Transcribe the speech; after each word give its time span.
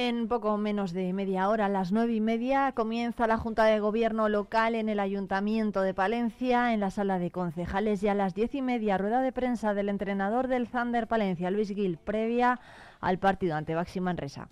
En 0.00 0.28
poco 0.28 0.56
menos 0.56 0.92
de 0.92 1.12
media 1.12 1.48
hora, 1.48 1.66
a 1.66 1.68
las 1.68 1.92
nueve 1.92 2.14
y 2.14 2.20
media, 2.20 2.72
comienza 2.72 3.26
la 3.26 3.36
Junta 3.36 3.64
de 3.64 3.80
Gobierno 3.80 4.28
local 4.28 4.74
en 4.74 4.88
el 4.88 5.00
Ayuntamiento 5.00 5.82
de 5.82 5.92
Palencia, 5.92 6.72
en 6.72 6.80
la 6.80 6.90
sala 6.90 7.18
de 7.18 7.30
concejales, 7.30 8.02
y 8.02 8.08
a 8.08 8.14
las 8.14 8.34
diez 8.34 8.54
y 8.54 8.62
media, 8.62 8.96
rueda 8.96 9.20
de 9.20 9.32
prensa 9.32 9.74
del 9.74 9.88
entrenador 9.88 10.46
del 10.46 10.68
Thunder 10.68 11.08
Palencia, 11.08 11.50
Luis 11.50 11.68
Gil, 11.70 11.98
previa 11.98 12.60
al 13.00 13.18
partido 13.18 13.56
ante 13.56 13.74
Baxi 13.74 14.00
Manresa. 14.00 14.48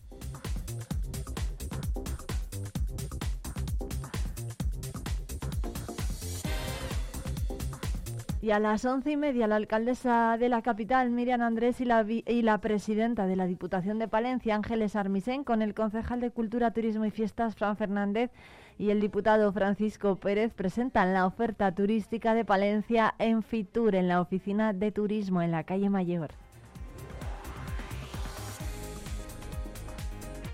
Y 8.47 8.53
a 8.53 8.61
las 8.61 8.85
once 8.85 9.11
y 9.11 9.17
media, 9.17 9.49
la 9.49 9.57
alcaldesa 9.57 10.37
de 10.39 10.49
la 10.49 10.63
capital, 10.63 11.11
Miriam 11.11 11.43
Andrés, 11.43 11.81
y 11.81 11.85
la, 11.85 12.59
presidenta 12.59 13.27
de 13.27 13.35
la 13.35 13.45
Diputación 13.45 13.99
de 13.99 14.07
Palencia, 14.07 14.55
Ángeles 14.55 14.95
Armisen, 14.95 15.43
con 15.43 15.63
el 15.63 15.75
concejal 15.75 16.21
de 16.21 16.31
Cultura, 16.31 16.71
Turismo 16.71 17.05
y 17.05 17.11
Fiestas, 17.11 17.57
Fran 17.57 17.77
Fernández, 17.77 18.31
y 18.79 18.91
el 18.91 19.01
diputado 19.01 19.53
Francisco 19.53 20.15
Pérez, 20.15 20.55
presentan 20.55 21.13
la 21.13 21.27
oferta 21.27 21.75
turística 21.75 22.35
de 22.35 22.45
Palencia 22.45 23.17
en 23.19 23.43
Fitur, 23.43 23.97
en 23.97 24.07
la 24.07 24.21
oficina 24.21 24.73
de 24.73 24.93
turismo 24.93 25.43
en 25.43 25.51
la 25.51 25.65
calle 25.65 25.91
Mayor. 25.91 26.46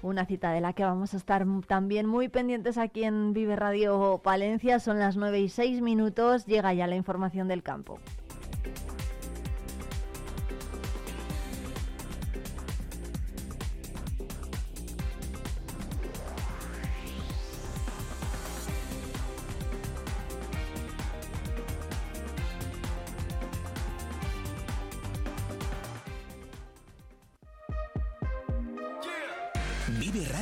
Una 0.02 0.26
cita 0.26 0.50
de 0.50 0.60
la 0.60 0.72
que 0.72 0.84
vamos 0.84 1.14
a 1.14 1.16
estar 1.16 1.46
también 1.68 2.06
muy 2.06 2.28
pendientes 2.28 2.76
aquí 2.76 3.04
en 3.04 3.32
Vive 3.32 3.54
Radio 3.54 4.20
Palencia. 4.22 4.80
Son 4.80 4.98
las 4.98 5.16
9 5.16 5.38
y 5.38 5.48
6 5.48 5.80
minutos. 5.80 6.44
Llega 6.46 6.74
ya 6.74 6.88
la 6.88 6.96
información 6.96 7.46
del 7.46 7.62
campo. 7.62 8.00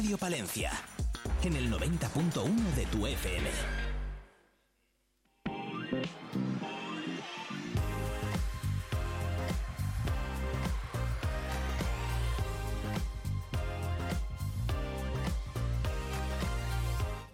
Radio 0.00 0.16
Palencia 0.16 0.70
en 1.42 1.54
el 1.56 1.70
90.1 1.70 2.74
de 2.74 2.86
tu 2.86 3.06
FM. 3.06 3.50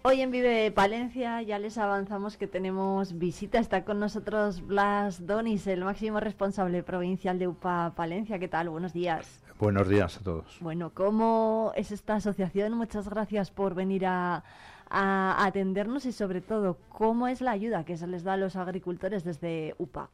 Hoy 0.01 0.19
en 0.19 0.31
Vive 0.31 0.69
Palencia 0.71 1.41
ya 1.43 1.59
les 1.59 1.77
avanzamos 1.77 2.35
que 2.35 2.47
tenemos 2.47 3.17
visita. 3.17 3.59
Está 3.59 3.85
con 3.85 4.01
nosotros 4.01 4.59
Blas 4.67 5.25
Donis, 5.25 5.67
el 5.67 5.85
máximo 5.85 6.19
responsable 6.19 6.83
provincial 6.83 7.39
de 7.39 7.47
UPA 7.47 7.93
Palencia. 7.95 8.39
¿Qué 8.39 8.49
tal? 8.49 8.67
Buenos 8.67 8.91
días. 8.91 9.46
Buenos 9.59 9.89
días 9.89 10.17
a 10.17 10.23
todos. 10.23 10.57
Bueno, 10.61 10.91
¿cómo 10.93 11.71
es 11.75 11.91
esta 11.91 12.15
asociación? 12.15 12.73
Muchas 12.73 13.09
gracias 13.09 13.49
por 13.49 13.73
venir 13.73 14.05
a, 14.05 14.43
a 14.89 15.45
atendernos 15.45 16.05
y 16.05 16.11
sobre 16.11 16.41
todo, 16.41 16.77
¿cómo 16.89 17.27
es 17.27 17.41
la 17.41 17.51
ayuda 17.51 17.83
que 17.83 17.97
se 17.97 18.05
les 18.05 18.23
da 18.23 18.33
a 18.33 18.37
los 18.37 18.55
agricultores 18.55 19.23
desde 19.23 19.73
UPA? 19.79 20.09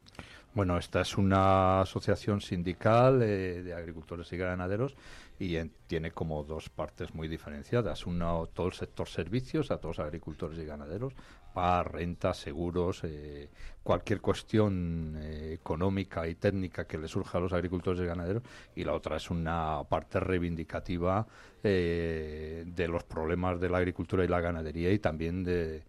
Bueno, 0.54 0.78
esta 0.78 1.00
es 1.02 1.18
una 1.18 1.80
asociación 1.82 2.40
sindical 2.40 3.20
eh, 3.22 3.62
de 3.62 3.74
agricultores 3.74 4.32
y 4.32 4.36
ganaderos 4.38 4.96
y 5.38 5.56
en- 5.56 5.72
tiene 5.88 6.12
como 6.12 6.42
dos 6.44 6.70
partes 6.70 7.12
muy 7.14 7.28
diferenciadas. 7.28 8.06
Una, 8.06 8.32
todo 8.54 8.68
el 8.68 8.72
sector 8.72 9.08
servicios 9.08 9.70
a 9.70 9.76
todos 9.78 9.98
los 9.98 10.06
agricultores 10.06 10.58
y 10.58 10.64
ganaderos, 10.64 11.12
para 11.54 11.84
rentas, 11.84 12.38
seguros, 12.38 13.02
eh, 13.04 13.48
cualquier 13.84 14.20
cuestión 14.20 15.16
eh, 15.16 15.52
económica 15.54 16.26
y 16.26 16.34
técnica 16.34 16.84
que 16.86 16.98
le 16.98 17.06
surja 17.06 17.38
a 17.38 17.40
los 17.40 17.52
agricultores 17.52 18.00
y 18.02 18.06
ganaderos. 18.06 18.42
Y 18.74 18.82
la 18.82 18.92
otra 18.92 19.16
es 19.16 19.30
una 19.30 19.82
parte 19.88 20.18
reivindicativa 20.18 21.26
eh, 21.62 22.64
de 22.66 22.88
los 22.88 23.04
problemas 23.04 23.60
de 23.60 23.70
la 23.70 23.78
agricultura 23.78 24.24
y 24.24 24.28
la 24.28 24.40
ganadería 24.40 24.90
y 24.90 24.98
también 24.98 25.44
de, 25.44 25.84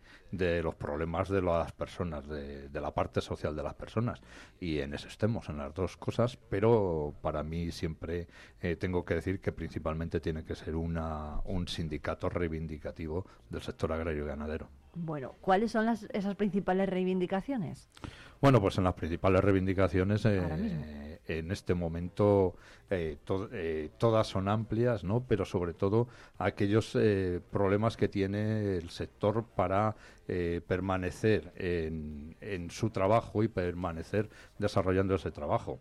los 0.62 0.76
problemas 0.76 1.30
de 1.30 1.42
las 1.42 1.72
personas, 1.72 2.28
de, 2.28 2.70
la 2.72 2.94
parte 2.94 3.20
social 3.20 3.56
de 3.56 3.64
las 3.64 3.74
personas. 3.74 4.22
Y 4.59 4.80
en 4.82 4.94
eso 4.94 5.08
estemos, 5.08 5.50
en 5.50 5.58
las 5.58 5.74
dos 5.74 5.97
cosas, 5.97 6.38
pero 6.47 7.16
para 7.24 7.42
mí 7.42 7.72
siempre 7.72 8.28
tengo 8.80 9.03
que 9.03 9.16
decir 9.16 9.40
que 9.42 9.52
principalmente 9.52 10.20
tiene 10.20 10.44
que 10.44 10.53
ser 10.53 10.76
una, 10.76 11.40
un 11.46 11.68
sindicato 11.68 12.30
reivindicativo 12.30 13.26
del 13.50 13.64
sector 13.64 13.92
agrario 13.94 14.26
y 14.26 14.28
ganadero. 14.28 14.70
Bueno, 14.95 15.33
¿cuáles 15.41 15.72
son 15.72 15.85
las, 15.85 16.07
esas 16.13 16.35
principales 16.35 16.88
reivindicaciones? 16.89 17.89
Bueno, 18.41 18.61
pues 18.61 18.78
en 18.78 18.85
las 18.85 18.94
principales 18.94 19.44
reivindicaciones 19.44 20.25
eh, 20.25 21.19
en 21.28 21.51
este 21.51 21.73
momento 21.73 22.56
eh, 22.89 23.17
to- 23.25 23.50
eh, 23.51 23.89
todas 23.97 24.28
son 24.28 24.47
amplias, 24.47 25.03
¿no? 25.03 25.23
Pero 25.28 25.44
sobre 25.45 25.73
todo 25.73 26.07
aquellos 26.38 26.97
problemas 27.51 27.97
que 27.97 28.07
tiene 28.07 28.78
el 28.78 28.89
sector 28.89 29.44
para 29.55 29.95
eh, 30.28 30.61
permanecer 30.67 31.51
en, 31.55 32.35
en 32.41 32.69
su 32.72 32.89
trabajo 32.89 33.44
y 33.44 33.47
permanecer 33.47 34.29
desarrollando 34.59 35.16
ese 35.16 35.31
trabajo. 35.31 35.79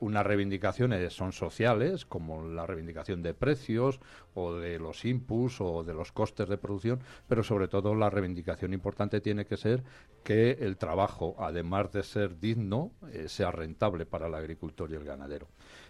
Unas 0.00 0.26
reivindicaciones 0.26 1.12
son 1.12 1.32
sociales, 1.32 2.04
como 2.04 2.42
la 2.42 2.66
reivindicación 2.66 3.22
de 3.22 3.34
precios 3.34 4.00
o 4.34 4.54
de 4.54 4.78
los 4.78 5.04
inputs 5.04 5.60
o 5.60 5.84
de 5.84 5.94
los 5.94 6.12
costes 6.12 6.48
de 6.48 6.58
producción, 6.58 7.00
pero 7.28 7.42
sobre 7.42 7.68
todo 7.68 7.94
la 7.94 8.10
reivindicación 8.10 8.72
importante 8.72 9.20
tiene 9.20 9.46
que 9.46 9.56
ser 9.56 9.82
que 10.22 10.52
el 10.60 10.76
trabajo, 10.76 11.36
además 11.38 11.92
de 11.92 12.02
ser 12.02 12.38
digno, 12.38 12.92
eh, 13.12 13.28
sea 13.28 13.50
rentable 13.50 14.06
para 14.06 14.26
el 14.26 14.34
agricultor 14.34 14.90
y 14.90 14.94
el 14.94 15.04
ganadero. 15.04 15.48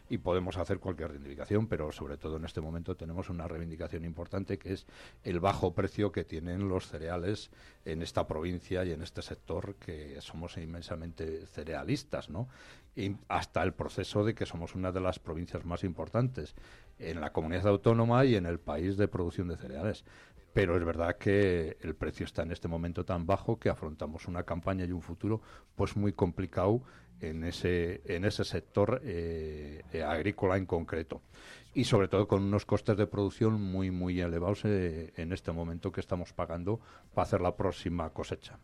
Y 0.09 0.19
podemos 0.19 0.57
hacer 0.57 0.79
cualquier 0.79 1.11
reivindicación, 1.11 1.67
pero 1.67 1.91
sobre 1.91 2.17
todo 2.17 2.37
en 2.37 2.45
este 2.45 2.61
momento 2.61 2.97
tenemos 2.97 3.29
una 3.29 3.49
reivindicación 3.49 4.05
importante 4.05 4.59
que 4.59 4.73
es 4.73 4.87
el 5.25 5.41
bajo 5.41 5.75
precio 5.75 6.13
que 6.13 6.25
tienen 6.25 6.69
los 6.69 6.87
cereales 6.87 7.51
en 7.85 8.03
esta 8.03 8.27
provincia 8.27 8.85
y 8.85 8.93
en 8.93 9.03
este 9.03 9.23
sector 9.23 9.75
que 9.77 10.21
somos 10.21 10.57
inmensamente 10.59 11.47
cerealistas, 11.47 12.31
¿no? 12.31 12.49
Y 12.95 13.17
hasta 13.29 13.63
el 13.63 13.75
proceso 13.75 14.25
de 14.25 14.35
que 14.35 14.47
somos 14.47 14.75
una 14.75 14.93
de 14.93 15.01
las 15.01 15.19
provincias 15.19 15.65
más 15.65 15.85
importantes 15.85 16.55
en 16.99 17.21
la 17.21 17.33
comunidad 17.33 17.67
autónoma 17.69 18.25
y 18.25 18.37
en 18.37 18.47
el 18.47 18.59
país 18.59 18.97
de 18.97 19.09
producción 19.09 19.49
de 19.49 19.57
cereales. 19.57 20.05
Pero 20.53 20.75
es 20.75 20.85
verdad 20.85 21.19
que 21.19 21.77
el 21.83 21.95
precio 21.95 22.25
está 22.25 22.43
en 22.43 22.51
este 22.51 22.67
momento 22.67 23.05
tan 23.05 23.27
bajo 23.27 23.59
que 23.59 23.69
afrontamos 23.69 24.27
una 24.27 24.45
campaña 24.45 24.87
y 24.87 24.93
un 24.93 25.03
futuro 25.03 25.43
pues 25.75 25.97
muy 25.97 26.15
complicado 26.15 26.81
en 27.21 27.45
ese, 27.45 28.03
en 28.05 28.25
ese 28.25 28.45
sector 28.45 29.01
eh, 29.05 29.83
eh, 29.93 30.03
agrícola 30.03 30.57
en 30.57 30.67
concreto. 30.67 31.23
Y 31.75 31.85
sobre 31.85 32.09
todo 32.09 32.27
con 32.27 32.43
unos 32.43 32.65
costes 32.65 32.97
de 32.97 33.07
producción 33.07 33.61
muy, 33.61 33.91
muy 33.91 34.21
elevados 34.21 34.65
eh, 34.65 35.13
en 35.17 35.33
este 35.33 35.53
momento 35.53 35.93
que 35.93 36.01
estamos 36.01 36.33
pagando 36.33 36.81
para 37.15 37.25
hacer 37.25 37.41
la 37.41 37.55
próxima 37.55 38.11
cosecha. 38.11 38.59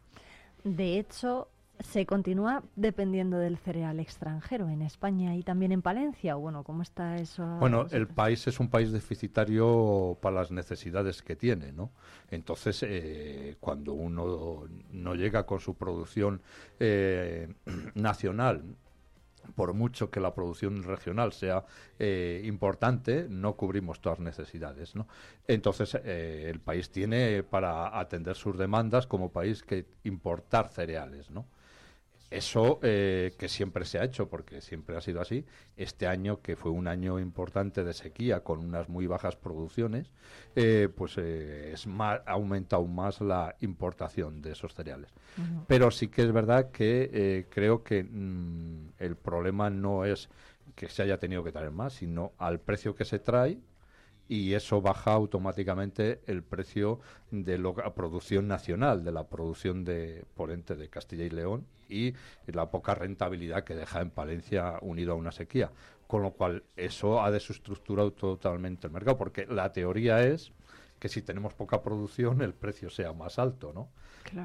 De 0.64 0.98
hecho, 0.98 1.48
se 1.80 2.06
continúa 2.06 2.62
dependiendo 2.76 3.38
del 3.38 3.58
cereal 3.58 3.98
extranjero 4.00 4.68
en 4.68 4.82
España 4.82 5.34
y 5.36 5.42
también 5.42 5.72
en 5.72 5.82
Palencia. 5.82 6.36
o 6.36 6.40
Bueno, 6.40 6.62
¿cómo 6.62 6.82
está 6.82 7.16
eso? 7.16 7.44
Bueno, 7.58 7.86
el 7.90 8.06
país 8.06 8.46
es 8.46 8.60
un 8.60 8.68
país 8.68 8.92
deficitario 8.92 10.16
para 10.20 10.36
las 10.36 10.50
necesidades 10.50 11.22
que 11.22 11.36
tiene, 11.36 11.72
¿no? 11.72 11.90
Entonces, 12.30 12.82
eh, 12.82 13.56
cuando 13.60 13.94
uno 13.94 14.64
no 14.92 15.14
llega 15.14 15.44
con 15.44 15.60
su 15.60 15.74
producción 15.74 16.40
eh, 16.78 17.52
nacional, 17.94 18.62
por 19.54 19.74
mucho 19.74 20.10
que 20.10 20.20
la 20.20 20.34
producción 20.34 20.82
regional 20.82 21.32
sea 21.32 21.64
eh, 21.98 22.42
importante, 22.44 23.26
no 23.28 23.54
cubrimos 23.56 24.00
todas 24.00 24.18
las 24.18 24.26
necesidades, 24.26 24.94
¿no? 24.94 25.06
Entonces, 25.46 25.96
eh, 26.04 26.46
el 26.48 26.60
país 26.60 26.90
tiene 26.90 27.42
para 27.42 27.98
atender 27.98 28.36
sus 28.36 28.56
demandas 28.56 29.06
como 29.06 29.30
país 29.30 29.62
que 29.62 29.86
importar 30.04 30.68
cereales, 30.68 31.30
¿no? 31.30 31.46
Eso 32.32 32.80
eh, 32.82 33.34
que 33.38 33.48
siempre 33.48 33.84
se 33.84 33.98
ha 33.98 34.04
hecho, 34.04 34.28
porque 34.28 34.62
siempre 34.62 34.96
ha 34.96 35.00
sido 35.02 35.20
así. 35.20 35.44
Este 35.76 36.06
año, 36.06 36.40
que 36.40 36.56
fue 36.56 36.70
un 36.70 36.88
año 36.88 37.18
importante 37.18 37.84
de 37.84 37.92
sequía, 37.92 38.40
con 38.40 38.60
unas 38.60 38.88
muy 38.88 39.06
bajas 39.06 39.36
producciones, 39.36 40.10
eh, 40.56 40.88
pues 40.94 41.18
eh, 41.18 41.72
es 41.72 41.86
más, 41.86 42.20
aumenta 42.26 42.76
aún 42.76 42.94
más 42.94 43.20
la 43.20 43.54
importación 43.60 44.40
de 44.40 44.52
esos 44.52 44.74
cereales. 44.74 45.10
Pero 45.66 45.90
sí 45.90 46.08
que 46.08 46.22
es 46.22 46.32
verdad 46.32 46.70
que 46.70 47.10
eh, 47.12 47.46
creo 47.50 47.82
que 47.82 48.02
mm, 48.02 48.92
el 48.98 49.16
problema 49.16 49.68
no 49.68 50.04
es 50.04 50.30
que 50.74 50.88
se 50.88 51.02
haya 51.02 51.18
tenido 51.18 51.44
que 51.44 51.52
traer 51.52 51.70
más, 51.70 51.92
sino 51.92 52.32
al 52.38 52.60
precio 52.60 52.94
que 52.94 53.04
se 53.04 53.18
trae 53.18 53.58
y 54.32 54.54
eso 54.54 54.80
baja 54.80 55.12
automáticamente 55.12 56.22
el 56.26 56.42
precio 56.42 57.00
de 57.30 57.58
la 57.58 57.94
producción 57.94 58.48
nacional, 58.48 59.04
de 59.04 59.12
la 59.12 59.26
producción 59.26 59.84
de 59.84 60.24
ente 60.48 60.74
de 60.74 60.88
Castilla 60.88 61.24
y 61.24 61.28
León 61.28 61.66
y 61.90 62.14
la 62.46 62.70
poca 62.70 62.94
rentabilidad 62.94 63.64
que 63.64 63.74
deja 63.74 64.00
en 64.00 64.08
Palencia 64.08 64.78
unido 64.80 65.12
a 65.12 65.16
una 65.16 65.32
sequía. 65.32 65.70
Con 66.06 66.22
lo 66.22 66.30
cual, 66.30 66.62
eso 66.76 67.22
ha 67.22 67.30
desestructurado 67.30 68.14
totalmente 68.14 68.86
el 68.86 68.94
mercado, 68.94 69.18
porque 69.18 69.44
la 69.44 69.70
teoría 69.70 70.26
es 70.26 70.50
que 71.02 71.08
si 71.08 71.20
tenemos 71.20 71.52
poca 71.52 71.82
producción 71.82 72.42
el 72.42 72.54
precio 72.54 72.88
sea 72.88 73.12
más 73.12 73.40
alto, 73.40 73.72
¿no? 73.72 73.88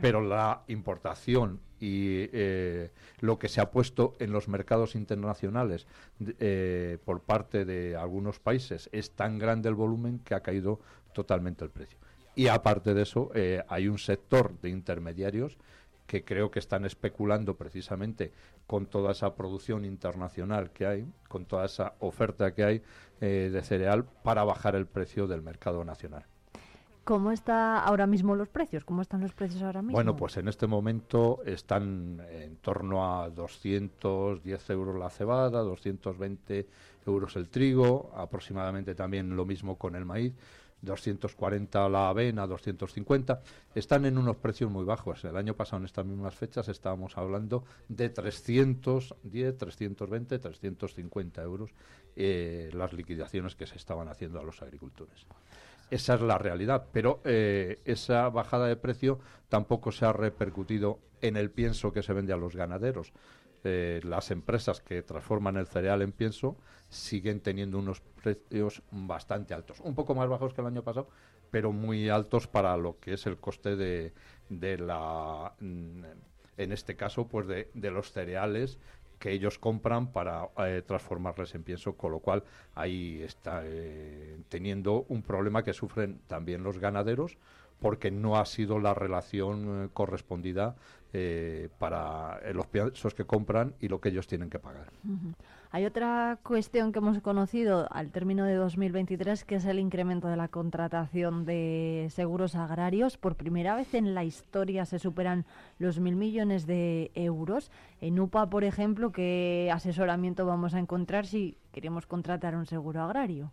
Pero 0.02 0.22
la 0.22 0.64
importación 0.66 1.60
y 1.80 2.26
eh, 2.34 2.90
lo 3.20 3.38
que 3.38 3.48
se 3.48 3.62
ha 3.62 3.70
puesto 3.70 4.16
en 4.18 4.32
los 4.32 4.48
mercados 4.48 4.96
internacionales 4.96 5.86
eh, 6.20 6.98
por 7.06 7.22
parte 7.22 7.64
de 7.64 7.96
algunos 7.96 8.40
países 8.40 8.90
es 8.92 9.12
tan 9.12 9.38
grande 9.38 9.70
el 9.70 9.76
volumen 9.76 10.18
que 10.18 10.34
ha 10.34 10.40
caído 10.40 10.80
totalmente 11.14 11.64
el 11.64 11.70
precio. 11.70 12.00
Y 12.34 12.48
aparte 12.48 12.96
de 12.96 13.04
eso, 13.04 13.30
eh, 13.36 13.64
hay 13.68 13.88
un 13.88 14.00
sector 14.00 14.60
de 14.60 14.70
intermediarios 14.70 15.60
que 16.08 16.24
creo 16.24 16.50
que 16.50 16.58
están 16.58 16.86
especulando 16.86 17.56
precisamente 17.56 18.32
con 18.66 18.88
toda 18.88 19.12
esa 19.12 19.36
producción 19.36 19.86
internacional 19.86 20.72
que 20.72 20.88
hay, 20.88 21.08
con 21.28 21.46
toda 21.46 21.66
esa 21.68 21.94
oferta 22.00 22.56
que 22.56 22.64
hay 22.64 22.82
de 23.20 23.62
cereal 23.62 24.06
para 24.24 24.44
bajar 24.44 24.76
el 24.76 24.88
precio 24.88 25.28
del 25.28 25.44
mercado 25.44 25.84
nacional. 25.84 26.26
¿Cómo 27.08 27.32
está 27.32 27.80
ahora 27.80 28.06
mismo 28.06 28.36
los 28.36 28.50
precios? 28.50 28.84
¿Cómo 28.84 29.02
están 29.02 29.22
los 29.22 29.32
precios 29.32 29.62
ahora 29.62 29.82
mismo? 29.82 29.94
Bueno, 29.94 30.18
pues 30.18 30.36
en 30.36 30.50
este 30.50 30.68
momento 30.68 31.40
están 31.46 32.22
en 32.30 32.58
torno 32.58 33.22
a 33.22 33.30
210 33.30 34.70
euros 34.72 35.00
la 35.00 35.10
cebada, 35.10 35.62
220 35.62 36.68
euros 37.06 37.38
el 37.38 37.48
trigo, 37.48 38.12
aproximadamente 38.14 38.94
también 38.94 39.38
lo 39.38 39.46
mismo 39.46 39.78
con 39.78 39.96
el 39.96 40.04
maíz. 40.04 40.34
240 40.82 41.88
la 41.88 42.10
avena, 42.10 42.46
250, 42.46 43.42
están 43.74 44.06
en 44.06 44.18
unos 44.18 44.36
precios 44.36 44.70
muy 44.70 44.84
bajos. 44.84 45.24
El 45.24 45.38
año 45.38 45.54
pasado, 45.54 45.78
en 45.78 45.86
estas 45.86 46.06
mismas 46.06 46.36
fechas, 46.36 46.68
estábamos 46.68 47.18
hablando 47.18 47.64
de 47.88 48.10
310, 48.10 49.58
320, 49.58 50.40
350 50.40 51.42
euros 51.42 51.72
eh, 52.18 52.70
las 52.74 52.92
liquidaciones 52.92 53.56
que 53.56 53.66
se 53.66 53.78
estaban 53.78 54.10
haciendo 54.10 54.42
a 54.42 54.44
los 54.44 54.62
agricultores. 54.62 55.26
Esa 55.90 56.16
es 56.16 56.22
la 56.22 56.38
realidad, 56.38 56.88
pero 56.92 57.22
eh, 57.24 57.80
esa 57.86 58.30
bajada 58.30 58.68
de 58.68 58.76
precio 58.76 59.20
tampoco 59.48 59.92
se 59.92 60.06
ha 60.06 60.12
repercutido 60.12 61.00
en 61.22 61.38
el 61.38 61.50
pienso 61.50 61.94
que 61.94 62.04
se 62.04 62.14
vende 62.14 62.34
a 62.34 62.38
los 62.38 62.56
ganaderos. 62.56 63.14
Eh, 63.64 64.02
las 64.04 64.30
empresas 64.32 64.82
que 64.82 65.02
transforman 65.02 65.58
el 65.58 65.68
cereal 65.68 66.02
en 66.02 66.12
pienso 66.12 66.58
siguen 66.90 67.40
teniendo 67.42 67.80
unos 67.80 68.02
precios 68.02 68.82
bastante 68.92 69.54
altos, 69.54 69.80
un 69.82 69.96
poco 69.96 70.14
más 70.14 70.30
bajos 70.30 70.54
que 70.54 70.62
el 70.62 70.68
año 70.68 70.84
pasado, 70.84 71.10
pero 71.52 71.72
muy 71.72 72.10
altos 72.10 72.48
para 72.48 72.76
lo 72.78 73.00
que 73.00 73.14
es 73.14 73.26
el 73.26 73.38
coste 73.38 73.76
de, 73.76 74.14
de 74.50 74.78
la, 74.78 75.54
mm, 75.60 76.04
en 76.58 76.72
este 76.72 76.96
caso, 76.96 77.28
pues 77.28 77.48
de, 77.48 77.70
de 77.74 77.92
los 77.92 78.12
cereales 78.12 78.78
que 79.20 79.32
ellos 79.32 79.58
compran 79.60 80.12
para 80.12 80.50
eh, 80.58 80.84
transformarles 80.86 81.56
en 81.56 81.64
pienso, 81.64 81.94
con 81.96 82.12
lo 82.12 82.20
cual 82.20 82.44
ahí 82.76 83.22
está 83.24 83.62
eh, 83.66 84.38
teniendo 84.50 85.06
un 85.10 85.22
problema 85.24 85.64
que 85.64 85.74
sufren 85.74 86.20
también 86.28 86.64
los 86.64 86.78
ganaderos 86.80 87.38
porque 87.80 88.10
no 88.10 88.38
ha 88.38 88.46
sido 88.46 88.80
la 88.80 88.94
relación 88.94 89.86
eh, 89.86 89.90
correspondida 89.94 90.76
para 91.80 92.40
los 92.54 92.68
piensos 92.68 93.16
que 93.16 93.26
compran 93.26 93.74
y 93.80 93.88
lo 93.88 94.00
que 94.00 94.10
ellos 94.10 94.28
tienen 94.28 94.52
que 94.52 94.60
pagar. 94.60 94.92
Hay 95.70 95.86
otra 95.86 96.40
cuestión 96.44 96.94
que 96.94 97.00
hemos 97.00 97.20
conocido 97.20 97.88
al 97.92 98.10
término 98.10 98.46
de 98.46 98.56
2023, 98.56 99.44
que 99.44 99.56
es 99.56 99.66
el 99.66 99.80
incremento 99.80 100.30
de 100.30 100.38
la 100.38 100.48
contratación 100.48 101.44
de 101.44 102.08
seguros 102.10 102.56
agrarios. 102.56 103.18
Por 103.18 103.36
primera 103.36 103.76
vez 103.76 103.94
en 103.94 104.16
la 104.16 104.24
historia 104.24 104.86
se 104.86 104.98
superan 104.98 105.46
los 105.78 106.00
mil 106.00 106.16
millones 106.16 106.68
de 106.68 107.12
euros. 107.16 107.70
En 108.00 108.18
UPA, 108.18 108.50
por 108.50 108.64
ejemplo, 108.64 109.12
¿qué 109.12 109.70
asesoramiento 109.74 110.46
vamos 110.46 110.74
a 110.74 110.80
encontrar 110.80 111.26
si 111.26 111.58
queremos 111.74 112.08
contratar 112.08 112.56
un 112.56 112.66
seguro 112.66 113.02
agrario? 113.02 113.52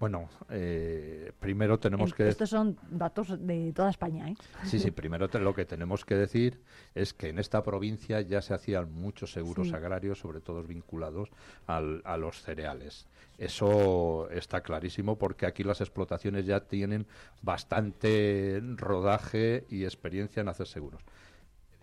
Bueno, 0.00 0.30
eh, 0.48 1.30
primero 1.38 1.78
tenemos 1.78 2.14
que... 2.14 2.26
Estos 2.26 2.48
son 2.48 2.78
datos 2.88 3.46
de 3.46 3.70
toda 3.74 3.90
España, 3.90 4.30
¿eh? 4.30 4.36
Sí, 4.64 4.78
sí, 4.78 4.90
primero 4.90 5.28
lo 5.28 5.54
que 5.54 5.66
tenemos 5.66 6.06
que 6.06 6.14
decir 6.16 6.58
es 6.94 7.12
que 7.12 7.28
en 7.28 7.38
esta 7.38 7.62
provincia 7.62 8.22
ya 8.22 8.40
se 8.40 8.54
hacían 8.54 8.90
muchos 8.90 9.30
seguros 9.30 9.74
agrarios, 9.74 10.18
sobre 10.18 10.40
todo 10.40 10.62
vinculados 10.62 11.28
a 11.66 12.16
los 12.16 12.40
cereales. 12.40 13.06
Eso 13.36 14.30
está 14.30 14.62
clarísimo 14.62 15.18
porque 15.18 15.44
aquí 15.44 15.64
las 15.64 15.82
explotaciones 15.82 16.46
ya 16.46 16.60
tienen 16.60 17.06
bastante 17.42 18.58
rodaje 18.76 19.66
y 19.68 19.84
experiencia 19.84 20.40
en 20.40 20.48
hacer 20.48 20.66
seguros. 20.66 21.02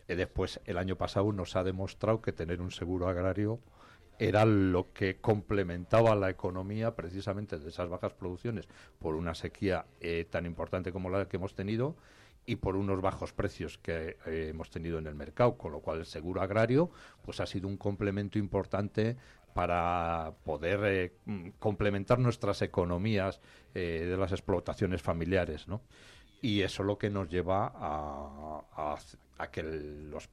Y 0.10 0.16
después, 0.16 0.60
el 0.66 0.80
año 0.80 0.96
pasado 0.96 1.32
nos 1.34 1.56
ha 1.56 1.64
demostrado 1.64 2.20
que 2.24 2.32
tener 2.32 2.62
un 2.62 2.72
seguro 2.72 3.10
agrario 3.10 3.60
era 4.20 4.46
lo 4.46 4.94
que 4.94 5.18
complementaba 5.18 6.16
la 6.16 6.30
economía 6.30 6.96
precisamente 6.96 7.58
de 7.58 7.70
esas 7.70 7.90
bajas 7.90 8.14
producciones 8.14 8.68
por 9.00 9.16
una 9.16 9.36
sequía 9.36 9.86
eh, 10.00 10.26
tan 10.30 10.46
importante 10.46 10.92
como 10.92 11.10
la 11.10 11.28
que 11.28 11.38
hemos 11.38 11.54
tenido 11.54 11.96
y 12.46 12.56
por 12.56 12.76
unos 12.76 13.02
bajos 13.02 13.34
precios 13.34 13.78
que 13.78 14.18
eh, 14.26 14.48
hemos 14.50 14.70
tenido 14.70 15.00
en 15.00 15.08
el 15.08 15.16
mercado, 15.16 15.58
con 15.58 15.72
lo 15.72 15.82
cual 15.82 16.00
el 16.00 16.06
seguro 16.06 16.42
agrario 16.42 16.90
pues 17.22 17.40
ha 17.40 17.46
sido 17.46 17.68
un 17.68 17.78
complemento 17.78 18.40
importante 18.40 19.18
para 19.54 20.34
poder 20.44 20.80
eh, 20.86 21.52
complementar 21.60 22.20
nuestras 22.20 22.62
economías 22.62 23.42
de 23.74 24.18
las 24.18 24.32
explotaciones 24.32 25.04
familiares, 25.04 25.68
¿no? 25.68 25.82
Y 26.42 26.62
eso 26.62 26.84
es 26.84 26.88
lo 26.88 26.98
que 26.98 27.10
nos 27.10 27.30
lleva 27.30 27.72
a, 27.76 28.62
a, 28.76 28.98
a 29.38 29.52
que 29.52 29.64
los 29.64 30.30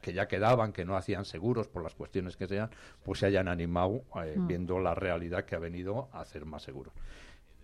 que 0.00 0.12
ya 0.12 0.28
quedaban, 0.28 0.72
que 0.72 0.84
no 0.84 0.96
hacían 0.96 1.24
seguros 1.24 1.68
por 1.68 1.82
las 1.82 1.94
cuestiones 1.94 2.36
que 2.36 2.46
sean, 2.46 2.70
pues 3.02 3.20
se 3.20 3.26
hayan 3.26 3.48
animado 3.48 4.04
eh, 4.24 4.34
mm. 4.36 4.46
viendo 4.46 4.78
la 4.78 4.94
realidad 4.94 5.44
que 5.44 5.54
ha 5.54 5.58
venido 5.58 6.08
a 6.12 6.20
hacer 6.20 6.44
más 6.44 6.62
seguros. 6.62 6.92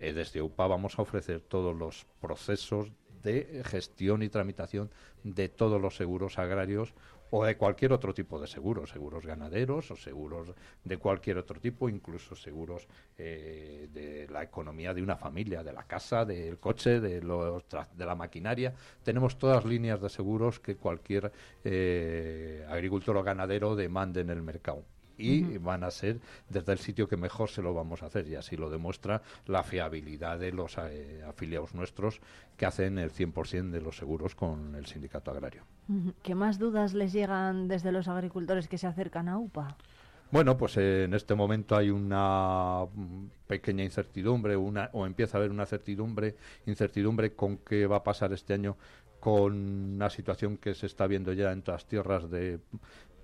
Eh, 0.00 0.12
desde 0.12 0.42
UPA 0.42 0.66
vamos 0.66 0.98
a 0.98 1.02
ofrecer 1.02 1.40
todos 1.40 1.76
los 1.76 2.06
procesos 2.20 2.92
de 3.22 3.62
gestión 3.64 4.22
y 4.22 4.28
tramitación 4.28 4.90
de 5.24 5.48
todos 5.48 5.80
los 5.80 5.96
seguros 5.96 6.38
agrarios 6.38 6.94
o 7.30 7.44
de 7.44 7.56
cualquier 7.56 7.92
otro 7.92 8.14
tipo 8.14 8.40
de 8.40 8.46
seguros, 8.46 8.90
seguros 8.90 9.26
ganaderos 9.26 9.90
o 9.90 9.96
seguros 9.96 10.52
de 10.84 10.96
cualquier 10.96 11.38
otro 11.38 11.60
tipo, 11.60 11.88
incluso 11.88 12.34
seguros 12.34 12.88
eh, 13.16 13.88
de 13.92 14.26
la 14.28 14.42
economía 14.42 14.94
de 14.94 15.02
una 15.02 15.16
familia, 15.16 15.62
de 15.62 15.72
la 15.72 15.84
casa, 15.84 16.24
del 16.24 16.58
coche, 16.58 17.00
de, 17.00 17.22
los 17.22 17.64
de 17.94 18.06
la 18.06 18.14
maquinaria. 18.14 18.74
Tenemos 19.02 19.38
todas 19.38 19.64
líneas 19.64 20.00
de 20.00 20.08
seguros 20.08 20.60
que 20.60 20.76
cualquier 20.76 21.32
eh, 21.64 22.66
agricultor 22.68 23.16
o 23.16 23.22
ganadero 23.22 23.76
demande 23.76 24.20
en 24.20 24.30
el 24.30 24.42
mercado 24.42 24.84
y 25.18 25.58
van 25.58 25.84
a 25.84 25.90
ser 25.90 26.20
desde 26.48 26.72
el 26.72 26.78
sitio 26.78 27.08
que 27.08 27.16
mejor 27.16 27.50
se 27.50 27.62
lo 27.62 27.74
vamos 27.74 28.02
a 28.02 28.06
hacer 28.06 28.26
y 28.28 28.36
así 28.36 28.56
lo 28.56 28.70
demuestra 28.70 29.22
la 29.46 29.62
fiabilidad 29.62 30.38
de 30.38 30.52
los 30.52 30.78
eh, 30.78 31.22
afiliados 31.28 31.74
nuestros 31.74 32.20
que 32.56 32.66
hacen 32.66 32.98
el 32.98 33.12
100% 33.12 33.70
de 33.70 33.80
los 33.80 33.96
seguros 33.96 34.34
con 34.34 34.74
el 34.74 34.86
sindicato 34.86 35.30
agrario. 35.30 35.64
¿Qué 36.22 36.34
más 36.34 36.58
dudas 36.58 36.94
les 36.94 37.12
llegan 37.12 37.68
desde 37.68 37.92
los 37.92 38.08
agricultores 38.08 38.68
que 38.68 38.78
se 38.78 38.86
acercan 38.86 39.28
a 39.28 39.38
UPA? 39.38 39.76
Bueno, 40.30 40.58
pues 40.58 40.76
en 40.76 41.14
este 41.14 41.34
momento 41.34 41.74
hay 41.74 41.88
una 41.88 42.84
pequeña 43.46 43.82
incertidumbre 43.82 44.56
una, 44.56 44.90
o 44.92 45.06
empieza 45.06 45.36
a 45.36 45.40
haber 45.40 45.50
una 45.50 45.64
certidumbre, 45.64 46.36
incertidumbre 46.66 47.34
con 47.34 47.56
qué 47.58 47.86
va 47.86 47.96
a 47.96 48.04
pasar 48.04 48.34
este 48.34 48.52
año 48.52 48.76
con 49.20 49.94
una 49.94 50.10
situación 50.10 50.58
que 50.58 50.74
se 50.74 50.86
está 50.86 51.06
viendo 51.06 51.32
ya 51.32 51.50
en 51.52 51.62
todas 51.62 51.86
tierras 51.86 52.30
de 52.30 52.60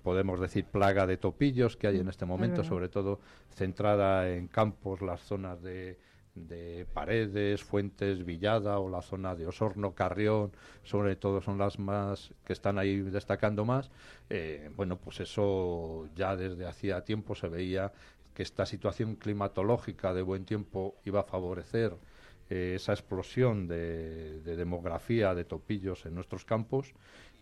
podemos 0.05 0.39
decir, 0.39 0.65
plaga 0.65 1.07
de 1.07 1.17
topillos 1.17 1.77
que 1.77 1.87
hay 1.87 1.97
en 1.97 2.05
mm, 2.05 2.09
este 2.09 2.25
momento, 2.27 2.63
sobre 2.63 2.89
todo 2.89 3.19
centrada 3.49 4.29
en 4.29 4.47
campos, 4.47 5.01
las 5.01 5.19
zonas 5.21 5.63
de, 5.63 5.97
de 6.35 6.85
Paredes, 6.93 7.63
Fuentes, 7.63 8.23
Villada 8.23 8.77
o 8.77 8.87
la 8.87 9.01
zona 9.01 9.33
de 9.33 9.47
Osorno, 9.47 9.95
Carrión, 9.95 10.51
sobre 10.83 11.15
todo 11.15 11.41
son 11.41 11.57
las 11.57 11.79
más 11.79 12.35
que 12.45 12.53
están 12.53 12.77
ahí 12.77 13.01
destacando 13.01 13.65
más. 13.65 13.89
Eh, 14.29 14.69
bueno, 14.75 14.97
pues 14.97 15.21
eso 15.21 16.07
ya 16.15 16.35
desde 16.35 16.67
hacía 16.67 17.03
tiempo 17.03 17.33
se 17.33 17.47
veía 17.47 17.91
que 18.35 18.43
esta 18.43 18.67
situación 18.67 19.15
climatológica 19.15 20.13
de 20.13 20.21
buen 20.21 20.45
tiempo 20.45 20.93
iba 21.03 21.21
a 21.21 21.23
favorecer 21.23 21.93
eh, 22.51 22.73
esa 22.75 22.93
explosión 22.93 23.67
de, 23.67 24.39
de 24.41 24.55
demografía 24.55 25.33
de 25.33 25.45
topillos 25.45 26.05
en 26.05 26.13
nuestros 26.13 26.45
campos 26.45 26.93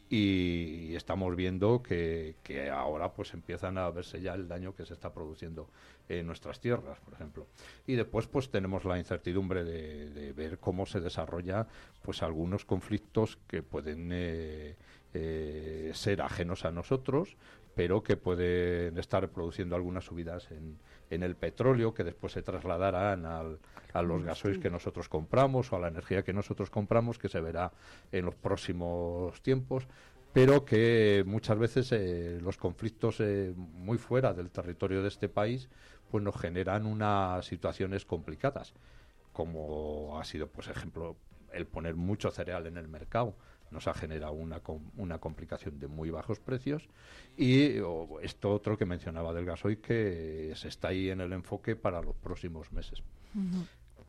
y, 0.09 0.95
estamos 0.95 1.35
viendo 1.35 1.81
que, 1.81 2.35
ahora 2.71 3.13
pues 3.13 3.33
empiezan 3.33 3.77
a 3.77 3.89
verse 3.89 4.21
ya 4.21 4.33
el 4.33 4.47
daño 4.47 4.75
que 4.75 4.85
se 4.85 4.93
está 4.93 5.13
produciendo 5.13 5.69
en 6.09 6.27
nuestras 6.27 6.59
tierras, 6.59 6.99
por 6.99 7.13
ejemplo. 7.13 7.47
Y 7.87 7.95
después 7.95 8.27
pues 8.27 8.49
tenemos 8.49 8.85
la 8.85 8.97
incertidumbre 8.97 9.63
de, 9.63 10.33
ver 10.33 10.59
cómo 10.59 10.85
se 10.85 10.99
desarrolla 10.99 11.67
pues 12.01 12.23
algunos 12.23 12.65
conflictos 12.65 13.37
que 13.47 13.63
pueden 13.63 14.09
eh, 14.11 14.75
eh, 15.13 15.91
ser 15.93 16.21
ajenos 16.21 16.65
a 16.65 16.71
nosotros, 16.71 17.35
pero 17.75 18.03
que 18.03 18.17
pueden 18.17 18.97
estar 18.97 19.27
produciendo 19.29 19.75
algunas 19.75 20.05
subidas 20.05 20.51
en, 20.51 20.77
en 21.13 21.23
el 21.23 21.35
petróleo 21.35 21.93
que 21.93 22.03
después 22.03 22.33
se 22.33 22.41
trasladarán 22.41 23.25
al, 23.25 23.59
a 23.93 24.01
los 24.01 24.23
gasoils 24.23 24.59
que 24.59 24.69
nosotros 24.69 25.09
compramos 25.09 25.71
o 25.71 25.75
a 25.75 25.79
la 25.79 25.87
energía 25.87 26.23
que 26.23 26.33
nosotros 26.33 26.69
compramos, 26.69 27.17
que 27.17 27.29
se 27.29 27.41
verá 27.41 27.71
en 28.11 28.25
los 28.25 28.35
próximos 28.35 29.41
tiempos 29.41 29.87
pero 30.33 30.65
que 30.65 31.23
muchas 31.27 31.59
veces 31.59 31.91
eh, 31.91 32.39
los 32.41 32.57
conflictos 32.57 33.19
eh, 33.19 33.53
muy 33.55 33.99
fuera 33.99 34.33
del 34.33 34.49
territorio 34.49 35.03
de 35.03 35.07
este 35.07 35.29
país 35.29 35.69
pues 36.09 36.23
nos 36.23 36.35
generan 36.35 36.85
unas 36.85 37.45
situaciones 37.45 38.03
complicadas 38.03 38.73
como 39.31 40.19
ha 40.19 40.23
sido 40.25 40.47
pues 40.47 40.67
ejemplo 40.67 41.15
el 41.53 41.67
poner 41.67 41.95
mucho 41.95 42.31
cereal 42.31 42.65
en 42.65 42.77
el 42.77 42.87
mercado 42.87 43.35
nos 43.73 43.87
ha 43.87 43.93
generado 43.93 44.33
una, 44.33 44.61
una 44.95 45.17
complicación 45.17 45.79
de 45.79 45.87
muy 45.87 46.09
bajos 46.09 46.39
precios. 46.39 46.87
Y 47.35 47.77
esto 48.21 48.53
otro 48.53 48.77
que 48.77 48.85
mencionaba 48.85 49.33
del 49.33 49.45
gasoil 49.45 49.79
que 49.79 50.53
se 50.55 50.67
está 50.67 50.89
ahí 50.89 51.09
en 51.09 51.19
el 51.19 51.33
enfoque 51.33 51.75
para 51.75 52.01
los 52.01 52.15
próximos 52.15 52.71
meses. 52.71 53.03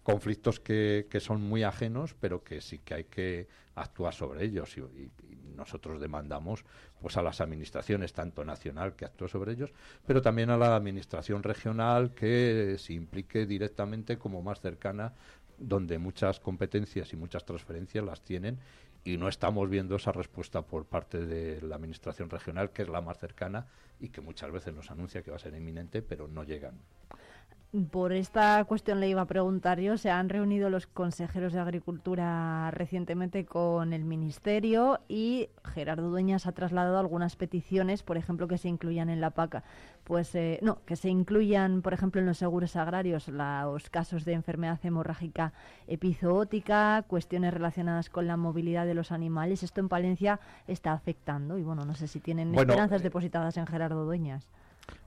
Conflictos 0.03 0.61
que, 0.61 1.07
que, 1.11 1.19
son 1.19 1.41
muy 1.41 1.63
ajenos, 1.63 2.15
pero 2.21 2.45
que 2.45 2.61
sí 2.61 2.79
que 2.79 2.95
hay 2.95 3.05
que 3.05 3.49
actuar 3.75 4.13
sobre 4.15 4.45
ellos. 4.45 4.77
Y, 4.77 5.11
nosotros 5.55 6.01
demandamos 6.01 6.65
pues 7.01 7.17
a 7.17 7.23
las 7.23 7.41
administraciones, 7.41 8.13
tanto 8.13 8.45
nacional 8.45 8.97
que 8.97 9.05
actúe 9.05 9.29
sobre 9.29 9.53
ellos, 9.53 9.73
pero 10.05 10.21
también 10.21 10.51
a 10.51 10.57
la 10.57 10.75
administración 10.75 11.45
regional 11.45 12.13
que 12.13 12.75
se 12.79 12.93
implique 12.93 13.47
directamente 13.47 14.19
como 14.19 14.43
más 14.43 14.61
cercana 14.61 15.13
donde 15.57 15.99
muchas 15.99 16.41
competencias 16.41 17.13
y 17.13 17.17
muchas 17.17 17.45
transferencias 17.45 18.05
las 18.05 18.23
tienen 18.23 18.59
y 19.05 19.19
no 19.19 19.29
estamos 19.29 19.69
viendo 19.69 19.97
esa 19.97 20.13
respuesta 20.13 20.63
por 20.63 20.87
parte 20.87 21.25
de 21.27 21.61
la 21.61 21.77
Administración 21.77 22.31
regional, 22.31 22.71
que 22.71 22.83
es 22.83 22.89
la 22.89 23.03
más 23.03 23.19
cercana 23.19 23.67
y 24.01 24.09
que 24.09 24.23
muchas 24.23 24.51
veces 24.51 24.75
nos 24.75 24.91
anuncia 24.91 25.23
que 25.23 25.31
va 25.31 25.37
a 25.37 25.41
ser 25.41 25.55
inminente, 25.55 26.03
pero 26.03 26.27
no 26.27 26.43
llegan. 26.43 26.81
Por 27.91 28.13
esta 28.13 28.65
cuestión 28.67 29.01
le 29.01 29.09
iba 29.09 29.23
a 29.23 29.27
preguntar 29.27 29.81
yo, 29.81 29.99
se 29.99 30.09
han 30.09 30.29
reunido 30.29 30.71
los 30.71 30.87
consejeros 30.87 31.53
de 31.53 31.59
Agricultura 31.59 32.71
recientemente 32.71 33.47
con 33.47 33.93
el 33.93 34.05
Ministerio 34.05 35.01
y 35.09 35.49
Gerardo 35.65 36.09
Dueñas 36.09 36.47
ha 36.47 36.53
trasladado 36.53 37.01
algunas 37.01 37.35
peticiones, 37.35 38.05
por 38.05 38.17
ejemplo, 38.17 38.47
que 38.47 38.59
se 38.59 38.69
incluyan 38.69 39.11
en 39.11 39.21
la 39.21 39.31
PACA. 39.31 39.65
Pues 40.05 40.37
eh, 40.37 40.61
no, 40.63 40.85
que 40.85 40.95
se 40.95 41.09
incluyan, 41.09 41.83
por 41.83 41.95
ejemplo, 41.95 42.21
en 42.21 42.29
los 42.29 42.39
seguros 42.39 42.77
agrarios 42.77 43.27
los 43.27 43.91
casos 43.91 44.25
de 44.25 44.35
enfermedad 44.35 44.79
hemorrágica 44.85 45.53
epizootica, 45.89 47.05
cuestiones 47.09 47.53
relacionadas 47.53 48.09
con 48.09 48.29
la 48.29 48.37
movilidad 48.37 48.87
de 48.87 48.95
los 48.95 49.11
animales. 49.11 49.65
Esto 49.65 49.81
en 49.81 49.89
Palencia 49.89 50.39
está 50.69 50.93
afectando 50.93 51.59
y 51.59 51.65
bueno, 51.65 51.85
no 51.85 51.97
sé 51.97 52.07
si 52.07 52.21
tienen 52.21 52.55
esperanzas 52.55 53.01
eh, 53.01 53.05
depositadas 53.05 53.57
en 53.57 53.67
Gerardo 53.67 54.05
Dueñas. 54.05 54.49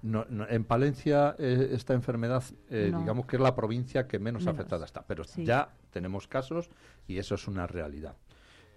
No, 0.01 0.25
en 0.29 0.63
Palencia 0.63 1.35
eh, 1.37 1.69
esta 1.73 1.93
enfermedad, 1.93 2.43
eh, 2.69 2.91
digamos 2.97 3.25
que 3.25 3.35
es 3.35 3.41
la 3.41 3.55
provincia 3.55 4.07
que 4.07 4.19
menos, 4.19 4.47
afectada 4.47 4.85
está, 4.85 5.05
pero 5.05 5.23
ya 5.37 5.69
tenemos 5.91 6.27
casos 6.27 6.69
y 7.07 7.17
eso 7.17 7.35
es 7.35 7.47
una 7.47 7.67
realidad. 7.67 8.15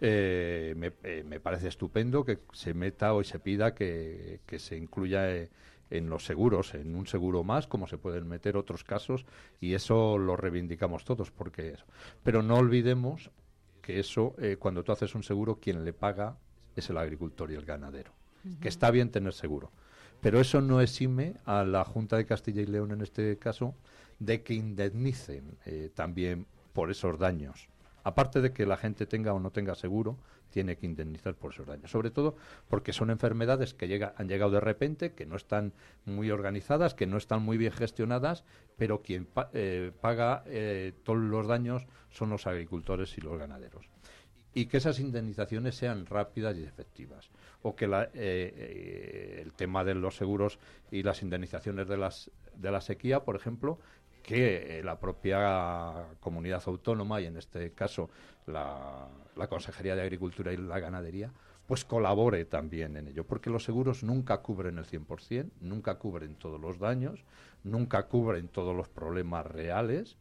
Eh, 0.01 0.75
me, 0.77 1.41
parece 1.41 1.69
estupendo 1.69 2.25
que 2.25 2.39
se 2.53 2.73
meta 2.73 3.13
o 3.13 3.23
se 3.23 3.39
pida 3.39 3.75
que, 3.75 4.41
se 4.57 4.77
incluya 4.77 5.29
en 5.91 6.09
los 6.09 6.25
seguros, 6.25 6.75
en 6.75 6.95
un 6.95 7.07
seguro 7.07 7.45
más, 7.45 7.67
como 7.67 7.87
se 7.87 7.99
pueden 7.99 8.27
meter 8.27 8.57
otros 8.57 8.83
casos, 8.83 9.27
y 9.61 9.75
eso 9.75 10.17
lo 10.17 10.37
reivindicamos 10.37 11.05
todos, 11.05 11.31
porque 11.31 11.71
eso. 11.71 11.85
Pero 12.23 12.43
no 12.43 12.57
olvidemos 12.57 13.31
que 13.83 14.01
eso, 14.01 14.35
cuando 14.59 14.83
tú 14.83 14.93
haces 14.93 15.15
un 15.15 15.23
seguro, 15.23 15.57
quien 15.57 15.85
le 15.85 15.93
paga 15.93 16.39
es 16.77 16.89
el 16.89 16.97
agricultor 16.97 17.51
y 17.51 17.55
el 17.55 17.65
ganadero. 17.65 18.13
Que 18.59 18.69
está 18.69 18.91
bien 18.91 19.11
tener 19.11 19.35
seguro 19.35 19.71
pero 20.21 20.41
eso 20.41 20.61
no 20.61 20.81
exime 20.81 21.35
a 21.45 21.65
la 21.65 21.85
Junta 21.85 22.17
de 22.17 22.27
Castilla 22.27 22.63
y 22.63 22.67
León, 22.67 22.93
en 22.93 23.01
este 23.01 23.39
caso, 23.39 23.75
de 24.19 24.43
que 24.43 24.55
indemnicen 24.55 25.59
eh, 25.65 25.91
también 25.95 26.47
por 26.73 26.91
esos 26.91 27.19
daños. 27.19 27.69
Aparte 28.05 28.41
de 28.41 28.53
que 28.53 28.67
la 28.67 28.77
gente 28.77 29.07
tenga 29.07 29.33
o 29.33 29.41
no 29.41 29.51
tenga 29.51 29.75
seguro, 29.75 30.19
tiene 30.51 30.77
que 30.77 30.87
indemnizar 30.87 31.35
por 31.35 31.53
esos 31.53 31.67
daños. 31.67 31.91
Sobre 31.91 32.11
todo 32.11 32.37
porque 32.69 32.93
son 32.93 33.11
enfermedades 33.11 33.75
que 33.75 34.13
han 34.17 34.29
llegado 34.29 34.51
de 34.53 34.61
repente, 34.61 35.13
que 35.13 35.27
no 35.27 35.37
están 35.37 35.73
muy 36.05 36.31
organizadas, 36.31 36.95
que 36.95 37.07
no 37.07 37.17
están 37.17 37.43
muy 37.43 37.57
bien 37.57 37.73
gestionadas, 37.73 38.45
pero 38.77 39.03
quien 39.03 39.29
eh, 39.53 39.93
paga 40.01 40.43
eh, 40.47 40.93
todos 41.05 41.19
los 41.19 41.47
daños 41.47 41.87
son 42.11 42.31
los 42.31 42.47
agricultores 42.47 43.17
y 43.17 43.21
los 43.21 43.39
ganaderos 43.39 43.90
y 44.55 44.67
que 44.67 44.79
esas 44.79 44.99
indemnizaciones 44.99 45.77
sean 45.77 46.07
rápidas 46.07 46.57
y 46.57 46.65
efectivas. 46.65 47.31
O 47.63 47.77
que 47.77 47.87
la, 47.87 48.05
eh, 48.05 48.11
eh, 48.15 49.41
el 49.43 49.53
tema 49.53 49.85
de 49.85 49.95
los 49.95 50.17
seguros 50.17 50.59
y 50.91 51.03
las 51.03 51.23
indemnizaciones 51.23 51.89
de, 51.89 51.97
las, 51.97 52.31
de 52.57 52.71
la 52.71 52.81
sequía, 52.81 53.25
por 53.25 53.37
ejemplo, 53.37 53.79
que 54.23 54.79
eh, 54.79 54.83
la 54.83 54.99
propia 54.99 56.07
comunidad 56.21 56.63
autónoma 56.67 57.21
y 57.21 57.27
en 57.27 57.37
este 57.37 57.73
caso 57.73 58.11
la, 58.47 59.09
la 59.37 59.49
Consejería 59.49 59.95
de 59.95 60.03
Agricultura 60.03 60.53
y 60.53 60.57
la 60.57 60.79
Ganadería, 60.79 61.33
pues 61.67 61.85
colabore 61.85 62.45
también 62.47 62.97
en 62.97 63.09
ello, 63.09 63.25
porque 63.25 63.49
los 63.49 63.63
seguros 63.63 64.03
nunca 64.03 64.39
cubren 64.43 64.79
el 64.79 64.87
100%, 64.87 65.51
nunca 65.61 65.99
cubren 65.99 66.35
todos 66.35 66.61
los 66.61 66.81
daños, 66.81 67.25
nunca 67.63 68.09
cubren 68.09 68.49
todos 68.49 68.77
los 68.77 68.89
problemas 68.89 69.47
reales 69.47 70.17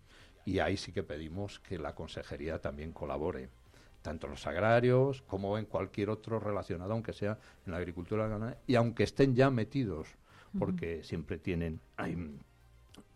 y 0.46 0.60
ahí 0.60 0.78
sí 0.78 0.92
que 0.92 1.04
pedimos 1.04 1.60
que 1.60 1.80
la 1.80 1.96
Consejería 1.96 2.62
también 2.62 2.92
colabore 2.92 3.50
tanto 4.02 4.28
en 4.28 4.32
los 4.32 4.48
agrarios 4.48 5.22
como 5.24 5.58
en 5.58 5.66
cualquier 5.66 6.10
otro 6.10 6.40
relacionado, 6.40 6.94
aunque 6.94 7.14
sea 7.14 7.38
en 7.66 7.72
la 7.72 7.78
agricultura 7.78 8.58
y 8.68 8.76
aunque 8.76 9.04
estén 9.04 9.36
ya 9.36 9.50
metidos, 9.50 10.08
porque 10.58 11.04
siempre 11.04 11.38
tienen, 11.38 11.80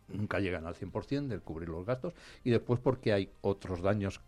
nunca 0.08 0.40
llegan 0.40 0.68
al 0.68 0.76
100% 0.76 1.28
de 1.28 1.40
cubrir 1.40 1.70
los 1.70 1.86
gastos, 1.86 2.14
y 2.44 2.52
después 2.52 2.80
porque 2.80 3.14
hay 3.14 3.32
otros 3.42 3.82
daños, 3.82 4.22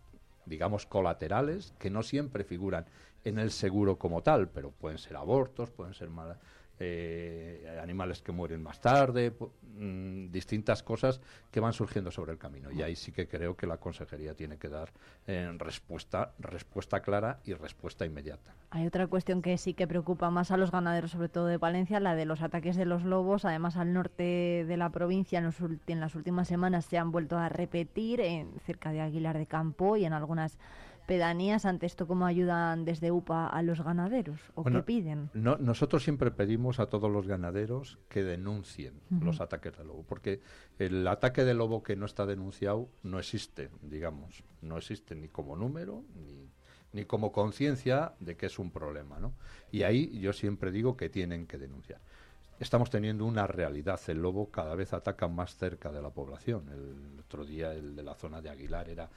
digamos, 0.46 0.86
colaterales, 0.86 1.72
que 1.78 1.90
no 1.90 2.02
siempre 2.02 2.44
figuran 2.44 2.86
en 3.24 3.38
el 3.38 3.50
seguro 3.50 3.96
como 3.96 4.22
tal, 4.22 4.48
pero 4.48 4.70
pueden 4.70 4.98
ser 4.98 5.16
abortos, 5.16 5.70
pueden 5.70 5.94
ser 5.94 6.08
malas 6.10 6.38
eh, 6.78 7.78
animales 7.82 8.22
que 8.22 8.32
mueren 8.32 8.62
más 8.62 8.80
tarde, 8.80 9.32
mm, 9.78 10.30
distintas 10.30 10.82
cosas 10.82 11.20
que 11.50 11.60
van 11.60 11.72
surgiendo 11.72 12.10
sobre 12.10 12.32
el 12.32 12.38
camino. 12.38 12.70
Y 12.70 12.82
ahí 12.82 12.96
sí 12.96 13.12
que 13.12 13.28
creo 13.28 13.56
que 13.56 13.66
la 13.66 13.78
consejería 13.78 14.34
tiene 14.34 14.58
que 14.58 14.68
dar 14.68 14.92
eh, 15.26 15.50
respuesta, 15.58 16.32
respuesta 16.38 17.00
clara 17.00 17.40
y 17.44 17.54
respuesta 17.54 18.04
inmediata. 18.04 18.54
Hay 18.70 18.86
otra 18.86 19.06
cuestión 19.06 19.42
que 19.42 19.56
sí 19.58 19.74
que 19.74 19.86
preocupa 19.86 20.30
más 20.30 20.50
a 20.50 20.56
los 20.56 20.70
ganaderos, 20.70 21.12
sobre 21.12 21.28
todo 21.28 21.46
de 21.46 21.56
Valencia, 21.56 22.00
la 22.00 22.14
de 22.14 22.26
los 22.26 22.42
ataques 22.42 22.76
de 22.76 22.84
los 22.84 23.04
lobos. 23.04 23.44
Además, 23.44 23.76
al 23.76 23.92
norte 23.92 24.64
de 24.66 24.76
la 24.76 24.90
provincia, 24.90 25.38
en, 25.38 25.50
en 25.86 26.00
las 26.00 26.14
últimas 26.14 26.48
semanas 26.48 26.84
se 26.84 26.98
han 26.98 27.12
vuelto 27.12 27.38
a 27.38 27.48
repetir 27.48 28.20
en 28.20 28.50
cerca 28.60 28.92
de 28.92 29.00
Aguilar 29.00 29.38
de 29.38 29.46
Campo 29.46 29.96
y 29.96 30.04
en 30.04 30.12
algunas 30.12 30.58
pedanías 31.06 31.64
ante 31.64 31.86
esto 31.86 32.06
cómo 32.06 32.26
ayudan 32.26 32.84
desde 32.84 33.10
UPA 33.10 33.46
a 33.46 33.62
los 33.62 33.82
ganaderos 33.82 34.40
o 34.54 34.64
qué 34.64 34.82
piden? 34.82 35.30
nosotros 35.34 36.02
siempre 36.02 36.30
pedimos 36.30 36.80
a 36.80 36.86
todos 36.86 37.10
los 37.10 37.26
ganaderos 37.26 37.98
que 38.08 38.22
denuncien 38.24 39.00
los 39.20 39.40
ataques 39.40 39.76
de 39.76 39.84
lobo, 39.84 40.04
porque 40.04 40.40
el 40.78 41.06
ataque 41.06 41.44
de 41.44 41.54
lobo 41.54 41.82
que 41.82 41.96
no 41.96 42.06
está 42.06 42.26
denunciado 42.26 42.88
no 43.02 43.18
existe, 43.18 43.70
digamos, 43.82 44.44
no 44.60 44.76
existe 44.76 45.14
ni 45.14 45.28
como 45.28 45.56
número 45.56 46.04
ni 46.14 46.50
ni 46.92 47.04
como 47.04 47.30
conciencia 47.30 48.14
de 48.20 48.36
que 48.36 48.46
es 48.46 48.58
un 48.58 48.70
problema, 48.70 49.18
¿no? 49.18 49.34
Y 49.70 49.82
ahí 49.82 50.18
yo 50.18 50.32
siempre 50.32 50.70
digo 50.70 50.96
que 50.96 51.10
tienen 51.10 51.46
que 51.46 51.58
denunciar 51.58 52.00
estamos 52.60 52.90
teniendo 52.90 53.24
una 53.24 53.46
realidad. 53.46 54.00
El 54.08 54.22
lobo 54.22 54.50
cada 54.50 54.74
vez 54.74 54.92
ataca 54.92 55.28
más 55.28 55.56
cerca 55.56 55.90
de 55.90 56.02
la 56.02 56.10
población. 56.10 56.68
El 56.70 57.20
otro 57.20 57.44
día 57.44 57.72
el 57.72 57.96
de 57.96 58.02
la 58.02 58.14
zona 58.14 58.40
de 58.40 58.50
Aguilar 58.50 58.88
era 58.88 59.08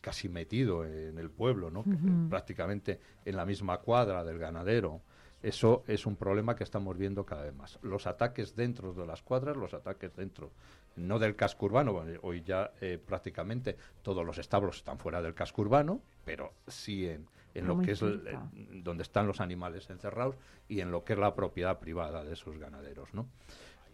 casi 0.00 0.28
metido 0.28 0.84
en 0.84 1.18
el 1.18 1.30
pueblo, 1.30 1.70
¿no? 1.70 1.84
prácticamente 2.28 3.00
en 3.24 3.36
la 3.36 3.46
misma 3.46 3.78
cuadra 3.78 4.24
del 4.24 4.38
ganadero. 4.38 5.00
Eso 5.42 5.82
es 5.88 6.06
un 6.06 6.14
problema 6.14 6.54
que 6.54 6.62
estamos 6.62 6.96
viendo 6.96 7.26
cada 7.26 7.42
vez 7.42 7.54
más. 7.54 7.78
Los 7.82 8.06
ataques 8.06 8.54
dentro 8.54 8.92
de 8.92 9.06
las 9.06 9.22
cuadras, 9.22 9.56
los 9.56 9.74
ataques 9.74 10.14
dentro, 10.14 10.52
no 10.94 11.18
del 11.18 11.34
casco 11.34 11.66
urbano, 11.66 12.00
hoy 12.22 12.42
ya 12.42 12.72
eh, 12.80 12.98
prácticamente 13.04 13.76
todos 14.02 14.24
los 14.24 14.38
establos 14.38 14.76
están 14.76 14.98
fuera 14.98 15.20
del 15.20 15.34
casco 15.34 15.62
urbano, 15.62 16.00
pero 16.24 16.52
sí 16.68 17.08
en, 17.08 17.26
en 17.54 17.66
lo 17.66 17.80
que 17.80 17.92
es 17.92 18.00
donde 18.00 19.02
están 19.02 19.26
los 19.26 19.40
animales 19.40 19.90
encerrados 19.90 20.36
y 20.68 20.80
en 20.80 20.90
lo 20.90 21.04
que 21.04 21.12
es 21.14 21.18
la 21.18 21.34
propiedad 21.34 21.78
privada 21.78 22.24
de 22.24 22.32
esos 22.32 22.58
ganaderos, 22.58 23.12
¿no? 23.14 23.28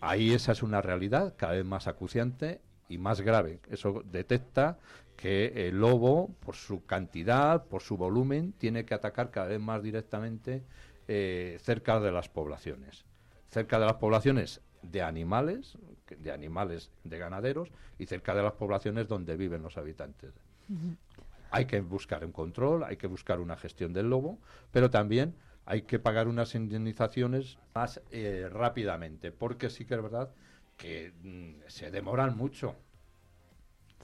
Ahí 0.00 0.32
esa 0.32 0.52
es 0.52 0.62
una 0.62 0.80
realidad 0.80 1.34
cada 1.36 1.54
vez 1.54 1.64
más 1.64 1.88
acuciante 1.88 2.60
y 2.88 2.98
más 2.98 3.20
grave. 3.20 3.60
Eso 3.68 4.02
detecta 4.04 4.78
que 5.16 5.68
el 5.68 5.80
lobo, 5.80 6.32
por 6.40 6.54
su 6.54 6.86
cantidad, 6.86 7.64
por 7.64 7.82
su 7.82 7.96
volumen, 7.96 8.52
tiene 8.52 8.84
que 8.84 8.94
atacar 8.94 9.30
cada 9.30 9.48
vez 9.48 9.60
más 9.60 9.82
directamente 9.82 10.62
eh, 11.08 11.58
cerca 11.60 11.98
de 11.98 12.12
las 12.12 12.28
poblaciones. 12.28 13.04
Cerca 13.50 13.80
de 13.80 13.86
las 13.86 13.94
poblaciones 13.94 14.60
de 14.82 15.02
animales, 15.02 15.76
de 16.08 16.30
animales 16.30 16.92
de 17.02 17.18
ganaderos, 17.18 17.72
y 17.98 18.06
cerca 18.06 18.34
de 18.34 18.42
las 18.42 18.52
poblaciones 18.52 19.08
donde 19.08 19.36
viven 19.36 19.62
los 19.62 19.76
habitantes. 19.76 20.32
Hay 21.50 21.64
que 21.66 21.80
buscar 21.80 22.24
un 22.24 22.32
control, 22.32 22.84
hay 22.84 22.96
que 22.96 23.06
buscar 23.06 23.40
una 23.40 23.56
gestión 23.56 23.92
del 23.92 24.10
lobo, 24.10 24.38
pero 24.70 24.90
también 24.90 25.34
hay 25.64 25.82
que 25.82 25.98
pagar 25.98 26.28
unas 26.28 26.54
indemnizaciones 26.54 27.58
más 27.74 28.00
eh, 28.10 28.48
rápidamente, 28.50 29.32
porque 29.32 29.70
sí 29.70 29.84
que 29.84 29.94
es 29.94 30.02
verdad 30.02 30.30
que 30.76 31.12
mm, 31.22 31.68
se 31.68 31.90
demoran 31.90 32.36
mucho. 32.36 32.74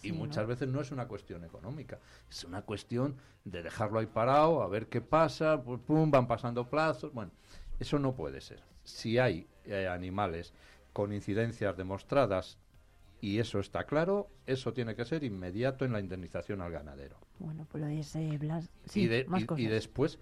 Sí, 0.00 0.08
y 0.08 0.12
¿no? 0.12 0.18
muchas 0.18 0.46
veces 0.46 0.68
no 0.68 0.80
es 0.80 0.90
una 0.90 1.08
cuestión 1.08 1.44
económica, 1.44 1.98
es 2.28 2.44
una 2.44 2.62
cuestión 2.62 3.16
de 3.44 3.62
dejarlo 3.62 3.98
ahí 3.98 4.06
parado, 4.06 4.62
a 4.62 4.68
ver 4.68 4.88
qué 4.88 5.00
pasa, 5.00 5.62
pues, 5.62 5.80
pum, 5.80 6.10
van 6.10 6.26
pasando 6.26 6.68
plazos. 6.68 7.12
Bueno, 7.12 7.30
eso 7.78 7.98
no 7.98 8.14
puede 8.14 8.40
ser. 8.40 8.62
Si 8.82 9.18
hay 9.18 9.46
eh, 9.64 9.88
animales 9.88 10.52
con 10.92 11.12
incidencias 11.12 11.76
demostradas 11.76 12.58
y 13.24 13.38
eso 13.38 13.58
está 13.58 13.84
claro, 13.84 14.28
eso 14.44 14.74
tiene 14.74 14.94
que 14.94 15.06
ser 15.06 15.24
inmediato 15.24 15.86
en 15.86 15.92
la 15.92 16.00
indemnización 16.00 16.60
al 16.60 16.70
ganadero. 16.72 17.16
Bueno, 17.38 17.66
pues 17.70 18.14
eh, 18.16 18.36
Blas. 18.38 18.70
Sí, 18.84 19.04
y, 19.04 19.06
de- 19.06 19.24
más 19.24 19.42
y- 19.42 19.46
cosas. 19.46 19.64
y 19.64 19.66
después 19.66 20.18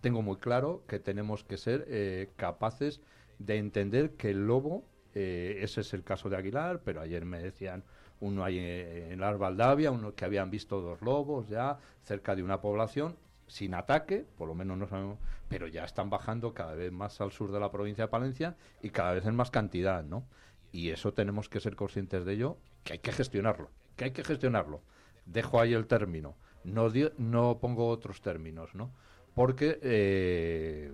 tengo 0.00 0.22
muy 0.22 0.36
claro 0.36 0.82
que 0.88 0.98
tenemos 0.98 1.44
que 1.44 1.58
ser 1.58 1.84
eh, 1.88 2.30
capaces 2.36 3.02
de 3.38 3.58
entender 3.58 4.12
que 4.12 4.30
el 4.30 4.46
lobo, 4.46 4.84
eh, 5.14 5.58
ese 5.60 5.82
es 5.82 5.92
el 5.92 6.02
caso 6.02 6.30
de 6.30 6.38
Aguilar, 6.38 6.80
pero 6.82 7.02
ayer 7.02 7.26
me 7.26 7.40
decían 7.40 7.84
uno 8.20 8.42
ahí 8.42 8.58
en 8.58 9.20
la 9.20 9.32
Valdavia, 9.32 9.90
uno 9.90 10.14
que 10.14 10.24
habían 10.24 10.50
visto 10.50 10.80
dos 10.80 11.02
lobos 11.02 11.46
ya 11.48 11.78
cerca 12.04 12.34
de 12.34 12.42
una 12.42 12.62
población 12.62 13.16
sin 13.48 13.74
ataque, 13.74 14.24
por 14.38 14.48
lo 14.48 14.54
menos 14.54 14.78
no 14.78 14.86
sabemos, 14.86 15.18
pero 15.48 15.66
ya 15.66 15.84
están 15.84 16.08
bajando 16.08 16.54
cada 16.54 16.74
vez 16.74 16.90
más 16.90 17.20
al 17.20 17.32
sur 17.32 17.52
de 17.52 17.60
la 17.60 17.70
provincia 17.70 18.04
de 18.04 18.08
Palencia 18.08 18.56
y 18.80 18.90
cada 18.90 19.12
vez 19.12 19.26
en 19.26 19.34
más 19.36 19.50
cantidad, 19.50 20.04
¿no? 20.04 20.24
Y 20.72 20.90
eso 20.90 21.12
tenemos 21.12 21.48
que 21.48 21.60
ser 21.60 21.76
conscientes 21.76 22.24
de 22.24 22.32
ello, 22.34 22.56
que 22.84 22.94
hay 22.94 22.98
que 23.00 23.12
gestionarlo, 23.12 23.70
que 23.96 24.04
hay 24.04 24.10
que 24.12 24.24
gestionarlo. 24.24 24.80
Dejo 25.26 25.60
ahí 25.60 25.74
el 25.74 25.86
término, 25.86 26.36
no, 26.64 26.90
di- 26.90 27.10
no 27.18 27.58
pongo 27.60 27.88
otros 27.88 28.20
términos, 28.20 28.74
¿no? 28.74 28.90
Porque 29.34 29.78
eh, 29.82 30.92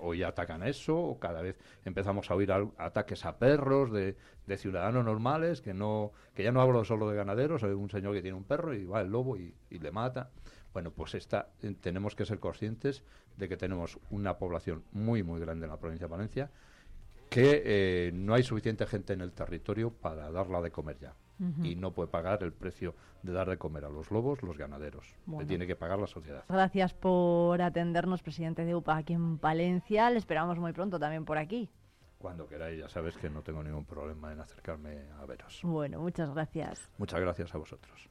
hoy 0.00 0.22
atacan 0.22 0.62
eso, 0.62 0.96
o 0.98 1.18
cada 1.18 1.40
vez 1.40 1.56
empezamos 1.84 2.30
a 2.30 2.34
oír 2.34 2.52
ataques 2.76 3.24
a 3.24 3.38
perros 3.38 3.90
de, 3.90 4.14
de 4.46 4.56
ciudadanos 4.58 5.04
normales, 5.04 5.62
que 5.62 5.72
no 5.72 6.12
que 6.34 6.44
ya 6.44 6.52
no 6.52 6.60
hablo 6.60 6.84
solo 6.84 7.08
de 7.08 7.16
ganaderos, 7.16 7.62
hay 7.64 7.70
un 7.70 7.88
señor 7.90 8.12
que 8.14 8.22
tiene 8.22 8.36
un 8.36 8.44
perro 8.44 8.74
y 8.74 8.84
va 8.84 9.00
el 9.00 9.08
lobo 9.08 9.36
y, 9.38 9.54
y 9.70 9.78
le 9.78 9.90
mata. 9.90 10.30
Bueno, 10.74 10.90
pues 10.90 11.14
esta, 11.14 11.48
eh, 11.62 11.74
tenemos 11.80 12.14
que 12.14 12.26
ser 12.26 12.38
conscientes 12.38 13.02
de 13.38 13.48
que 13.48 13.56
tenemos 13.56 13.98
una 14.10 14.36
población 14.36 14.84
muy, 14.92 15.22
muy 15.22 15.40
grande 15.40 15.64
en 15.64 15.70
la 15.70 15.78
provincia 15.78 16.06
de 16.06 16.10
Valencia, 16.12 16.50
que 17.28 17.62
eh, 17.64 18.12
no 18.12 18.34
hay 18.34 18.42
suficiente 18.42 18.86
gente 18.86 19.12
en 19.12 19.20
el 19.20 19.32
territorio 19.32 19.90
para 19.90 20.30
darla 20.30 20.60
de 20.60 20.70
comer 20.70 20.98
ya. 20.98 21.14
Y 21.62 21.76
no 21.76 21.92
puede 21.94 22.08
pagar 22.08 22.42
el 22.42 22.52
precio 22.52 22.96
de 23.22 23.32
dar 23.32 23.48
de 23.48 23.58
comer 23.58 23.84
a 23.84 23.88
los 23.88 24.10
lobos, 24.10 24.42
los 24.42 24.58
ganaderos. 24.58 25.14
Bueno. 25.24 25.42
Le 25.42 25.46
tiene 25.46 25.68
que 25.68 25.76
pagar 25.76 26.00
la 26.00 26.08
sociedad. 26.08 26.44
Gracias 26.48 26.94
por 26.94 27.62
atendernos, 27.62 28.24
presidente 28.24 28.64
de 28.64 28.74
UPA 28.74 28.96
aquí 28.96 29.12
en 29.12 29.38
Palencia. 29.38 30.10
Le 30.10 30.18
esperamos 30.18 30.58
muy 30.58 30.72
pronto 30.72 30.98
también 30.98 31.24
por 31.24 31.38
aquí. 31.38 31.70
Cuando 32.18 32.48
queráis, 32.48 32.80
ya 32.80 32.88
sabes 32.88 33.16
que 33.16 33.30
no 33.30 33.42
tengo 33.42 33.62
ningún 33.62 33.84
problema 33.84 34.32
en 34.32 34.40
acercarme 34.40 35.04
a 35.16 35.24
veros. 35.26 35.60
Bueno, 35.62 36.00
muchas 36.00 36.28
gracias. 36.34 36.90
Muchas 36.98 37.20
gracias 37.20 37.54
a 37.54 37.58
vosotros. 37.58 38.10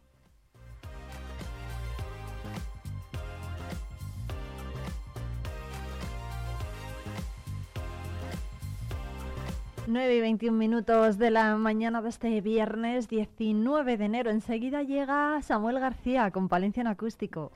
9 9.88 10.16
y 10.16 10.20
21 10.20 10.58
minutos 10.58 11.18
de 11.18 11.32
la 11.32 11.56
mañana 11.56 12.02
de 12.02 12.10
este 12.10 12.42
viernes 12.42 13.08
19 13.08 13.96
de 13.96 14.04
enero. 14.06 14.30
Enseguida 14.30 14.84
llega 14.84 15.42
Samuel 15.42 15.80
García 15.80 16.30
con 16.32 16.50
Palencia 16.50 16.82
en 16.82 16.88
acústico. 16.88 17.54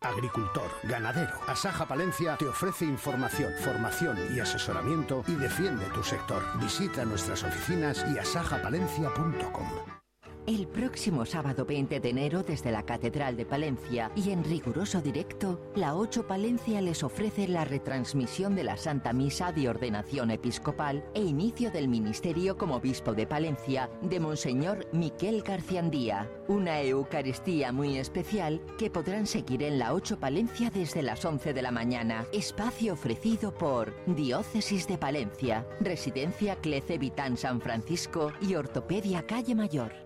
Agricultor, 0.00 0.70
ganadero. 0.84 1.34
Asaja 1.48 1.84
Palencia 1.88 2.36
te 2.36 2.46
ofrece 2.46 2.84
información, 2.84 3.52
formación 3.64 4.16
y 4.32 4.38
asesoramiento 4.38 5.24
y 5.26 5.32
defiende 5.32 5.86
tu 5.86 6.04
sector. 6.04 6.44
Visita 6.60 7.04
nuestras 7.04 7.42
oficinas 7.42 8.06
y 8.14 8.18
asajapalencia.com. 8.18 10.05
El 10.46 10.68
próximo 10.68 11.26
sábado 11.26 11.64
20 11.64 11.98
de 11.98 12.08
enero 12.08 12.44
desde 12.44 12.70
la 12.70 12.84
Catedral 12.84 13.36
de 13.36 13.44
Palencia 13.44 14.12
y 14.14 14.30
en 14.30 14.44
riguroso 14.44 15.02
directo, 15.02 15.60
la 15.74 15.96
8 15.96 16.28
Palencia 16.28 16.80
les 16.80 17.02
ofrece 17.02 17.48
la 17.48 17.64
retransmisión 17.64 18.54
de 18.54 18.62
la 18.62 18.76
Santa 18.76 19.12
Misa 19.12 19.50
de 19.50 19.68
Ordenación 19.68 20.30
Episcopal 20.30 21.04
e 21.14 21.20
inicio 21.20 21.72
del 21.72 21.88
ministerio 21.88 22.56
como 22.56 22.76
obispo 22.76 23.12
de 23.12 23.26
Palencia 23.26 23.90
de 24.02 24.20
Monseñor 24.20 24.86
Miquel 24.92 25.42
Garciandía. 25.42 26.30
Una 26.46 26.80
Eucaristía 26.80 27.72
muy 27.72 27.98
especial 27.98 28.60
que 28.78 28.88
podrán 28.88 29.26
seguir 29.26 29.64
en 29.64 29.80
la 29.80 29.94
8 29.94 30.20
Palencia 30.20 30.70
desde 30.70 31.02
las 31.02 31.24
11 31.24 31.54
de 31.54 31.62
la 31.62 31.72
mañana. 31.72 32.24
Espacio 32.32 32.92
ofrecido 32.92 33.52
por 33.52 33.92
Diócesis 34.06 34.86
de 34.86 34.96
Palencia, 34.96 35.66
Residencia 35.80 36.54
Clece 36.54 36.98
Vitán 36.98 37.36
San 37.36 37.60
Francisco 37.60 38.32
y 38.40 38.54
Ortopedia 38.54 39.26
Calle 39.26 39.56
Mayor. 39.56 40.05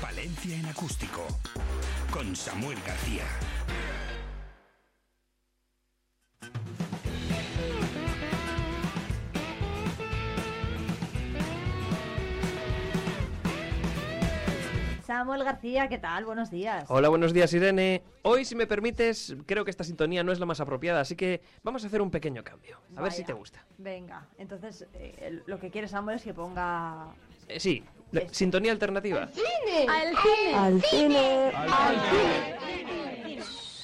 Palencia 0.00 0.56
en 0.56 0.66
acústico 0.66 1.26
con 2.10 2.34
Samuel 2.34 2.78
García. 2.86 3.24
Samuel 15.04 15.42
García, 15.42 15.88
¿qué 15.88 15.98
tal? 15.98 16.24
Buenos 16.24 16.50
días. 16.50 16.84
Hola, 16.88 17.08
buenos 17.08 17.32
días 17.32 17.52
Irene. 17.54 18.02
Hoy, 18.22 18.44
si 18.44 18.54
me 18.54 18.66
permites, 18.66 19.34
creo 19.46 19.64
que 19.64 19.70
esta 19.70 19.82
sintonía 19.82 20.22
no 20.22 20.32
es 20.32 20.38
la 20.38 20.46
más 20.46 20.60
apropiada, 20.60 21.00
así 21.00 21.16
que 21.16 21.42
vamos 21.62 21.82
a 21.82 21.88
hacer 21.88 22.02
un 22.02 22.10
pequeño 22.10 22.44
cambio. 22.44 22.78
A 22.94 23.02
ver 23.02 23.12
si 23.12 23.24
te 23.24 23.32
gusta. 23.32 23.64
Venga, 23.78 24.28
entonces 24.36 24.86
eh, 24.94 25.42
lo 25.46 25.58
que 25.58 25.70
quiere 25.70 25.88
Samuel 25.88 26.16
es 26.16 26.22
que 26.22 26.34
ponga... 26.34 27.14
Eh, 27.48 27.58
sí, 27.58 27.82
la- 28.12 28.22
sintonía 28.30 28.72
alternativa. 28.72 29.22
¡Al 29.88 30.16
cine! 30.16 30.52
¡Al 30.56 30.82
cine! 30.82 31.52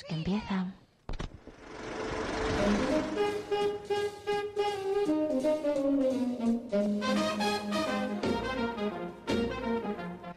Que 0.09 0.15
empieza. 0.15 0.67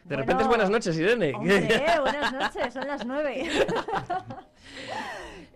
De 0.06 0.16
repente 0.16 0.36
Bueno. 0.36 0.42
es 0.42 0.48
buenas 0.48 0.70
noches, 0.70 0.98
Irene. 0.98 1.34
Hombre, 1.36 1.84
buenas 2.02 2.34
noches, 2.34 2.74
son 2.74 2.88
las 2.88 3.06
nueve. 3.06 3.50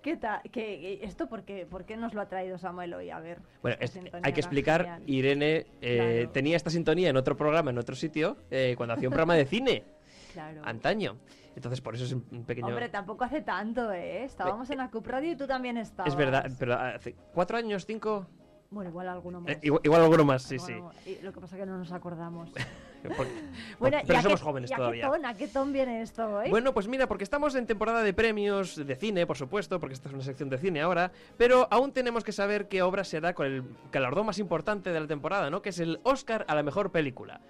¿Qué 0.02 0.18
tal? 0.18 0.42
¿Qué, 0.52 1.00
¿Esto 1.04 1.28
por 1.30 1.44
qué, 1.44 1.66
por 1.66 1.86
qué 1.86 1.96
nos 1.96 2.14
lo 2.14 2.22
ha 2.22 2.28
traído 2.28 2.58
Samuel 2.58 2.94
hoy? 2.96 3.10
A 3.12 3.20
ver. 3.20 3.40
Bueno, 3.62 3.78
es- 3.80 4.00
hay 4.24 4.34
que 4.34 4.40
explicar, 4.40 4.82
genial. 4.82 5.04
Irene 5.06 5.68
eh, 5.82 5.96
Claro. 6.22 6.30
tenía 6.32 6.58
esta 6.58 6.70
sintonía 6.72 7.10
en 7.10 7.18
otro 7.18 7.38
programa, 7.38 7.70
en 7.72 7.78
otro 7.78 7.96
sitio, 7.96 8.38
eh, 8.50 8.74
cuando 8.78 8.94
hacía 8.96 9.08
un 9.10 9.14
programa 9.14 9.36
de 9.36 9.46
cine, 9.46 9.84
Claro. 10.34 10.62
antaño. 10.66 11.18
Entonces, 11.56 11.82
por 11.82 11.94
eso 11.96 12.06
es 12.06 12.14
un 12.14 12.46
pequeño... 12.46 12.68
Hombre, 12.70 12.88
tampoco 12.90 13.26
hace 13.26 13.42
tanto, 13.42 13.92
¿eh? 13.92 14.24
Estábamos 14.24 14.70
en 14.70 14.80
Acup 14.80 15.06
Radio 15.06 15.34
y 15.34 15.36
tú 15.36 15.46
también 15.46 15.78
estabas. 15.78 16.12
es 16.12 16.18
verdad, 16.18 16.50
pero 16.58 16.74
hace 16.76 17.14
cuatro 17.34 17.58
años, 17.58 17.86
cinco... 17.86 18.26
Bueno, 18.70 18.90
igual 18.90 19.10
alguno 19.10 19.42
más. 19.42 19.52
eh, 19.56 19.60
igual, 19.64 19.82
igual 19.84 20.02
alguno 20.02 20.24
más, 20.24 20.44
sí, 20.44 20.58
sí. 20.58 20.72
Más. 20.74 20.96
Lo 21.22 21.34
que 21.34 21.42
pasa 21.42 21.58
es 21.58 21.60
que 21.62 21.66
no 21.66 21.78
nos 21.78 21.92
acordamos. 21.92 22.50
Porque- 23.10 23.32
bueno, 23.80 23.98
pero 24.06 24.14
¿y 24.14 24.18
a 24.18 24.22
somos 24.22 24.40
qué- 24.40 24.46
jóvenes 24.46 24.70
y 24.70 24.74
a 24.74 24.78
todavía. 24.78 25.04
Qué 25.04 25.10
ton, 25.10 25.26
¿A 25.26 25.34
qué 25.34 25.48
ton 25.48 25.74
viene 25.74 26.02
esto 26.02 26.28
hoy? 26.38 26.50
Bueno, 26.50 26.74
pues 26.74 26.88
mira, 26.88 27.08
porque 27.08 27.24
estamos 27.24 27.56
en 27.56 27.66
temporada 27.66 28.02
de 28.04 28.14
premios 28.14 28.76
de 28.76 28.96
cine, 28.96 29.26
por 29.28 29.38
supuesto, 29.38 29.80
porque 29.80 29.94
esta 29.94 30.10
es 30.10 30.14
una 30.14 30.24
sección 30.24 30.50
de 30.50 30.58
cine 30.58 30.82
ahora, 30.82 31.12
pero 31.38 31.68
aún 31.72 31.92
tenemos 31.92 32.24
que 32.24 32.32
saber 32.32 32.68
qué 32.68 32.82
obra 32.82 33.04
se 33.04 33.20
da 33.22 33.34
con 33.34 33.46
el 33.48 33.64
galardón 33.92 34.26
más 34.26 34.40
importante 34.40 34.92
de 34.92 35.00
la 35.00 35.08
temporada, 35.08 35.50
¿no? 35.50 35.62
Que 35.62 35.70
es 35.70 35.80
el 35.80 36.00
Oscar 36.04 36.46
a 36.48 36.56
la 36.56 36.64
mejor 36.64 36.92
película. 36.92 37.42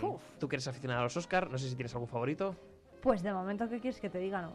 Mm, 0.00 0.04
Uf. 0.04 0.22
Tú 0.38 0.48
que 0.48 0.56
eres 0.56 0.68
aficionado 0.68 1.00
a 1.00 1.04
los 1.04 1.16
Oscar, 1.16 1.50
no 1.50 1.58
sé 1.58 1.68
si 1.68 1.74
tienes 1.76 1.92
algún 1.94 2.08
favorito. 2.08 2.54
Pues 3.00 3.22
de 3.22 3.32
momento, 3.32 3.68
¿qué 3.68 3.80
quieres 3.80 4.00
que 4.00 4.10
te 4.10 4.18
diga? 4.18 4.42
No. 4.42 4.52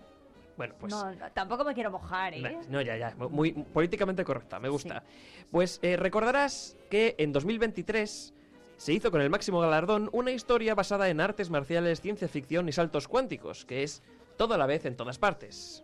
Bueno, 0.57 0.73
pues... 0.79 0.93
No, 0.93 1.11
no, 1.13 1.31
tampoco 1.33 1.65
me 1.65 1.73
quiero 1.73 1.91
mojar, 1.91 2.33
¿eh? 2.33 2.59
No, 2.69 2.81
ya, 2.81 2.95
ya. 2.95 3.13
Muy 3.29 3.51
políticamente 3.51 4.23
correcta, 4.23 4.57
me 4.59 4.69
gusta. 4.69 5.03
Pues 5.51 5.79
eh, 5.81 5.97
recordarás 5.97 6.77
que 6.89 7.15
en 7.17 7.33
2023 7.33 8.33
se 8.77 8.93
hizo 8.93 9.11
con 9.11 9.21
el 9.21 9.29
máximo 9.29 9.59
galardón 9.59 10.09
una 10.11 10.31
historia 10.31 10.75
basada 10.75 11.09
en 11.09 11.21
artes 11.21 11.49
marciales, 11.49 12.01
ciencia 12.01 12.27
ficción 12.27 12.67
y 12.69 12.71
saltos 12.71 13.07
cuánticos, 13.07 13.65
que 13.65 13.83
es 13.83 14.03
todo 14.37 14.53
a 14.53 14.57
la 14.57 14.65
vez 14.65 14.85
en 14.85 14.95
todas 14.95 15.17
partes. 15.17 15.83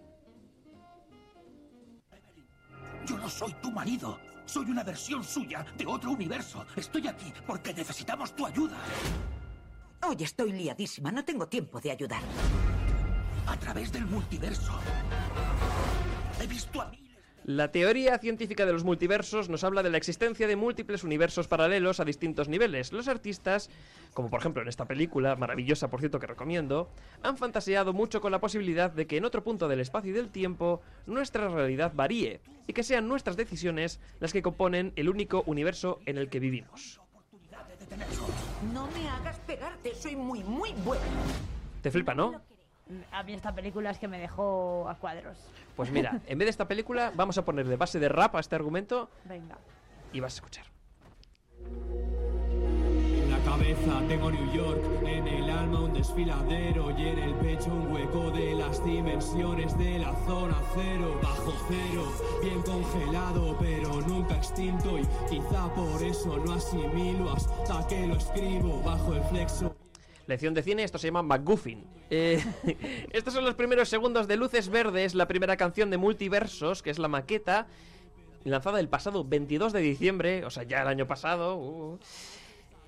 Yo 3.05 3.17
no 3.17 3.29
soy 3.29 3.53
tu 3.61 3.71
marido. 3.71 4.19
Soy 4.45 4.69
una 4.69 4.83
versión 4.83 5.23
suya 5.23 5.65
de 5.77 5.85
otro 5.85 6.11
universo. 6.11 6.65
Estoy 6.75 7.07
aquí 7.07 7.31
porque 7.47 7.73
necesitamos 7.73 8.35
tu 8.35 8.45
ayuda. 8.45 8.77
Hoy 10.03 10.17
estoy 10.19 10.51
liadísima, 10.51 11.11
no 11.11 11.23
tengo 11.23 11.47
tiempo 11.47 11.79
de 11.79 11.91
ayudar. 11.91 12.21
A 13.47 13.57
través 13.57 13.91
del 13.91 14.05
multiverso. 14.05 14.73
He 16.41 16.47
visto 16.47 16.81
a 16.81 16.89
miles. 16.89 17.10
La 17.43 17.71
teoría 17.71 18.19
científica 18.19 18.67
de 18.67 18.73
los 18.73 18.83
multiversos 18.83 19.49
nos 19.49 19.63
habla 19.63 19.81
de 19.81 19.89
la 19.89 19.97
existencia 19.97 20.45
de 20.45 20.55
múltiples 20.55 21.03
universos 21.03 21.47
paralelos 21.47 21.99
a 21.99 22.05
distintos 22.05 22.47
niveles. 22.47 22.93
Los 22.93 23.07
artistas, 23.07 23.71
como 24.13 24.29
por 24.29 24.39
ejemplo 24.39 24.61
en 24.61 24.67
esta 24.67 24.85
película, 24.85 25.35
maravillosa 25.35 25.89
por 25.89 26.01
cierto 26.01 26.19
que 26.19 26.27
recomiendo, 26.27 26.91
han 27.23 27.37
fantaseado 27.37 27.93
mucho 27.93 28.21
con 28.21 28.31
la 28.31 28.39
posibilidad 28.39 28.91
de 28.91 29.07
que 29.07 29.17
en 29.17 29.25
otro 29.25 29.43
punto 29.43 29.67
del 29.67 29.79
espacio 29.79 30.11
y 30.11 30.13
del 30.13 30.29
tiempo 30.29 30.81
nuestra 31.07 31.49
realidad 31.49 31.93
varíe 31.95 32.41
y 32.67 32.73
que 32.73 32.83
sean 32.83 33.07
nuestras 33.07 33.37
decisiones 33.37 33.99
las 34.19 34.33
que 34.33 34.43
componen 34.43 34.93
el 34.95 35.09
único 35.09 35.41
universo 35.47 35.99
en 36.05 36.19
el 36.19 36.29
que 36.29 36.39
vivimos. 36.39 37.01
No 38.71 38.87
me 38.91 39.09
hagas 39.09 39.39
pegarte, 39.39 39.95
soy 39.95 40.15
muy, 40.15 40.43
muy. 40.43 40.69
¿Te 41.81 41.89
flipa, 41.89 42.13
no? 42.13 42.50
A 43.11 43.23
mí 43.23 43.33
esta 43.33 43.53
película 43.53 43.91
es 43.91 43.99
que 43.99 44.07
me 44.07 44.19
dejó 44.19 44.87
a 44.89 44.95
cuadros. 44.95 45.37
Pues 45.75 45.91
mira, 45.91 46.19
en 46.27 46.37
vez 46.37 46.45
de 46.45 46.49
esta 46.51 46.67
película 46.67 47.11
vamos 47.15 47.37
a 47.37 47.45
poner 47.45 47.67
de 47.67 47.77
base 47.77 47.99
de 47.99 48.09
rap 48.09 48.35
a 48.35 48.39
este 48.39 48.55
argumento 48.55 49.09
Venga. 49.25 49.57
y 50.13 50.19
vas 50.19 50.33
a 50.33 50.35
escuchar. 50.35 50.65
En 51.63 53.31
la 53.31 53.39
cabeza 53.39 54.01
tengo 54.07 54.31
New 54.31 54.51
York, 54.51 54.83
en 55.05 55.27
el 55.27 55.49
alma 55.49 55.81
un 55.81 55.93
desfiladero 55.93 56.91
y 56.97 57.07
en 57.07 57.19
el 57.19 57.33
pecho 57.35 57.71
un 57.71 57.91
hueco 57.91 58.31
de 58.31 58.55
las 58.55 58.83
dimensiones 58.83 59.77
de 59.77 59.99
la 59.99 60.13
zona 60.25 60.57
cero, 60.75 61.19
bajo 61.21 61.53
cero, 61.67 62.03
bien 62.41 62.61
congelado 62.61 63.57
pero 63.59 64.01
nunca 64.01 64.35
extinto 64.35 64.97
y 64.97 65.05
quizá 65.29 65.73
por 65.73 66.01
eso 66.03 66.37
no 66.37 66.53
asimilo 66.53 67.31
hasta 67.31 67.87
que 67.87 68.07
lo 68.07 68.15
escribo 68.15 68.81
bajo 68.83 69.13
el 69.13 69.23
flexo. 69.23 69.75
Lección 70.31 70.53
de 70.53 70.63
cine, 70.63 70.83
esto 70.83 70.97
se 70.97 71.07
llama 71.07 71.23
McGuffin. 71.23 71.83
Eh, 72.09 72.41
estos 73.11 73.33
son 73.33 73.43
los 73.43 73.55
primeros 73.55 73.89
segundos 73.89 74.29
de 74.29 74.37
Luces 74.37 74.69
Verdes, 74.69 75.13
la 75.13 75.27
primera 75.27 75.57
canción 75.57 75.89
de 75.89 75.97
Multiversos, 75.97 76.81
que 76.81 76.89
es 76.89 76.99
la 76.99 77.09
maqueta, 77.09 77.67
lanzada 78.45 78.79
el 78.79 78.87
pasado 78.87 79.25
22 79.25 79.73
de 79.73 79.81
diciembre, 79.81 80.45
o 80.45 80.49
sea, 80.49 80.63
ya 80.63 80.83
el 80.83 80.87
año 80.87 81.05
pasado. 81.05 81.57
uh, 81.57 81.99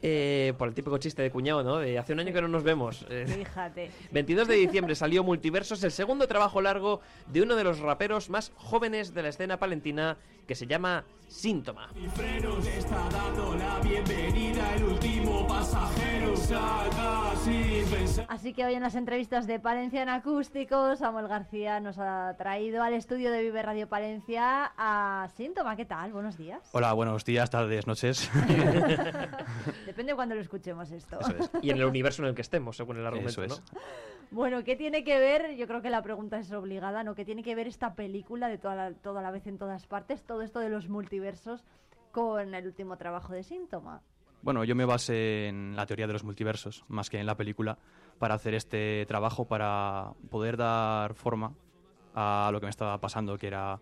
eh, 0.06 0.54
por 0.58 0.68
el 0.68 0.74
típico 0.74 0.98
chiste 0.98 1.22
de 1.22 1.32
cuñado, 1.32 1.64
¿no? 1.64 1.78
De 1.78 1.98
hace 1.98 2.12
un 2.12 2.20
año 2.20 2.34
que 2.34 2.42
no 2.42 2.50
nos 2.50 2.64
vemos. 2.64 3.06
Eh, 3.10 3.26
Fíjate. 3.26 3.90
22 4.12 4.50
de 4.50 4.56
diciembre 4.56 4.96
salió 4.96 5.24
Multiversos, 5.24 5.82
el 5.84 5.92
segundo 5.92 6.28
trabajo 6.28 6.62
largo 6.62 7.00
de 7.28 7.42
uno 7.42 7.56
de 7.56 7.64
los 7.64 7.80
raperos 7.80 8.30
más 8.30 8.52
jóvenes 8.56 9.14
de 9.14 9.24
la 9.24 9.30
escena 9.30 9.60
palentina, 9.60 10.18
que 10.48 10.56
se 10.56 10.68
llama 10.68 11.06
Síntoma. 11.28 11.90
Y 11.96 12.08
frenos 12.10 12.68
está 12.68 13.10
dando 13.10 13.56
la 13.56 13.80
bienvenida 13.80 14.76
el 14.76 14.84
último 14.84 15.48
pasajero. 15.48 16.36
Salga 16.36 17.36
sin 17.44 17.86
pensar. 17.90 18.26
Así 18.30 18.54
que 18.54 18.66
hoy 18.66 18.76
en 18.76 18.84
las 18.84 18.96
entrevistas 18.96 19.48
de 19.48 19.60
Palencia 19.60 20.04
en 20.04 20.10
Acústico, 20.10 20.96
Samuel 20.96 21.28
García 21.28 21.80
nos 21.80 21.98
ha 21.98 22.36
traído 22.38 22.84
al 22.84 22.94
estudio 22.94 23.32
de 23.32 23.42
Vive 23.42 23.64
Radio 23.64 23.88
Palencia 23.88 24.74
a 24.78 25.28
Síntoma. 25.36 25.76
¿Qué 25.76 25.86
tal? 25.86 26.14
Buenos 26.14 26.38
días. 26.38 26.70
Hola, 26.72 26.94
buenos 26.94 27.26
días, 27.26 27.50
tardes, 27.50 27.88
noches. 27.88 28.30
Depende 29.86 30.12
de 30.12 30.16
cuando 30.16 30.36
lo 30.36 30.42
escuchemos 30.42 30.92
esto. 30.92 31.20
Eso 31.20 31.36
es. 31.40 31.50
Y 31.64 31.72
en 31.72 31.78
el 31.78 31.86
universo 31.86 32.22
en 32.22 32.30
el 32.30 32.36
que 32.36 32.42
estemos, 32.42 32.78
según 32.78 32.98
el 32.98 33.08
argumento, 33.08 33.44
Eso 33.44 33.44
es. 33.44 33.50
¿no? 33.74 33.80
Bueno, 34.34 34.64
¿qué 34.64 34.76
tiene 34.76 35.04
que 35.04 35.20
ver? 35.20 35.56
Yo 35.58 35.68
creo 35.68 35.84
que 35.84 35.92
la 35.92 36.02
pregunta 36.02 36.40
es 36.40 36.52
obligada, 36.52 37.04
¿no? 37.04 37.14
¿Qué 37.14 37.24
tiene 37.24 37.44
que 37.44 37.54
ver 37.54 37.68
esta 37.68 37.94
película 37.94 38.48
de 38.48 38.58
toda 38.58 38.74
la, 38.74 38.92
toda 38.92 39.22
la 39.22 39.30
vez 39.30 39.46
en 39.46 39.60
todas 39.60 39.86
partes, 39.86 40.24
todo 40.34 40.42
esto 40.42 40.60
de 40.62 40.70
los 40.70 40.90
multiversos, 40.90 41.64
con 42.12 42.56
el 42.56 42.66
último 42.66 42.98
trabajo 42.98 43.34
de 43.34 43.44
Síntoma? 43.44 44.02
Bueno, 44.42 44.64
yo 44.64 44.74
me 44.74 44.84
basé 44.84 45.48
en 45.48 45.76
la 45.76 45.86
teoría 45.86 46.08
de 46.08 46.14
los 46.14 46.24
multiversos, 46.24 46.84
más 46.88 47.12
que 47.12 47.20
en 47.20 47.28
la 47.28 47.38
película, 47.38 47.78
para 48.18 48.34
hacer 48.34 48.56
este 48.56 49.06
trabajo, 49.08 49.46
para 49.46 50.14
poder 50.32 50.58
dar 50.58 51.14
forma 51.14 51.54
a 52.16 52.50
lo 52.52 52.60
que 52.60 52.66
me 52.66 52.72
estaba 52.72 53.00
pasando, 53.00 53.38
que 53.38 53.46
era, 53.46 53.80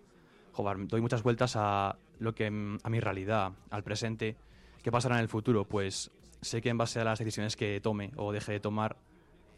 joder, 0.51 0.87
doy 0.87 0.99
muchas 0.99 1.23
vueltas 1.23 1.55
a 1.55 1.95
lo 2.19 2.35
que 2.35 2.47
a 2.47 2.89
mi 2.89 2.99
realidad, 2.99 3.53
al 3.69 3.83
presente, 3.83 4.35
qué 4.83 4.91
pasará 4.91 5.15
en 5.15 5.21
el 5.21 5.29
futuro, 5.29 5.63
pues 5.63 6.11
sé 6.41 6.61
que 6.61 6.67
en 6.67 6.77
base 6.77 6.99
a 6.99 7.05
las 7.05 7.19
decisiones 7.19 7.55
que 7.55 7.79
tome 7.79 8.11
o 8.17 8.33
deje 8.33 8.51
de 8.51 8.59
tomar, 8.59 8.97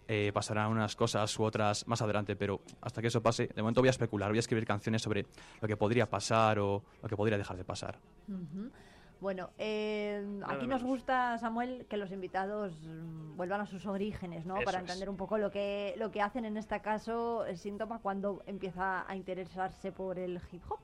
eh, 0.08 0.32
pasarán 0.34 0.72
unas 0.72 0.96
cosas 0.96 1.38
u 1.40 1.44
otras 1.44 1.88
más 1.88 2.02
adelante, 2.02 2.36
pero 2.36 2.62
hasta 2.82 3.02
que 3.02 3.08
eso 3.08 3.22
pase, 3.22 3.48
de 3.48 3.62
momento 3.62 3.82
voy 3.82 3.88
a 3.88 3.92
especular, 3.92 4.30
voy 4.30 4.38
a 4.38 4.40
escribir 4.40 4.66
canciones 4.66 5.02
sobre 5.02 5.26
lo 5.62 5.68
que 5.68 5.78
podría 5.78 6.10
pasar 6.10 6.60
o 6.60 6.84
lo 7.02 7.10
que 7.10 7.16
podría 7.16 7.38
dejar 7.38 7.58
de 7.58 7.64
pasar. 7.64 7.98
Bueno, 9.22 9.52
eh, 9.58 10.42
aquí 10.48 10.68
nos 10.68 10.84
gusta, 10.84 11.38
Samuel, 11.38 11.86
que 11.90 11.96
los 11.96 12.12
invitados 12.12 12.74
vuelvan 13.38 13.62
a 13.62 13.66
sus 13.66 13.86
orígenes, 13.86 14.46
¿no? 14.46 14.58
Eso 14.58 14.66
Para 14.66 14.80
es. 14.80 14.84
entender 14.84 15.10
un 15.10 15.16
poco 15.16 15.38
lo 15.38 15.50
que, 15.50 15.96
lo 15.98 16.12
que 16.12 16.22
hacen 16.22 16.44
en 16.44 16.58
este 16.58 16.82
caso 16.82 17.46
el 17.46 17.58
síntoma 17.58 18.00
cuando 18.00 18.44
empieza 18.46 19.10
a 19.10 19.16
interesarse 19.16 19.94
por 19.94 20.20
el 20.20 20.42
hip 20.52 20.62
hop. 20.70 20.80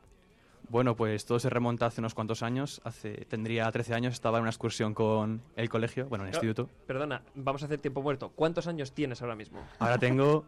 Bueno, 0.70 0.96
pues 0.96 1.26
todo 1.26 1.40
se 1.40 1.50
remonta 1.50 1.88
hace 1.88 2.00
unos 2.00 2.14
cuantos 2.14 2.44
años. 2.44 2.80
Hace, 2.84 3.26
tendría 3.26 3.70
13 3.72 3.96
años, 3.96 4.14
estaba 4.14 4.38
en 4.38 4.44
una 4.44 4.52
excursión 4.52 4.94
con 4.94 5.42
el 5.56 5.68
colegio, 5.68 6.08
bueno, 6.08 6.24
en 6.26 6.30
el 6.30 6.32
Pero- 6.40 6.48
instituto. 6.48 6.86
Perdona, 6.86 7.24
vamos 7.34 7.64
a 7.64 7.66
hacer 7.66 7.80
tiempo 7.80 8.04
muerto. 8.04 8.32
¿Cuántos 8.36 8.68
años 8.68 8.92
tienes 8.94 9.22
ahora 9.24 9.36
mismo? 9.36 9.60
Ahora 9.80 9.98
tengo 9.98 10.46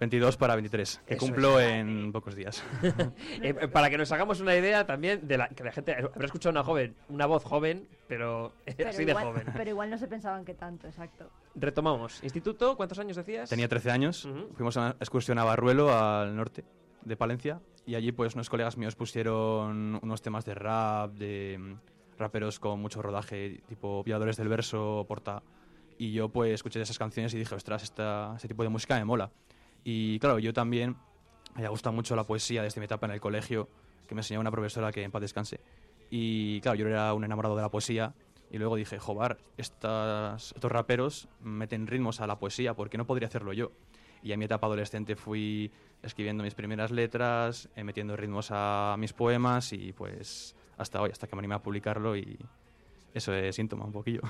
22 0.00 0.36
para 0.38 0.54
23, 0.56 1.02
que 1.06 1.14
Eso 1.14 1.24
cumplo 1.24 1.60
en 1.60 2.10
pocos 2.10 2.34
días. 2.34 2.64
Eh, 3.42 3.54
para 3.68 3.88
que 3.90 3.96
nos 3.96 4.10
hagamos 4.12 4.40
una 4.40 4.56
idea 4.56 4.86
también 4.86 5.26
de 5.26 5.38
la 5.38 5.48
que 5.48 5.62
la 5.64 5.72
gente 5.72 5.94
habrá 5.94 6.26
escuchado 6.26 6.50
una 6.50 6.64
joven, 6.64 6.96
una 7.08 7.26
voz 7.26 7.44
joven, 7.44 7.88
pero, 8.08 8.52
así 8.86 9.04
de 9.04 9.12
igual, 9.12 9.26
joven. 9.26 9.46
pero 9.56 9.70
igual 9.70 9.88
no 9.90 9.98
se 9.98 10.08
pensaban 10.08 10.44
que 10.44 10.54
tanto, 10.54 10.88
exacto. 10.88 11.30
Retomamos. 11.54 12.22
Instituto, 12.24 12.76
¿cuántos 12.76 12.98
años 12.98 13.16
decías? 13.16 13.48
Tenía 13.48 13.68
13 13.68 13.90
años, 13.90 14.28
fuimos 14.56 14.76
a 14.76 14.80
una 14.80 14.90
excursión 15.00 15.38
a 15.38 15.44
Barruelo, 15.44 15.96
al 15.96 16.34
norte 16.34 16.64
de 17.04 17.16
Palencia, 17.16 17.60
y 17.86 17.94
allí 17.94 18.12
pues 18.12 18.34
unos 18.34 18.48
colegas 18.48 18.76
míos 18.76 18.94
pusieron 18.94 19.98
unos 20.02 20.22
temas 20.22 20.44
de 20.44 20.54
rap, 20.54 21.12
de 21.14 21.58
mm, 21.58 22.18
raperos 22.18 22.58
con 22.58 22.80
mucho 22.80 23.02
rodaje, 23.02 23.62
tipo 23.68 24.02
Violadores 24.04 24.36
del 24.36 24.48
Verso, 24.48 25.04
Porta, 25.08 25.42
y 25.98 26.12
yo 26.12 26.28
pues 26.28 26.52
escuché 26.54 26.80
esas 26.80 26.98
canciones 26.98 27.34
y 27.34 27.38
dije, 27.38 27.54
ostras, 27.54 27.82
esta, 27.82 28.32
este 28.36 28.48
tipo 28.48 28.62
de 28.62 28.68
música 28.68 28.96
me 28.96 29.04
mola. 29.04 29.30
Y 29.84 30.18
claro, 30.18 30.38
yo 30.38 30.52
también 30.52 30.96
me 31.54 31.66
ha 31.66 31.68
gustado 31.68 31.94
mucho 31.94 32.16
la 32.16 32.24
poesía 32.24 32.62
desde 32.62 32.80
mi 32.80 32.86
etapa 32.86 33.06
en 33.06 33.12
el 33.12 33.20
colegio, 33.20 33.68
que 34.06 34.14
me 34.14 34.20
enseñó 34.20 34.40
una 34.40 34.50
profesora 34.50 34.92
que 34.92 35.02
en 35.02 35.10
paz 35.10 35.22
descanse. 35.22 35.60
Y 36.10 36.60
claro, 36.60 36.76
yo 36.76 36.86
era 36.86 37.12
un 37.14 37.24
enamorado 37.24 37.56
de 37.56 37.62
la 37.62 37.70
poesía 37.70 38.14
y 38.50 38.58
luego 38.58 38.76
dije, 38.76 38.98
estas, 39.56 40.52
estos 40.52 40.72
raperos 40.72 41.28
meten 41.40 41.86
ritmos 41.86 42.20
a 42.20 42.26
la 42.26 42.38
poesía, 42.38 42.74
¿por 42.74 42.90
qué 42.90 42.98
no 42.98 43.06
podría 43.06 43.28
hacerlo 43.28 43.52
yo? 43.52 43.70
Y 44.22 44.32
en 44.32 44.38
mi 44.38 44.44
etapa 44.44 44.66
adolescente 44.66 45.16
fui 45.16 45.70
escribiendo 46.02 46.42
mis 46.42 46.54
primeras 46.54 46.90
letras, 46.90 47.68
eh, 47.76 47.84
metiendo 47.84 48.16
ritmos 48.16 48.48
a 48.50 48.96
mis 48.98 49.12
poemas 49.12 49.72
y 49.72 49.92
pues 49.92 50.54
hasta 50.76 51.00
hoy, 51.00 51.10
hasta 51.10 51.26
que 51.26 51.36
me 51.36 51.40
animé 51.40 51.54
a 51.54 51.62
publicarlo 51.62 52.16
y 52.16 52.38
eso 53.12 53.34
es 53.34 53.56
síntoma 53.56 53.84
un 53.84 53.92
poquillo. 53.92 54.20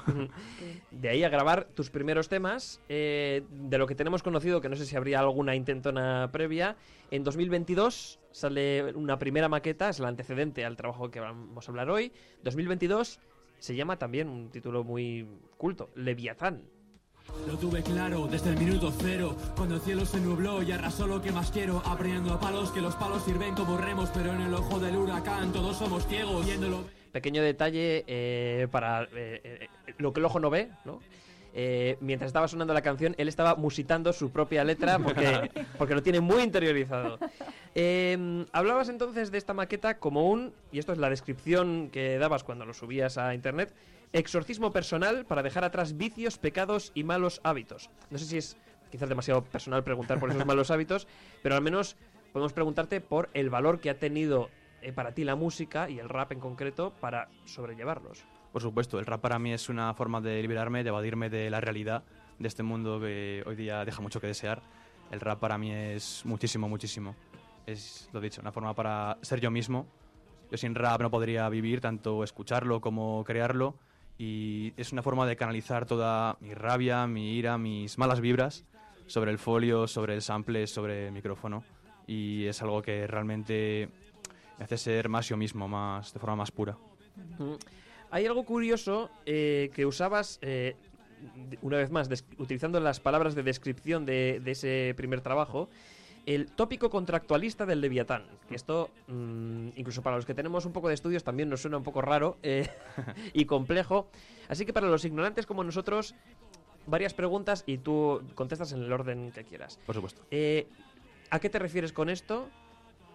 De 0.90 1.09
ahí 1.09 1.22
a 1.22 1.29
grabar 1.29 1.68
tus 1.74 1.90
primeros 1.90 2.29
temas, 2.29 2.81
eh, 2.88 3.42
de 3.50 3.79
lo 3.79 3.87
que 3.87 3.94
tenemos 3.94 4.22
conocido, 4.22 4.61
que 4.61 4.68
no 4.68 4.76
sé 4.76 4.87
si 4.87 4.96
habría 4.96 5.20
alguna 5.20 5.55
intentona 5.55 6.31
previa, 6.33 6.76
en 7.11 7.22
2022 7.22 8.18
sale 8.31 8.94
una 8.94 9.18
primera 9.18 9.48
maqueta, 9.48 9.90
es 9.90 9.98
el 9.98 10.07
antecedente 10.07 10.64
al 10.64 10.76
trabajo 10.76 11.11
que 11.11 11.20
vamos 11.20 11.68
a 11.68 11.70
hablar 11.70 11.90
hoy. 11.90 12.12
2022 12.42 13.20
se 13.59 13.74
llama 13.74 13.98
también 13.98 14.29
un 14.29 14.50
título 14.50 14.83
muy 14.83 15.29
culto, 15.59 15.90
Leviatán. 15.94 16.62
Lo 17.47 17.57
tuve 17.57 17.83
claro 17.83 18.27
desde 18.27 18.51
el 18.51 18.57
minuto 18.59 18.93
cero, 18.99 19.37
cuando 19.57 19.77
el 19.77 19.81
cielo 19.81 20.05
se 20.05 20.21
nubló 20.21 20.62
y 20.62 20.73
arrasó 20.73 21.07
lo 21.07 21.21
que 21.21 21.33
más 21.33 21.51
quiero, 21.51 21.83
aprendiendo 21.85 22.33
a 22.35 22.40
palos 22.40 22.71
que 22.71 22.81
los 22.81 22.95
palos 22.97 23.25
sirven 23.25 23.55
como 23.55 23.77
remos, 23.77 24.11
pero 24.12 24.33
en 24.33 24.43
el 24.43 24.55
ojo 24.55 24.79
del 24.79 24.97
huracán 24.97 25.53
todos 25.53 25.77
somos 25.77 26.07
ciegos, 26.07 26.45
viéndolo. 26.47 26.85
Pequeño 27.12 27.43
detalle 27.43 28.05
eh, 28.07 28.69
para 28.71 29.05
eh, 29.14 29.40
eh, 29.43 29.69
lo 29.99 30.12
que 30.12 30.21
el 30.21 30.27
ojo 30.27 30.38
no 30.38 30.51
ve, 30.51 30.71
¿no? 30.85 31.01
Eh, 31.53 31.97
mientras 32.01 32.29
estaba 32.29 32.47
sonando 32.47 32.73
la 32.73 32.83
canción, 32.83 33.14
él 33.19 33.29
estaba 33.29 33.57
musitando 33.57 34.12
su 34.12 34.31
propia 34.31 34.62
letra 34.62 34.99
porque, 34.99 35.51
porque 35.79 35.95
lo 35.95 36.03
tiene 36.03 36.21
muy 36.21 36.43
interiorizado. 36.43 37.19
Eh, 37.75 38.47
hablabas 38.53 38.88
entonces 38.88 39.31
de 39.31 39.38
esta 39.38 39.55
maqueta 39.55 39.99
como 39.99 40.31
un, 40.31 40.53
y 40.71 40.79
esto 40.79 40.93
es 40.93 40.99
la 40.99 41.11
descripción 41.11 41.90
que 41.90 42.19
dabas 42.19 42.45
cuando 42.45 42.64
lo 42.64 42.75
subías 42.75 43.19
a 43.19 43.35
internet, 43.35 43.73
exorcismo 44.12 44.73
personal 44.73 45.25
para 45.25 45.42
dejar 45.42 45.64
atrás 45.64 45.96
vicios, 45.96 46.38
pecados 46.38 46.92
y 46.94 47.05
malos 47.05 47.40
hábitos. 47.44 47.90
No 48.11 48.18
sé 48.18 48.25
si 48.25 48.38
es 48.38 48.57
quizás 48.90 49.09
demasiado 49.09 49.44
personal 49.44 49.85
preguntar 49.85 50.18
por 50.18 50.31
esos 50.31 50.44
malos 50.46 50.70
hábitos, 50.70 51.07
pero 51.42 51.55
al 51.55 51.62
menos 51.62 51.96
podemos 52.33 52.53
preguntarte 52.53 53.01
por 53.01 53.31
el 53.35 53.51
valor 53.51 53.81
que 53.81 53.90
ha 53.90 53.99
tenido 53.99 54.51
eh, 54.83 54.92
para 54.92 55.12
ti 55.12 55.25
la 55.25 55.37
música 55.37 55.88
y 55.88 55.99
el 55.99 56.09
rap 56.09 56.33
en 56.33 56.40
concreto 56.40 56.92
para 57.01 57.29
sobrellevarlos. 57.44 58.25
Por 58.53 58.62
supuesto, 58.62 58.99
el 58.99 59.07
rap 59.07 59.20
para 59.20 59.38
mí 59.38 59.53
es 59.53 59.68
una 59.68 59.94
forma 59.94 60.20
de 60.20 60.42
liberarme, 60.42 60.83
de 60.83 60.88
evadirme 60.88 61.31
de 61.31 61.51
la 61.51 61.61
realidad 61.61 62.03
de 62.38 62.49
este 62.49 62.62
mundo 62.62 62.99
que 63.01 63.44
hoy 63.46 63.55
día 63.55 63.85
deja 63.85 64.01
mucho 64.01 64.20
que 64.20 64.27
desear. 64.27 64.62
El 65.11 65.20
rap 65.20 65.38
para 65.38 65.59
mí 65.59 65.70
es 65.70 66.23
muchísimo, 66.25 66.68
muchísimo. 66.68 67.14
Es, 67.66 68.09
lo 68.12 68.20
dicho, 68.20 68.40
una 68.40 68.51
forma 68.51 68.75
para 68.75 69.18
ser 69.23 69.40
yo 69.40 69.51
mismo. 69.51 69.87
Yo 70.51 70.57
sin 70.57 70.75
rap 70.75 71.01
no 71.01 71.11
podría 71.11 71.49
vivir, 71.49 71.81
tanto 71.81 72.25
escucharlo 72.25 72.81
como 72.81 73.23
crearlo. 73.25 73.77
Y 74.20 74.74
es 74.76 74.92
una 74.92 75.02
forma 75.02 75.26
de 75.26 75.35
canalizar 75.35 75.87
toda 75.87 76.37
mi 76.40 76.52
rabia, 76.52 77.06
mi 77.06 77.37
ira, 77.38 77.56
mis 77.56 77.96
malas 77.96 78.20
vibras 78.20 78.66
sobre 79.06 79.30
el 79.30 79.38
folio, 79.38 79.87
sobre 79.87 80.12
el 80.12 80.20
sample, 80.20 80.66
sobre 80.66 81.06
el 81.06 81.12
micrófono. 81.12 81.64
Y 82.06 82.44
es 82.44 82.61
algo 82.61 82.83
que 82.83 83.06
realmente 83.06 83.88
me 84.59 84.64
hace 84.66 84.76
ser 84.76 85.09
más 85.09 85.26
yo 85.26 85.38
mismo, 85.38 85.68
más 85.68 86.12
de 86.12 86.20
forma 86.20 86.37
más 86.37 86.50
pura. 86.50 86.76
Mm. 87.38 87.54
Hay 88.11 88.26
algo 88.26 88.44
curioso 88.44 89.11
eh, 89.24 89.70
que 89.74 89.87
usabas, 89.87 90.38
eh, 90.42 90.76
una 91.62 91.78
vez 91.78 91.90
más, 91.90 92.11
utilizando 92.37 92.78
las 92.78 93.00
palabras 93.00 93.35
de 93.35 93.42
descripción 93.42 94.04
de, 94.04 94.38
de 94.44 94.50
ese 94.50 94.92
primer 94.98 95.22
trabajo, 95.22 95.70
el 96.26 96.46
tópico 96.52 96.90
contractualista 96.90 97.66
del 97.66 97.80
Leviatán. 97.80 98.24
Esto, 98.50 98.90
mm, 99.09 99.68
incluso 99.76 100.02
para 100.02 100.16
los 100.16 100.26
que 100.26 100.35
tenemos 100.35 100.64
un 100.66 100.72
poco 100.72 100.88
de 100.88 100.94
estudios, 100.94 101.24
también 101.24 101.48
nos 101.48 101.62
suena 101.62 101.76
un 101.76 101.83
poco 101.83 102.00
raro 102.02 102.37
eh, 102.42 102.68
y 103.33 103.44
complejo. 103.46 104.09
Así 104.48 104.64
que 104.66 104.72
para 104.72 104.87
los 104.88 105.04
ignorantes 105.04 105.46
como 105.46 105.64
nosotros, 105.64 106.14
varias 106.87 107.14
preguntas 107.14 107.64
y 107.66 107.78
tú 107.78 108.22
contestas 108.35 108.72
en 108.72 108.83
el 108.83 108.92
orden 108.92 109.33
que 109.33 109.44
quieras. 109.44 109.78
Por 109.87 109.94
supuesto. 109.94 110.22
Eh, 110.30 110.66
¿A 111.30 111.38
qué 111.38 111.48
te 111.48 111.59
refieres 111.59 111.92
con 111.92 112.09
esto? 112.11 112.48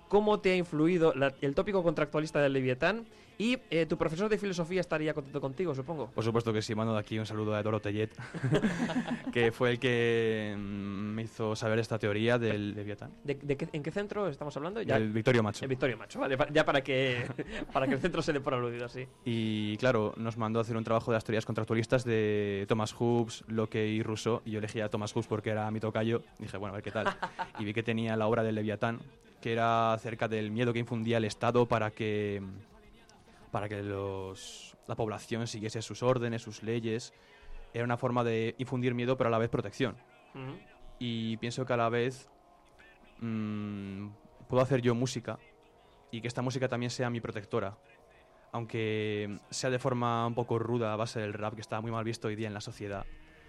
¿Cómo 0.07 0.39
te 0.39 0.51
ha 0.51 0.55
influido 0.55 1.13
la- 1.15 1.33
el 1.41 1.55
tópico 1.55 1.83
contractualista 1.83 2.41
del 2.41 2.53
Leviatán? 2.53 3.05
Y 3.37 3.57
eh, 3.69 3.85
tu 3.85 3.97
profesor 3.97 4.29
de 4.29 4.37
filosofía 4.37 4.79
estaría 4.81 5.13
contento 5.13 5.41
contigo, 5.41 5.75
supongo. 5.75 6.07
Por 6.07 6.23
supuesto 6.23 6.53
que 6.53 6.61
sí, 6.61 6.73
mando 6.75 6.93
de 6.93 6.99
aquí 6.99 7.19
un 7.19 7.25
saludo 7.25 7.53
a 7.53 7.59
Eduardo 7.59 7.81
Tellet, 7.81 8.11
que 9.33 9.51
fue 9.51 9.71
el 9.71 9.79
que 9.79 10.55
mm, 10.57 10.59
me 10.61 11.23
hizo 11.23 11.55
saber 11.55 11.79
esta 11.79 11.97
teoría 11.99 12.37
del 12.37 12.73
Leviatán. 12.75 13.11
¿De, 13.23 13.35
de 13.35 13.57
qué- 13.57 13.67
¿En 13.73 13.83
qué 13.83 13.91
centro 13.91 14.27
estamos 14.29 14.55
hablando? 14.57 14.83
Del 14.83 15.11
Victorio 15.11 15.43
Macho. 15.43 15.65
El 15.65 15.69
Victorio 15.69 15.97
Macho, 15.97 16.19
vale. 16.19 16.37
Ya 16.53 16.65
para 16.65 16.81
que, 16.81 17.25
para 17.73 17.87
que 17.87 17.93
el 17.95 17.99
centro 17.99 18.21
se 18.21 18.31
dé 18.33 18.39
por 18.39 18.53
aludido, 18.53 18.87
sí. 18.87 19.05
Y 19.25 19.77
claro, 19.77 20.13
nos 20.17 20.37
mandó 20.37 20.59
a 20.59 20.61
hacer 20.61 20.77
un 20.77 20.83
trabajo 20.83 21.11
de 21.11 21.15
las 21.17 21.23
teorías 21.23 21.45
contractualistas 21.45 22.03
de 22.05 22.65
Thomas 22.67 22.93
Hobbes, 22.93 23.43
Locke 23.47 23.75
y 23.85 24.01
Rousseau. 24.03 24.41
Y 24.45 24.51
yo 24.51 24.59
elegí 24.59 24.79
a 24.81 24.89
Thomas 24.89 25.11
Hobbes 25.13 25.27
porque 25.27 25.49
era 25.49 25.69
mi 25.71 25.79
tocayo. 25.79 26.21
Dije, 26.39 26.57
bueno, 26.57 26.73
a 26.73 26.77
ver 26.77 26.83
qué 26.83 26.91
tal. 26.91 27.07
Y 27.59 27.65
vi 27.65 27.73
que 27.73 27.83
tenía 27.83 28.15
la 28.15 28.27
obra 28.27 28.43
del 28.43 28.55
Leviatán, 28.55 28.99
que 29.41 29.51
era 29.51 29.93
acerca 29.93 30.27
del 30.27 30.51
miedo 30.51 30.73
que 30.73 30.79
infundía 30.79 31.17
el 31.17 31.25
Estado 31.25 31.65
para 31.67 31.91
que, 31.91 32.41
para 33.55 33.69
que 33.69 33.81
los, 33.81 34.75
la 34.85 34.95
población 34.95 35.47
siguiese 35.47 35.81
sus 35.81 36.03
órdenes, 36.03 36.41
sus 36.41 36.61
leyes. 36.61 37.13
Era 37.73 37.85
una 37.85 37.95
forma 37.95 38.21
de 38.25 38.53
infundir 38.57 38.93
miedo, 38.93 39.15
pero 39.15 39.29
a 39.29 39.31
la 39.31 39.37
vez 39.37 39.49
protección. 39.49 39.95
Y 40.99 41.37
pienso 41.37 41.65
que 41.65 41.71
a 41.71 41.77
la 41.77 41.87
vez 41.87 42.29
mm, 43.21 44.09
puedo 44.49 44.61
hacer 44.61 44.81
yo 44.81 44.93
música 44.93 45.39
y 46.11 46.19
que 46.19 46.27
esta 46.27 46.41
música 46.41 46.67
también 46.67 46.89
sea 46.89 47.09
mi 47.09 47.21
protectora. 47.21 47.77
Aunque 48.51 49.39
sea 49.51 49.69
de 49.69 49.79
forma 49.79 50.27
un 50.27 50.35
poco 50.35 50.59
ruda 50.59 50.91
a 50.91 50.97
base 50.97 51.21
del 51.21 51.31
rap 51.31 51.55
que 51.55 51.61
está 51.61 51.79
muy 51.79 51.91
mal 51.91 52.03
visto 52.03 52.27
hoy 52.27 52.35
día 52.35 52.49
en 52.49 52.53
la 52.53 52.59
sociedad, 52.59 53.05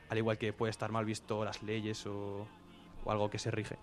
al 0.08 0.18
igual 0.18 0.38
que 0.38 0.52
puede 0.52 0.70
estar 0.70 0.92
mal 0.92 1.04
visto 1.04 1.44
las 1.44 1.64
leyes 1.64 2.06
o, 2.06 2.46
o 3.04 3.10
algo 3.10 3.28
que 3.28 3.40
se 3.40 3.50
rige. 3.50 3.76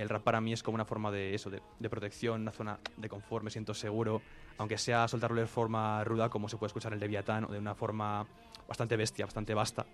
El 0.00 0.08
rap 0.08 0.22
para 0.22 0.40
mí 0.40 0.52
es 0.52 0.62
como 0.62 0.76
una 0.76 0.84
forma 0.86 1.10
de 1.10 1.34
eso, 1.34 1.50
de, 1.50 1.60
de 1.78 1.90
protección, 1.90 2.40
una 2.40 2.52
zona 2.52 2.78
de 2.96 3.08
confort, 3.08 3.44
me 3.44 3.50
siento 3.50 3.74
seguro, 3.74 4.22
aunque 4.56 4.78
sea 4.78 5.06
soltarlo 5.08 5.40
de 5.40 5.46
forma 5.46 6.02
ruda 6.04 6.30
como 6.30 6.48
se 6.48 6.56
puede 6.56 6.68
escuchar 6.68 6.92
en 6.92 6.94
el 6.96 7.00
Leviatán 7.00 7.44
o 7.44 7.48
de 7.48 7.58
una 7.58 7.74
forma 7.74 8.26
bastante 8.66 8.96
bestia, 8.96 9.26
bastante 9.26 9.52
vasta. 9.52 9.84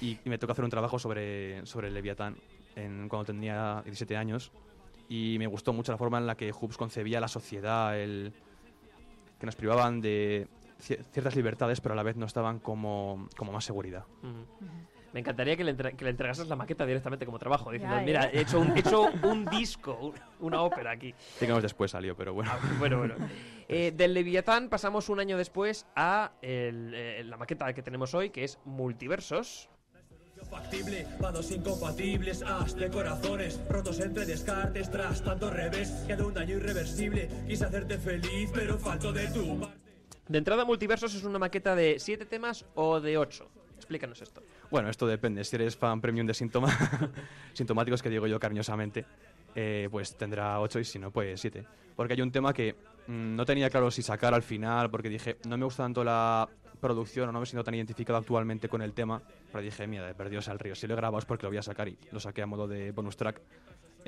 Y, 0.00 0.18
y 0.24 0.28
me 0.30 0.38
toca 0.38 0.52
hacer 0.52 0.64
un 0.64 0.70
trabajo 0.70 0.98
sobre, 0.98 1.64
sobre 1.64 1.88
el 1.88 1.94
Leviatán 1.94 2.36
en, 2.74 3.08
cuando 3.08 3.26
tenía 3.26 3.82
17 3.84 4.16
años. 4.16 4.50
Y 5.08 5.36
me 5.38 5.46
gustó 5.46 5.72
mucho 5.72 5.92
la 5.92 5.98
forma 5.98 6.18
en 6.18 6.26
la 6.26 6.36
que 6.36 6.50
Hobbes 6.52 6.76
concebía 6.76 7.20
la 7.20 7.28
sociedad, 7.28 7.98
el, 7.98 8.32
que 9.38 9.46
nos 9.46 9.54
privaban 9.56 10.00
de 10.00 10.48
cier- 10.80 11.04
ciertas 11.12 11.36
libertades, 11.36 11.80
pero 11.80 11.92
a 11.92 11.96
la 11.96 12.02
vez 12.02 12.16
no 12.16 12.26
estaban 12.26 12.58
como, 12.58 13.28
como 13.36 13.52
más 13.52 13.64
seguridad. 13.64 14.04
Me 15.12 15.20
encantaría 15.20 15.56
que 15.56 15.64
le, 15.64 15.70
entre- 15.70 15.94
que 15.96 16.04
le 16.04 16.10
entregases 16.10 16.48
la 16.48 16.56
maqueta 16.56 16.84
directamente 16.84 17.24
como 17.24 17.38
trabajo, 17.38 17.70
diciendo, 17.70 17.96
Ya, 17.96 18.02
¿eh? 18.02 18.04
mira, 18.04 18.30
he 18.30 18.40
hecho 18.42 18.60
un, 18.60 18.76
he 18.76 18.80
hecho 18.80 19.04
un 19.22 19.46
disco, 19.46 19.94
un- 20.00 20.14
una 20.46 20.62
ópera 20.62 20.90
aquí. 20.90 21.14
Digamos 21.40 21.62
después 21.62 21.90
salió, 21.90 22.14
pero 22.16 22.34
bueno. 22.34 22.50
Ah, 22.52 22.58
bueno, 22.78 22.98
bueno. 22.98 23.14
Eh, 23.70 23.92
del 23.94 24.14
Leviatán 24.14 24.70
pasamos 24.70 25.10
un 25.10 25.20
año 25.20 25.36
después 25.36 25.84
a 25.94 26.32
el, 26.40 26.92
eh, 26.94 27.22
la 27.24 27.36
maqueta 27.36 27.70
que 27.74 27.82
tenemos 27.82 28.14
hoy, 28.14 28.30
que 28.30 28.42
es 28.44 28.58
Multiversos. 28.64 29.68
Factible, 30.50 31.06
vados 31.20 31.50
incompatibles, 31.50 32.42
as 32.42 32.74
de 32.76 32.88
corazones 32.88 33.60
rotos 33.68 34.00
entre 34.00 34.24
descartes 34.24 34.90
tras 34.90 35.22
tanto 35.22 35.50
revés. 35.50 35.90
Queda 36.06 36.24
un 36.24 36.32
daño 36.32 36.56
irreversible. 36.56 37.28
Quise 37.46 37.66
hacerte 37.66 37.98
feliz, 37.98 38.50
pero 38.54 38.78
faltó 38.78 39.12
de 39.12 39.26
tu 39.28 39.60
parte. 39.60 39.76
De 40.28 40.38
entrada, 40.38 40.64
Multiversos 40.64 41.14
es 41.14 41.24
una 41.24 41.38
maqueta 41.38 41.74
de 41.74 41.98
siete 41.98 42.24
temas 42.24 42.64
o 42.74 43.00
de 43.00 43.18
ocho. 43.18 43.50
Explícanos 43.88 44.20
esto. 44.20 44.42
Bueno, 44.70 44.90
esto 44.90 45.06
depende. 45.06 45.42
Si 45.44 45.56
eres 45.56 45.74
fan 45.74 45.98
premium 46.02 46.26
de 46.26 46.34
síntoma, 46.34 46.68
sintomáticos, 47.54 48.02
que 48.02 48.10
digo 48.10 48.26
yo 48.26 48.38
cariñosamente, 48.38 49.06
eh, 49.54 49.88
pues 49.90 50.14
tendrá 50.14 50.60
8 50.60 50.80
y 50.80 50.84
si 50.84 50.98
no, 50.98 51.10
pues 51.10 51.40
7. 51.40 51.64
Porque 51.96 52.12
hay 52.12 52.20
un 52.20 52.30
tema 52.30 52.52
que 52.52 52.74
mm, 53.06 53.34
no 53.34 53.46
tenía 53.46 53.70
claro 53.70 53.90
si 53.90 54.02
sacar 54.02 54.34
al 54.34 54.42
final, 54.42 54.90
porque 54.90 55.08
dije, 55.08 55.38
no 55.48 55.56
me 55.56 55.64
gusta 55.64 55.84
tanto 55.84 56.04
la 56.04 56.46
producción 56.82 57.30
o 57.30 57.32
no 57.32 57.40
me 57.40 57.46
siento 57.46 57.64
tan 57.64 57.76
identificado 57.76 58.18
actualmente 58.18 58.68
con 58.68 58.82
el 58.82 58.92
tema, 58.92 59.22
pero 59.50 59.64
dije, 59.64 59.86
mira, 59.86 60.06
de 60.06 60.14
perdidos 60.14 60.48
al 60.48 60.58
río. 60.58 60.74
Si 60.74 60.86
lo 60.86 61.18
es 61.18 61.24
porque 61.24 61.44
lo 61.44 61.48
voy 61.48 61.56
a 61.56 61.62
sacar 61.62 61.88
y 61.88 61.98
lo 62.12 62.20
saqué 62.20 62.42
a 62.42 62.46
modo 62.46 62.68
de 62.68 62.92
bonus 62.92 63.16
track. 63.16 63.40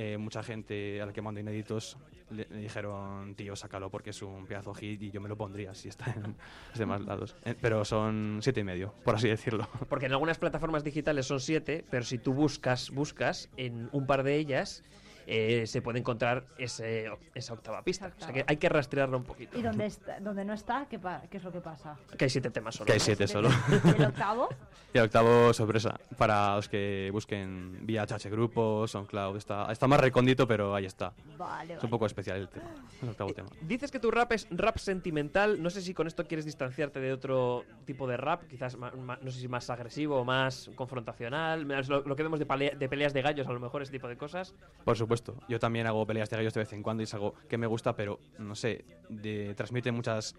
Eh, 0.03 0.17
mucha 0.17 0.43
gente 0.43 0.99
a 1.03 1.05
la 1.05 1.13
que 1.13 1.21
mando 1.21 1.41
inéditos 1.41 1.99
le, 2.31 2.47
dijeron, 2.47 3.35
tío, 3.35 3.55
sácalo 3.55 3.91
porque 3.91 4.11
es 4.11 4.23
un 4.23 4.47
pedazo 4.47 4.73
hit 4.73 5.03
y 5.03 5.11
yo 5.11 5.21
me 5.21 5.29
lo 5.29 5.37
pondría 5.37 5.75
si 5.75 5.91
está 5.91 6.11
en 6.17 6.37
los 6.71 6.79
demás 6.79 7.03
lados. 7.03 7.37
Eh, 7.45 7.55
pero 7.61 7.85
son 7.85 8.39
siete 8.41 8.61
y 8.61 8.65
medio, 8.65 8.95
por 9.05 9.17
así 9.17 9.29
decirlo. 9.29 9.69
Porque 9.91 10.07
en 10.07 10.13
algunas 10.13 10.39
plataformas 10.39 10.85
digitales 10.85 11.27
son 11.27 11.39
siete, 11.39 11.85
pero 11.91 12.03
si 12.03 12.17
tú 12.17 12.33
buscas, 12.33 12.89
buscas 12.89 13.51
en 13.59 13.91
un 13.93 14.07
par 14.07 14.23
de 14.23 14.37
ellas, 14.37 14.85
eh, 15.33 15.65
se 15.67 15.81
puede 15.81 16.01
encontrar 16.01 16.45
ese, 16.59 17.09
esa 17.37 17.53
octava 17.55 17.83
pista. 17.83 18.13
O 18.19 18.21
sea 18.21 18.33
que 18.33 18.45
hay 18.47 18.57
que 18.57 18.69
rastrearlo 18.69 19.17
un 19.17 19.23
poquito. 19.23 19.57
¿Y 19.57 19.63
dónde 19.63 19.87
está, 19.87 20.19
donde 20.19 20.45
no 20.45 20.55
está? 20.55 20.87
¿Qué, 20.91 20.99
pa- 20.99 21.23
qué 21.31 21.37
es 21.37 21.45
lo 21.45 21.53
que 21.53 21.61
pasa? 21.61 21.97
Que 22.19 22.25
hay 22.25 22.31
siete 22.31 22.51
temas 22.51 22.75
solo. 22.75 22.87
Que 22.87 22.95
hay 22.95 23.01
siete 23.01 23.29
solo. 23.29 23.49
¿Y 23.85 23.89
el 24.03 24.07
octavo? 24.09 24.49
Y 24.93 24.99
el 24.99 25.05
octavo, 25.05 25.53
sorpresa, 25.53 25.95
para 26.19 26.57
los 26.57 26.69
que 26.69 27.11
busquen 27.13 27.87
vía 27.87 28.03
HH 28.09 28.29
Grupo, 28.29 28.89
SoundCloud, 28.89 29.37
está, 29.37 29.71
está 29.71 29.87
más 29.87 30.01
recóndito, 30.01 30.49
pero 30.49 30.75
ahí 30.75 30.85
está. 30.85 31.13
Vale, 31.39 31.75
Es 31.75 31.85
un 31.85 31.91
poco 31.91 32.07
especial 32.07 32.39
el 32.39 32.49
tema, 32.49 32.75
el 33.01 33.11
octavo 33.11 33.33
tema. 33.33 33.49
Dices 33.63 33.93
que 33.93 34.01
tu 34.01 34.11
rap 34.11 34.33
es 34.33 34.49
rap 34.51 34.79
sentimental. 34.79 35.63
No 35.63 35.71
sé 35.71 35.81
si 35.81 35.95
con 35.95 36.09
esto 36.09 36.27
quieres 36.27 36.45
distanciarte 36.45 36.99
de 36.99 37.13
otro 37.13 37.65
tipo 37.85 38.09
de 38.09 38.17
rap, 38.17 38.49
quizás 38.49 38.77
ma- 38.77 38.91
ma- 38.91 39.17
no 39.23 39.31
sé 39.31 39.39
si 39.39 39.47
más 39.47 39.71
agresivo 39.71 40.17
o 40.17 40.25
más 40.25 40.73
confrontacional. 40.75 41.67
Más 41.67 41.89
Lo, 41.89 42.01
lo 42.03 42.17
que 42.17 42.25
vemos 42.25 42.41
de, 42.41 42.47
palea- 42.49 42.77
de 42.77 42.89
peleas 42.89 43.13
de 43.15 43.23
gallos, 43.23 43.47
a 43.47 43.53
lo 43.53 43.61
mejor 43.61 43.83
ese 43.83 43.93
tipo 43.93 44.09
de 44.09 44.17
cosas. 44.17 44.57
Por 44.85 44.97
supuesto, 44.97 45.20
yo 45.49 45.59
también 45.59 45.87
hago 45.87 46.07
peleas 46.07 46.31
de 46.31 46.37
gallos 46.37 46.55
de 46.55 46.61
vez 46.61 46.73
en 46.73 46.83
cuando 46.83 47.03
y 47.03 47.05
es 47.05 47.15
algo 47.15 47.35
que 47.49 47.59
me 47.59 47.67
gusta, 47.67 47.95
pero 47.95 48.19
no 48.39 48.55
sé, 48.55 48.85
de, 49.09 49.55
transmite 49.55 49.93
muchas 49.93 50.35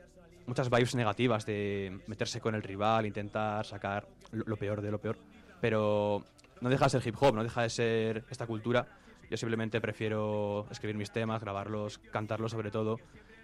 muchas 0.46 0.70
vibes 0.70 0.96
negativas 0.96 1.46
de 1.46 2.00
meterse 2.08 2.42
con 2.42 2.56
el 2.56 2.64
rival, 2.64 3.06
intentar 3.06 3.66
sacar 3.66 4.08
lo, 4.32 4.58
peor 4.58 4.82
de 4.82 4.92
lo 4.92 5.00
peor. 5.00 5.18
Pero 5.60 6.24
no 6.60 6.70
deja 6.70 6.86
de 6.86 6.90
ser 6.90 7.08
hip 7.08 7.16
hop, 7.20 7.36
no 7.36 7.44
deja 7.44 7.62
de 7.62 7.70
ser 7.70 8.26
esta 8.30 8.48
cultura. 8.48 8.88
Yo 9.30 9.38
simplemente 9.38 9.80
prefiero 9.80 10.66
escribir 10.70 10.98
mis 10.98 11.12
temas, 11.12 11.42
grabarlos, 11.42 12.00
cantarlos 12.12 12.52
sobre 12.52 12.72
todo. 12.72 13.00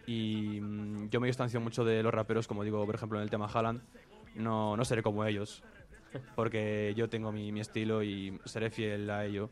Y 0.05 0.59
mm, 0.61 1.09
yo 1.09 1.19
me 1.19 1.27
distancio 1.27 1.61
mucho 1.61 1.85
de 1.85 2.03
los 2.03 2.13
raperos, 2.13 2.47
como 2.47 2.63
digo, 2.63 2.85
por 2.85 2.95
ejemplo, 2.95 3.19
en 3.19 3.23
el 3.23 3.29
tema 3.29 3.47
Haaland. 3.47 3.81
No, 4.35 4.75
no 4.77 4.85
seré 4.85 5.01
como 5.01 5.25
ellos, 5.25 5.63
porque 6.35 6.93
yo 6.95 7.09
tengo 7.09 7.31
mi, 7.31 7.51
mi 7.51 7.59
estilo 7.59 8.03
y 8.03 8.39
seré 8.45 8.69
fiel 8.69 9.09
a 9.09 9.25
ello. 9.25 9.49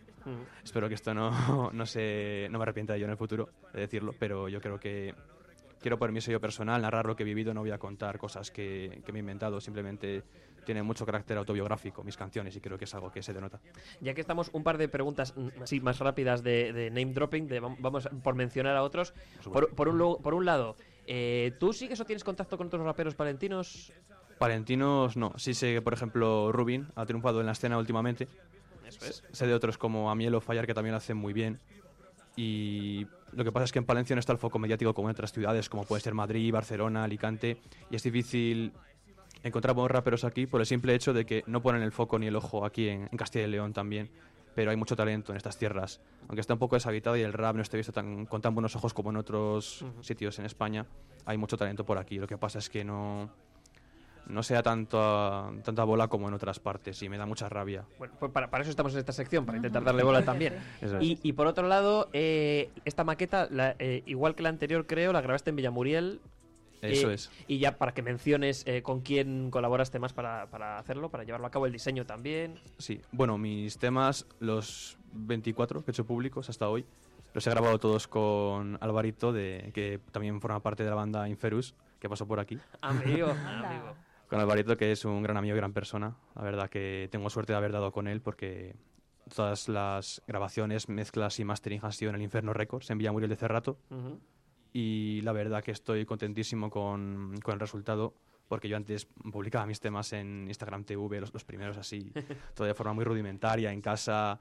Espero 0.64 0.88
que 0.88 0.96
esto 0.96 1.14
no, 1.14 1.72
no, 1.74 1.86
se, 1.86 2.48
no 2.52 2.58
me 2.58 2.64
arrepienta 2.64 2.94
de 2.94 2.98
ello 2.98 3.06
en 3.06 3.12
el 3.12 3.18
futuro, 3.18 3.50
de 3.74 3.82
decirlo, 3.82 4.14
pero 4.18 4.50
yo 4.50 4.60
creo 4.62 4.80
que 4.80 5.14
quiero 5.82 6.00
poner 6.00 6.14
mi 6.14 6.22
sello 6.22 6.40
personal, 6.42 6.82
narrar 6.82 7.06
lo 7.06 7.16
que 7.16 7.22
he 7.24 7.26
vivido, 7.26 7.54
no 7.54 7.62
voy 7.62 7.70
a 7.72 7.78
contar 7.78 8.18
cosas 8.18 8.50
que, 8.50 9.02
que 9.06 9.12
me 9.12 9.20
he 9.20 9.22
inventado, 9.22 9.62
simplemente 9.62 10.24
tiene 10.66 10.82
mucho 10.82 11.06
carácter 11.06 11.38
autobiográfico 11.38 12.04
mis 12.04 12.18
canciones 12.18 12.56
y 12.56 12.60
creo 12.60 12.76
que 12.76 12.86
es 12.86 12.96
algo 12.96 13.12
que 13.12 13.22
se 13.22 13.34
denota. 13.34 13.60
Ya 14.02 14.16
que 14.16 14.22
estamos, 14.22 14.50
un 14.52 14.64
par 14.64 14.80
de 14.80 14.90
preguntas 14.90 15.36
mm, 15.38 15.62
así 15.62 15.80
más 15.80 16.00
rápidas 16.00 16.42
de, 16.42 16.74
de 16.74 16.90
name 16.90 17.14
dropping, 17.14 17.48
de, 17.48 17.62
vam- 17.62 17.76
vamos 17.78 18.10
por 18.24 18.34
mencionar 18.34 18.76
a 18.76 18.82
otros. 18.82 19.14
Por, 19.54 19.70
por 19.76 19.88
un, 19.90 19.98
por 20.24 20.34
un 20.34 20.44
lado, 20.46 20.76
eh, 21.06 21.52
¿tú 21.60 21.72
sigues 21.72 22.00
o 22.00 22.06
tienes 22.06 22.24
contacto 22.24 22.58
con 22.58 22.66
otros 22.66 22.84
raperos 22.84 23.14
palentinos? 23.14 23.94
Valentinos 24.40 25.16
no, 25.16 25.34
sí 25.38 25.54
sé 25.54 25.74
que 25.74 25.82
por 25.82 25.94
ejemplo 25.94 26.52
Rubin 26.52 26.88
ha 26.96 27.06
triunfado 27.06 27.40
en 27.40 27.46
la 27.46 27.54
escena 27.54 27.78
últimamente. 27.78 28.28
Eso 28.86 29.06
es. 29.06 29.24
Sé 29.32 29.48
de 29.48 29.54
otros 29.54 29.78
como 29.78 30.12
Amiel 30.12 30.36
o 30.36 30.42
Fallar 30.42 30.68
que 30.68 30.74
también 30.74 30.92
lo 30.92 30.98
hacen 30.98 31.18
muy 31.18 31.34
bien. 31.34 31.60
Y 32.36 33.08
lo 33.32 33.44
que 33.44 33.52
pasa 33.52 33.66
es 33.66 33.72
que 33.72 33.80
en 33.80 33.86
Palencia 33.86 34.16
no 34.16 34.20
está 34.20 34.34
el 34.34 34.38
foco 34.38 34.60
mediático 34.60 34.94
como 34.94 35.10
en 35.10 35.14
otras 35.14 35.32
ciudades, 35.32 35.70
como 35.70 35.86
puede 35.86 36.02
ser 36.02 36.14
Madrid, 36.14 36.52
Barcelona, 36.52 37.06
Alicante, 37.06 37.62
y 37.90 37.96
es 37.96 38.04
difícil 38.04 38.74
encontrar 39.44 39.76
buenos 39.76 39.92
raperos 39.92 40.24
aquí 40.26 40.48
por 40.48 40.60
el 40.60 40.68
simple 40.68 40.96
hecho 40.96 41.14
de 41.14 41.26
que 41.26 41.44
no 41.48 41.62
ponen 41.62 41.82
el 41.82 41.92
foco 41.92 42.20
ni 42.20 42.28
el 42.28 42.36
ojo 42.36 42.66
aquí 42.66 42.90
en, 42.90 43.08
en 43.12 43.18
Castilla 43.18 43.46
y 43.46 43.52
León 43.52 43.74
también. 43.74 44.10
Pero 44.54 44.72
hay 44.72 44.78
mucho 44.78 44.96
talento 44.96 45.34
en 45.34 45.38
estas 45.38 45.58
tierras. 45.58 46.00
Aunque 46.28 46.40
está 46.40 46.54
un 46.54 46.60
poco 46.60 46.78
deshabitado 46.78 47.18
y 47.18 47.22
el 47.22 47.34
rap 47.34 47.56
no 47.58 47.62
esté 47.62 47.76
visto 47.76 47.92
tan, 47.92 48.26
con 48.26 48.42
tan 48.42 48.56
buenos 48.56 48.76
ojos 48.76 48.94
como 48.94 49.10
en 49.10 49.18
otros 49.18 49.86
sitios 50.02 50.40
en 50.40 50.46
España, 50.46 50.86
hay 51.26 51.38
mucho 51.38 51.58
talento 51.58 51.86
por 51.86 51.98
aquí. 51.98 52.20
Lo 52.20 52.28
que 52.28 52.38
pasa 52.38 52.60
es 52.60 52.70
que 52.70 52.86
no, 52.86 53.30
no 54.28 54.44
sea 54.44 54.64
tanto, 54.64 55.54
tanta 55.64 55.84
bola 55.84 56.08
como 56.08 56.28
en 56.28 56.34
otras 56.34 56.60
partes 56.60 57.02
y 57.04 57.10
me 57.10 57.18
da 57.18 57.26
mucha 57.26 57.48
rabia. 57.50 57.86
Bueno, 57.98 58.14
pues 58.20 58.32
para, 58.32 58.50
para 58.50 58.62
eso 58.64 58.70
estamos 58.72 58.94
en 58.94 59.00
esta 59.00 59.12
sección, 59.14 59.46
para 59.46 59.58
intentar 59.58 59.84
darle 59.84 60.04
bola 60.04 60.24
también. 60.26 60.56
Es. 60.82 60.94
Y, 61.02 61.20
y 61.24 61.34
por 61.34 61.48
otro 61.48 61.68
lado, 61.68 62.10
eh, 62.14 62.70
esta 62.86 63.04
maqueta, 63.04 63.48
la- 63.52 63.76
eh, 63.80 64.04
igual 64.06 64.36
que 64.36 64.44
la 64.44 64.50
anterior, 64.50 64.86
creo, 64.88 65.14
la 65.14 65.22
grabaste 65.22 65.50
en 65.52 65.56
Villamuriel. 65.58 66.22
Eso 66.82 67.10
Eh, 67.10 67.14
es. 67.16 67.32
Y 67.48 67.58
ya 67.60 67.78
para 67.78 67.94
que 67.94 68.02
menciones 68.02 68.64
eh, 68.68 68.82
con 68.84 69.02
quién 69.02 69.50
colaboraste 69.50 69.98
más 70.00 70.14
para, 70.14 70.48
para 70.48 70.78
hacerlo, 70.78 71.10
para 71.10 71.24
llevarlo 71.24 71.48
a 71.48 71.52
cabo, 71.52 71.66
el 71.66 71.72
diseño 71.72 72.06
también. 72.06 72.60
Sí, 72.78 73.02
bueno, 73.12 73.38
mis 73.38 73.78
temas, 73.80 74.28
los 74.40 74.98
24 75.14 75.84
que 75.84 75.90
he 75.90 75.94
hecho 75.94 76.06
públicos 76.06 76.50
hasta 76.50 76.68
hoy, 76.70 76.86
los 77.34 77.46
he 77.48 77.50
grabado 77.50 77.80
todos 77.80 78.08
con 78.08 78.78
Alvarito, 78.82 79.34
de, 79.34 79.72
que 79.74 80.00
también 80.12 80.40
forma 80.42 80.60
parte 80.62 80.84
de 80.84 80.90
la 80.90 80.96
banda 80.96 81.28
Inferus, 81.28 81.74
que 82.00 82.08
pasó 82.10 82.28
por 82.28 82.40
aquí. 82.40 82.60
Amigo, 82.82 83.28
amigo. 83.30 83.96
Con 84.28 84.40
Alvarito, 84.40 84.76
que 84.78 84.92
es 84.92 85.06
un 85.06 85.22
gran 85.22 85.38
amigo 85.38 85.56
y 85.56 85.58
gran 85.58 85.74
persona. 85.74 86.16
La 86.36 86.42
verdad 86.42 86.70
que 86.70 87.08
tengo 87.12 87.30
suerte 87.30 87.54
de 87.54 87.58
haber 87.58 87.72
dado 87.72 87.92
con 87.92 88.08
él 88.08 88.22
porque 88.22 88.76
todas 89.34 89.70
las 89.70 90.22
grabaciones, 90.28 90.90
mezclas 90.90 91.40
y 91.40 91.46
mastering 91.46 91.82
han 91.84 91.92
sido 91.92 92.10
en 92.10 92.16
el 92.16 92.22
Inferno 92.22 92.54
Records, 92.54 92.90
en 92.90 92.98
Villamuriel 92.98 93.30
de 93.30 93.36
Cerrato. 93.36 93.78
Ujú. 93.90 94.20
Y 94.74 95.22
la 95.22 95.32
verdad 95.32 95.64
que 95.64 95.72
estoy 95.72 96.06
contentísimo 96.06 96.70
con, 96.70 97.36
con 97.44 97.54
el 97.54 97.60
resultado 97.60 98.14
porque 98.48 98.70
yo 98.70 98.78
antes 98.78 99.06
publicaba 99.06 99.66
mis 99.66 99.80
temas 99.80 100.14
en 100.14 100.46
Instagram 100.48 100.84
TV, 100.84 101.20
los, 101.20 101.34
los 101.34 101.44
primeros 101.44 101.78
así, 101.78 102.12
todo 102.54 102.68
de 102.68 102.74
forma 102.74 102.94
muy 102.94 103.04
rudimentaria, 103.04 103.72
en 103.72 103.82
casa, 103.82 104.40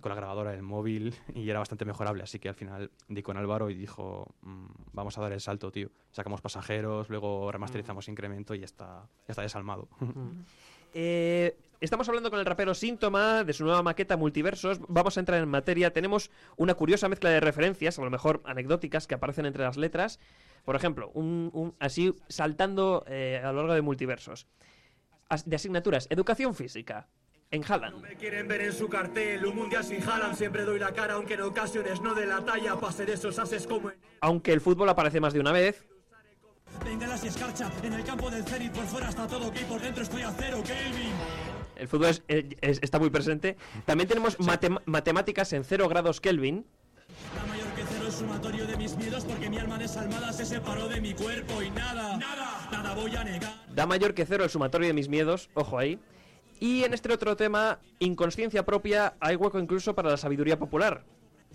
con 0.00 0.08
la 0.10 0.14
grabadora 0.16 0.52
del 0.52 0.62
móvil, 0.62 1.14
y 1.34 1.48
era 1.48 1.58
bastante 1.58 1.84
mejorable. 1.84 2.22
Así 2.22 2.38
que 2.38 2.48
al 2.48 2.54
final 2.54 2.90
di 3.08 3.22
con 3.22 3.36
Álvaro 3.36 3.70
y 3.70 3.74
dijo, 3.74 4.34
mm, 4.42 4.66
vamos 4.92 5.16
a 5.18 5.22
dar 5.22 5.32
el 5.32 5.40
salto, 5.40 5.70
tío. 5.72 5.88
Sacamos 6.12 6.40
pasajeros, 6.40 7.08
luego 7.08 7.50
remasterizamos 7.52 8.08
incremento 8.08 8.54
y 8.54 8.60
ya 8.60 8.64
está, 8.66 9.06
ya 9.26 9.32
está 9.32 9.42
desalmado. 9.42 9.88
Eh, 10.92 11.56
estamos 11.80 12.08
hablando 12.08 12.30
con 12.30 12.40
el 12.40 12.46
rapero 12.46 12.74
Síntoma 12.74 13.44
de 13.44 13.52
su 13.52 13.64
nueva 13.64 13.80
maqueta 13.82 14.16
Multiversos. 14.16 14.80
Vamos 14.88 15.16
a 15.16 15.20
entrar 15.20 15.40
en 15.40 15.48
materia. 15.48 15.92
Tenemos 15.92 16.32
una 16.56 16.74
curiosa 16.74 17.08
mezcla 17.08 17.30
de 17.30 17.38
referencias, 17.38 17.96
a 17.98 18.02
lo 18.02 18.10
mejor 18.10 18.42
anecdóticas, 18.44 19.06
que 19.06 19.14
aparecen 19.14 19.46
entre 19.46 19.62
las 19.62 19.76
letras. 19.76 20.18
Por 20.64 20.74
ejemplo, 20.76 21.10
un, 21.14 21.50
un- 21.52 21.74
así 21.78 22.12
saltando 22.28 23.04
eh, 23.06 23.40
a 23.42 23.52
lo 23.52 23.58
largo 23.58 23.74
de 23.74 23.82
Multiversos. 23.82 24.48
As- 25.28 25.48
de 25.48 25.54
asignaturas, 25.54 26.08
educación 26.10 26.54
física. 26.56 27.06
En 27.52 27.64
Haaland. 27.68 28.00
Me 28.00 28.14
quieren 28.14 28.46
ver 28.46 28.60
en 28.60 28.72
su 28.72 28.88
cartel, 28.88 29.44
un 29.44 29.56
mundial 29.56 29.82
sin 29.82 30.00
Haaland 30.08 30.36
Siempre 30.36 30.62
doy 30.64 30.78
la 30.78 30.92
cara, 30.92 31.14
aunque 31.14 31.34
en 31.34 31.40
ocasiones 31.42 32.00
no 32.00 32.14
de 32.14 32.24
la 32.26 32.44
talla 32.44 32.76
Pa' 32.78 32.92
ser 32.92 33.10
esos 33.10 33.38
ases 33.40 33.66
como 33.66 33.90
en... 33.90 33.96
Aunque 34.20 34.52
el 34.52 34.60
fútbol 34.60 34.88
aparece 34.88 35.18
más 35.20 35.32
de 35.32 35.40
una 35.40 35.50
vez. 35.50 35.84
Y 37.22 37.26
escarcha, 37.26 37.70
en 37.82 37.92
el 37.92 38.04
campo 38.04 38.30
del 38.30 38.44
Zenit 38.44 38.72
Por 38.72 38.84
fuera 38.86 39.08
está 39.08 39.26
todo 39.26 39.48
ok, 39.48 39.56
por 39.68 39.80
dentro 39.80 40.02
estoy 40.04 40.22
a 40.22 40.30
cero, 40.38 40.62
Kelvin 40.64 41.12
El 41.76 41.88
fútbol 41.88 42.06
es- 42.10 42.22
eh, 42.28 42.48
es- 42.60 42.78
está 42.82 42.98
muy 43.00 43.10
presente. 43.10 43.56
También 43.84 44.08
tenemos 44.08 44.38
matem- 44.38 44.80
matemáticas 44.86 45.52
en 45.52 45.64
0 45.64 45.88
grados 45.88 46.20
Kelvin. 46.20 46.64
La 47.36 47.44
mayor 47.46 47.66
que 47.74 47.82
cero 47.88 48.04
el 48.06 48.12
sumatorio 48.12 48.66
de 48.68 48.76
mis 48.76 48.96
miedos 48.96 49.24
Porque 49.24 49.50
mi 49.50 49.58
alma 49.58 49.76
desalmada 49.78 50.32
se 50.32 50.46
separó 50.46 50.86
de 50.86 51.00
mi 51.00 51.12
cuerpo 51.12 51.60
Y 51.60 51.68
nada, 51.72 52.16
nada, 52.16 52.68
nada 52.70 52.94
voy 52.94 53.16
a 53.16 53.24
negar 53.24 53.52
Da 53.74 53.84
mayor 53.84 54.14
que 54.14 54.24
cero 54.24 54.44
el 54.44 54.50
sumatorio 54.50 54.86
de 54.86 54.94
mis 54.94 55.08
miedos, 55.08 55.50
ojo 55.54 55.76
ahí. 55.76 55.98
Y 56.60 56.84
en 56.84 56.94
este 56.94 57.12
otro 57.12 57.36
tema, 57.36 57.80
inconsciencia 57.98 58.64
propia, 58.64 59.14
hay 59.18 59.34
hueco 59.36 59.58
incluso 59.58 59.94
para 59.94 60.10
la 60.10 60.16
sabiduría 60.16 60.58
popular. 60.58 61.02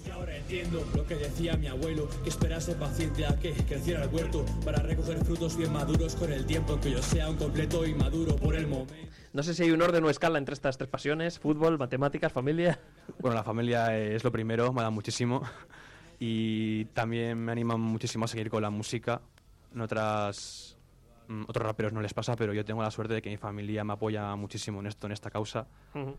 Y 0.06 0.10
ahora 0.10 0.36
entiendo 0.36 0.84
lo 0.94 1.06
que 1.06 1.16
decía 1.16 1.56
mi 1.56 1.68
abuelo 1.68 2.10
Que 2.24 2.30
esperase 2.30 2.74
paciente 2.76 3.26
a 3.26 3.40
que 3.40 3.54
creciera 3.54 4.04
el 4.04 4.10
huerto 4.10 4.46
Para 4.66 4.80
recoger 4.80 5.24
frutos 5.24 5.56
bien 5.56 5.72
maduros 5.72 6.16
con 6.16 6.34
el 6.34 6.46
tiempo 6.46 6.78
Que 6.82 6.92
yo 6.92 7.02
sea 7.02 7.30
un 7.30 7.38
completo 7.38 7.86
inmaduro 7.86 8.36
por 8.36 8.56
el 8.56 8.68
momento 8.68 8.94
No 9.32 9.42
sé 9.42 9.54
si 9.54 9.64
hay 9.64 9.72
un 9.72 9.82
orden 9.82 10.04
o 10.04 10.10
escala 10.10 10.38
entre 10.38 10.54
estas 10.54 10.78
tres 10.78 10.90
pasiones, 10.90 11.40
fútbol, 11.40 11.78
matemáticas, 11.78 12.32
familia. 12.32 12.80
Bueno, 13.20 13.36
la 13.36 13.44
familia 13.44 13.98
es 13.98 14.24
lo 14.24 14.32
primero, 14.32 14.74
me 14.74 14.82
da 14.82 14.90
muchísimo. 14.90 15.44
Y 16.20 16.86
también 16.86 17.38
me 17.38 17.52
anima 17.52 17.78
muchísimo 17.78 18.26
a 18.26 18.28
seguir 18.28 18.50
con 18.50 18.62
la 18.62 18.70
música. 18.70 19.22
En 19.74 19.82
otras, 19.82 20.75
otros 21.48 21.66
raperos 21.66 21.94
no 21.94 22.02
les 22.02 22.14
pasa, 22.14 22.36
pero 22.36 22.54
yo 22.54 22.64
tengo 22.66 22.82
la 22.82 22.92
suerte 22.92 23.14
de 23.16 23.22
que 23.22 23.30
mi 23.30 23.38
familia 23.38 23.84
me 23.84 23.94
apoya 23.94 24.36
muchísimo 24.36 24.80
en 24.80 24.88
esto, 24.88 25.08
en 25.08 25.14
esta 25.14 25.30
causa. 25.30 25.68
Ujú. 25.94 26.18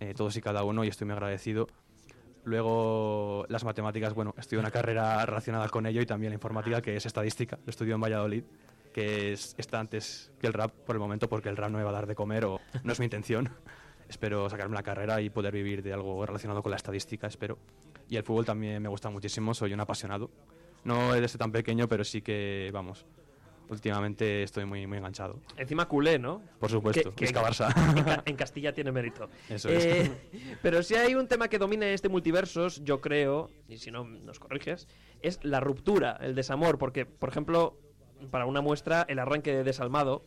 eh, 0.00 0.14
todos 0.14 0.36
y 0.36 0.40
cada 0.40 0.62
uno, 0.64 0.84
y 0.84 0.88
estoy 0.88 1.06
muy 1.06 1.12
agradecido. 1.14 1.66
Luego, 2.44 3.44
las 3.48 3.64
matemáticas, 3.64 4.14
bueno, 4.14 4.34
estudio 4.38 4.60
una 4.60 4.70
carrera 4.70 5.26
relacionada 5.26 5.68
con 5.68 5.84
ello 5.86 6.00
y 6.00 6.06
también 6.06 6.30
la 6.30 6.34
informática, 6.34 6.80
que 6.80 6.96
es 6.96 7.04
estadística. 7.04 7.58
Lo 7.64 7.70
estudio 7.70 7.94
en 7.96 8.00
Valladolid, 8.00 8.44
que 8.92 9.32
es, 9.32 9.54
está 9.58 9.80
antes 9.80 10.30
que 10.38 10.46
el 10.46 10.52
rap 10.52 10.70
por 10.72 10.94
el 10.94 11.00
momento, 11.00 11.28
porque 11.28 11.48
el 11.48 11.56
rap 11.56 11.70
no 11.70 11.78
me 11.78 11.84
va 11.84 11.90
a 11.90 11.94
dar 11.94 12.06
de 12.06 12.14
comer 12.14 12.44
o 12.44 12.60
no 12.84 12.92
es 12.92 12.98
mi 13.00 13.04
intención. 13.06 13.50
espero 14.08 14.48
sacarme 14.48 14.76
la 14.76 14.84
carrera 14.84 15.20
y 15.20 15.28
poder 15.30 15.52
vivir 15.52 15.82
de 15.82 15.92
algo 15.92 16.24
relacionado 16.24 16.62
con 16.62 16.70
la 16.70 16.76
estadística, 16.76 17.26
espero. 17.26 17.58
Y 18.08 18.16
el 18.16 18.22
fútbol 18.22 18.44
también 18.44 18.80
me 18.80 18.88
gusta 18.88 19.10
muchísimo, 19.10 19.52
soy 19.52 19.72
un 19.72 19.80
apasionado. 19.80 20.30
No 20.84 21.14
desde 21.14 21.38
tan 21.38 21.50
pequeño, 21.50 21.88
pero 21.88 22.04
sí 22.04 22.22
que, 22.22 22.70
vamos, 22.72 23.04
últimamente 23.68 24.42
estoy 24.42 24.64
muy, 24.64 24.86
muy 24.86 24.98
enganchado. 24.98 25.40
Encima 25.56 25.86
culé, 25.86 26.18
¿no? 26.18 26.42
Por 26.58 26.70
supuesto, 26.70 27.12
Vizca 27.18 27.42
Barça. 27.42 27.72
En, 27.96 28.04
Ca- 28.04 28.22
en 28.26 28.36
Castilla 28.36 28.72
tiene 28.72 28.92
mérito. 28.92 29.28
Eso 29.48 29.68
es. 29.68 29.84
Eh, 29.84 30.10
pero 30.62 30.82
si 30.82 30.94
hay 30.94 31.14
un 31.14 31.26
tema 31.28 31.48
que 31.48 31.58
domina 31.58 31.86
este 31.88 32.08
multiversos, 32.08 32.82
yo 32.84 33.00
creo, 33.00 33.50
y 33.68 33.78
si 33.78 33.90
no 33.90 34.04
nos 34.04 34.38
corriges, 34.38 34.86
es 35.22 35.40
la 35.42 35.60
ruptura, 35.60 36.18
el 36.20 36.34
desamor, 36.34 36.78
porque, 36.78 37.06
por 37.06 37.28
ejemplo, 37.28 37.78
para 38.30 38.46
una 38.46 38.60
muestra, 38.60 39.04
el 39.08 39.18
arranque 39.18 39.52
de 39.54 39.64
Desalmado, 39.64 40.24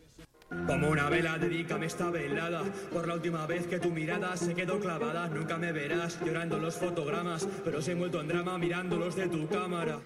Como 0.67 0.89
una 0.89 1.10
vela, 1.10 1.38
dedícame 1.38 1.86
esta 1.86 2.10
velada 2.10 2.63
Por 2.91 3.08
la 3.08 3.13
última 3.15 3.45
vez 3.45 3.67
que 3.67 3.80
tu 3.80 3.89
mirada 3.91 4.36
se 4.36 4.56
quedó 4.56 4.80
clavada 4.80 5.28
Nunca 5.28 5.58
me 5.58 5.71
verás 5.71 6.19
llorando 6.25 6.58
los 6.58 6.75
fotogramas 6.75 7.47
Pero 7.63 7.82
se 7.84 7.91
he 7.91 7.93
envuelto 7.93 8.19
en 8.19 8.28
drama 8.30 8.58
mirándolos 8.58 9.15
de 9.15 9.28
tu 9.28 9.47
cámara 9.47 9.99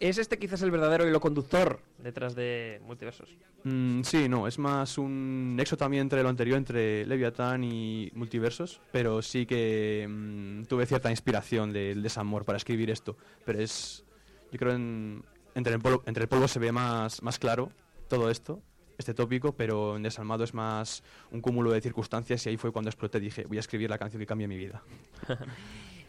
¿es 0.00 0.18
este 0.18 0.38
quizás 0.38 0.62
el 0.62 0.70
verdadero 0.70 1.06
hilo 1.08 1.20
conductor 1.20 1.80
detrás 1.98 2.34
de 2.34 2.80
multiversos? 2.86 3.36
Mm, 3.64 4.02
sí, 4.02 4.28
no, 4.28 4.46
es 4.46 4.58
más 4.58 4.98
un 4.98 5.56
nexo 5.56 5.76
también 5.76 6.02
entre 6.02 6.22
lo 6.22 6.28
anterior, 6.28 6.56
entre 6.56 7.04
Leviatán 7.06 7.64
y 7.64 8.10
Multiversos, 8.14 8.80
pero 8.92 9.20
sí 9.22 9.46
que 9.46 10.06
mm, 10.08 10.64
tuve 10.64 10.86
cierta 10.86 11.10
inspiración 11.10 11.72
del 11.72 12.02
desamor 12.02 12.44
para 12.44 12.56
escribir 12.58 12.90
esto, 12.90 13.16
pero 13.44 13.60
es, 13.60 14.04
yo 14.52 14.58
creo, 14.58 14.74
en- 14.74 15.24
entre, 15.54 15.74
el 15.74 15.80
polvo, 15.80 16.02
entre 16.06 16.22
el 16.24 16.28
polvo 16.28 16.46
se 16.48 16.58
ve 16.60 16.70
más, 16.72 17.22
más 17.22 17.38
claro 17.38 17.72
todo 18.08 18.30
esto, 18.30 18.62
este 18.98 19.14
tópico, 19.14 19.52
pero 19.52 19.96
en 19.96 20.02
Desalmado 20.02 20.44
es 20.44 20.52
más 20.52 21.02
un 21.30 21.40
cúmulo 21.40 21.70
de 21.70 21.80
circunstancias 21.80 22.44
y 22.44 22.50
ahí 22.50 22.56
fue 22.56 22.72
cuando 22.72 22.90
exploté, 22.90 23.20
dije, 23.20 23.44
voy 23.46 23.56
a 23.56 23.60
escribir 23.60 23.88
la 23.88 23.96
canción 23.96 24.20
que 24.20 24.26
cambie 24.26 24.46
mi 24.46 24.56
vida. 24.56 24.82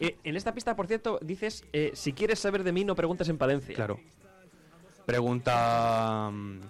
Eh, 0.02 0.16
en 0.24 0.34
esta 0.34 0.54
pista, 0.54 0.74
por 0.74 0.86
cierto, 0.86 1.18
dices, 1.20 1.62
eh, 1.74 1.90
si 1.92 2.14
quieres 2.14 2.38
saber 2.38 2.64
de 2.64 2.72
mí, 2.72 2.86
no 2.86 2.94
preguntes 2.94 3.28
en 3.28 3.36
Palencia. 3.36 3.74
Claro. 3.74 4.00
Pregunta 5.04 6.30
mm, 6.32 6.60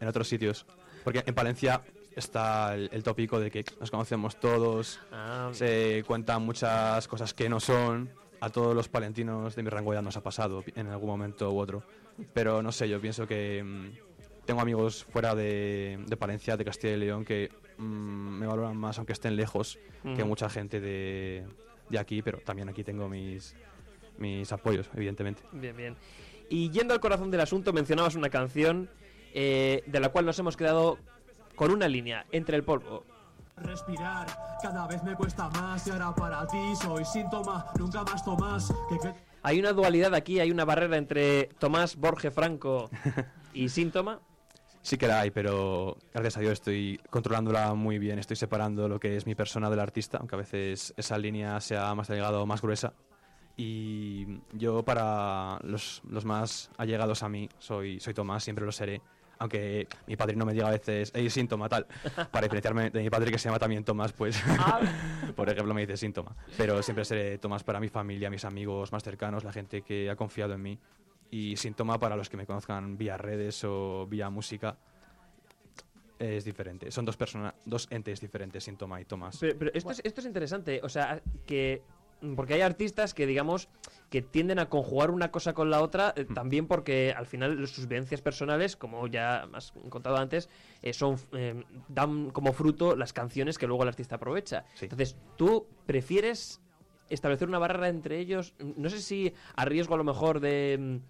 en 0.00 0.08
otros 0.08 0.26
sitios. 0.26 0.64
Porque 1.04 1.22
en 1.26 1.34
Palencia 1.34 1.82
está 2.16 2.74
el, 2.74 2.88
el 2.90 3.02
tópico 3.02 3.38
de 3.38 3.50
que 3.50 3.62
nos 3.78 3.90
conocemos 3.90 4.40
todos, 4.40 5.00
Ah, 5.12 5.50
se 5.52 6.02
cuentan 6.06 6.40
muchas 6.46 7.06
cosas 7.08 7.34
que 7.34 7.50
no 7.50 7.60
son. 7.60 8.08
A 8.40 8.48
todos 8.48 8.74
los 8.74 8.88
palentinos 8.88 9.54
de 9.54 9.62
mi 9.62 9.68
rango 9.68 9.90
de 9.90 9.96
edad 9.96 10.02
nos 10.02 10.16
ha 10.16 10.22
pasado 10.22 10.64
en 10.74 10.86
algún 10.86 11.10
momento 11.10 11.52
u 11.52 11.58
otro. 11.58 11.82
Pero 12.32 12.62
no 12.62 12.72
sé, 12.72 12.88
yo 12.88 12.98
pienso 13.02 13.26
que 13.26 13.62
mm, 13.62 14.07
tengo 14.48 14.62
amigos 14.62 15.04
fuera 15.04 15.34
de, 15.34 16.02
de 16.06 16.16
Palencia, 16.16 16.56
de 16.56 16.64
Castilla 16.64 16.94
y 16.94 16.96
León, 16.96 17.22
que 17.22 17.50
mm, 17.76 17.82
me 17.82 18.46
valoran 18.46 18.78
más 18.78 18.96
aunque 18.96 19.12
estén 19.12 19.36
lejos 19.36 19.78
que 20.16 20.24
mucha 20.24 20.48
gente 20.48 20.80
de, 20.80 21.46
de 21.90 21.98
aquí, 21.98 22.22
pero 22.22 22.38
también 22.38 22.66
aquí 22.70 22.82
tengo 22.82 23.10
mis, 23.10 23.54
mis 24.16 24.50
apoyos, 24.50 24.88
evidentemente. 24.94 25.42
Bien, 25.52 25.76
bien. 25.76 25.96
Y 26.48 26.70
yendo 26.70 26.94
al 26.94 27.00
corazón 27.00 27.30
del 27.30 27.42
asunto, 27.42 27.74
mencionabas 27.74 28.14
una 28.14 28.30
canción 28.30 28.88
eh, 29.34 29.82
de 29.84 30.00
la 30.00 30.08
cual 30.08 30.24
nos 30.24 30.38
hemos 30.38 30.56
quedado 30.56 30.96
con 31.54 31.70
una 31.70 31.86
línea, 31.86 32.24
entre 32.32 32.56
el 32.56 32.64
polvo. 32.64 33.04
Respirar, 33.58 34.28
cada 34.62 34.86
vez 34.86 35.02
me 35.02 35.14
cuesta 35.14 35.50
más 35.50 35.84
Y 35.86 35.90
ahora 35.90 36.14
para 36.14 36.46
ti 36.46 36.76
soy 36.80 37.04
síntoma 37.04 37.66
Nunca 37.76 38.04
más 38.04 38.24
tomas 38.24 38.72
que, 38.88 38.98
que... 38.98 39.12
Hay 39.42 39.58
una 39.58 39.74
dualidad 39.74 40.14
aquí, 40.14 40.40
hay 40.40 40.50
una 40.50 40.64
barrera 40.64 40.96
entre 40.96 41.50
Tomás 41.58 41.96
Borge 41.96 42.30
Franco 42.30 42.88
y 43.52 43.68
Síntoma. 43.68 44.20
Sí 44.82 44.96
que 44.96 45.06
la 45.06 45.20
hay, 45.20 45.30
pero 45.30 45.96
gracias 46.12 46.36
a 46.38 46.40
Dios 46.40 46.52
estoy 46.54 47.00
controlándola 47.10 47.74
muy 47.74 47.98
bien, 47.98 48.18
estoy 48.18 48.36
separando 48.36 48.88
lo 48.88 48.98
que 48.98 49.16
es 49.16 49.26
mi 49.26 49.34
persona 49.34 49.68
del 49.68 49.80
artista, 49.80 50.18
aunque 50.18 50.34
a 50.34 50.38
veces 50.38 50.94
esa 50.96 51.18
línea 51.18 51.60
sea 51.60 51.94
más 51.94 52.08
delgada 52.08 52.40
o 52.40 52.46
más 52.46 52.62
gruesa. 52.62 52.94
Y 53.56 54.40
yo 54.52 54.84
para 54.84 55.58
los, 55.64 56.00
los 56.08 56.24
más 56.24 56.70
allegados 56.76 57.24
a 57.24 57.28
mí 57.28 57.48
soy, 57.58 57.98
soy 57.98 58.14
Tomás, 58.14 58.44
siempre 58.44 58.64
lo 58.64 58.70
seré. 58.70 59.02
Aunque 59.40 59.88
mi 60.06 60.16
padre 60.16 60.36
no 60.36 60.46
me 60.46 60.52
diga 60.52 60.68
a 60.68 60.70
veces, 60.70 61.10
hey, 61.14 61.28
síntoma, 61.28 61.68
tal. 61.68 61.86
Para 62.30 62.44
diferenciarme 62.44 62.90
de 62.90 63.02
mi 63.02 63.10
padre 63.10 63.30
que 63.30 63.38
se 63.38 63.48
llama 63.48 63.58
también 63.58 63.84
Tomás, 63.84 64.12
pues, 64.12 64.40
por 65.36 65.48
ejemplo, 65.48 65.74
me 65.74 65.82
dice 65.82 65.96
síntoma. 65.96 66.36
Pero 66.56 66.82
siempre 66.82 67.04
seré 67.04 67.38
Tomás 67.38 67.62
para 67.64 67.80
mi 67.80 67.88
familia, 67.88 68.30
mis 68.30 68.44
amigos 68.44 68.92
más 68.92 69.02
cercanos, 69.02 69.44
la 69.44 69.52
gente 69.52 69.82
que 69.82 70.10
ha 70.10 70.16
confiado 70.16 70.54
en 70.54 70.62
mí. 70.62 70.78
Y 71.30 71.56
síntoma 71.56 71.98
para 71.98 72.16
los 72.16 72.28
que 72.28 72.36
me 72.36 72.46
conozcan 72.46 72.96
vía 72.96 73.16
redes 73.16 73.62
o 73.64 74.06
vía 74.06 74.30
música. 74.30 74.78
Es 76.18 76.44
diferente. 76.44 76.90
Son 76.90 77.04
dos 77.04 77.16
personas, 77.16 77.54
dos 77.64 77.86
entes 77.90 78.20
diferentes, 78.20 78.64
síntoma 78.64 79.00
y 79.00 79.04
Tomás. 79.04 79.38
Pero, 79.38 79.58
pero 79.58 79.70
esto, 79.74 79.92
es, 79.92 80.00
esto 80.02 80.20
es 80.20 80.26
interesante, 80.26 80.80
o 80.82 80.88
sea, 80.88 81.22
que 81.46 81.82
porque 82.36 82.54
hay 82.54 82.62
artistas 82.62 83.14
que 83.14 83.26
digamos 83.26 83.68
que 84.10 84.22
tienden 84.22 84.58
a 84.58 84.68
conjugar 84.68 85.10
una 85.10 85.30
cosa 85.30 85.52
con 85.52 85.70
la 85.70 85.82
otra 85.82 86.12
eh, 86.16 86.24
también 86.24 86.66
porque 86.66 87.14
al 87.16 87.26
final 87.26 87.66
sus 87.68 87.86
vivencias 87.86 88.20
personales 88.20 88.76
como 88.76 89.06
ya 89.06 89.48
has 89.52 89.72
contado 89.88 90.16
antes 90.16 90.48
eh, 90.82 90.92
son 90.92 91.16
eh, 91.32 91.62
dan 91.88 92.30
como 92.30 92.52
fruto 92.52 92.96
las 92.96 93.12
canciones 93.12 93.58
que 93.58 93.66
luego 93.66 93.82
el 93.82 93.88
artista 93.88 94.16
aprovecha 94.16 94.64
entonces 94.80 95.16
tú 95.36 95.66
prefieres 95.86 96.60
establecer 97.10 97.48
una 97.48 97.58
barrera 97.58 97.88
entre 97.88 98.18
ellos 98.18 98.54
no 98.76 98.88
sé 98.90 99.00
si 99.00 99.32
a 99.56 99.64
riesgo 99.64 99.94
a 99.94 99.98
lo 99.98 100.04
mejor 100.04 100.40
de 100.40 101.00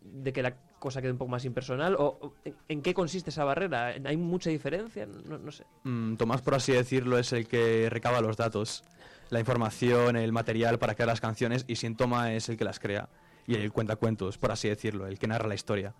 de 0.00 0.32
que 0.34 0.42
la 0.42 0.54
cosa 0.78 1.00
quede 1.00 1.12
un 1.12 1.18
poco 1.18 1.30
más 1.30 1.44
impersonal 1.46 1.94
o 1.98 2.18
o 2.20 2.34
en- 2.68 2.82
qué 2.82 2.92
consiste 2.92 3.30
esa 3.30 3.44
barrera 3.44 3.94
hay 4.04 4.16
mucha 4.16 4.50
diferencia 4.50 5.06
no, 5.06 5.38
no 5.38 5.50
sé 5.50 5.64
Mm, 5.84 6.16
Tomás, 6.16 6.40
por 6.42 6.54
así 6.54 6.72
decirlo, 6.72 7.18
es 7.18 7.32
el 7.34 7.46
que 7.46 7.88
recaba 7.90 8.22
los 8.22 8.38
datos, 8.38 8.84
la 9.28 9.38
información, 9.38 10.16
el 10.16 10.32
material 10.32 10.78
para 10.78 10.94
crear 10.94 11.08
las 11.08 11.20
canciones 11.20 11.64
y 11.68 11.76
Síntoma 11.76 12.32
es 12.34 12.48
el 12.48 12.56
que 12.56 12.64
las 12.64 12.78
crea 12.80 13.08
y 13.46 13.54
el 13.56 13.70
cuentacuentos, 13.70 14.38
por 14.38 14.50
así 14.50 14.68
decirlo, 14.70 15.06
el 15.06 15.18
que 15.18 15.26
narra 15.26 15.46
la 15.46 15.54
historia. 15.54 15.94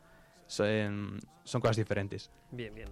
Son, 0.47 1.19
son 1.45 1.61
cosas 1.61 1.77
diferentes. 1.77 2.31
Bien, 2.51 2.75
bien. 2.75 2.89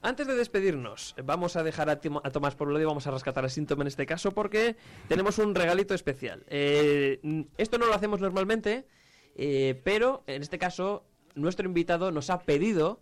Antes 0.00 0.26
de 0.28 0.34
despedirnos, 0.36 1.14
vamos 1.24 1.56
a 1.56 1.62
dejar 1.64 1.90
a, 1.90 1.92
a 1.94 2.30
Tomás 2.30 2.54
por 2.54 2.68
un 2.68 2.80
y 2.80 2.84
vamos 2.84 3.06
a 3.06 3.10
rescatar 3.10 3.44
a 3.44 3.48
Síntoma 3.48 3.82
en 3.82 3.88
este 3.88 4.06
caso 4.06 4.30
porque 4.30 4.76
tenemos 5.08 5.38
un 5.38 5.54
regalito 5.56 5.92
especial. 5.92 6.44
Eh, 6.48 7.46
esto 7.56 7.78
no 7.78 7.86
lo 7.86 7.94
hacemos 7.94 8.20
normalmente, 8.20 8.86
eh, 9.34 9.80
pero 9.82 10.22
en 10.28 10.42
este 10.42 10.58
caso 10.58 11.04
nuestro 11.34 11.66
invitado 11.66 12.12
nos 12.12 12.30
ha 12.30 12.38
pedido, 12.42 13.00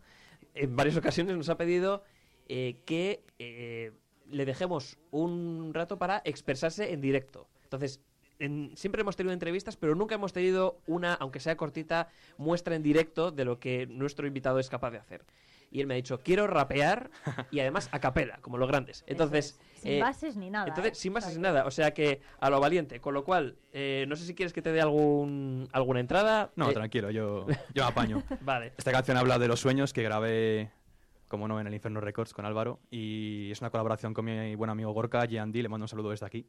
en 0.55 0.74
varias 0.74 0.97
ocasiones 1.03 1.36
nos 1.36 1.51
ha 1.51 1.59
pedido 1.59 2.03
eh, 2.49 2.80
que 2.86 3.22
eh, 3.38 3.92
le 4.26 4.44
dejemos 4.47 4.97
un 5.11 5.72
rato 5.74 5.99
para 5.99 6.22
expresarse 6.24 6.94
en 6.94 7.03
directo. 7.03 7.47
Entonces, 7.64 8.01
en- 8.38 8.74
siempre 8.74 9.03
hemos 9.03 9.16
tenido 9.16 9.34
entrevistas, 9.34 9.76
pero 9.76 9.94
nunca 9.94 10.14
hemos 10.14 10.32
tenido 10.32 10.80
una, 10.86 11.12
aunque 11.12 11.40
sea 11.40 11.59
cortita, 11.59 12.09
muestra 12.38 12.74
en 12.74 12.82
directo 12.82 13.32
de 13.32 13.44
lo 13.44 13.61
que 13.61 13.86
nuestro 13.86 14.26
invitado 14.26 14.59
es 14.61 14.70
capaz 14.70 14.92
de 14.92 14.99
hacer. 14.99 15.24
Y 15.71 15.81
él 15.81 15.87
me 15.87 15.95
ha 15.95 15.97
dicho, 15.97 16.19
quiero 16.21 16.47
rapear 16.47 17.11
y 17.51 17.61
además 17.61 17.89
a 17.93 17.99
capela, 18.01 18.39
como 18.41 18.57
los 18.59 18.69
grandes. 18.69 19.05
Entonces, 19.07 19.59
Sin 19.75 19.93
eh, 19.93 20.01
bases 20.01 20.37
ni 20.37 20.49
nada. 20.49 20.69
entonces, 20.69 20.93
¿eh? 20.93 20.95
sin 20.95 21.12
bases 21.12 21.37
ni 21.37 21.43
nada. 21.43 21.67
O 21.67 21.71
sea 21.71 21.93
que 21.93 22.21
a 22.41 22.49
lo 22.51 22.61
valiente. 22.61 23.01
Con 23.01 23.14
lo 23.14 23.25
cual, 23.25 23.57
eh, 23.73 24.05
no 24.09 24.17
sé 24.17 24.25
si 24.25 24.35
quieres 24.35 24.53
que 24.53 24.62
te 24.62 24.73
dé 24.73 24.81
algún, 24.81 25.69
alguna 25.73 26.01
entrada. 26.01 26.51
No, 26.57 26.71
Eh, 26.71 26.75
tranquilo, 26.75 27.11
yo, 27.11 27.47
yo 27.75 27.83
me 27.85 27.89
apaño. 27.91 28.23
Vale. 28.41 28.73
Esta 28.79 28.93
canción 28.93 29.17
habla 29.17 29.39
de 29.39 29.49
los 29.49 29.61
sueños 29.61 29.93
que 29.93 30.03
grabé, 30.03 30.71
como 31.29 31.49
no, 31.49 31.61
en 31.61 31.67
el 31.67 31.75
Inferno 31.75 32.01
Records 32.01 32.33
con 32.33 32.47
Álvaro 32.47 32.79
y 32.91 33.51
es 33.51 33.61
una 33.61 33.71
colaboración 33.71 34.14
con 34.14 34.25
mi 34.25 34.55
buen 34.55 34.71
amigo 34.71 34.93
Gorka, 34.93 35.23
Andy, 35.23 35.62
le 35.62 35.69
mando 35.69 35.85
un 35.85 35.89
saludo 35.89 36.11
desde 36.11 36.25
aquí 36.27 36.47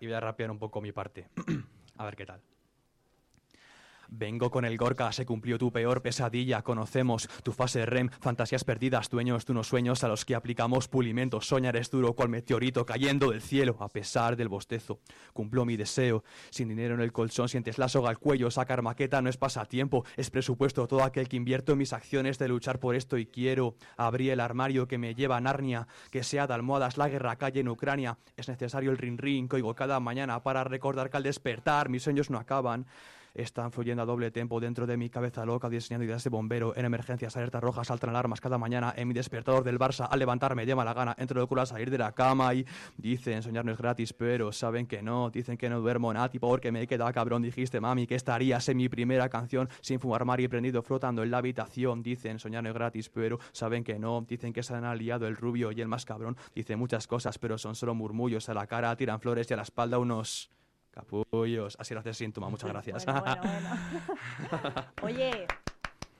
y 0.00 0.06
voy 0.06 0.14
a 0.14 0.20
rapear 0.20 0.50
un 0.50 0.58
poco 0.58 0.80
mi 0.80 0.92
parte. 0.92 1.28
a 1.98 2.04
ver 2.04 2.16
qué 2.16 2.24
tal. 2.26 2.40
Vengo 4.08 4.50
con 4.50 4.64
el 4.64 4.76
Gorka, 4.76 5.12
se 5.12 5.26
cumplió 5.26 5.58
tu 5.58 5.72
peor 5.72 6.02
pesadilla, 6.02 6.62
conocemos 6.62 7.28
tu 7.42 7.52
fase 7.52 7.86
REM, 7.86 8.10
fantasías 8.20 8.64
perdidas, 8.64 9.10
dueños 9.10 9.46
de 9.46 9.52
unos 9.52 9.68
sueños 9.68 10.04
a 10.04 10.08
los 10.08 10.24
que 10.24 10.34
aplicamos 10.34 10.88
pulimento, 10.88 11.40
soñar 11.40 11.76
es 11.76 11.90
duro 11.90 12.14
cual 12.14 12.28
meteorito 12.28 12.86
cayendo 12.86 13.30
del 13.30 13.42
cielo, 13.42 13.76
a 13.80 13.88
pesar 13.88 14.36
del 14.36 14.48
bostezo, 14.48 15.00
cumplió 15.32 15.64
mi 15.64 15.76
deseo, 15.76 16.24
sin 16.50 16.68
dinero 16.68 16.94
en 16.94 17.00
el 17.00 17.12
colchón 17.12 17.48
sientes 17.48 17.78
la 17.78 17.88
soga 17.88 18.10
al 18.10 18.18
cuello, 18.18 18.50
sacar 18.50 18.82
maqueta 18.82 19.22
no 19.22 19.28
es 19.28 19.36
pasatiempo, 19.36 20.04
es 20.16 20.30
presupuesto. 20.30 20.86
Todo 20.86 21.02
aquel 21.02 21.28
que 21.28 21.36
invierto 21.36 21.72
en 21.72 21.78
mis 21.78 21.92
acciones 21.92 22.38
de 22.38 22.48
luchar 22.48 22.78
por 22.78 22.94
esto 22.94 23.18
y 23.18 23.26
quiero. 23.26 23.76
Abrir 23.96 24.32
el 24.32 24.40
armario 24.40 24.86
que 24.88 24.98
me 24.98 25.14
lleva 25.14 25.36
a 25.36 25.40
Narnia, 25.40 25.86
que 26.10 26.22
sea 26.22 26.46
de 26.46 26.54
almohadas 26.54 26.96
la 26.96 27.08
guerra 27.08 27.36
calle 27.36 27.60
en 27.60 27.68
Ucrania, 27.68 28.18
es 28.36 28.48
necesario 28.48 28.90
el 28.90 28.98
rin 28.98 29.18
rin 29.18 29.48
que 29.48 29.56
oigo 29.56 29.74
cada 29.74 30.00
mañana 30.00 30.42
para 30.42 30.64
recordar 30.64 31.10
que 31.10 31.16
al 31.16 31.22
despertar 31.22 31.88
mis 31.88 32.02
sueños 32.02 32.30
no 32.30 32.38
acaban, 32.38 32.86
están 33.36 33.70
fluyendo 33.70 34.02
a 34.02 34.06
doble 34.06 34.30
tempo 34.30 34.60
dentro 34.60 34.86
de 34.86 34.96
mi 34.96 35.10
cabeza 35.10 35.44
loca, 35.44 35.68
diseñando 35.68 36.04
ideas 36.04 36.24
de 36.24 36.30
bombero. 36.30 36.76
En 36.76 36.84
emergencias, 36.84 37.36
alertas 37.36 37.62
rojas, 37.62 37.86
saltan 37.88 38.10
alarmas 38.10 38.40
cada 38.40 38.58
mañana. 38.58 38.92
En 38.96 39.08
mi 39.08 39.14
despertador 39.14 39.62
del 39.62 39.78
Barça, 39.78 40.08
al 40.10 40.18
levantarme 40.18 40.64
de 40.66 40.74
mala 40.74 40.94
gana, 40.94 41.14
entro 41.18 41.40
de 41.40 41.46
culo 41.46 41.62
a 41.62 41.66
salir 41.66 41.90
de 41.90 41.98
la 41.98 42.12
cama 42.12 42.54
y 42.54 42.66
dicen 42.96 43.42
soñar 43.42 43.64
no 43.64 43.72
es 43.72 43.78
gratis, 43.78 44.12
pero 44.12 44.52
saben 44.52 44.86
que 44.86 45.02
no. 45.02 45.30
Dicen 45.30 45.56
que 45.56 45.68
no 45.68 45.80
duermo 45.80 46.12
nati 46.12 46.38
porque 46.38 46.72
me 46.72 46.86
queda 46.86 47.12
cabrón. 47.12 47.42
Dijiste, 47.42 47.80
mami, 47.80 48.06
que 48.06 48.14
estarías 48.14 48.68
en 48.68 48.78
mi 48.78 48.88
primera 48.88 49.28
canción 49.28 49.68
sin 49.80 50.00
fumar 50.00 50.24
mar 50.24 50.40
y 50.40 50.48
prendido 50.48 50.82
flotando 50.82 51.22
en 51.22 51.30
la 51.30 51.38
habitación. 51.38 52.02
Dicen 52.02 52.38
soñar 52.38 52.62
no 52.62 52.70
es 52.70 52.74
gratis, 52.74 53.08
pero 53.10 53.38
saben 53.52 53.84
que 53.84 53.98
no. 53.98 54.24
Dicen 54.26 54.52
que 54.52 54.62
se 54.62 54.74
han 54.74 54.84
aliado 54.84 55.26
el 55.26 55.36
rubio 55.36 55.72
y 55.72 55.80
el 55.80 55.88
más 55.88 56.04
cabrón. 56.04 56.36
Dicen 56.54 56.78
muchas 56.78 57.06
cosas, 57.06 57.38
pero 57.38 57.58
son 57.58 57.74
solo 57.74 57.94
murmullos. 57.94 58.48
A 58.48 58.54
la 58.54 58.66
cara 58.66 58.96
tiran 58.96 59.20
flores 59.20 59.50
y 59.50 59.54
a 59.54 59.56
la 59.56 59.62
espalda 59.62 59.98
unos 59.98 60.50
capullos. 60.96 61.76
Así 61.78 61.94
lo 61.94 62.00
hace 62.00 62.14
síntoma. 62.14 62.48
Muchas 62.48 62.70
gracias. 62.72 63.04
Bueno, 63.04 63.20
bueno, 63.20 63.42
bueno. 64.50 64.84
Oye, 65.02 65.46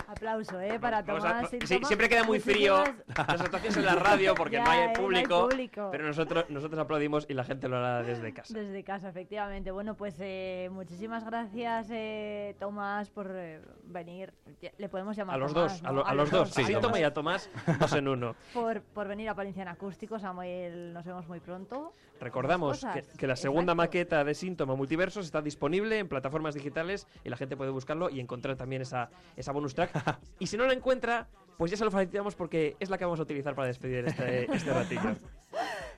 aplauso, 0.09 0.61
¿eh? 0.61 0.79
Para 0.81 1.03
Vamos 1.03 1.25
a- 1.25 1.29
Tomás. 1.29 1.51
sí, 1.51 1.59
Síntoma. 1.61 1.87
siempre 1.89 2.09
queda 2.09 2.25
muy 2.25 2.41
frío 2.41 2.83
las 3.17 3.41
actuaciones 3.41 3.77
en 3.77 3.85
la 3.85 3.95
radio 3.97 4.35
porque 4.35 4.57
Ya, 4.57 4.65
no 4.65 4.73
eh, 4.73 4.77
hay 4.89 4.95
público, 4.97 5.49
público. 5.49 5.89
pero 5.91 6.07
nosotros 6.07 6.45
nosotros 6.49 6.79
aplaudimos 6.81 7.27
y 7.29 7.35
la 7.35 7.45
gente 7.45 7.69
lo 7.69 7.77
hará 7.77 8.03
desde 8.03 8.33
casa. 8.33 8.55
Desde 8.59 8.83
casa, 8.85 9.09
efectivamente. 9.09 9.71
Bueno, 9.71 9.95
pues 9.97 10.15
eh, 10.21 10.69
muchísimas 10.73 11.25
gracias, 11.25 11.89
eh, 11.91 12.55
Tomás, 12.59 13.11
por 13.11 13.31
eh, 13.35 13.61
venir. 13.85 14.33
Le 14.79 14.89
podemos 14.89 15.17
llamar 15.17 15.37
A 15.37 15.39
los 15.39 15.53
Tomás, 15.53 15.73
dos, 15.75 15.83
¿no? 15.83 15.89
a, 15.89 15.93
lo- 15.93 16.07
a 16.07 16.15
los 16.15 16.31
dos, 16.31 16.51
Sí, 16.51 16.73
a 16.75 16.81
Tomás. 16.81 17.01
y 17.01 17.03
a 17.05 17.13
Tomás, 17.15 17.51
dos 17.79 17.93
en 17.95 18.09
uno. 18.09 18.35
Por, 18.55 18.83
por 18.83 19.09
venir 19.09 19.29
a 19.29 19.35
Palencia 19.35 19.63
en 19.63 19.69
Acústico, 19.69 20.19
Samuel. 20.19 20.93
Nos 20.93 21.05
vemos 21.05 21.27
muy 21.29 21.41
pronto. 21.41 21.93
Recordamos 22.21 22.85
que, 22.95 23.05
que 23.19 23.27
la 23.27 23.37
segunda 23.37 23.73
exacto. 23.73 23.77
maqueta 23.77 24.25
de 24.25 24.35
Síntoma 24.35 24.75
Multiversos 24.75 25.27
está 25.27 25.43
disponible 25.43 25.99
en 25.99 26.09
plataformas 26.09 26.55
digitales 26.55 27.07
y 27.25 27.29
la 27.29 27.37
gente 27.37 27.59
puede 27.59 27.71
buscarlo 27.71 28.09
y 28.09 28.21
encontrar 28.21 28.57
también 28.57 28.81
esa, 28.81 29.11
esa 29.37 29.53
bonus 29.53 29.75
track. 29.75 29.91
y 30.39 30.47
si 30.47 30.57
no 30.57 30.67
la 30.67 30.73
encuentra, 30.73 31.29
pues 31.57 31.71
ya 31.71 31.77
se 31.77 31.85
lo 31.85 31.91
facilitamos 31.91 32.35
porque 32.35 32.77
es 32.81 32.91
la 32.91 32.99
que 32.99 33.05
vamos 33.05 33.21
a 33.21 33.23
utilizar 33.23 33.55
para 33.55 33.69
despedir 33.69 34.07
este, 34.07 34.53
este 34.55 34.73
ratillo. 34.73 35.17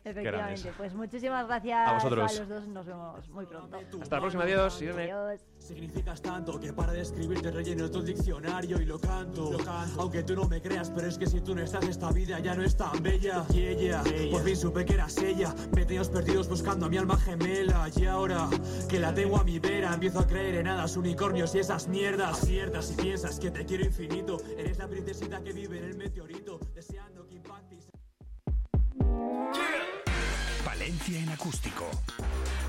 Efectivamente. 0.04 0.62
grandes. 0.62 0.76
Pues 0.76 0.94
muchísimas 0.94 1.46
gracias 1.46 1.88
A 1.88 1.92
vosotros. 1.94 2.38
los 2.38 2.48
dos. 2.48 2.68
Nos 2.68 2.86
vemos 2.86 3.28
muy 3.30 3.46
pronto. 3.46 3.76
Hasta 4.00 4.16
la 4.16 4.20
próxima, 4.20 4.44
adiós. 4.44 4.80
Irene. 4.82 5.12
Adiós. 5.12 5.40
Significas 5.58 6.22
tanto 6.22 6.58
que 6.58 6.72
para 6.72 6.92
describirte 6.92 7.50
relleno 7.50 7.86
el 7.86 8.04
diccionario 8.04 8.80
y 8.80 8.84
lo 8.84 8.98
canto. 8.98 9.50
Aunque 9.98 10.22
tú 10.22 10.34
no 10.34 10.48
me 10.48 10.60
creas, 10.62 10.90
pero 10.90 11.08
es 11.08 11.18
que 11.18 11.26
si 11.26 11.40
tú 11.40 11.54
no 11.54 11.62
estás, 11.62 11.84
esta 11.86 12.10
vida 12.12 12.38
ya 12.38 12.54
no 12.54 12.62
es 12.62 12.76
tan 12.76 13.02
bella. 13.02 13.44
Y 13.52 13.66
ella, 13.66 14.02
por 14.30 14.42
fin 14.42 14.56
supe 14.56 14.84
que 14.84 14.94
eras 14.94 15.16
ella. 15.18 15.54
Veinte 15.72 15.94
años 15.94 16.08
perdidos 16.08 16.48
buscando 16.48 16.86
a 16.86 16.88
mi 16.88 16.96
alma 16.96 17.16
gemela. 17.18 17.88
Y 17.94 18.06
ahora 18.06 18.48
que 18.88 18.98
la 18.98 19.12
tengo 19.12 19.36
a 19.36 19.44
mi 19.44 19.58
vera, 19.58 19.92
empiezo 19.94 20.20
a 20.20 20.26
creer 20.26 20.56
en 20.56 20.68
hadas, 20.68 20.96
unicornios 20.96 21.54
y 21.54 21.58
esas 21.58 21.88
mierdas. 21.88 22.42
Aciertas 22.42 22.92
y 22.92 22.94
piensas 22.94 23.38
que 23.38 23.50
te 23.50 23.64
quiero 23.64 23.84
infinito. 23.84 24.38
Eres 24.56 24.78
la 24.78 24.88
princesita 24.88 25.42
que 25.42 25.52
vive 25.52 25.78
en 25.78 25.84
el 25.84 25.96
meteorito, 25.96 26.58
deseando 26.74 27.26
que 27.26 27.34
impacte 27.34 27.74
y 27.74 27.80
Palencia 30.88 31.20
en 31.20 31.28
acústico. 31.28 31.84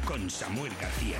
Con 0.05 0.29
Samuel 0.29 0.73
García. 0.81 1.19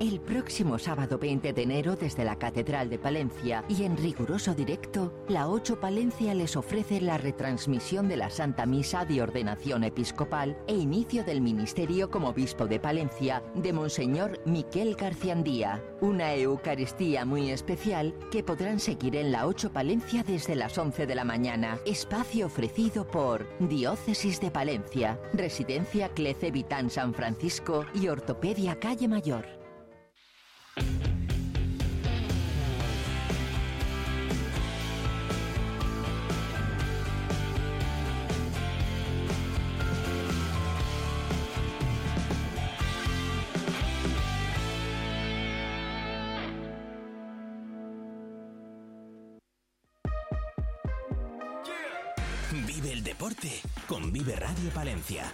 El 0.00 0.20
próximo 0.20 0.78
sábado 0.78 1.18
20 1.18 1.52
de 1.52 1.62
enero 1.62 1.96
desde 1.96 2.24
la 2.24 2.36
Catedral 2.36 2.88
de 2.88 3.00
Palencia 3.00 3.64
y 3.68 3.82
en 3.82 3.96
riguroso 3.96 4.54
directo, 4.54 5.12
la 5.26 5.48
8 5.48 5.80
Palencia 5.80 6.34
les 6.34 6.54
ofrece 6.54 7.00
la 7.00 7.18
retransmisión 7.18 8.06
de 8.06 8.16
la 8.16 8.30
Santa 8.30 8.64
Misa 8.64 9.04
de 9.04 9.20
Ordenación 9.20 9.82
Episcopal 9.82 10.56
e 10.68 10.76
inicio 10.76 11.24
del 11.24 11.40
ministerio 11.40 12.12
como 12.12 12.28
obispo 12.28 12.68
de 12.68 12.78
Palencia 12.78 13.42
de 13.56 13.72
Monseñor 13.72 14.40
Miquel 14.44 14.94
Garciandía. 14.94 15.82
Una 16.00 16.32
Eucaristía 16.32 17.24
muy 17.24 17.50
especial 17.50 18.14
que 18.30 18.44
podrán 18.44 18.78
seguir 18.78 19.16
en 19.16 19.32
la 19.32 19.48
8 19.48 19.72
Palencia 19.72 20.22
desde 20.22 20.54
las 20.54 20.78
11 20.78 21.08
de 21.08 21.14
la 21.16 21.24
mañana. 21.24 21.80
Espacio 21.84 22.46
ofrecido 22.46 23.04
por 23.04 23.48
Diócesis 23.58 24.40
de 24.40 24.52
Palencia, 24.52 25.20
Residencia 25.32 26.08
Clece 26.10 26.52
Vitán 26.52 26.88
San 26.88 27.14
Francisco 27.14 27.84
y 27.94 28.06
Ortopedia 28.06 28.78
Calle 28.78 29.08
Mayor. 29.08 29.57
Vive 52.66 52.92
el 52.92 53.02
deporte 53.02 53.60
con 53.86 54.12
Vive 54.12 54.36
Radio 54.36 54.70
Palencia. 54.70 55.32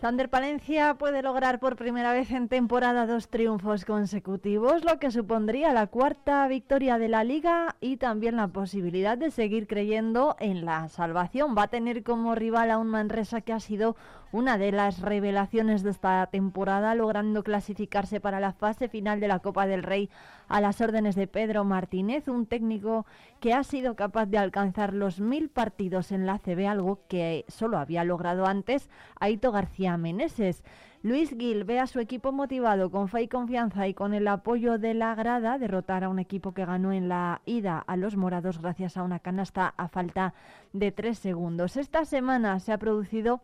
Sander 0.00 0.28
Palencia 0.28 0.94
puede 0.94 1.22
lograr 1.22 1.58
por 1.58 1.74
primera 1.74 2.12
vez 2.12 2.30
en 2.30 2.46
temporada 2.46 3.04
dos 3.04 3.28
triunfos 3.30 3.84
consecutivos, 3.84 4.84
lo 4.84 5.00
que 5.00 5.10
supondría 5.10 5.72
la 5.72 5.88
cuarta 5.88 6.46
victoria 6.46 6.98
de 6.98 7.08
la 7.08 7.24
liga 7.24 7.74
y 7.80 7.96
también 7.96 8.36
la 8.36 8.46
posibilidad 8.46 9.18
de 9.18 9.32
seguir 9.32 9.66
creyendo 9.66 10.36
en 10.38 10.64
la 10.64 10.86
salvación. 10.86 11.56
Va 11.58 11.64
a 11.64 11.68
tener 11.68 12.04
como 12.04 12.36
rival 12.36 12.70
a 12.70 12.78
un 12.78 12.86
Manresa 12.86 13.40
que 13.40 13.52
ha 13.52 13.58
sido 13.58 13.96
una 14.30 14.58
de 14.58 14.72
las 14.72 15.00
revelaciones 15.00 15.82
de 15.82 15.90
esta 15.90 16.26
temporada, 16.26 16.94
logrando 16.94 17.42
clasificarse 17.42 18.20
para 18.20 18.38
la 18.40 18.52
fase 18.52 18.88
final 18.88 19.18
de 19.18 19.28
la 19.28 19.40
Copa 19.40 19.66
del 19.66 19.82
Rey 19.82 20.10
a 20.48 20.60
las 20.60 20.80
órdenes 20.80 21.14
de 21.14 21.26
Pedro 21.26 21.64
Martínez, 21.64 22.28
un 22.28 22.46
técnico 22.46 23.06
que 23.40 23.54
ha 23.54 23.64
sido 23.64 23.96
capaz 23.96 24.26
de 24.26 24.38
alcanzar 24.38 24.92
los 24.94 25.20
mil 25.20 25.48
partidos 25.48 26.12
en 26.12 26.26
la 26.26 26.38
CB, 26.38 26.68
algo 26.68 27.00
que 27.08 27.44
solo 27.48 27.78
había 27.78 28.04
logrado 28.04 28.46
antes 28.46 28.90
Aito 29.18 29.50
García 29.50 29.87
Meneses. 29.96 30.62
Luis 31.02 31.30
Gil 31.30 31.64
ve 31.64 31.78
a 31.78 31.86
su 31.86 32.00
equipo 32.00 32.32
motivado, 32.32 32.90
con 32.90 33.08
fe 33.08 33.22
y 33.22 33.28
confianza 33.28 33.86
y 33.86 33.94
con 33.94 34.14
el 34.14 34.26
apoyo 34.26 34.78
de 34.78 34.94
la 34.94 35.14
grada, 35.14 35.56
derrotar 35.56 36.02
a 36.02 36.08
un 36.08 36.18
equipo 36.18 36.52
que 36.52 36.64
ganó 36.64 36.92
en 36.92 37.08
la 37.08 37.40
ida 37.46 37.78
a 37.78 37.96
los 37.96 38.16
morados 38.16 38.60
gracias 38.60 38.96
a 38.96 39.04
una 39.04 39.20
canasta 39.20 39.72
a 39.76 39.88
falta 39.88 40.34
de 40.72 40.90
tres 40.90 41.18
segundos. 41.18 41.76
Esta 41.76 42.04
semana 42.04 42.58
se 42.58 42.72
ha 42.72 42.78
producido 42.78 43.40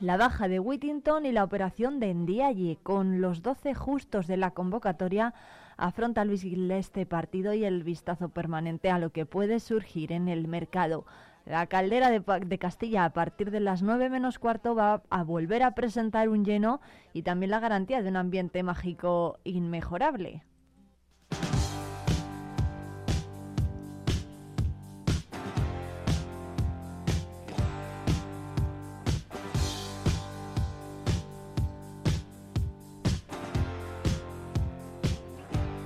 la 0.00 0.16
baja 0.16 0.48
de 0.48 0.58
Whittington 0.58 1.26
y 1.26 1.32
la 1.32 1.44
operación 1.44 2.00
de 2.00 2.14
Ndiaye. 2.14 2.78
Con 2.82 3.20
los 3.20 3.42
12 3.42 3.74
justos 3.74 4.26
de 4.26 4.38
la 4.38 4.50
convocatoria, 4.50 5.34
afronta 5.76 6.24
Luis 6.24 6.42
Gil 6.42 6.70
este 6.70 7.06
partido 7.06 7.52
y 7.52 7.64
el 7.64 7.84
vistazo 7.84 8.30
permanente 8.30 8.90
a 8.90 8.98
lo 8.98 9.10
que 9.10 9.26
puede 9.26 9.60
surgir 9.60 10.12
en 10.12 10.28
el 10.28 10.48
mercado. 10.48 11.04
La 11.50 11.66
caldera 11.66 12.10
de, 12.10 12.58
Castilla 12.58 13.04
a 13.04 13.12
partir 13.12 13.50
de 13.50 13.58
las 13.58 13.82
9 13.82 14.08
menos 14.08 14.38
cuarto 14.38 14.76
va 14.76 15.02
a 15.10 15.24
volver 15.24 15.64
a 15.64 15.74
presentar 15.74 16.28
un 16.28 16.44
lleno 16.44 16.80
y 17.12 17.22
también 17.22 17.50
la 17.50 17.58
garantía 17.58 18.02
de 18.02 18.08
un 18.08 18.16
ambiente 18.16 18.62
mágico 18.62 19.40
inmejorable. 19.42 20.44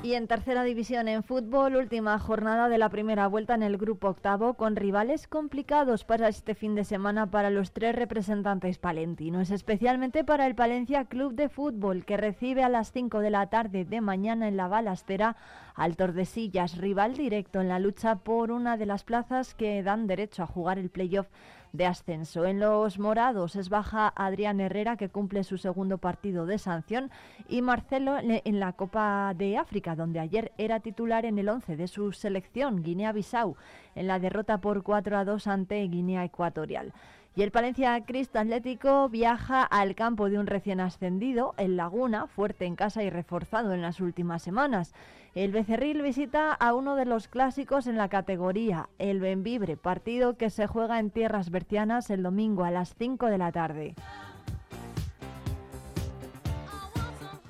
Y 0.04 0.12
en 0.16 0.26
tercera 0.26 0.64
división 0.64 1.08
en 1.08 1.22
fútbol, 1.22 1.76
última 1.76 2.18
jornada 2.18 2.68
de 2.68 2.76
la 2.76 2.90
primera 2.90 3.26
vuelta 3.26 3.54
en 3.54 3.62
el 3.62 3.78
grupo 3.78 4.08
octavo, 4.08 4.52
con 4.52 4.76
rivales 4.76 5.26
complicados 5.26 6.04
para 6.04 6.28
este 6.28 6.54
fin 6.54 6.74
de 6.74 6.84
semana 6.84 7.30
para 7.30 7.48
los 7.48 7.72
tres 7.72 7.96
representantes 7.96 8.76
palentinos, 8.76 9.50
especialmente 9.50 10.22
para 10.22 10.46
el 10.46 10.54
Palencia 10.54 11.06
Club 11.06 11.32
de 11.32 11.48
Fútbol, 11.48 12.04
que 12.04 12.18
recibe 12.18 12.62
a 12.62 12.68
las 12.68 12.92
5 12.92 13.20
de 13.20 13.30
la 13.30 13.46
tarde 13.46 13.86
de 13.86 14.02
mañana 14.02 14.46
en 14.46 14.58
la 14.58 14.68
balastera 14.68 15.36
al 15.74 15.96
Tordesillas, 15.96 16.76
rival 16.76 17.16
directo 17.16 17.62
en 17.62 17.68
la 17.68 17.78
lucha 17.78 18.16
por 18.16 18.50
una 18.50 18.76
de 18.76 18.84
las 18.84 19.04
plazas 19.04 19.54
que 19.54 19.82
dan 19.82 20.06
derecho 20.06 20.42
a 20.42 20.46
jugar 20.46 20.78
el 20.78 20.90
playoff 20.90 21.28
de 21.74 21.86
ascenso. 21.86 22.46
En 22.46 22.60
los 22.60 22.98
morados 23.00 23.56
es 23.56 23.68
baja 23.68 24.12
Adrián 24.14 24.60
Herrera, 24.60 24.96
que 24.96 25.08
cumple 25.08 25.42
su 25.42 25.58
segundo 25.58 25.98
partido 25.98 26.46
de 26.46 26.58
sanción, 26.58 27.10
y 27.48 27.62
Marcelo 27.62 28.16
en 28.18 28.60
la 28.60 28.72
Copa 28.72 29.34
de 29.36 29.58
África, 29.58 29.96
donde 29.96 30.20
ayer 30.20 30.52
era 30.56 30.80
titular 30.80 31.26
en 31.26 31.36
el 31.38 31.48
11 31.48 31.76
de 31.76 31.88
su 31.88 32.12
selección, 32.12 32.82
Guinea-Bissau, 32.82 33.56
en 33.96 34.06
la 34.06 34.20
derrota 34.20 34.58
por 34.58 34.84
4 34.84 35.18
a 35.18 35.24
2 35.24 35.46
ante 35.48 35.82
Guinea 35.88 36.24
Ecuatorial. 36.24 36.92
Y 37.36 37.42
el 37.42 37.50
Palencia 37.50 38.00
Crist 38.04 38.36
Atlético 38.36 39.08
viaja 39.08 39.64
al 39.64 39.96
campo 39.96 40.30
de 40.30 40.38
un 40.38 40.46
recién 40.46 40.78
ascendido, 40.78 41.54
el 41.56 41.76
Laguna, 41.76 42.28
fuerte 42.28 42.64
en 42.64 42.76
casa 42.76 43.02
y 43.02 43.10
reforzado 43.10 43.72
en 43.72 43.82
las 43.82 44.00
últimas 44.00 44.42
semanas. 44.42 44.94
El 45.34 45.50
Becerril 45.50 46.00
visita 46.00 46.52
a 46.52 46.74
uno 46.74 46.94
de 46.94 47.06
los 47.06 47.26
clásicos 47.26 47.88
en 47.88 47.96
la 47.96 48.08
categoría, 48.08 48.88
el 48.98 49.18
Benvibre, 49.18 49.76
partido 49.76 50.36
que 50.36 50.48
se 50.48 50.68
juega 50.68 51.00
en 51.00 51.10
tierras 51.10 51.50
bercianas 51.50 52.08
el 52.10 52.22
domingo 52.22 52.62
a 52.62 52.70
las 52.70 52.94
5 52.94 53.26
de 53.26 53.38
la 53.38 53.50
tarde. 53.50 53.96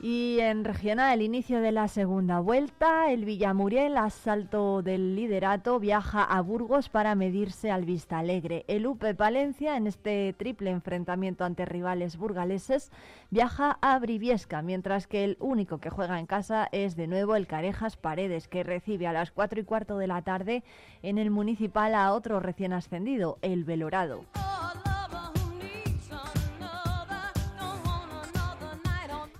Y 0.06 0.38
en 0.40 0.64
regional, 0.64 1.22
inicio 1.22 1.62
de 1.62 1.72
la 1.72 1.88
segunda 1.88 2.38
vuelta, 2.38 3.10
el 3.10 3.24
Villamuriel, 3.24 3.96
asalto 3.96 4.82
del 4.82 5.16
liderato, 5.16 5.80
viaja 5.80 6.22
a 6.22 6.42
Burgos 6.42 6.90
para 6.90 7.14
medirse 7.14 7.70
al 7.70 7.86
Vista 7.86 8.18
Alegre. 8.18 8.66
El 8.68 8.86
UPE 8.86 9.14
Palencia, 9.14 9.78
en 9.78 9.86
este 9.86 10.34
triple 10.34 10.68
enfrentamiento 10.68 11.46
ante 11.46 11.64
rivales 11.64 12.18
burgaleses, 12.18 12.92
viaja 13.30 13.78
a 13.80 13.98
Briviesca, 13.98 14.60
mientras 14.60 15.06
que 15.06 15.24
el 15.24 15.38
único 15.40 15.78
que 15.78 15.88
juega 15.88 16.18
en 16.18 16.26
casa 16.26 16.68
es 16.70 16.96
de 16.96 17.06
nuevo 17.06 17.34
el 17.34 17.46
Carejas 17.46 17.96
Paredes, 17.96 18.46
que 18.46 18.62
recibe 18.62 19.06
a 19.06 19.14
las 19.14 19.30
4 19.30 19.60
y 19.60 19.64
cuarto 19.64 19.96
de 19.96 20.06
la 20.06 20.20
tarde 20.20 20.64
en 21.02 21.16
el 21.16 21.30
municipal 21.30 21.94
a 21.94 22.12
otro 22.12 22.40
recién 22.40 22.74
ascendido, 22.74 23.38
el 23.40 23.64
Velorado. 23.64 24.26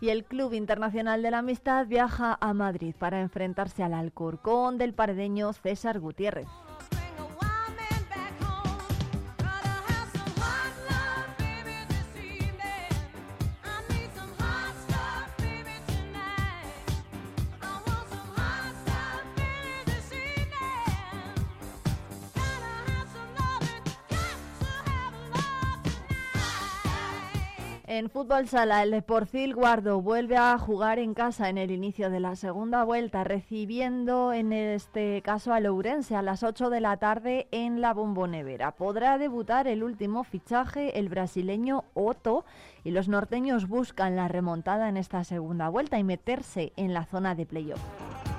Y 0.05 0.11
el 0.11 0.25
Club 0.25 0.53
Internacional 0.53 1.23
de 1.23 1.31
la 1.31 1.39
Amistad 1.39 1.87
viaja 1.87 2.37
a 2.39 2.53
Madrid 2.53 2.95
para 2.99 3.23
enfrentarse 3.23 3.83
al 3.83 3.95
Alcorcón 3.95 4.77
del 4.77 4.93
paredeño 4.93 5.55
César 5.55 5.99
Gutiérrez. 5.99 6.49
En 27.97 28.11
fútbol 28.11 28.49
sala, 28.49 28.83
el 28.83 29.05
Porcil 29.05 29.55
Guardo 29.55 30.03
vuelve 30.03 30.37
a 30.37 30.59
jugar 30.59 30.99
en 30.99 31.15
casa 31.15 31.49
en 31.49 31.59
el 31.59 31.71
inicio 31.71 32.11
de 32.11 32.19
la 32.19 32.35
segunda 32.35 32.83
vuelta, 32.83 33.23
recibiendo 33.23 34.33
en 34.33 34.53
este 34.53 35.23
caso 35.23 35.53
a 35.53 35.61
Lourense 35.61 36.17
a 36.17 36.23
las 36.23 36.43
8 36.43 36.71
de 36.71 36.81
la 36.81 36.97
tarde 36.97 37.47
en 37.53 37.81
la 37.81 37.95
Bombonevera. 37.95 38.73
Podrá 38.73 39.17
debutar 39.17 39.69
el 39.69 39.85
último 39.85 40.25
fichaje, 40.25 40.99
el 40.99 41.09
brasileño 41.09 41.85
Otto, 41.95 42.45
y 42.83 42.91
los 42.91 43.07
norteños 43.07 43.69
buscan 43.69 44.17
la 44.17 44.27
remontada 44.27 44.89
en 44.89 44.97
esta 44.97 45.23
segunda 45.23 45.69
vuelta 45.69 45.97
y 45.97 46.03
meterse 46.03 46.73
en 46.75 46.95
la 46.95 47.05
zona 47.05 47.37
de 47.37 47.47
playoff. 47.47 48.34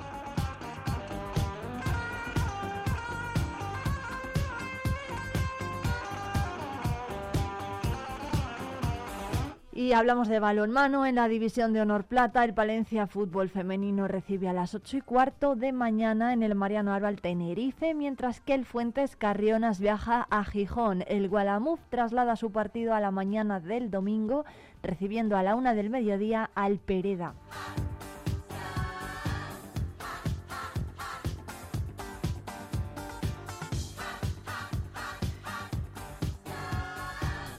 Y 9.76 9.92
hablamos 9.92 10.28
de 10.28 10.40
balonmano. 10.40 11.04
En 11.04 11.16
la 11.16 11.28
división 11.28 11.74
de 11.74 11.82
honor 11.82 12.04
plata, 12.04 12.42
el 12.44 12.54
Palencia 12.54 13.06
Fútbol 13.06 13.50
Femenino 13.50 14.08
recibe 14.08 14.48
a 14.48 14.54
las 14.54 14.74
8 14.74 14.96
y 14.96 15.00
cuarto 15.02 15.54
de 15.54 15.72
mañana 15.72 16.32
en 16.32 16.42
el 16.42 16.54
Mariano 16.54 16.94
Arbal 16.94 17.20
Tenerife, 17.20 17.92
mientras 17.92 18.40
que 18.40 18.54
el 18.54 18.64
Fuentes 18.64 19.16
Carrionas 19.16 19.78
viaja 19.78 20.26
a 20.30 20.44
Gijón. 20.44 21.04
El 21.08 21.28
Gualamuf 21.28 21.78
traslada 21.90 22.36
su 22.36 22.52
partido 22.52 22.94
a 22.94 23.00
la 23.00 23.10
mañana 23.10 23.60
del 23.60 23.90
domingo, 23.90 24.46
recibiendo 24.82 25.36
a 25.36 25.42
la 25.42 25.54
una 25.54 25.74
del 25.74 25.90
mediodía 25.90 26.48
al 26.54 26.78
Pereda. 26.78 27.34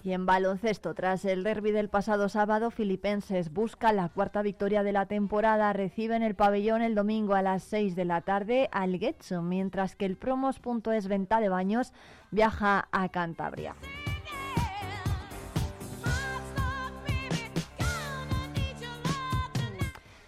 Y 0.07 0.13
en 0.13 0.25
baloncesto, 0.25 0.93
tras 0.93 1.25
el 1.25 1.43
derby 1.43 1.71
del 1.71 1.89
pasado 1.89 2.29
sábado, 2.29 2.71
Filipenses 2.71 3.51
busca 3.51 3.91
la 3.91 4.07
cuarta 4.07 4.41
victoria 4.41 4.81
de 4.81 4.93
la 4.93 5.05
temporada. 5.05 5.73
Reciben 5.73 6.23
el 6.23 6.33
pabellón 6.33 6.81
el 6.81 6.95
domingo 6.95 7.35
a 7.35 7.41
las 7.41 7.63
6 7.63 7.93
de 7.97 8.05
la 8.05 8.21
tarde 8.21 8.69
al 8.71 8.97
Getxo, 8.97 9.41
mientras 9.41 9.97
que 9.97 10.05
el 10.05 10.15
Promos.es 10.15 11.09
Venta 11.09 11.41
de 11.41 11.49
Baños 11.49 11.91
viaja 12.31 12.87
a 12.93 13.09
Cantabria. 13.09 13.75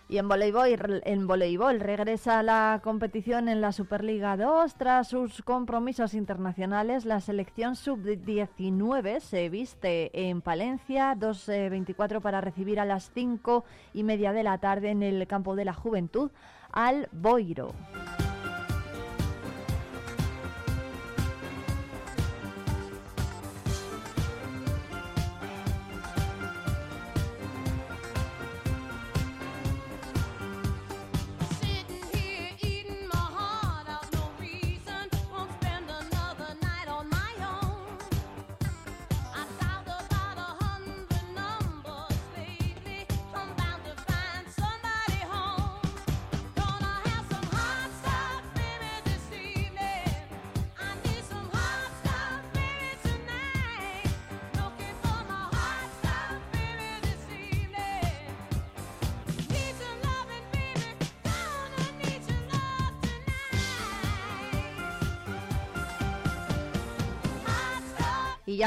Y 0.09 0.17
en 0.17 0.27
voleibol, 0.27 1.03
en 1.05 1.27
voleibol 1.27 1.79
regresa 1.79 2.41
la 2.41 2.81
competición 2.83 3.47
en 3.47 3.61
la 3.61 3.71
Superliga 3.71 4.37
2 4.37 4.73
tras 4.73 5.07
sus 5.07 5.43
compromisos 5.43 6.15
internacionales. 6.15 7.05
La 7.05 7.21
selección 7.21 7.75
sub-19 7.75 9.19
se 9.19 9.49
viste 9.49 10.09
en 10.27 10.41
Palencia, 10.41 11.13
2.24 11.15 12.21
para 12.21 12.41
recibir 12.41 12.79
a 12.79 12.85
las 12.85 13.11
5 13.13 13.63
y 13.93 14.03
media 14.03 14.33
de 14.33 14.41
la 14.41 14.57
tarde 14.57 14.89
en 14.89 15.03
el 15.03 15.27
campo 15.27 15.55
de 15.55 15.65
la 15.65 15.73
Juventud 15.73 16.31
al 16.71 17.07
Boiro. 17.11 17.75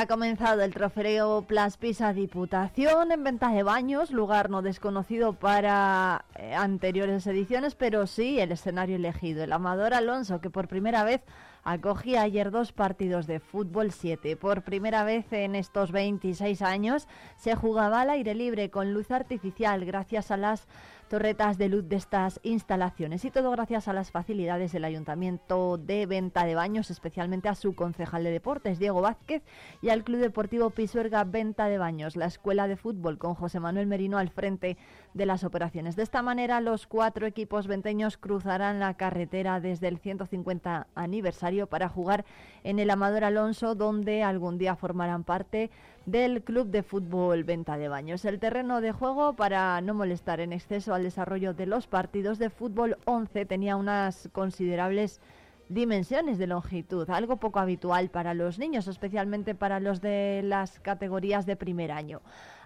Ha 0.02 0.06
comenzado 0.08 0.62
el 0.62 0.74
trofeo 0.74 1.42
Plus 1.42 1.76
Pisa 1.76 2.12
Diputación 2.12 3.12
en 3.12 3.22
Venta 3.22 3.50
de 3.52 3.62
Baños, 3.62 4.10
lugar 4.10 4.50
no 4.50 4.60
desconocido 4.60 5.34
para 5.34 6.24
eh, 6.34 6.54
anteriores 6.56 7.24
ediciones, 7.28 7.76
pero 7.76 8.08
sí 8.08 8.40
el 8.40 8.50
escenario 8.50 8.96
elegido. 8.96 9.44
El 9.44 9.52
Amador 9.52 9.94
Alonso, 9.94 10.40
que 10.40 10.50
por 10.50 10.66
primera 10.66 11.04
vez 11.04 11.20
acogía 11.62 12.22
ayer 12.22 12.50
dos 12.50 12.72
partidos 12.72 13.28
de 13.28 13.38
fútbol 13.38 13.92
7. 13.92 14.36
Por 14.36 14.62
primera 14.62 15.04
vez 15.04 15.32
en 15.32 15.54
estos 15.54 15.92
26 15.92 16.62
años 16.62 17.06
se 17.36 17.54
jugaba 17.54 18.00
al 18.00 18.10
aire 18.10 18.34
libre 18.34 18.70
con 18.70 18.92
luz 18.92 19.12
artificial 19.12 19.84
gracias 19.84 20.32
a 20.32 20.36
las 20.36 20.66
torretas 21.12 21.58
de 21.58 21.68
luz 21.68 21.86
de 21.90 21.96
estas 21.96 22.40
instalaciones 22.42 23.26
y 23.26 23.30
todo 23.30 23.50
gracias 23.50 23.86
a 23.86 23.92
las 23.92 24.10
facilidades 24.10 24.72
del 24.72 24.86
Ayuntamiento 24.86 25.76
de 25.76 26.06
Venta 26.06 26.46
de 26.46 26.54
Baños, 26.54 26.90
especialmente 26.90 27.50
a 27.50 27.54
su 27.54 27.74
concejal 27.74 28.24
de 28.24 28.30
deportes, 28.30 28.78
Diego 28.78 29.02
Vázquez, 29.02 29.42
y 29.82 29.90
al 29.90 30.04
Club 30.04 30.20
Deportivo 30.20 30.70
Pisuerga 30.70 31.24
Venta 31.24 31.66
de 31.66 31.76
Baños, 31.76 32.16
la 32.16 32.24
escuela 32.24 32.66
de 32.66 32.78
fútbol 32.78 33.18
con 33.18 33.34
José 33.34 33.60
Manuel 33.60 33.88
Merino 33.88 34.16
al 34.16 34.30
frente 34.30 34.78
de 35.12 35.26
las 35.26 35.44
operaciones. 35.44 35.96
De 35.96 36.02
esta 36.02 36.22
manera, 36.22 36.62
los 36.62 36.86
cuatro 36.86 37.26
equipos 37.26 37.66
venteños 37.66 38.16
cruzarán 38.16 38.80
la 38.80 38.94
carretera 38.94 39.60
desde 39.60 39.88
el 39.88 39.98
150 39.98 40.86
aniversario 40.94 41.66
para 41.66 41.90
jugar 41.90 42.24
en 42.64 42.78
el 42.78 42.88
Amador 42.88 43.24
Alonso, 43.24 43.74
donde 43.74 44.22
algún 44.22 44.56
día 44.56 44.76
formarán 44.76 45.24
parte 45.24 45.70
del 46.06 46.42
Club 46.42 46.68
de 46.68 46.82
Fútbol 46.82 47.44
Venta 47.44 47.76
de 47.76 47.88
Baños. 47.88 48.24
El 48.24 48.38
terreno 48.38 48.80
de 48.80 48.92
juego, 48.92 49.34
para 49.34 49.80
no 49.80 49.94
molestar 49.94 50.40
en 50.40 50.52
exceso 50.52 50.94
al 50.94 51.04
desarrollo 51.04 51.54
de 51.54 51.66
los 51.66 51.86
partidos 51.86 52.38
de 52.38 52.50
fútbol 52.50 52.96
11, 53.04 53.46
tenía 53.46 53.76
unas 53.76 54.28
considerables 54.32 55.20
dimensiones 55.68 56.38
de 56.38 56.46
longitud, 56.46 57.08
algo 57.08 57.36
poco 57.36 57.58
habitual 57.58 58.10
para 58.10 58.34
los 58.34 58.58
niños, 58.58 58.88
especialmente 58.88 59.54
para 59.54 59.80
los 59.80 60.00
de 60.00 60.42
las 60.44 60.80
categorías 60.80 61.46
de 61.46 61.56
primer 61.56 61.92
año. 61.92 62.20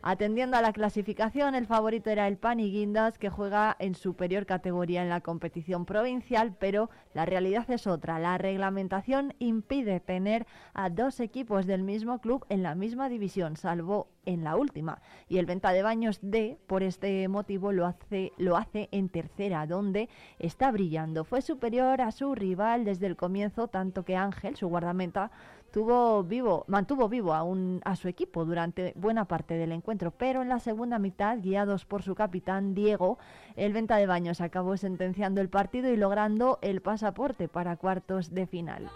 Atendiendo 0.09 0.57
a 0.57 0.63
la 0.63 0.73
clasificación, 0.73 1.57
el 1.57 1.67
favorito 1.67 2.11
era 2.11 2.29
el 2.29 2.37
Pan 2.37 2.59
Guindas, 2.59 3.19
que 3.19 3.29
juega 3.29 3.75
en 3.81 3.97
superior 3.97 4.47
categoría 4.47 5.03
en 5.03 5.09
la 5.09 5.21
competición 5.21 5.85
provincial, 5.85 6.55
pero 6.61 6.91
la 7.13 7.27
realidad 7.27 7.69
es 7.73 7.89
otra. 7.89 8.21
La 8.21 8.39
reglamentación 8.39 9.35
impide 9.41 9.99
tener 9.99 10.47
a 10.75 10.91
dos 10.91 11.19
equipos 11.19 11.67
del 11.67 11.83
mismo 11.83 12.21
club 12.21 12.47
en 12.51 12.63
la 12.63 12.77
misma 12.77 13.09
división, 13.09 13.57
salvo 13.57 14.07
en 14.27 14.45
la 14.45 14.55
última. 14.55 15.01
Y 15.29 15.39
el 15.39 15.47
Venta 15.47 15.73
de 15.73 15.83
Baños 15.83 16.21
D, 16.23 16.57
por 16.69 16.85
este 16.85 17.27
motivo, 17.27 17.73
lo 17.73 17.85
hace, 17.85 18.33
lo 18.37 18.57
hace 18.57 18.89
en 18.93 19.09
tercera, 19.09 19.67
donde 19.67 20.09
está 20.39 20.71
brillando. 20.71 21.25
Fue 21.25 21.43
superior 21.43 22.01
a 22.01 22.13
su 22.13 22.37
rival 22.37 22.85
desde 22.85 23.09
el 23.09 23.17
comienzo, 23.17 23.67
tanto 23.67 24.05
que 24.05 24.15
Ángel, 24.15 24.55
su 24.55 24.69
guardameta, 24.69 25.33
tuvo 25.77 26.23
vivo, 26.23 26.65
mantuvo 26.69 27.07
vivo 27.07 27.35
a, 27.35 27.43
un, 27.43 27.83
a 27.85 27.97
su 27.97 28.09
equipo 28.09 28.47
durante 28.47 28.95
buena 28.97 29.27
parte 29.27 29.59
del 29.59 29.73
encuentro, 29.73 30.11
pero 30.11 30.41
en 30.41 30.49
la 30.49 30.59
segunda 30.59 30.99
mitad, 30.99 31.39
guiados 31.39 31.85
por 31.85 32.03
su 32.03 32.15
capitán 32.15 32.75
Diego, 32.75 33.19
el 33.57 33.75
Venta 33.75 33.99
de 33.99 34.07
Baños 34.07 34.41
acabó 34.41 34.79
sentenciando 34.79 35.43
el 35.43 35.51
partido 35.51 35.93
y 35.93 35.99
logrando 35.99 36.59
el 36.63 36.81
pasaporte 36.81 37.49
para 37.49 37.77
cuartos 37.77 38.33
de 38.33 38.47
final. 38.47 38.89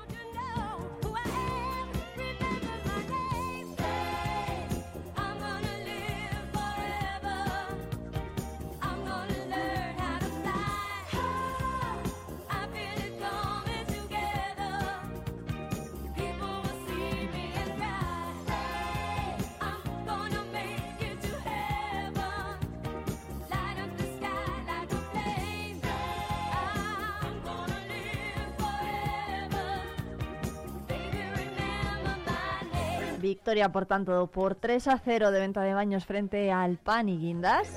Victoria, 33.30 33.68
por 33.70 33.86
tanto, 33.86 34.26
por 34.26 34.56
3 34.56 34.88
a 34.88 34.98
0 34.98 35.30
de 35.30 35.38
venta 35.38 35.62
de 35.62 35.72
baños 35.72 36.04
frente 36.04 36.50
al 36.50 36.78
Pan 36.78 37.08
y 37.08 37.16
Guindas. 37.16 37.68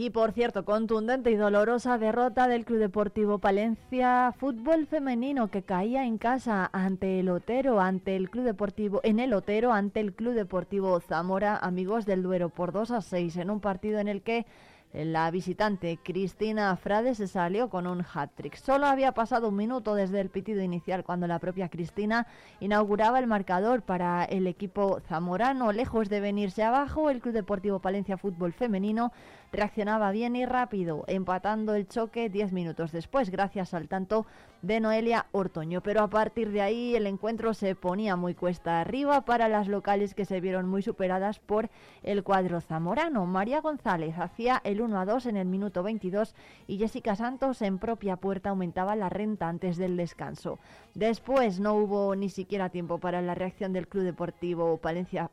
Y 0.00 0.10
por 0.10 0.30
cierto, 0.30 0.64
contundente 0.64 1.32
y 1.32 1.34
dolorosa 1.34 1.98
derrota 1.98 2.46
del 2.46 2.64
Club 2.64 2.78
Deportivo 2.78 3.40
Palencia 3.40 4.32
Fútbol 4.38 4.86
Femenino 4.86 5.48
que 5.48 5.64
caía 5.64 6.04
en 6.04 6.18
casa 6.18 6.70
ante 6.72 7.18
el 7.18 7.28
Otero, 7.28 7.80
ante 7.80 8.14
el 8.14 8.30
Club 8.30 8.44
Deportivo, 8.44 9.00
en 9.02 9.18
el 9.18 9.32
Otero, 9.32 9.72
ante 9.72 9.98
el 9.98 10.14
Club 10.14 10.34
Deportivo 10.34 11.00
Zamora, 11.00 11.56
amigos 11.56 12.06
del 12.06 12.22
Duero, 12.22 12.48
por 12.48 12.70
2 12.70 12.92
a 12.92 13.02
6, 13.02 13.38
en 13.38 13.50
un 13.50 13.58
partido 13.58 13.98
en 13.98 14.06
el 14.06 14.22
que 14.22 14.46
la 14.92 15.30
visitante 15.30 15.98
Cristina 16.02 16.74
Frade 16.76 17.14
se 17.14 17.26
salió 17.26 17.68
con 17.68 17.86
un 17.86 18.00
hat-trick. 18.02 18.56
Solo 18.56 18.86
había 18.86 19.12
pasado 19.12 19.48
un 19.48 19.56
minuto 19.56 19.94
desde 19.94 20.20
el 20.20 20.30
pitido 20.30 20.62
inicial 20.62 21.04
cuando 21.04 21.26
la 21.26 21.38
propia 21.38 21.68
Cristina 21.68 22.26
inauguraba 22.60 23.18
el 23.18 23.26
marcador 23.26 23.82
para 23.82 24.24
el 24.24 24.46
equipo 24.46 25.00
zamorano. 25.00 25.72
Lejos 25.72 26.08
de 26.08 26.20
venirse 26.20 26.62
abajo, 26.62 27.10
el 27.10 27.20
Club 27.20 27.34
Deportivo 27.34 27.80
Palencia 27.80 28.16
Fútbol 28.16 28.54
Femenino 28.54 29.12
reaccionaba 29.52 30.10
bien 30.10 30.36
y 30.36 30.44
rápido, 30.44 31.04
empatando 31.06 31.74
el 31.74 31.88
choque 31.88 32.28
10 32.28 32.52
minutos 32.52 32.92
después, 32.92 33.30
gracias 33.30 33.74
al 33.74 33.88
tanto 33.88 34.26
de 34.62 34.80
Noelia 34.80 35.26
Ortoño. 35.32 35.80
Pero 35.82 36.02
a 36.02 36.10
partir 36.10 36.50
de 36.50 36.62
ahí 36.62 36.96
el 36.96 37.06
encuentro 37.06 37.54
se 37.54 37.74
ponía 37.74 38.16
muy 38.16 38.34
cuesta 38.34 38.80
arriba 38.80 39.24
para 39.24 39.48
las 39.48 39.68
locales 39.68 40.14
que 40.14 40.24
se 40.24 40.40
vieron 40.40 40.68
muy 40.68 40.82
superadas 40.82 41.38
por 41.38 41.70
el 42.02 42.22
cuadro 42.22 42.60
zamorano. 42.60 43.26
María 43.26 43.60
González 43.60 44.18
hacía 44.18 44.60
el 44.64 44.80
1 44.80 45.00
a 45.00 45.04
2 45.04 45.26
en 45.26 45.36
el 45.36 45.46
minuto 45.46 45.82
22 45.82 46.34
y 46.66 46.78
Jessica 46.78 47.16
Santos 47.16 47.62
en 47.62 47.78
propia 47.78 48.16
puerta 48.16 48.50
aumentaba 48.50 48.96
la 48.96 49.08
renta 49.08 49.48
antes 49.48 49.76
del 49.76 49.96
descanso. 49.96 50.58
Después 50.94 51.60
no 51.60 51.74
hubo 51.74 52.14
ni 52.16 52.28
siquiera 52.28 52.70
tiempo 52.70 52.98
para 52.98 53.22
la 53.22 53.34
reacción 53.34 53.72
del 53.72 53.88
Club 53.88 54.04
Deportivo 54.04 54.76
Palencia 54.78 55.30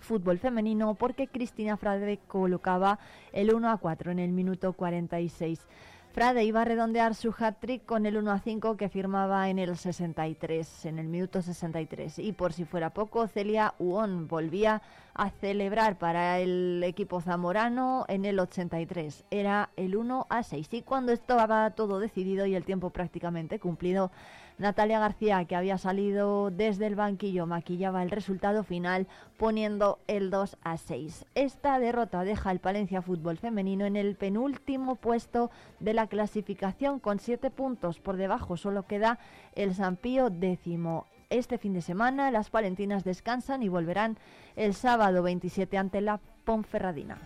fútbol 0.00 0.38
femenino 0.38 0.94
porque 0.94 1.28
Cristina 1.28 1.76
Frade 1.76 2.18
colocaba 2.26 2.98
el 3.32 3.54
1 3.54 3.70
a 3.70 3.76
4 3.76 4.10
en 4.10 4.18
el 4.18 4.32
minuto 4.32 4.72
46. 4.72 5.66
Frade 6.12 6.42
iba 6.42 6.62
a 6.62 6.64
redondear 6.64 7.14
su 7.14 7.32
hat-trick 7.38 7.86
con 7.86 8.04
el 8.04 8.16
1 8.16 8.32
a 8.32 8.40
5 8.40 8.76
que 8.76 8.88
firmaba 8.88 9.48
en 9.48 9.60
el 9.60 9.76
63, 9.76 10.86
en 10.86 10.98
el 10.98 11.06
minuto 11.06 11.40
63. 11.40 12.18
Y 12.18 12.32
por 12.32 12.52
si 12.52 12.64
fuera 12.64 12.90
poco, 12.90 13.28
Celia 13.28 13.74
Uón 13.78 14.26
volvía 14.26 14.82
a 15.14 15.30
celebrar 15.30 15.98
para 15.98 16.40
el 16.40 16.82
equipo 16.84 17.20
zamorano 17.20 18.06
en 18.08 18.24
el 18.24 18.40
83. 18.40 19.24
Era 19.30 19.70
el 19.76 19.94
1 19.94 20.26
a 20.28 20.42
6. 20.42 20.74
Y 20.74 20.82
cuando 20.82 21.12
estaba 21.12 21.70
todo 21.70 22.00
decidido 22.00 22.44
y 22.44 22.56
el 22.56 22.64
tiempo 22.64 22.90
prácticamente 22.90 23.60
cumplido, 23.60 24.10
Natalia 24.60 25.00
García, 25.00 25.42
que 25.46 25.56
había 25.56 25.78
salido 25.78 26.50
desde 26.50 26.86
el 26.86 26.94
banquillo, 26.94 27.46
maquillaba 27.46 28.02
el 28.02 28.10
resultado 28.10 28.62
final 28.62 29.06
poniendo 29.38 29.98
el 30.06 30.28
2 30.28 30.58
a 30.62 30.76
6. 30.76 31.24
Esta 31.34 31.78
derrota 31.78 32.24
deja 32.24 32.50
al 32.50 32.58
Palencia 32.58 33.00
Fútbol 33.00 33.38
Femenino 33.38 33.86
en 33.86 33.96
el 33.96 34.16
penúltimo 34.16 34.96
puesto 34.96 35.50
de 35.78 35.94
la 35.94 36.08
clasificación 36.08 36.98
con 37.00 37.20
7 37.20 37.50
puntos. 37.50 38.00
Por 38.00 38.18
debajo 38.18 38.58
solo 38.58 38.82
queda 38.82 39.18
el 39.54 39.74
Sampío 39.74 40.28
décimo. 40.28 41.06
Este 41.30 41.56
fin 41.56 41.72
de 41.72 41.80
semana 41.80 42.30
las 42.30 42.50
palentinas 42.50 43.02
descansan 43.02 43.62
y 43.62 43.70
volverán 43.70 44.18
el 44.56 44.74
sábado 44.74 45.22
27 45.22 45.78
ante 45.78 46.02
la 46.02 46.20
Ponferradina. 46.44 47.16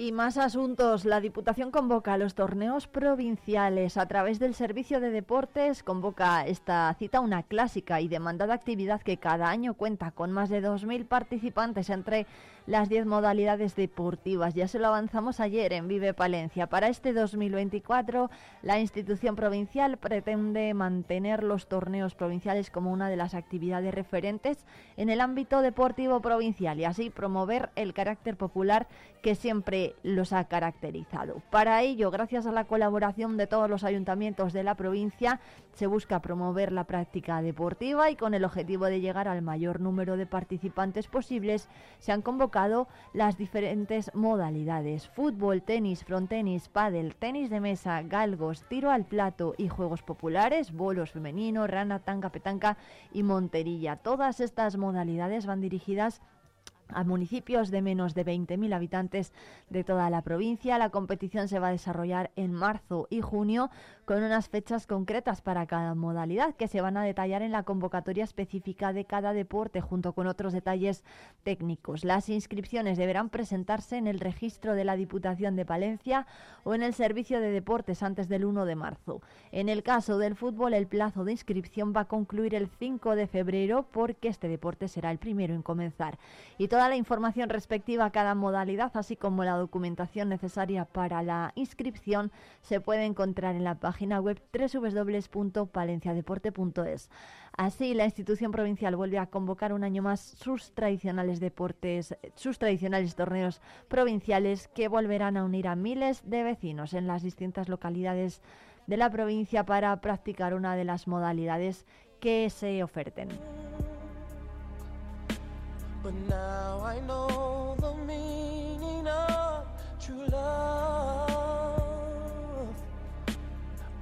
Y 0.00 0.12
más 0.12 0.38
asuntos. 0.38 1.04
La 1.04 1.20
Diputación 1.20 1.70
convoca 1.70 2.16
los 2.16 2.34
torneos 2.34 2.86
provinciales 2.86 3.98
a 3.98 4.06
través 4.06 4.38
del 4.38 4.54
Servicio 4.54 4.98
de 4.98 5.10
Deportes. 5.10 5.82
Convoca 5.82 6.46
esta 6.46 6.96
cita 6.98 7.20
una 7.20 7.42
clásica 7.42 8.00
y 8.00 8.08
demandada 8.08 8.54
actividad 8.54 9.02
que 9.02 9.18
cada 9.18 9.50
año 9.50 9.74
cuenta 9.74 10.10
con 10.10 10.32
más 10.32 10.48
de 10.48 10.62
2.000 10.62 11.06
participantes 11.06 11.90
entre 11.90 12.26
las 12.66 12.88
10 12.88 13.06
modalidades 13.06 13.74
deportivas. 13.74 14.54
Ya 14.54 14.68
se 14.68 14.78
lo 14.78 14.88
avanzamos 14.88 15.40
ayer 15.40 15.72
en 15.72 15.88
Vive 15.88 16.14
Palencia. 16.14 16.68
Para 16.68 16.88
este 16.88 17.12
2024, 17.12 18.30
la 18.62 18.78
institución 18.78 19.36
provincial 19.36 19.96
pretende 19.96 20.72
mantener 20.74 21.42
los 21.42 21.66
torneos 21.66 22.14
provinciales 22.14 22.70
como 22.70 22.92
una 22.92 23.08
de 23.08 23.16
las 23.16 23.34
actividades 23.34 23.94
referentes 23.94 24.66
en 24.96 25.10
el 25.10 25.20
ámbito 25.20 25.62
deportivo 25.62 26.20
provincial 26.20 26.78
y 26.78 26.84
así 26.84 27.10
promover 27.10 27.70
el 27.76 27.94
carácter 27.94 28.36
popular 28.36 28.86
que 29.22 29.34
siempre 29.34 29.94
los 30.02 30.32
ha 30.32 30.44
caracterizado. 30.44 31.42
Para 31.50 31.82
ello, 31.82 32.10
gracias 32.10 32.46
a 32.46 32.52
la 32.52 32.64
colaboración 32.64 33.36
de 33.36 33.46
todos 33.46 33.68
los 33.68 33.84
ayuntamientos 33.84 34.52
de 34.52 34.64
la 34.64 34.74
provincia, 34.74 35.40
se 35.74 35.86
busca 35.86 36.20
promover 36.20 36.72
la 36.72 36.84
práctica 36.84 37.42
deportiva 37.42 38.10
y 38.10 38.16
con 38.16 38.34
el 38.34 38.44
objetivo 38.44 38.86
de 38.86 39.00
llegar 39.00 39.28
al 39.28 39.42
mayor 39.42 39.80
número 39.80 40.16
de 40.16 40.26
participantes 40.26 41.06
posibles, 41.08 41.68
se 41.98 42.12
han 42.12 42.22
convocado 42.22 42.59
las 43.12 43.38
diferentes 43.38 44.10
modalidades: 44.14 45.08
fútbol, 45.08 45.62
tenis, 45.62 46.04
frontenis, 46.04 46.68
pádel, 46.68 47.14
tenis 47.14 47.50
de 47.50 47.60
mesa, 47.60 48.02
galgos, 48.02 48.64
tiro 48.68 48.90
al 48.90 49.04
plato 49.04 49.54
y 49.56 49.68
juegos 49.68 50.02
populares, 50.02 50.72
bolos 50.72 51.12
femenino, 51.12 51.66
rana, 51.66 52.00
tanga, 52.00 52.30
petanca 52.30 52.76
y 53.12 53.22
monterilla. 53.22 53.96
Todas 53.96 54.40
estas 54.40 54.76
modalidades 54.76 55.46
van 55.46 55.60
dirigidas 55.60 56.20
a 56.92 57.04
municipios 57.04 57.70
de 57.70 57.82
menos 57.82 58.14
de 58.14 58.26
20.000 58.26 58.74
habitantes 58.74 59.32
de 59.68 59.84
toda 59.84 60.10
la 60.10 60.22
provincia. 60.22 60.78
La 60.78 60.90
competición 60.90 61.48
se 61.48 61.58
va 61.58 61.68
a 61.68 61.72
desarrollar 61.72 62.30
en 62.36 62.52
marzo 62.52 63.06
y 63.10 63.20
junio 63.20 63.70
con 64.10 64.24
unas 64.24 64.48
fechas 64.48 64.88
concretas 64.88 65.40
para 65.40 65.66
cada 65.66 65.94
modalidad 65.94 66.56
que 66.56 66.66
se 66.66 66.80
van 66.80 66.96
a 66.96 67.04
detallar 67.04 67.42
en 67.42 67.52
la 67.52 67.62
convocatoria 67.62 68.24
específica 68.24 68.92
de 68.92 69.04
cada 69.04 69.32
deporte 69.32 69.80
junto 69.80 70.14
con 70.14 70.26
otros 70.26 70.52
detalles 70.52 71.04
técnicos. 71.44 72.02
Las 72.02 72.28
inscripciones 72.28 72.98
deberán 72.98 73.28
presentarse 73.28 73.98
en 73.98 74.08
el 74.08 74.18
registro 74.18 74.74
de 74.74 74.82
la 74.82 74.96
Diputación 74.96 75.54
de 75.54 75.64
Palencia 75.64 76.26
o 76.64 76.74
en 76.74 76.82
el 76.82 76.92
Servicio 76.92 77.38
de 77.38 77.52
Deportes 77.52 78.02
antes 78.02 78.28
del 78.28 78.46
1 78.46 78.64
de 78.64 78.74
marzo. 78.74 79.22
En 79.52 79.68
el 79.68 79.84
caso 79.84 80.18
del 80.18 80.34
fútbol, 80.34 80.74
el 80.74 80.88
plazo 80.88 81.24
de 81.24 81.30
inscripción 81.30 81.92
va 81.96 82.00
a 82.00 82.08
concluir 82.08 82.56
el 82.56 82.66
5 82.66 83.14
de 83.14 83.28
febrero 83.28 83.86
porque 83.92 84.26
este 84.26 84.48
deporte 84.48 84.88
será 84.88 85.12
el 85.12 85.18
primero 85.18 85.54
en 85.54 85.62
comenzar. 85.62 86.18
Y 86.58 86.66
toda 86.66 86.88
la 86.88 86.96
información 86.96 87.48
respectiva 87.48 88.06
a 88.06 88.10
cada 88.10 88.34
modalidad, 88.34 88.90
así 88.94 89.14
como 89.14 89.44
la 89.44 89.54
documentación 89.54 90.28
necesaria 90.28 90.84
para 90.84 91.22
la 91.22 91.52
inscripción, 91.54 92.32
se 92.62 92.80
puede 92.80 93.04
encontrar 93.04 93.54
en 93.54 93.62
la 93.62 93.76
página 93.76 93.99
página 94.00 94.18
web 94.18 94.40
www.palenciadeporte.es. 94.50 97.10
Así, 97.54 97.92
la 97.92 98.06
institución 98.06 98.50
provincial 98.50 98.96
vuelve 98.96 99.18
a 99.18 99.26
convocar 99.26 99.74
un 99.74 99.84
año 99.84 100.02
más 100.02 100.20
sus 100.20 100.72
tradicionales 100.72 101.38
deportes, 101.38 102.16
sus 102.34 102.58
tradicionales 102.58 103.14
torneos 103.14 103.60
provinciales 103.88 104.68
que 104.68 104.88
volverán 104.88 105.36
a 105.36 105.44
unir 105.44 105.68
a 105.68 105.76
miles 105.76 106.22
de 106.24 106.42
vecinos 106.42 106.94
en 106.94 107.06
las 107.06 107.22
distintas 107.22 107.68
localidades 107.68 108.40
de 108.86 108.96
la 108.96 109.10
provincia 109.10 109.66
para 109.66 110.00
practicar 110.00 110.54
una 110.54 110.76
de 110.76 110.84
las 110.84 111.06
modalidades 111.06 111.84
que 112.20 112.48
se 112.48 112.82
oferten. 112.82 113.28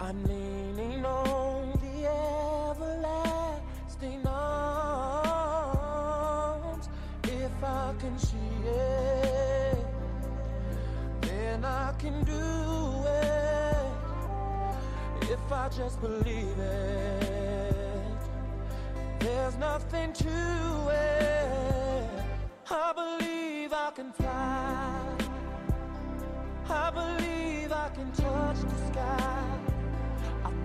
I'm 0.01 0.23
leaning 0.25 1.05
on 1.05 1.73
the 1.81 2.07
everlasting 2.71 4.25
arms. 4.27 5.59
If 7.25 7.65
I 7.65 7.93
can 7.99 8.17
see 8.17 8.37
it, 8.65 9.85
then 11.23 11.65
I 11.65 11.93
can 11.99 12.23
do 12.25 13.03
it. 13.07 13.93
If 15.23 15.51
I 15.51 15.69
just 15.69 16.01
believe 16.01 16.59
it, 16.59 18.07
there's 19.19 19.57
nothing 19.57 20.13
to 20.13 20.89
it. 20.93 22.09
I 22.71 22.93
believe 22.95 23.73
I 23.73 23.91
can 23.97 24.13
fly. 24.13 25.17
I 26.71 26.91
believe 26.91 27.73
I 27.73 27.89
can 27.97 28.13
touch 28.13 28.61
the 28.61 28.93
sky 28.93 29.58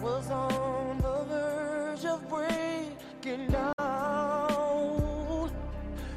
Was 0.00 0.30
on 0.30 0.98
the 0.98 1.24
verge 1.28 2.04
of 2.04 2.28
breaking 2.28 3.48
down. 3.48 3.74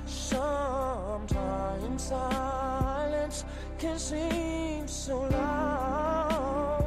Sometimes 0.06 2.04
silence 2.04 3.46
can 3.80 3.98
seem 3.98 4.88
so 4.88 5.22
loud. 5.22 6.86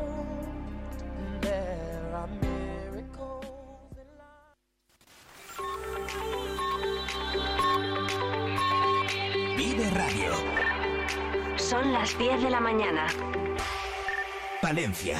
There 1.40 2.12
are 2.14 2.28
miracles. 2.40 3.44
Vive 9.56 9.90
Radio. 9.94 10.32
Son 11.56 11.92
las 11.92 12.16
10 12.18 12.42
de 12.42 12.50
la 12.50 12.60
mañana. 12.60 13.06
Palencia 14.60 15.18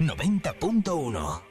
90.1. 0.00 1.49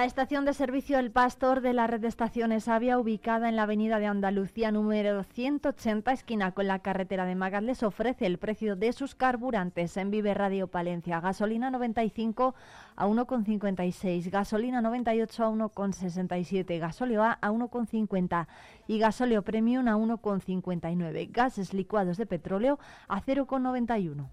La 0.00 0.06
estación 0.06 0.46
de 0.46 0.54
servicio 0.54 0.98
El 0.98 1.10
Pastor 1.10 1.60
de 1.60 1.74
la 1.74 1.86
red 1.86 2.00
de 2.00 2.08
estaciones 2.08 2.68
Avia, 2.68 2.98
ubicada 2.98 3.50
en 3.50 3.56
la 3.56 3.64
avenida 3.64 3.98
de 3.98 4.06
Andalucía 4.06 4.72
número 4.72 5.24
180, 5.24 6.10
esquina 6.10 6.52
con 6.52 6.68
la 6.68 6.78
carretera 6.78 7.26
de 7.26 7.34
Magas, 7.34 7.62
les 7.62 7.82
ofrece 7.82 8.24
el 8.24 8.38
precio 8.38 8.76
de 8.76 8.94
sus 8.94 9.14
carburantes 9.14 9.98
en 9.98 10.10
Vive 10.10 10.32
Radio 10.32 10.68
Palencia. 10.68 11.20
Gasolina 11.20 11.70
95 11.70 12.54
a 12.96 13.06
1,56, 13.06 14.30
gasolina 14.30 14.80
98 14.80 15.44
a 15.44 15.50
1,67, 15.50 16.78
gasóleo 16.78 17.22
A 17.22 17.32
a 17.38 17.50
1,50 17.50 18.46
y 18.88 18.98
gasóleo 19.00 19.42
Premium 19.42 19.86
a 19.86 19.98
1,59. 19.98 21.30
Gases 21.30 21.74
licuados 21.74 22.16
de 22.16 22.24
petróleo 22.24 22.78
a 23.06 23.20
0,91. 23.20 24.30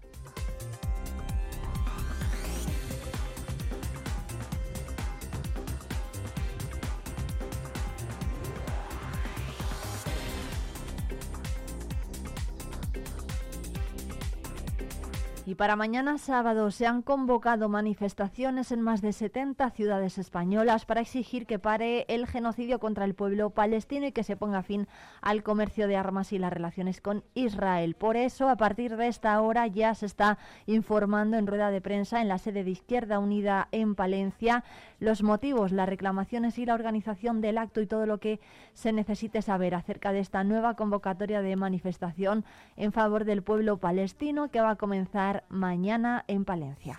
Y 15.48 15.54
para 15.54 15.76
mañana 15.76 16.18
sábado 16.18 16.70
se 16.70 16.86
han 16.86 17.00
convocado 17.00 17.70
manifestaciones 17.70 18.70
en 18.70 18.82
más 18.82 19.00
de 19.00 19.14
70 19.14 19.70
ciudades 19.70 20.18
españolas 20.18 20.84
para 20.84 21.00
exigir 21.00 21.46
que 21.46 21.58
pare 21.58 22.04
el 22.08 22.26
genocidio 22.26 22.78
contra 22.78 23.06
el 23.06 23.14
pueblo 23.14 23.48
palestino 23.48 24.06
y 24.06 24.12
que 24.12 24.24
se 24.24 24.36
ponga 24.36 24.62
fin 24.62 24.88
al 25.22 25.42
comercio 25.42 25.88
de 25.88 25.96
armas 25.96 26.34
y 26.34 26.38
las 26.38 26.52
relaciones 26.52 27.00
con 27.00 27.24
Israel. 27.32 27.94
Por 27.94 28.18
eso, 28.18 28.50
a 28.50 28.56
partir 28.56 28.98
de 28.98 29.08
esta 29.08 29.40
hora 29.40 29.66
ya 29.66 29.94
se 29.94 30.04
está 30.04 30.36
informando 30.66 31.38
en 31.38 31.46
rueda 31.46 31.70
de 31.70 31.80
prensa 31.80 32.20
en 32.20 32.28
la 32.28 32.36
sede 32.36 32.62
de 32.62 32.72
Izquierda 32.72 33.18
Unida 33.18 33.68
en 33.72 33.94
Palencia 33.94 34.64
los 35.00 35.22
motivos, 35.22 35.72
las 35.72 35.88
reclamaciones 35.88 36.58
y 36.58 36.66
la 36.66 36.74
organización 36.74 37.40
del 37.40 37.58
acto 37.58 37.80
y 37.80 37.86
todo 37.86 38.06
lo 38.06 38.18
que 38.18 38.40
se 38.72 38.92
necesite 38.92 39.42
saber 39.42 39.74
acerca 39.74 40.12
de 40.12 40.20
esta 40.20 40.44
nueva 40.44 40.74
convocatoria 40.74 41.40
de 41.42 41.56
manifestación 41.56 42.44
en 42.76 42.92
favor 42.92 43.24
del 43.24 43.42
pueblo 43.42 43.78
palestino 43.78 44.50
que 44.50 44.60
va 44.60 44.70
a 44.70 44.76
comenzar 44.76 45.44
mañana 45.48 46.24
en 46.28 46.44
Palencia. 46.44 46.98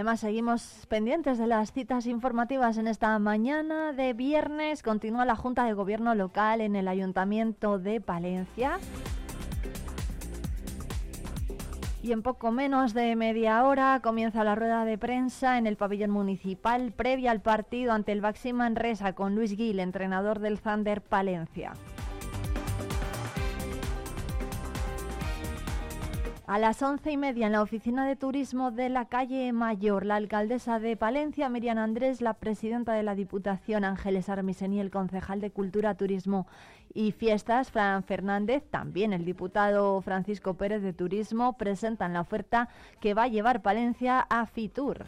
Además 0.00 0.20
seguimos 0.20 0.86
pendientes 0.88 1.36
de 1.36 1.46
las 1.46 1.72
citas 1.72 2.06
informativas 2.06 2.78
en 2.78 2.88
esta 2.88 3.18
mañana 3.18 3.92
de 3.92 4.14
viernes. 4.14 4.82
Continúa 4.82 5.26
la 5.26 5.36
Junta 5.36 5.66
de 5.66 5.74
Gobierno 5.74 6.14
local 6.14 6.62
en 6.62 6.74
el 6.74 6.88
Ayuntamiento 6.88 7.78
de 7.78 8.00
Palencia. 8.00 8.78
Y 12.02 12.12
en 12.12 12.22
poco 12.22 12.50
menos 12.50 12.94
de 12.94 13.14
media 13.14 13.62
hora 13.62 14.00
comienza 14.02 14.42
la 14.42 14.54
rueda 14.54 14.86
de 14.86 14.96
prensa 14.96 15.58
en 15.58 15.66
el 15.66 15.76
pabellón 15.76 16.12
municipal 16.12 16.92
previa 16.92 17.30
al 17.30 17.42
partido 17.42 17.92
ante 17.92 18.12
el 18.12 18.22
Baxi 18.22 18.54
Manresa 18.54 19.12
con 19.12 19.34
Luis 19.34 19.54
Gil, 19.54 19.80
entrenador 19.80 20.38
del 20.38 20.60
Thunder 20.60 21.02
Palencia. 21.02 21.74
A 26.50 26.58
las 26.58 26.82
once 26.82 27.12
y 27.12 27.16
media 27.16 27.46
en 27.46 27.52
la 27.52 27.62
oficina 27.62 28.04
de 28.04 28.16
turismo 28.16 28.72
de 28.72 28.88
la 28.88 29.04
calle 29.04 29.52
Mayor, 29.52 30.04
la 30.04 30.16
alcaldesa 30.16 30.80
de 30.80 30.96
Palencia, 30.96 31.48
Miriam 31.48 31.78
Andrés, 31.78 32.20
la 32.20 32.34
presidenta 32.34 32.92
de 32.92 33.04
la 33.04 33.14
Diputación, 33.14 33.84
Ángeles 33.84 34.28
Armisen 34.28 34.72
y 34.72 34.80
el 34.80 34.90
concejal 34.90 35.40
de 35.40 35.52
Cultura, 35.52 35.94
Turismo 35.94 36.48
y 36.92 37.12
Fiestas, 37.12 37.70
Fran 37.70 38.02
Fernández, 38.02 38.64
también 38.68 39.12
el 39.12 39.24
diputado 39.24 40.02
Francisco 40.02 40.54
Pérez 40.54 40.82
de 40.82 40.92
Turismo, 40.92 41.56
presentan 41.56 42.14
la 42.14 42.22
oferta 42.22 42.68
que 42.98 43.14
va 43.14 43.22
a 43.22 43.28
llevar 43.28 43.62
Palencia 43.62 44.18
a 44.18 44.44
Fitur. 44.46 45.06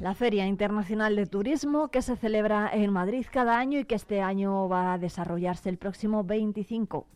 La 0.00 0.14
Feria 0.14 0.46
Internacional 0.46 1.14
de 1.14 1.26
Turismo 1.26 1.88
que 1.88 2.00
se 2.00 2.16
celebra 2.16 2.70
en 2.72 2.90
Madrid 2.90 3.26
cada 3.30 3.58
año 3.58 3.78
y 3.78 3.84
que 3.84 3.94
este 3.94 4.22
año 4.22 4.66
va 4.66 4.94
a 4.94 4.98
desarrollarse 4.98 5.68
el 5.68 5.76
próximo 5.76 6.24
25. 6.24 7.06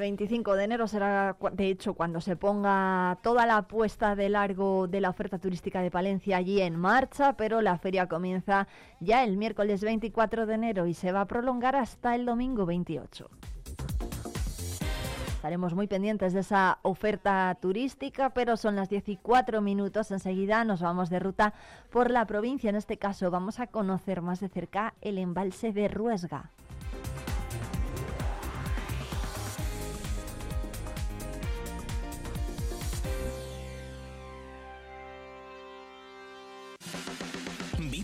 25 0.00 0.56
de 0.56 0.64
enero 0.64 0.88
será, 0.88 1.36
de 1.52 1.68
hecho, 1.68 1.94
cuando 1.94 2.20
se 2.20 2.34
ponga 2.34 3.18
toda 3.22 3.46
la 3.46 3.62
puesta 3.68 4.16
de 4.16 4.28
largo 4.28 4.88
de 4.88 5.00
la 5.00 5.10
oferta 5.10 5.38
turística 5.38 5.82
de 5.82 5.90
Palencia 5.90 6.38
allí 6.38 6.60
en 6.60 6.76
marcha, 6.76 7.36
pero 7.36 7.60
la 7.60 7.78
feria 7.78 8.08
comienza 8.08 8.66
ya 8.98 9.22
el 9.22 9.36
miércoles 9.36 9.82
24 9.82 10.46
de 10.46 10.54
enero 10.54 10.86
y 10.86 10.94
se 10.94 11.12
va 11.12 11.20
a 11.20 11.26
prolongar 11.26 11.76
hasta 11.76 12.14
el 12.14 12.26
domingo 12.26 12.66
28. 12.66 13.30
Estaremos 15.40 15.74
muy 15.74 15.86
pendientes 15.86 16.34
de 16.34 16.40
esa 16.40 16.80
oferta 16.82 17.56
turística, 17.62 18.28
pero 18.28 18.58
son 18.58 18.76
las 18.76 18.90
14 18.90 19.62
minutos. 19.62 20.10
Enseguida 20.10 20.64
nos 20.64 20.82
vamos 20.82 21.08
de 21.08 21.18
ruta 21.18 21.54
por 21.88 22.10
la 22.10 22.26
provincia. 22.26 22.68
En 22.68 22.76
este 22.76 22.98
caso 22.98 23.30
vamos 23.30 23.58
a 23.58 23.66
conocer 23.66 24.20
más 24.20 24.40
de 24.40 24.50
cerca 24.50 24.92
el 25.00 25.16
embalse 25.16 25.72
de 25.72 25.88
Ruesga. 25.88 26.50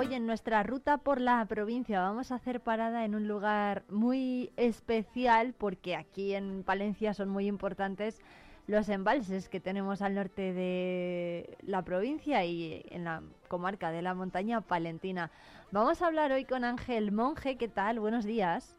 Hoy 0.00 0.14
en 0.14 0.24
nuestra 0.24 0.62
ruta 0.62 0.96
por 0.96 1.20
la 1.20 1.44
provincia 1.44 2.00
vamos 2.00 2.32
a 2.32 2.36
hacer 2.36 2.62
parada 2.62 3.04
en 3.04 3.14
un 3.14 3.28
lugar 3.28 3.82
muy 3.90 4.50
especial 4.56 5.52
porque 5.52 5.94
aquí 5.94 6.32
en 6.32 6.62
Palencia 6.62 7.12
son 7.12 7.28
muy 7.28 7.46
importantes 7.46 8.18
los 8.66 8.88
embalses 8.88 9.50
que 9.50 9.60
tenemos 9.60 10.00
al 10.00 10.14
norte 10.14 10.54
de 10.54 11.58
la 11.60 11.82
provincia 11.82 12.42
y 12.46 12.82
en 12.88 13.04
la 13.04 13.22
comarca 13.48 13.90
de 13.90 14.00
la 14.00 14.14
montaña 14.14 14.62
palentina. 14.62 15.30
Vamos 15.70 16.00
a 16.00 16.06
hablar 16.06 16.32
hoy 16.32 16.46
con 16.46 16.64
Ángel 16.64 17.12
Monje. 17.12 17.58
¿Qué 17.58 17.68
tal? 17.68 18.00
Buenos 18.00 18.24
días. 18.24 18.78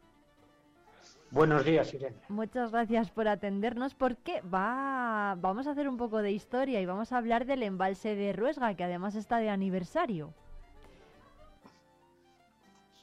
Buenos 1.30 1.64
días, 1.64 1.94
Irene. 1.94 2.18
Muchas 2.30 2.72
gracias 2.72 3.12
por 3.12 3.28
atendernos 3.28 3.94
porque 3.94 4.42
va, 4.42 5.38
vamos 5.40 5.68
a 5.68 5.72
hacer 5.74 5.88
un 5.88 5.98
poco 5.98 6.24
de 6.24 6.32
historia 6.32 6.82
y 6.82 6.88
vamos 6.88 7.12
a 7.12 7.20
hablar 7.20 7.46
del 7.46 7.62
embalse 7.62 8.16
de 8.16 8.34
Ruesga, 8.34 8.74
que 8.74 8.86
además 8.86 9.14
está 9.14 9.38
de 9.38 9.52
aniversario. 9.52 10.34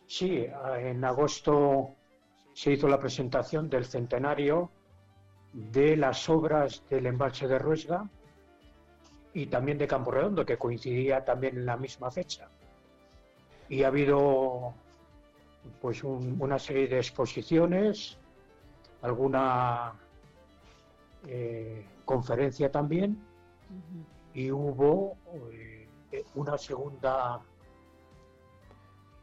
Sí, 0.09 0.47
en 0.79 1.05
agosto 1.05 1.91
se 2.55 2.73
hizo 2.73 2.89
la 2.89 2.99
presentación 2.99 3.69
del 3.69 3.85
centenario 3.85 4.71
de 5.53 5.99
las 5.99 6.31
obras 6.31 6.83
del 6.89 7.07
embalse 7.07 7.47
de 7.47 7.59
Ruesga 7.59 8.09
y 9.35 9.47
también 9.47 9.77
de 9.77 9.87
Campo 9.87 10.11
Redondo, 10.11 10.47
que 10.47 10.57
coincidía 10.57 11.23
también 11.27 11.59
en 11.59 11.67
la 11.67 11.77
misma 11.77 12.11
fecha. 12.11 12.49
Y 13.69 13.83
ha 13.83 13.89
habido 13.89 14.73
pues 15.79 16.03
una 16.03 16.59
serie 16.59 16.89
de 16.89 16.97
exposiciones, 16.97 18.17
alguna 19.03 19.93
eh, 21.27 21.87
conferencia 22.07 22.73
también, 22.73 23.23
y 24.33 24.51
hubo 24.51 25.19
eh, 25.53 25.87
una 26.35 26.57
segunda 26.57 27.41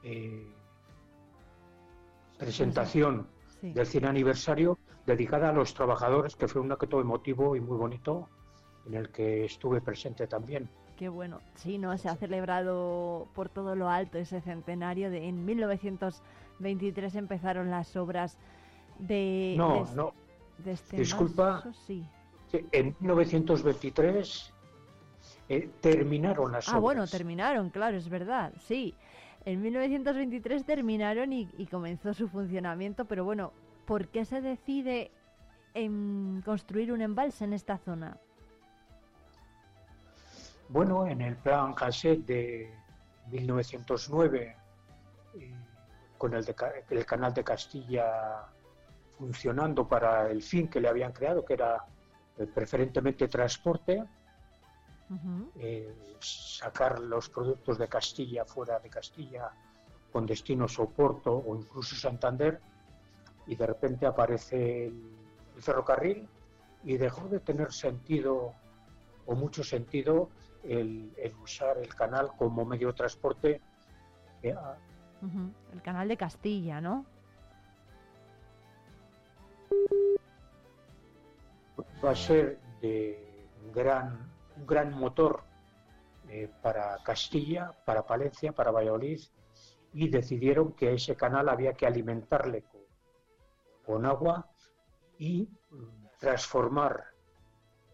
eh, 0.03 0.54
presentación 2.37 3.27
del 3.61 3.85
100 3.85 4.05
aniversario 4.05 4.77
dedicada 5.05 5.49
a 5.49 5.53
los 5.53 5.73
trabajadores, 5.73 6.35
que 6.35 6.47
fue 6.47 6.61
un 6.61 6.71
acto 6.71 6.99
emotivo 6.99 7.55
y 7.55 7.61
muy 7.61 7.77
bonito, 7.77 8.29
en 8.85 8.95
el 8.95 9.09
que 9.09 9.45
estuve 9.45 9.81
presente 9.81 10.27
también. 10.27 10.69
Qué 10.97 11.09
bueno. 11.09 11.41
Sí, 11.55 11.77
¿no? 11.77 11.97
Se 11.97 12.07
ha 12.09 12.15
celebrado 12.15 13.27
por 13.35 13.49
todo 13.49 13.75
lo 13.75 13.89
alto 13.89 14.17
ese 14.17 14.41
centenario. 14.41 15.09
De, 15.09 15.27
en 15.27 15.45
1923 15.45 17.15
empezaron 17.15 17.69
las 17.69 17.95
obras 17.95 18.37
de... 18.99 19.55
No, 19.57 19.85
no. 19.93 20.13
este 20.65 20.97
Disculpa. 20.97 21.63
sí. 21.85 22.05
En 22.71 22.95
1923 23.01 24.53
eh, 25.49 25.69
terminaron 25.81 26.51
las 26.53 26.67
obras. 26.69 26.77
Ah, 26.77 26.79
bueno, 26.79 27.07
terminaron, 27.07 27.69
claro, 27.69 27.97
es 27.97 28.07
verdad, 28.07 28.53
sí. 28.61 28.95
En 29.45 29.61
1923 29.61 30.65
terminaron 30.65 31.31
y, 31.31 31.67
comenzó 31.67 32.15
su 32.15 32.27
funcionamiento, 32.27 33.05
pero 33.05 33.23
bueno, 33.23 33.53
¿por 33.85 34.07
qué 34.07 34.25
se 34.25 34.41
decide 34.41 35.11
en 35.75 36.41
construir 36.43 36.91
un 36.91 37.01
embalse 37.01 37.45
en 37.45 37.53
esta 37.53 37.77
zona? 37.77 38.17
Bueno, 40.69 41.05
en 41.05 41.21
el 41.21 41.35
plan 41.35 41.75
Gasset 41.75 42.25
de 42.25 42.73
1909, 43.29 44.55
eh, 45.39 45.53
con 46.17 46.33
el, 46.33 46.55
el, 46.89 47.05
canal 47.05 47.31
de 47.31 47.43
Castilla 47.43 48.47
funcionando 49.15 49.87
para 49.87 50.31
el 50.31 50.41
fin 50.41 50.67
que 50.67 50.81
le 50.81 50.87
habían 50.87 51.11
creado, 51.11 51.45
que 51.45 51.53
era 51.53 51.85
eh, 52.39 52.47
preferentemente 52.47 53.27
transporte, 53.27 54.03
eh, 55.59 55.95
sacar 56.19 56.99
los 56.99 57.29
productos 57.29 57.77
de 57.77 57.87
Castilla 57.87 58.45
fuera 58.45 58.79
de 58.79 58.89
Castilla 58.89 59.51
con 60.11 60.25
destino 60.25 60.67
Soporto 60.67 61.43
o 61.45 61.55
incluso 61.55 61.95
Santander, 61.95 62.59
y 63.47 63.55
de 63.55 63.67
repente 63.67 64.05
aparece 64.05 64.87
el 64.87 65.61
ferrocarril 65.61 66.27
y 66.83 66.97
dejó 66.97 67.27
de 67.27 67.39
tener 67.39 67.71
sentido 67.71 68.53
o 69.25 69.35
mucho 69.35 69.63
sentido 69.63 70.29
el, 70.63 71.11
usar 71.41 71.77
el 71.77 71.93
canal 71.93 72.31
como 72.37 72.65
medio 72.65 72.87
de 72.87 72.93
transporte. 72.93 73.61
Eh, 74.41 74.55
el 75.73 75.81
canal 75.81 76.07
de 76.07 76.17
Castilla, 76.17 76.81
¿no? 76.81 77.05
Va 82.03 82.11
a 82.11 82.15
ser 82.15 82.59
de 82.81 83.19
gran, 83.73 84.29
un 84.57 84.65
gran 84.65 84.93
motor 84.93 85.43
eh, 86.29 86.49
para 86.61 86.97
Castilla, 87.03 87.71
para 87.85 88.05
Palencia, 88.05 88.51
para 88.51 88.71
Valladolid, 88.71 89.21
y 89.93 90.09
decidieron 90.09 90.73
que 90.73 90.93
ese 90.93 91.15
canal 91.15 91.49
había 91.49 91.73
que 91.73 91.85
alimentarle 91.85 92.63
con, 92.63 92.81
con 93.85 94.05
agua 94.05 94.49
y 95.17 95.47
mm, 95.69 96.17
transformar 96.19 97.05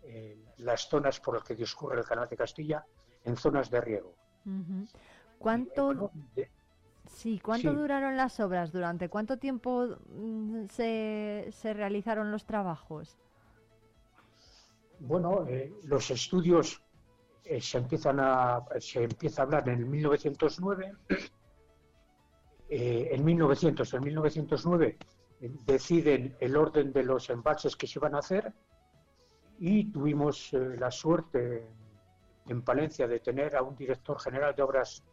eh, 0.03 0.37
las 0.57 0.87
zonas 0.87 1.19
por 1.19 1.35
las 1.35 1.43
que 1.43 1.55
discurre 1.55 1.99
el 1.99 2.05
canal 2.05 2.27
de 2.27 2.37
Castilla 2.37 2.85
en 3.23 3.35
zonas 3.35 3.69
de 3.69 3.81
riego. 3.81 4.15
¿Cuánto, 5.37 6.11
sí, 7.07 7.39
¿cuánto 7.39 7.73
duraron 7.73 8.17
las 8.17 8.39
obras? 8.39 8.71
¿Durante 8.71 9.09
cuánto 9.09 9.37
tiempo 9.37 9.97
mm, 10.09 10.65
se, 10.69 11.49
se 11.51 11.73
realizaron 11.73 12.31
los 12.31 12.45
trabajos? 12.45 13.17
Bueno, 15.03 15.45
eh, 15.47 15.73
los 15.85 16.11
estudios 16.11 16.79
eh, 17.43 17.59
se 17.59 17.79
empiezan 17.79 18.19
a 18.19 18.63
se 18.79 19.03
empieza 19.03 19.41
a 19.41 19.45
hablar 19.45 19.67
en 19.67 19.79
el 19.79 19.85
1909. 19.87 20.93
en 22.69 23.25
1900, 23.25 23.93
en 23.95 24.03
1909 24.03 24.97
deciden 25.65 26.37
el 26.39 26.55
orden 26.55 26.93
de 26.93 27.03
los 27.03 27.29
embalses 27.31 27.75
que 27.75 27.87
se 27.87 27.99
van 27.99 28.13
a 28.15 28.19
hacer 28.19 28.53
y 29.57 29.91
tuvimos 29.91 30.53
eh, 30.53 30.75
la 30.77 30.91
suerte 30.91 31.67
en 32.47 32.61
Palencia 32.61 33.07
de 33.07 33.19
tener 33.19 33.55
a 33.55 33.63
un 33.63 33.75
director 33.75 34.19
general 34.19 34.55
de 34.55 34.61
obras 34.61 35.03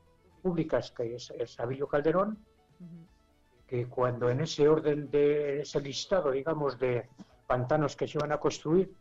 públicas 0.43 0.93
que 0.93 1.15
es, 1.15 1.33
Sabillo 1.47 1.89
Calderón, 1.89 2.39
que 3.67 3.87
cuando 3.87 4.29
en 4.29 4.41
ese 4.41 4.69
orden 4.69 5.11
de 5.11 5.63
ese 5.63 5.81
listado, 5.81 6.31
digamos, 6.31 6.79
de 6.79 7.09
pantanos 7.47 7.97
que 7.97 8.07
se 8.07 8.19
iban 8.19 8.33
a 8.33 8.39
construir, 8.39 8.95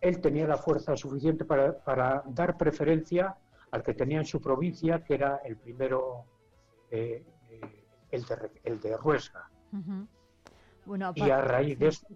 él 0.00 0.20
tenía 0.20 0.46
la 0.46 0.56
fuerza 0.56 0.96
suficiente 0.96 1.44
para, 1.44 2.22
dar 2.26 2.56
preferencia 2.56 3.36
al 3.70 3.82
que 3.82 3.94
tenía 3.94 4.18
en 4.18 4.24
su 4.24 4.40
provincia, 4.40 5.02
que 5.04 5.14
era 5.14 5.36
el 5.44 5.56
primero, 5.56 6.24
eh, 6.90 7.24
eh, 7.50 7.84
el, 8.10 8.24
de, 8.24 8.50
el 8.64 8.80
de 8.80 8.96
Ruesga. 8.96 9.50
y 11.14 11.30
a 11.30 11.40
raíz 11.42 11.78
de 11.78 11.88
eso, 11.88 12.06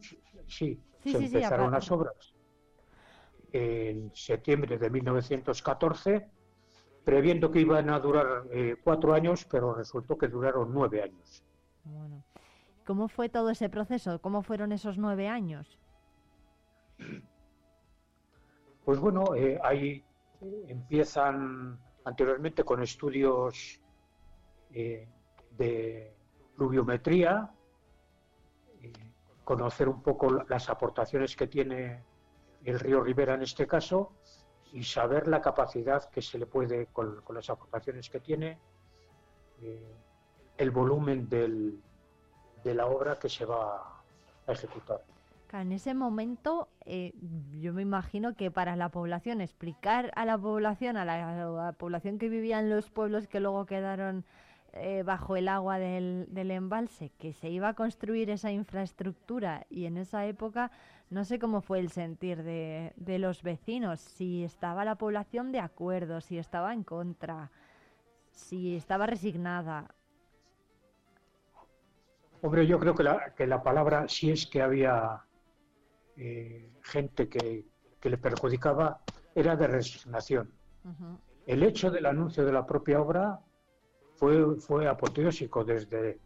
sí, 0.47 0.81
se 1.03 1.19
empezaron 1.19 1.71
las 1.71 1.91
obras 1.91 2.35
en 3.53 4.11
septiembre 4.15 4.79
de 4.79 4.91
1914, 4.91 6.27
previendo 7.05 7.51
que 7.51 7.61
iban 7.61 7.91
a 7.91 7.99
durar 7.99 8.45
eh, 8.51 8.77
cuatro 8.83 9.13
años, 9.13 9.45
pero 9.51 9.75
resultó 9.75 10.17
que 10.17 10.29
duraron 10.29 10.73
nueve 10.73 11.03
años. 11.03 11.43
Bueno. 11.85 12.23
¿Cómo 12.87 13.09
fue 13.09 13.29
todo 13.29 13.51
ese 13.51 13.69
proceso? 13.69 14.21
¿Cómo 14.21 14.43
fueron 14.43 14.73
esos 14.73 14.99
nueve 14.99 15.29
años? 15.29 15.79
Pues 18.85 18.99
bueno, 18.99 19.35
eh, 19.35 19.61
ahí 19.63 20.05
empiezan 20.67 21.79
anteriormente 22.05 22.65
con 22.65 22.83
estudios 22.83 23.81
eh, 24.73 25.09
de 25.51 26.15
pluviometría, 26.57 27.51
conocer 29.45 29.89
un 29.89 30.03
poco 30.03 30.31
las 30.49 30.69
aportaciones 30.69 31.37
que 31.37 31.47
tiene 31.47 32.03
el 32.65 32.79
río 32.79 33.01
Rivera 33.01 33.35
en 33.35 33.43
este 33.43 33.67
caso, 33.67 34.13
y 34.73 34.83
saber 34.85 35.29
la 35.29 35.41
capacidad 35.41 36.09
que 36.11 36.23
se 36.23 36.39
le 36.39 36.47
puede, 36.47 36.87
con, 36.87 37.23
las 37.35 37.51
aportaciones 37.51 38.09
que 38.09 38.21
tiene, 38.21 38.59
eh, 39.61 39.95
el 40.57 40.71
volumen 40.71 41.29
de 41.29 42.75
la 42.75 42.87
obra 42.87 43.19
que 43.19 43.29
se 43.29 43.45
va 43.45 44.03
a 44.47 44.53
ejecutar. 44.53 45.12
En 45.53 45.71
ese 45.71 45.93
momento, 45.93 46.69
eh, 46.87 47.13
yo 47.61 47.75
me 47.75 47.83
imagino 47.83 48.35
que 48.35 48.51
para 48.51 48.75
la 48.75 48.89
población, 48.89 49.43
explicar 49.43 50.11
a 50.17 50.25
la 50.25 50.39
población, 50.39 50.97
a 50.97 51.05
la, 51.05 51.73
población 51.73 52.19
que 52.19 52.31
vivía 52.31 52.59
en 52.59 52.71
los 52.71 52.91
pueblos 52.91 53.29
que 53.29 53.39
luego 53.39 53.67
quedaron 53.67 54.25
eh, 54.73 55.03
bajo 55.03 55.37
el 55.37 55.49
agua 55.49 55.79
del, 55.79 56.51
embalse, 56.51 57.11
que 57.19 57.35
se 57.35 57.51
iba 57.51 57.69
a 57.69 57.75
construir 57.75 58.31
esa 58.31 58.51
infraestructura 58.51 59.67
y 59.69 59.85
en 59.85 59.99
esa 59.99 60.25
época 60.25 60.71
no 61.11 61.27
sé 61.27 61.39
cómo 61.39 61.61
fue 61.61 61.81
el 61.81 61.91
sentir 61.91 62.43
de, 62.43 63.19
los 63.19 63.43
vecinos, 63.43 64.01
si 64.01 64.45
estaba 64.45 64.87
la 64.87 64.95
población 64.95 65.53
de 65.53 65.61
acuerdo, 65.61 66.23
si 66.23 66.39
estaba 66.39 66.73
en 66.73 66.83
contra, 66.83 67.51
si 68.31 68.75
estaba 68.75 69.05
resignada. 69.05 69.95
Hombre, 72.41 72.67
yo 72.67 72.79
creo 72.81 72.95
que 72.95 73.03
la, 73.03 73.35
que 73.35 73.47
la 73.47 73.63
palabra, 73.63 74.09
si 74.09 74.31
es 74.31 74.47
que 74.47 74.63
había 74.63 75.23
eh, 76.17 76.71
gente 76.83 77.29
que, 77.29 77.65
le 78.03 78.19
perjudicaba, 78.19 79.01
era 79.35 79.57
de 79.57 79.67
resignación. 79.67 80.53
El 81.47 81.63
hecho 81.63 81.91
del 81.91 82.07
anuncio 82.07 82.45
de 82.45 82.53
la 82.53 82.67
propia 82.67 83.01
obra 83.01 83.41
fue, 84.17 84.57
fue 84.57 84.89
apoteósico 84.89 85.65
desde 85.65 86.19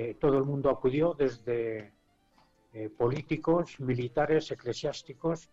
eh, 0.00 0.14
todo 0.14 0.38
el 0.38 0.44
mundo 0.44 0.70
acudió, 0.70 1.12
desde 1.14 1.92
eh, 2.72 2.88
políticos, 2.88 3.80
militares, 3.80 4.48
eclesiásticos 4.52 5.50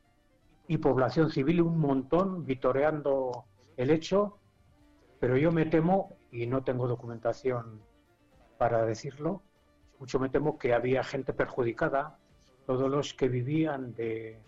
y 0.67 0.77
población 0.77 1.31
civil, 1.31 1.61
un 1.61 1.79
montón 1.79 2.45
vitoreando 2.45 3.45
el 3.75 3.89
hecho, 3.89 4.37
pero 5.19 5.35
yo 5.35 5.51
me 5.51 5.65
temo, 5.65 6.15
y 6.31 6.45
no 6.45 6.63
tengo 6.63 6.87
documentación 6.87 7.81
para 8.59 8.85
decirlo, 8.85 9.41
mucho 9.97 10.19
me 10.19 10.29
temo 10.29 10.59
que 10.59 10.75
había 10.75 11.03
gente 11.03 11.33
perjudicada, 11.33 12.19
todos 12.65 12.89
los 12.89 13.13
que 13.13 13.27
vivían 13.29 13.93
de, 13.93 14.39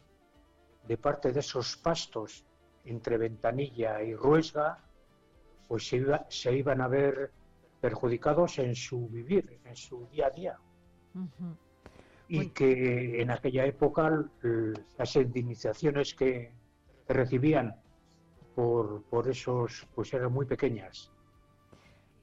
de 0.88 0.98
parte 0.98 1.32
de 1.32 1.40
esos 1.40 1.78
pastos 1.78 2.46
entre 2.86 3.18
Ventanilla 3.18 4.02
y 4.02 4.16
Ruesga, 4.16 4.84
pues 5.68 5.88
se, 5.88 5.98
iba- 5.98 6.26
se 6.30 6.54
iban 6.56 6.82
a 6.82 6.88
ver 6.88 7.32
perjudicados 7.82 8.58
en 8.60 8.76
su 8.76 9.08
vivir, 9.08 9.60
en 9.66 9.76
su 9.76 10.08
día 10.08 10.28
a 10.28 10.30
día. 10.32 10.58
Y 12.30 12.50
que 12.50 13.22
en 13.22 13.32
aquella 13.32 13.66
época 13.66 14.26
las 14.98 15.16
indemnizaciones 15.16 16.14
que 16.14 16.52
que 17.08 17.14
recibían 17.14 17.74
por, 18.54 19.02
por 19.04 19.30
esos, 19.30 19.88
pues 19.96 20.14
eran 20.14 20.34
muy 20.34 20.46
pequeñas. 20.46 21.10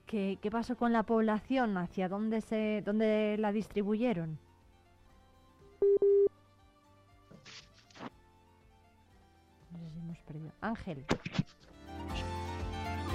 ¿Qué, 0.04 0.38
qué 0.42 0.50
pasó 0.50 0.76
con 0.76 0.92
la 0.92 1.04
población? 1.04 1.78
¿Hacia 1.78 2.06
dónde, 2.10 2.42
se, 2.42 2.82
dónde 2.84 3.36
la 3.38 3.50
distribuyeron? 3.50 4.38
No 9.70 9.78
sé 9.78 9.90
si 9.90 9.98
hemos 9.98 10.18
perdido. 10.22 10.52
Ángel. 10.60 11.04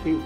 Sí, 0.04 0.20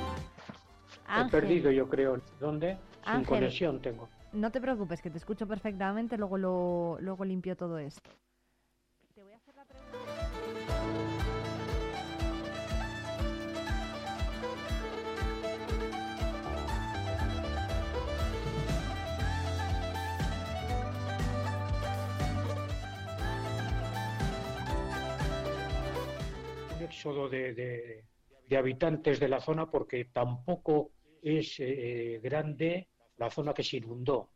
he 1.18 1.30
perdido 1.30 1.72
yo 1.72 1.90
creo. 1.90 2.22
¿Dónde? 2.40 2.78
Sin 3.04 3.12
Ángel. 3.12 3.26
conexión 3.26 3.82
tengo. 3.82 4.08
No 4.34 4.52
te 4.52 4.60
preocupes, 4.60 5.02
que 5.02 5.12
te 5.12 5.18
escucho 5.18 5.48
perfectamente, 5.48 6.18
luego 6.18 6.38
lo, 6.38 6.98
luego 7.02 7.24
limpio 7.24 7.56
todo 7.56 7.78
esto. 7.78 8.10
Éxodo 27.04 27.28
de, 27.28 27.54
de- 27.54 28.04
de 28.48 28.58
habitantes 28.58 29.20
de 29.20 29.28
la 29.28 29.40
zona 29.42 29.70
porque 29.70 30.06
tampoco 30.06 30.92
es 31.22 31.56
eh, 31.60 32.20
grande 32.24 32.88
la 33.18 33.30
zona 33.30 33.54
que 33.54 33.64
se 33.64 33.78
inundó. 33.78 34.30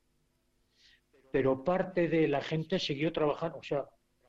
Pero 1.32 1.64
parte 1.64 2.08
de 2.08 2.28
la 2.28 2.42
gente 2.42 2.80
siguió 2.80 3.12
trabajando, 3.12 3.60
o 3.60 3.64
sea, 3.64 3.86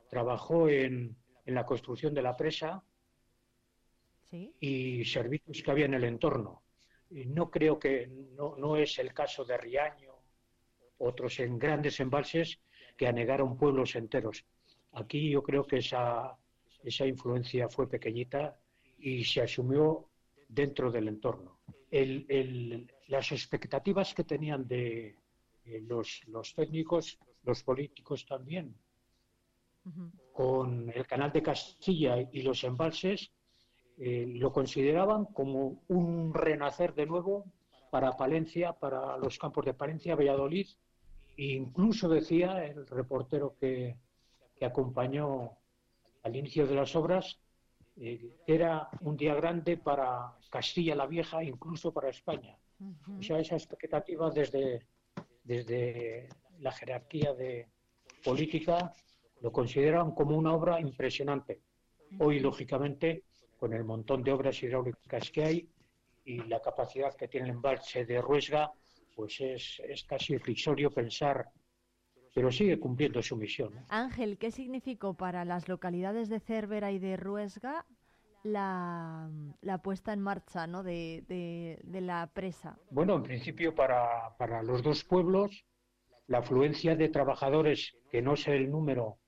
trabajó 0.08 0.68
en, 0.68 1.16
en 1.46 1.54
la 1.54 1.64
construcción 1.64 2.12
de 2.14 2.22
la 2.22 2.36
presa 2.36 2.82
y 4.60 5.04
servicios 5.04 5.62
que 5.62 5.70
había 5.70 5.86
en 5.86 5.94
el 5.94 6.04
entorno. 6.04 6.62
Y 7.10 7.24
no 7.26 7.50
creo 7.50 7.78
que, 7.78 8.06
no, 8.36 8.56
no 8.56 8.76
es 8.76 8.98
el 8.98 9.12
caso 9.14 9.44
de 9.44 9.56
Riaño, 9.56 10.14
otros 10.98 11.38
en 11.40 11.58
grandes 11.58 11.98
embalses 12.00 12.58
que 12.96 13.06
anegaron 13.06 13.56
pueblos 13.56 13.94
enteros. 13.96 14.44
Aquí 14.92 15.30
yo 15.30 15.42
creo 15.42 15.64
que 15.66 15.78
esa, 15.78 16.36
esa 16.84 17.06
influencia 17.06 17.68
fue 17.68 17.88
pequeñita 17.88 18.58
y 18.98 19.24
se 19.24 19.42
asumió 19.42 20.08
dentro 20.48 20.90
del 20.90 21.08
entorno. 21.08 21.58
El- 21.90 22.26
el- 22.28 22.92
las 23.08 23.32
expectativas 23.32 24.14
que 24.14 24.24
tenían 24.24 24.66
de 24.66 25.16
eh, 25.64 25.80
los, 25.86 26.22
los 26.28 26.54
técnicos, 26.54 27.18
los 27.44 27.62
políticos 27.62 28.24
también, 28.26 28.74
con 30.32 30.90
el 30.94 31.06
canal 31.06 31.32
de 31.32 31.42
Castilla 31.42 32.20
y 32.32 32.42
los 32.42 32.62
embalses, 32.64 33.30
eh, 33.98 34.26
lo 34.36 34.52
consideraban 34.52 35.24
como 35.26 35.82
un 35.88 36.32
renacer 36.32 36.94
de 36.94 37.06
nuevo 37.06 37.44
para 37.90 38.16
Palencia, 38.16 38.72
para 38.72 39.16
los 39.16 39.38
campos 39.38 39.64
de 39.64 39.74
Palencia, 39.74 40.14
Valladolid, 40.14 40.66
e 41.36 41.44
incluso 41.52 42.08
decía 42.08 42.64
el 42.64 42.86
reportero 42.86 43.56
que, 43.58 43.96
que 44.56 44.64
acompañó 44.64 45.57
al 46.22 46.36
inicio 46.36 46.66
de 46.66 46.74
las 46.74 46.94
obras, 46.96 47.38
eh, 47.96 48.30
era 48.46 48.88
un 49.00 49.16
día 49.16 49.34
grande 49.34 49.76
para 49.76 50.32
Castilla 50.50 50.94
la 50.94 51.06
Vieja, 51.06 51.42
incluso 51.42 51.92
para 51.92 52.10
España. 52.10 52.56
O 53.18 53.22
sea, 53.22 53.40
esa 53.40 53.56
expectativa 53.56 54.30
desde, 54.30 54.86
desde 55.42 56.28
la 56.60 56.70
jerarquía 56.70 57.34
de 57.34 57.66
política 58.22 58.92
lo 59.40 59.50
consideraban 59.50 60.12
como 60.12 60.36
una 60.36 60.52
obra 60.52 60.80
impresionante. 60.80 61.60
Hoy, 62.18 62.38
lógicamente, 62.38 63.24
con 63.58 63.72
el 63.72 63.84
montón 63.84 64.22
de 64.22 64.32
obras 64.32 64.62
hidráulicas 64.62 65.30
que 65.30 65.44
hay 65.44 65.68
y 66.24 66.38
la 66.44 66.60
capacidad 66.60 67.14
que 67.14 67.28
tiene 67.28 67.48
el 67.48 67.54
embalse 67.54 68.04
de 68.04 68.20
Ruesga, 68.20 68.70
pues 69.16 69.40
es, 69.40 69.82
es 69.88 70.04
casi 70.04 70.34
irrisorio 70.34 70.90
pensar, 70.90 71.50
pero 72.38 72.52
sigue 72.52 72.78
cumpliendo 72.78 73.20
su 73.20 73.36
misión. 73.36 73.72
Ángel, 73.88 74.38
¿qué 74.38 74.52
significó 74.52 75.14
para 75.14 75.44
las 75.44 75.66
localidades 75.68 76.28
de 76.28 76.38
Cervera 76.38 76.92
y 76.92 77.00
de 77.00 77.16
Ruesga 77.16 77.84
la, 78.44 79.28
la 79.60 79.78
puesta 79.78 80.12
en 80.12 80.20
marcha 80.20 80.68
¿no? 80.68 80.84
de, 80.84 81.24
de- 81.26 81.80
de 81.82 82.00
la 82.00 82.30
presa? 82.32 82.78
Bueno, 82.92 83.16
en 83.16 83.24
principio 83.24 83.74
para, 83.74 84.36
para 84.38 84.62
los 84.62 84.84
dos 84.84 85.02
pueblos, 85.02 85.64
la 86.28 86.38
afluencia 86.38 86.94
de 86.94 87.08
trabajadores, 87.08 87.96
que 88.08 88.22
no 88.22 88.36
sé 88.36 88.54
el 88.54 88.70
número, 88.70 89.18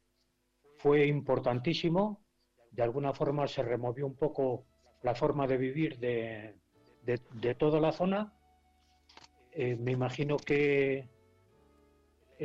fue 0.79 1.05
importantísimo. 1.09 2.23
De 2.71 2.85
alguna 2.85 3.13
forma 3.13 3.49
se 3.49 3.65
removió 3.65 4.07
un 4.07 4.15
poco 4.15 4.67
la 5.03 5.17
forma 5.17 5.49
de 5.49 5.57
vivir 5.57 5.99
de, 5.99 6.55
de- 7.03 7.21
de 7.33 7.55
toda 7.57 7.81
la 7.81 7.91
zona. 7.91 8.33
Eh, 9.51 9.75
me 9.75 9.91
imagino 9.91 10.37
que 10.37 11.09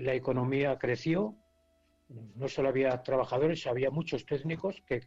la 0.02 0.14
economía 0.14 0.78
creció. 0.78 1.36
No 2.36 2.48
solo 2.48 2.70
había 2.70 3.02
trabajadores, 3.04 3.66
había 3.68 3.89
muchos 3.89 4.26
técnicos 4.26 4.82
que 4.86 5.02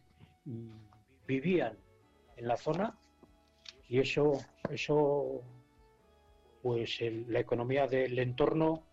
vivían 1.25 1.77
en 2.35 2.47
la 2.47 2.57
zona 2.57 2.97
y 3.87 3.99
eso, 3.99 4.33
eso 4.69 5.41
pues 6.61 6.99
el- 7.01 7.31
la 7.31 7.39
economía 7.39 7.87
del 7.87 8.17
entorno 8.19 8.83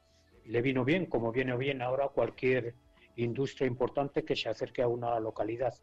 le 0.45 0.63
vino 0.63 0.85
bien, 0.85 1.07
como 1.07 1.33
viene 1.33 1.57
bien 1.57 1.83
ahora 1.83 2.09
cualquier 2.09 2.75
industria 3.17 3.67
importante 3.67 4.25
que 4.25 4.37
se 4.37 4.49
acerque 4.49 4.83
a 4.83 4.89
una 4.89 5.19
localidad. 5.19 5.75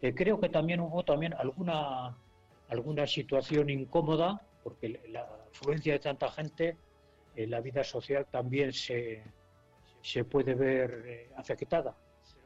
Eh, 0.00 0.14
creo 0.14 0.40
que 0.40 0.48
también 0.48 0.80
hubo 0.80 1.04
también 1.04 1.34
alguna, 1.34 2.16
alguna 2.68 3.06
situación 3.06 3.70
incómoda, 3.70 4.46
porque 4.62 5.00
la 5.08 5.22
afluencia 5.50 5.94
de 5.94 5.98
tanta 5.98 6.30
gente, 6.30 6.76
la 7.36 7.60
vida 7.60 7.84
social 7.84 8.26
también 8.30 8.72
se, 8.72 9.22
se 10.02 10.24
puede 10.24 10.54
ver 10.54 11.04
eh, 11.06 11.30
afectada. 11.36 11.96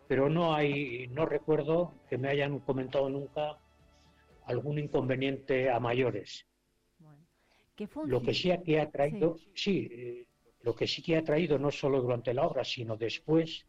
Pero 0.06 0.28
no 0.28 0.54
hay, 0.54 1.08
no 1.08 1.26
recuerdo 1.26 1.94
que 2.08 2.18
me 2.18 2.28
hayan 2.28 2.58
comentado 2.60 3.08
nunca 3.08 3.58
algún 4.44 4.78
inconveniente 4.78 5.70
a 5.70 5.80
mayores. 5.80 6.46
¿Qué 7.74 7.88
Lo 8.04 8.22
que 8.22 8.34
sí 8.34 8.52
que 8.64 8.80
ha 8.80 8.90
traído, 8.90 9.36
sí, 9.54 9.88
eh, 9.90 10.26
lo 10.62 10.74
que 10.74 10.86
sí 10.86 11.02
que 11.02 11.16
ha 11.16 11.24
traído 11.24 11.58
no 11.58 11.70
solo 11.70 12.00
durante 12.00 12.32
la 12.32 12.46
obra, 12.46 12.64
sino 12.64 12.96
después, 12.96 13.66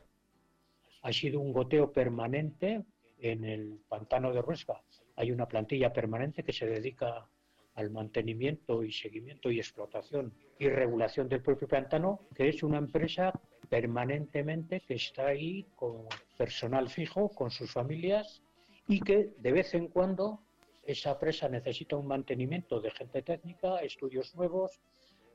ha 1.02 1.12
sido 1.12 1.40
un 1.40 1.52
goteo 1.54 1.92
permanente 1.92 2.84
en 3.18 3.46
el 3.46 3.80
pantano 3.88 4.32
de 4.32 4.42
Ruesga. 4.42 4.82
Hay 5.16 5.32
una 5.32 5.48
plantilla 5.48 5.92
permanente 5.92 6.44
que 6.44 6.54
se 6.54 6.68
dedica 6.68 7.28
al 7.76 7.92
mantenimiento 7.92 8.84
y 8.84 8.92
seguimiento 8.92 9.52
y 9.52 9.60
explotación 9.60 10.34
y 10.58 10.70
regulación 10.70 11.28
del 11.28 11.42
propio 11.42 11.68
pantano, 11.68 12.22
que 12.34 12.50
es 12.50 12.64
una 12.64 12.78
empresa 12.78 13.34
permanentemente 13.70 14.82
que 14.82 14.96
está 14.96 15.28
ahí 15.28 15.66
con 15.76 16.06
personal 16.38 16.90
fijo, 16.90 17.30
con 17.30 17.52
sus 17.52 17.72
familias 17.72 18.42
y 18.88 19.02
que 19.02 19.34
de 19.38 19.52
vez 19.52 19.74
en 19.74 19.88
cuando 19.88 20.40
esa 20.86 21.20
presa 21.20 21.50
necesita 21.50 21.98
un 21.98 22.08
mantenimiento 22.08 22.80
de 22.80 22.92
gente 22.92 23.22
técnica, 23.22 23.80
estudios 23.80 24.36
nuevos, 24.36 24.80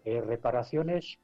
eh, 0.04 0.20
reparaciones, 0.20 1.18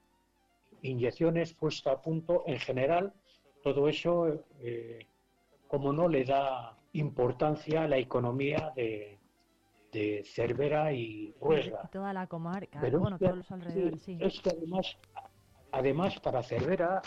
inyecciones, 0.82 1.54
puesta 1.54 1.92
a 1.92 2.02
punto. 2.02 2.42
En 2.46 2.58
general, 2.58 3.14
todo 3.62 3.88
eso, 3.88 4.44
eh, 4.60 5.06
como 5.68 5.92
no, 5.92 6.08
le 6.08 6.24
da 6.24 6.76
importancia 6.92 7.84
a 7.84 7.88
la 7.88 7.98
economía 7.98 8.72
de, 8.74 9.18
de 9.96 10.22
Cervera 10.24 10.92
y 10.92 11.34
Ruesga. 11.40 11.80
Y 11.84 11.88
toda 11.88 12.12
la 12.12 12.26
comarca, 12.26 12.80
Pero 12.80 13.00
bueno, 13.00 13.18
todos 13.18 13.36
los 13.38 13.50
alrededores, 13.50 14.02
sí. 14.02 14.18
Es 14.20 14.40
que 14.40 14.50
además, 14.50 14.94
además 15.72 16.20
para 16.20 16.42
Cervera 16.42 17.02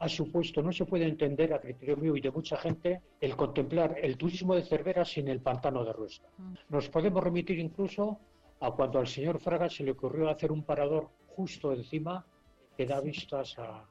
ha 0.00 0.08
supuesto, 0.08 0.60
no 0.62 0.72
se 0.72 0.84
puede 0.84 1.06
entender 1.06 1.52
a 1.54 1.60
criterio 1.60 1.96
mío 1.96 2.16
y 2.16 2.20
de 2.20 2.30
mucha 2.32 2.56
gente, 2.56 3.00
el 3.20 3.36
contemplar 3.36 3.96
el 4.02 4.16
turismo 4.16 4.54
de 4.54 4.62
Cervera 4.62 5.04
sin 5.04 5.28
el 5.28 5.40
pantano 5.40 5.84
de 5.84 5.92
Ruesga. 5.92 6.28
Nos 6.68 6.88
podemos 6.88 7.22
remitir 7.22 7.58
incluso 7.58 8.18
a 8.60 8.72
cuando 8.72 8.98
al 8.98 9.06
señor 9.06 9.38
Fraga 9.38 9.68
se 9.70 9.84
le 9.84 9.92
ocurrió 9.92 10.28
hacer 10.28 10.50
un 10.50 10.64
parador 10.64 11.10
justo 11.28 11.72
encima 11.72 12.26
que 12.76 12.84
da 12.86 13.00
vistas 13.00 13.56
a- 13.58 13.86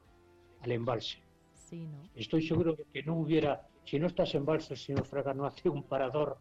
al 0.60 0.72
embalse. 0.72 1.18
Sí, 1.54 1.86
¿no? 1.86 2.02
Estoy 2.14 2.42
seguro 2.42 2.74
de 2.74 2.84
que 2.92 3.02
no 3.02 3.14
hubiera, 3.16 3.62
si 3.84 3.98
no 3.98 4.06
estás 4.06 4.34
embalse, 4.34 4.74
el 4.74 4.78
señor 4.80 5.04
Fraga 5.06 5.32
no 5.34 5.44
hace 5.46 5.68
un 5.68 5.82
parador 5.84 6.38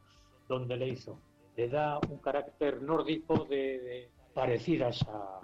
donde 0.49 0.75
le 0.77 0.87
hizo. 0.89 1.19
Le 1.57 1.67
da 1.69 1.99
un 2.09 2.17
carácter 2.19 2.81
nórdico 2.81 3.43
de, 3.45 3.79
de- 3.79 4.09
parecidas 4.33 5.01
a, 5.07 5.39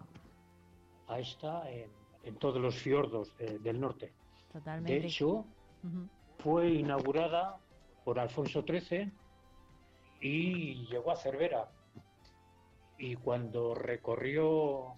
a 1.08 1.20
esta 1.20 1.70
en, 1.72 1.90
en 2.24 2.36
todos 2.38 2.62
los 2.62 2.76
fiordos 2.76 3.36
de- 3.38 3.58
del 3.60 3.80
norte. 3.80 4.14
Totalmente. 4.52 5.00
De 5.00 5.08
hecho, 5.08 5.46
fue 6.38 6.70
inaugurada 6.70 7.58
por 8.06 8.20
Alfonso 8.20 8.64
XIII 8.66 9.12
y 10.22 10.86
llegó 10.86 11.12
a 11.12 11.16
Cervera. 11.16 11.70
Y 13.00 13.16
cuando 13.16 13.74
recorrió 13.74 14.94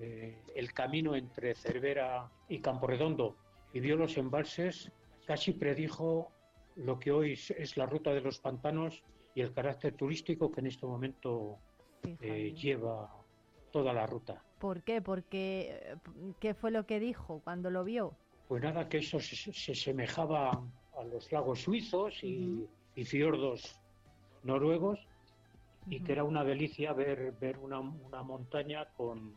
eh, 0.00 0.42
el 0.54 0.72
camino 0.72 1.14
entre 1.14 1.54
Cervera 1.54 2.30
y 2.48 2.60
Camporredondo 2.60 3.36
y 3.74 3.80
vio 3.80 3.96
los 3.96 4.16
embalses, 4.16 4.90
casi 5.26 5.52
predijo 5.52 6.32
lo 6.76 6.98
que 6.98 7.12
hoy 7.12 7.32
es 7.32 7.76
la 7.76 7.84
ruta 7.84 8.12
de 8.14 8.22
los 8.22 8.38
pantanos 8.40 9.04
y 9.38 9.40
el 9.40 9.52
carácter 9.54 9.94
turístico 9.94 10.50
que 10.50 10.58
en 10.60 10.66
este 10.66 10.84
momento 10.84 11.58
eh, 12.02 12.52
lleva 12.56 13.08
toda 13.70 13.92
la 13.92 14.04
ruta. 14.04 14.42
¿Por 14.58 14.82
qué? 14.82 15.00
Porque, 15.00 15.96
¿qué 16.40 16.54
fue 16.54 16.72
lo 16.72 16.86
que 16.86 16.98
dijo 16.98 17.40
cuando 17.44 17.70
lo 17.70 17.84
vio? 17.84 18.16
Pues 18.48 18.60
nada, 18.64 18.88
que 18.88 18.98
eso 18.98 19.20
se, 19.20 19.36
se 19.52 19.74
semejaba 19.76 20.50
a 20.50 21.04
los 21.04 21.30
lagos 21.30 21.60
suizos 21.60 22.24
y, 22.24 22.66
y 22.96 23.04
fiordos 23.04 23.78
noruegos 24.42 24.98
y 25.86 26.00
que 26.00 26.10
era 26.12 26.24
una 26.24 26.42
delicia 26.42 26.92
ver, 26.92 27.30
ver 27.40 27.58
una, 27.58 27.78
una 27.78 28.24
montaña 28.24 28.88
con, 28.96 29.36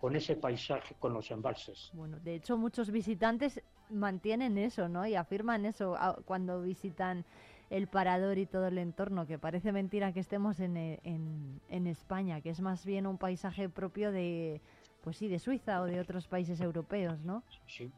con 0.00 0.14
ese 0.14 0.36
paisaje, 0.36 0.94
con 1.00 1.12
los 1.12 1.28
embalses. 1.32 1.90
Bueno, 1.92 2.20
de 2.22 2.36
hecho 2.36 2.56
muchos 2.56 2.92
visitantes 2.92 3.60
mantienen 3.90 4.58
eso, 4.58 4.88
¿no? 4.88 5.04
Y 5.08 5.16
afirman 5.16 5.66
eso 5.66 5.96
a- 5.96 6.22
cuando 6.24 6.62
visitan 6.62 7.24
el 7.70 7.86
parador 7.88 8.38
y 8.38 8.46
todo 8.46 8.68
el 8.68 8.78
entorno, 8.78 9.26
que 9.26 9.38
parece 9.38 9.72
mentira 9.72 10.12
que 10.12 10.20
estemos 10.20 10.60
en, 10.60 10.76
e- 10.76 11.00
en, 11.04 11.60
en 11.68 11.86
España, 11.86 12.40
que 12.40 12.50
es 12.50 12.60
más 12.60 12.84
bien 12.84 13.06
un 13.06 13.18
paisaje 13.18 13.68
propio 13.68 14.12
de, 14.12 14.60
pues 15.02 15.16
sí, 15.16 15.28
de 15.28 15.38
Suiza 15.38 15.80
o 15.82 15.84
de 15.84 16.00
otros 16.00 16.26
países 16.26 16.60
europeos, 16.60 17.20
¿no? 17.24 17.42
Sí. 17.66 17.90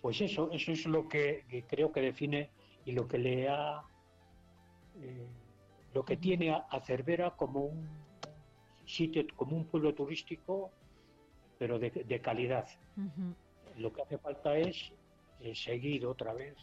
Pues 0.00 0.20
eso, 0.20 0.50
eso 0.52 0.72
es 0.72 0.84
lo 0.86 1.08
que, 1.08 1.44
que 1.48 1.62
creo 1.62 1.90
que 1.90 2.02
define 2.02 2.50
y 2.84 2.92
lo 2.92 3.08
que 3.08 3.18
le 3.18 3.48
ha, 3.48 3.82
eh, 5.00 5.26
lo 5.94 6.04
que 6.04 6.16
tiene 6.18 6.50
a, 6.50 6.56
a 6.70 6.80
Cervera 6.80 7.30
como 7.30 7.60
un 7.60 7.88
sitio, 8.86 9.24
como 9.34 9.56
un 9.56 9.64
pueblo 9.64 9.94
turístico, 9.94 10.70
pero 11.58 11.78
de, 11.78 11.90
de 11.90 12.20
calidad. 12.20 12.68
Lo 13.78 13.92
que 13.92 14.02
hace 14.02 14.18
falta 14.18 14.58
es 14.58 14.92
eh, 15.40 15.54
seguir 15.54 16.04
otra 16.06 16.34
vez 16.34 16.54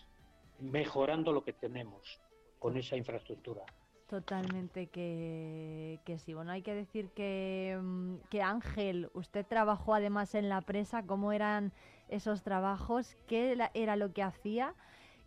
mejorando 0.62 1.32
lo 1.34 1.44
que 1.44 1.54
tenemos 1.54 2.20
con 2.60 2.78
esa 2.78 2.96
infraestructura. 2.96 3.62
Totalmente 4.08 4.88
que, 4.88 6.00
que 6.04 6.18
sí. 6.20 6.34
Bueno, 6.34 6.52
hay 6.52 6.62
que 6.62 6.74
decir 6.76 7.10
que, 7.12 7.80
mm, 7.82 8.16
que 8.30 8.42
Ángel, 8.42 9.10
usted 9.14 9.46
trabajó 9.46 9.94
además 9.96 10.36
en 10.36 10.50
la 10.50 10.62
presa, 10.62 11.04
¿cómo 11.06 11.32
eran 11.32 11.72
esos 12.10 12.44
trabajos? 12.44 13.16
¿Qué 13.28 13.58
era 13.74 13.96
lo 13.96 14.12
que 14.12 14.22
hacía? 14.22 14.76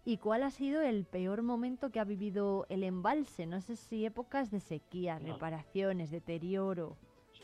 ¿Y 0.04 0.18
cuál 0.18 0.42
ha 0.42 0.50
sido 0.50 0.82
el 0.82 1.06
peor 1.06 1.42
momento 1.42 1.90
que 1.90 1.98
ha 1.98 2.04
vivido 2.04 2.66
el 2.68 2.84
embalse? 2.84 3.46
No 3.46 3.62
sé 3.62 3.76
si 3.76 4.04
épocas 4.04 4.50
de 4.50 4.60
sequía, 4.60 5.18
No. 5.18 5.32
reparaciones, 5.32 6.10
deterioro. 6.10 6.98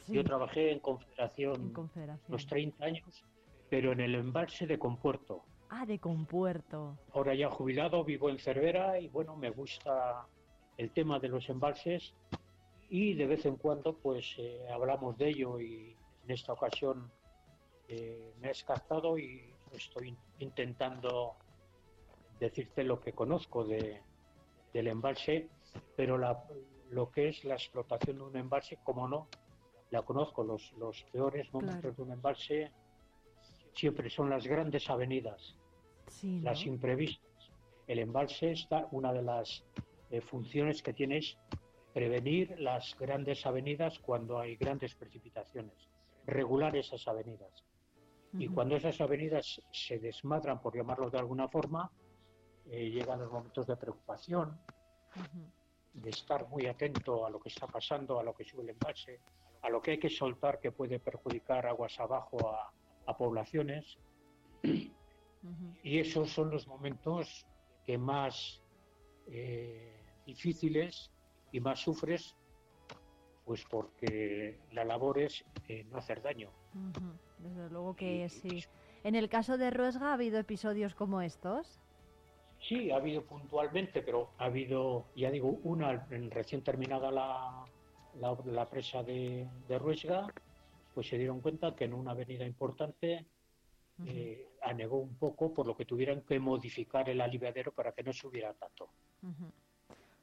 Sí, 0.05 0.12
Yo 0.12 0.23
trabajé 0.25 0.73
en 0.73 0.81
Confederación 0.81 1.55
en 1.62 1.73
Confederación. 1.73 2.33
los 2.33 2.47
30 2.47 2.85
años, 2.85 3.25
pero 3.71 3.93
en 3.93 4.01
el 4.01 4.15
embalse 4.15 4.67
de 4.67 4.79
Compuerto. 4.79 5.43
Ah, 5.71 5.87
de 5.87 5.99
Compuerto. 5.99 6.99
Ahora 7.15 7.35
ya 7.35 7.49
jubilado, 7.49 8.05
vivo 8.05 8.29
en 8.29 8.39
Cervera 8.39 8.99
y 8.99 9.09
bueno, 9.09 9.37
me 9.37 9.51
gusta 9.51 10.27
el 10.77 10.91
tema 10.93 11.19
de 11.21 11.29
los 11.29 11.49
embalses 11.49 12.13
y 12.89 13.15
de 13.15 13.27
vez 13.27 13.47
en 13.47 13.57
cuando 13.57 13.97
pues 13.97 14.35
eh, 14.39 14.67
hablamos 14.69 15.17
de 15.17 15.29
ello 15.29 15.61
y 15.61 15.97
en 16.25 16.31
esta 16.31 16.53
ocasión 16.53 17.11
eh, 17.89 18.35
me 18.41 18.51
has 18.51 18.65
captado 18.65 19.17
y 19.17 19.55
estoy 19.73 20.17
intentando 20.41 21.37
decirte 22.41 22.83
lo 22.83 23.01
que 23.01 23.13
conozco 23.13 23.65
de, 23.65 24.03
del 24.73 24.89
embalse, 24.89 25.49
pero 25.97 26.19
la- 26.19 26.43
lo 26.91 27.11
que 27.13 27.29
es 27.29 27.45
la 27.45 27.55
explotación 27.55 28.17
de 28.17 28.23
un 28.25 28.37
embalse, 28.37 28.79
como 28.83 29.07
no, 29.07 29.29
la 29.91 30.03
conozco, 30.03 30.43
los, 30.43 30.73
los 30.73 31.05
peores 31.13 31.53
momentos 31.53 31.81
Claro. 31.83 31.95
de 31.97 32.03
un 32.03 32.13
embalse 32.13 32.73
siempre 33.75 34.11
son 34.11 34.31
las 34.31 34.45
grandes 34.47 34.91
avenidas 34.91 35.55
Sí, 36.11 36.41
¿no? 36.41 36.51
las 36.51 36.65
imprevistas. 36.66 37.53
El 37.87 37.99
embalse 37.99 38.53
está, 38.53 38.87
una 38.93 39.12
de 39.12 39.23
las 39.23 39.65
eh, 40.11 40.20
funciones 40.20 40.82
que 40.82 40.93
tiene 40.93 41.19
es 41.19 41.37
prevenir 41.93 42.59
las 42.61 42.97
grandes 42.99 43.47
avenidas 43.47 43.99
cuando 43.99 44.39
hay 44.39 44.57
grandes 44.57 44.95
precipitaciones, 44.95 45.89
regular 46.27 46.77
esas 46.77 47.07
avenidas. 47.09 47.65
Y 48.32 48.47
cuando 48.47 48.77
esas 48.77 49.01
avenidas 49.01 49.61
se 49.73 49.99
desmadran, 49.99 50.61
por 50.61 50.77
llamarlo 50.77 51.11
de 51.11 51.19
alguna 51.19 51.49
forma, 51.49 51.91
eh, 52.70 52.89
llegan 52.91 53.19
los 53.19 53.32
momentos 53.32 53.66
de 53.66 53.77
preocupación, 53.77 54.57
de 55.95 56.11
estar 56.11 56.49
muy 56.49 56.66
atento 56.66 57.27
a 57.27 57.31
lo 57.31 57.41
que 57.41 57.49
está 57.49 57.66
pasando, 57.66 58.20
a 58.20 58.23
lo 58.23 58.32
que 58.32 58.45
sube 58.45 58.62
el 58.62 58.70
embalse, 58.70 59.20
a 59.62 59.69
lo 59.69 59.82
que 59.82 59.93
hay 59.93 59.99
que 59.99 60.11
soltar 60.11 60.61
que 60.61 60.70
puede 60.70 61.01
perjudicar 61.01 61.66
aguas 61.66 61.99
abajo 61.99 62.49
a, 62.49 62.73
a 63.07 63.16
poblaciones. 63.16 63.99
Ujú. 65.43 65.75
Y 65.83 65.99
esos 65.99 66.31
son 66.31 66.51
los 66.51 66.67
momentos 66.67 67.47
que 67.87 67.97
más 67.99 68.62
eh, 69.27 70.05
difíciles 70.27 71.11
y 71.53 71.61
más 71.61 71.81
sufres, 71.81 72.37
pues 73.45 73.65
porque 73.71 74.61
la 74.73 74.85
labor 74.85 75.19
es 75.19 75.45
eh, 75.69 75.85
no 75.85 75.99
hacer 75.99 76.23
daño. 76.23 76.51
Ujú, 76.75 77.19
Desde 77.39 77.71
luego 77.71 77.97
que 77.97 78.29
sí. 78.29 78.65
En 79.03 79.15
el 79.15 79.29
caso 79.29 79.57
de 79.57 79.71
Ruesga 79.71 80.11
ha 80.11 80.15
habido 80.15 80.39
episodios 80.39 80.95
como 80.95 81.23
estos. 81.23 81.81
Sí, 82.69 82.91
ha 82.91 82.97
habido 82.97 83.25
puntualmente, 83.25 84.03
pero 84.03 84.35
ha 84.39 84.45
habido, 84.45 85.07
ya 85.17 85.31
digo, 85.31 85.49
una 85.65 86.07
recién 86.31 86.62
terminada 86.62 87.11
la, 87.11 87.65
la, 88.17 88.37
la 88.45 88.69
presa 88.69 89.03
de, 89.03 89.49
de 89.67 89.79
Ruesga, 89.79 90.27
pues 90.95 91.09
se 91.09 91.17
dieron 91.17 91.41
cuenta 91.41 91.75
que 91.75 91.85
en 91.85 91.95
una 91.95 92.11
avenida 92.11 92.45
importante 92.45 93.27
eh, 94.07 94.49
anegó 94.63 94.99
un 94.99 95.17
poco, 95.17 95.53
por 95.53 95.67
lo 95.67 95.77
que 95.77 95.85
tuvieran 95.85 96.23
que 96.23 96.39
modificar 96.39 97.09
el 97.09 97.21
aliviadero 97.21 97.73
para 97.73 97.93
que 97.93 98.03
no 98.03 98.13
subiera 98.13 98.53
tanto. 98.55 98.91
Ujú. 99.23 99.53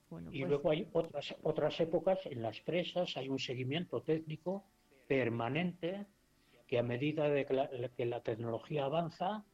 Bueno, 0.10 0.30
Y 0.32 0.40
pues, 0.40 0.50
luego 0.50 0.72
hay 0.72 0.88
otras, 0.94 1.36
otras 1.44 1.80
épocas 1.80 2.20
en 2.26 2.42
las 2.42 2.62
presas, 2.62 3.18
hay 3.18 3.28
un 3.30 3.40
seguimiento 3.40 4.02
técnico 4.02 4.64
permanente 5.08 6.06
que 6.66 6.80
a 6.80 6.84
medida 6.84 7.30
de 7.30 7.46
que 7.46 7.54
la, 7.54 7.70
que 7.70 8.06
la 8.06 8.22
tecnología 8.22 8.86
avanza, 8.86 9.46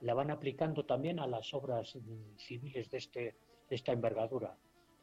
la 0.00 0.14
van 0.14 0.30
aplicando 0.30 0.84
también 0.84 1.18
a 1.18 1.26
las 1.26 1.52
obras 1.52 1.96
mm, 1.96 2.36
civiles 2.36 2.90
de, 2.90 2.98
este, 2.98 3.20
de 3.68 3.76
esta 3.76 3.92
envergadura, 3.92 4.56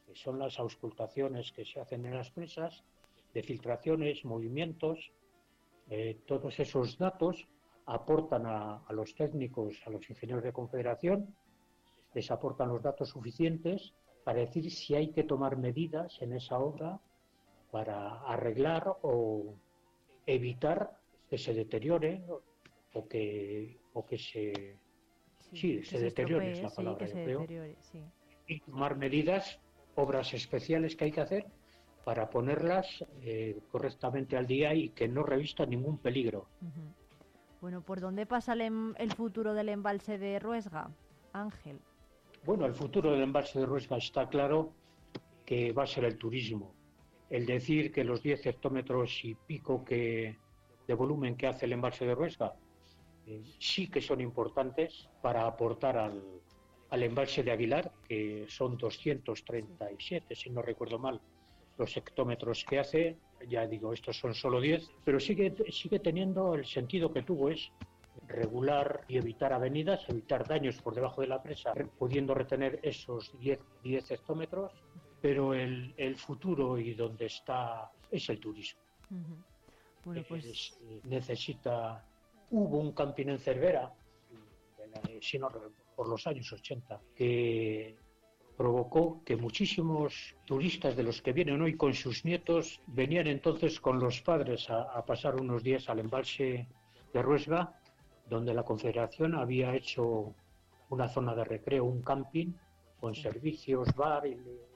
que 0.06 0.16
son 0.16 0.40
las 0.40 0.60
auscultaciones 0.60 1.52
que 1.52 1.66
se 1.66 1.80
hacen 1.80 2.06
en 2.06 2.16
las 2.16 2.32
presas, 2.32 2.84
de 3.34 3.44
filtraciones, 3.44 4.26
movimientos, 4.26 5.12
eh, 5.90 6.20
todos 6.26 6.60
esos 6.60 6.98
datos 6.98 7.48
aportan 7.88 8.46
a, 8.46 8.84
a 8.86 8.94
los 8.94 9.16
técnicos, 9.16 9.82
a 9.86 9.90
los 9.90 10.10
ingenieros 10.10 10.44
de 10.44 10.54
confederación, 10.54 11.36
les 12.14 12.30
aportan 12.32 12.70
los 12.70 12.82
datos 12.82 13.10
suficientes 13.10 13.94
para 14.24 14.40
decir 14.40 14.70
si 14.72 14.96
hay 14.96 15.12
que 15.12 15.24
tomar 15.24 15.58
medidas 15.58 16.22
en 16.22 16.34
esa 16.34 16.60
obra 16.60 17.00
para 17.72 18.22
arreglar 18.22 18.98
o 19.02 19.56
evitar 20.26 21.00
que 21.30 21.38
se 21.38 21.54
deteriore 21.54 22.24
o 22.94 23.08
que, 23.08 23.78
o 23.94 24.06
que 24.06 24.18
se, 24.18 24.76
sí, 25.54 25.78
que 25.78 25.86
se 25.86 26.00
deteriore 26.00 26.52
es 26.52 26.62
la 26.62 26.68
estropee, 26.68 27.08
sí, 27.08 27.14
palabra, 27.14 27.26
que 27.26 27.32
yo 27.32 27.46
creo, 27.46 27.76
sí. 27.82 28.04
y 28.48 28.60
tomar 28.62 28.98
medidas, 28.98 29.60
obras 29.96 30.34
especiales 30.34 30.96
que 30.96 31.06
hay 31.06 31.12
que 31.12 31.22
hacer 31.22 31.46
para 32.04 32.30
ponerlas 32.30 33.04
eh, 33.22 33.60
correctamente 33.70 34.38
al 34.38 34.48
día 34.48 34.74
y 34.74 34.90
que 34.90 35.08
no 35.08 35.24
revistan 35.24 35.70
ningún 35.70 35.98
peligro. 35.98 36.48
Bueno, 37.62 37.82
¿por 37.82 38.00
dónde 38.00 38.26
pasa 38.26 38.54
el, 38.54 38.62
em- 38.62 38.96
el 38.98 39.12
futuro 39.14 39.54
del 39.54 39.70
embalse 39.70 40.18
de 40.18 40.40
Ruesga, 40.40 40.90
Ángel? 41.34 41.80
Bueno, 42.46 42.66
el 42.66 42.74
futuro 42.74 43.12
del 43.12 43.24
embalse 43.24 43.60
de 43.60 43.66
Ruesga 43.66 43.98
está 43.98 44.30
claro 44.30 44.74
que 45.46 45.72
va 45.72 45.84
a 45.84 45.88
ser 45.88 46.06
el 46.06 46.18
turismo. 46.18 46.76
El 47.30 47.46
decir 47.46 47.92
que 47.92 48.04
los 48.04 48.22
10 48.22 48.46
hectómetros 48.46 49.20
y 49.24 49.36
pico 49.36 49.84
que, 49.84 50.40
de 50.88 50.94
volumen 50.94 51.36
que 51.36 51.48
hace 51.48 51.66
el 51.66 51.74
embalse 51.74 52.06
de 52.06 52.16
Ruesga 52.16 52.54
eh, 53.26 53.44
sí 53.60 53.90
que 53.90 54.02
son 54.02 54.22
importantes 54.22 55.10
para 55.22 55.46
aportar 55.46 55.98
al, 55.98 56.24
al 56.90 57.04
embalse 57.04 57.44
de 57.44 57.52
Aguilar, 57.52 57.92
que 58.08 58.46
son 58.48 58.78
237, 58.78 60.36
si 60.36 60.50
no 60.50 60.62
recuerdo 60.62 61.00
mal, 61.00 61.20
los 61.78 61.96
hectómetros 61.96 62.64
que 62.68 62.80
hace, 62.80 63.18
ya 63.48 63.66
digo, 63.68 63.94
estos 63.94 64.18
son 64.18 64.34
solo 64.34 64.60
10, 64.60 64.90
pero 65.04 65.20
sigue, 65.20 65.54
sigue 65.72 66.00
teniendo 66.00 66.56
el 66.56 66.66
sentido 66.66 67.12
que 67.14 67.22
tuvo, 67.24 67.50
es 67.50 67.72
regular 68.28 69.02
y 69.08 69.18
evitar 69.18 69.54
avenidas, 69.54 70.08
evitar 70.10 70.48
daños 70.48 70.82
por 70.82 70.96
debajo 70.96 71.22
de 71.22 71.28
la 71.28 71.42
presa, 71.42 71.74
pudiendo 71.98 72.34
retener 72.34 72.80
esos 72.84 73.32
10, 73.40 73.60
10 73.84 74.12
hectómetros, 74.12 74.72
pero 75.22 75.54
el, 75.54 75.94
el 75.98 76.16
futuro 76.18 76.78
y 76.80 76.94
donde 76.94 77.28
está 77.28 77.92
es 78.12 78.28
el 78.30 78.40
turismo. 78.40 78.82
Bueno, 80.04 80.24
pues 80.28 80.46
Es- 80.46 80.78
necesita. 81.04 82.04
Hubo 82.50 82.78
un 82.80 82.94
camping 82.94 83.28
en 83.28 83.40
Cervera, 83.40 83.92
si 85.22 85.38
no 85.38 85.50
por 85.96 86.08
los 86.08 86.26
años 86.28 86.52
80, 86.54 87.02
que 87.16 87.96
provocó 88.58 89.22
que 89.24 89.38
muchísimos 89.38 90.36
turistas 90.46 90.98
de 90.98 91.04
los 91.04 91.22
que 91.22 91.32
vienen 91.32 91.62
hoy 91.62 91.78
con 91.78 91.94
sus 91.94 92.26
nietos 92.26 92.82
venían 92.88 93.28
entonces 93.28 93.80
con 93.80 94.00
los 94.00 94.22
padres 94.22 94.70
a, 94.70 94.82
a 94.82 95.06
pasar 95.06 95.40
unos 95.40 95.62
días 95.62 95.88
al 95.90 96.00
embalse 96.00 96.68
de 97.14 97.22
Ruesga, 97.22 97.80
donde 98.28 98.54
la 98.56 98.64
Confederación 98.64 99.36
había 99.36 99.76
hecho 99.76 100.34
una 100.90 101.08
zona 101.08 101.36
de 101.36 101.44
recreo, 101.44 101.86
un 101.86 102.02
camping 102.02 102.54
con 103.00 103.16
servicios, 103.16 103.94
bar, 103.96 104.24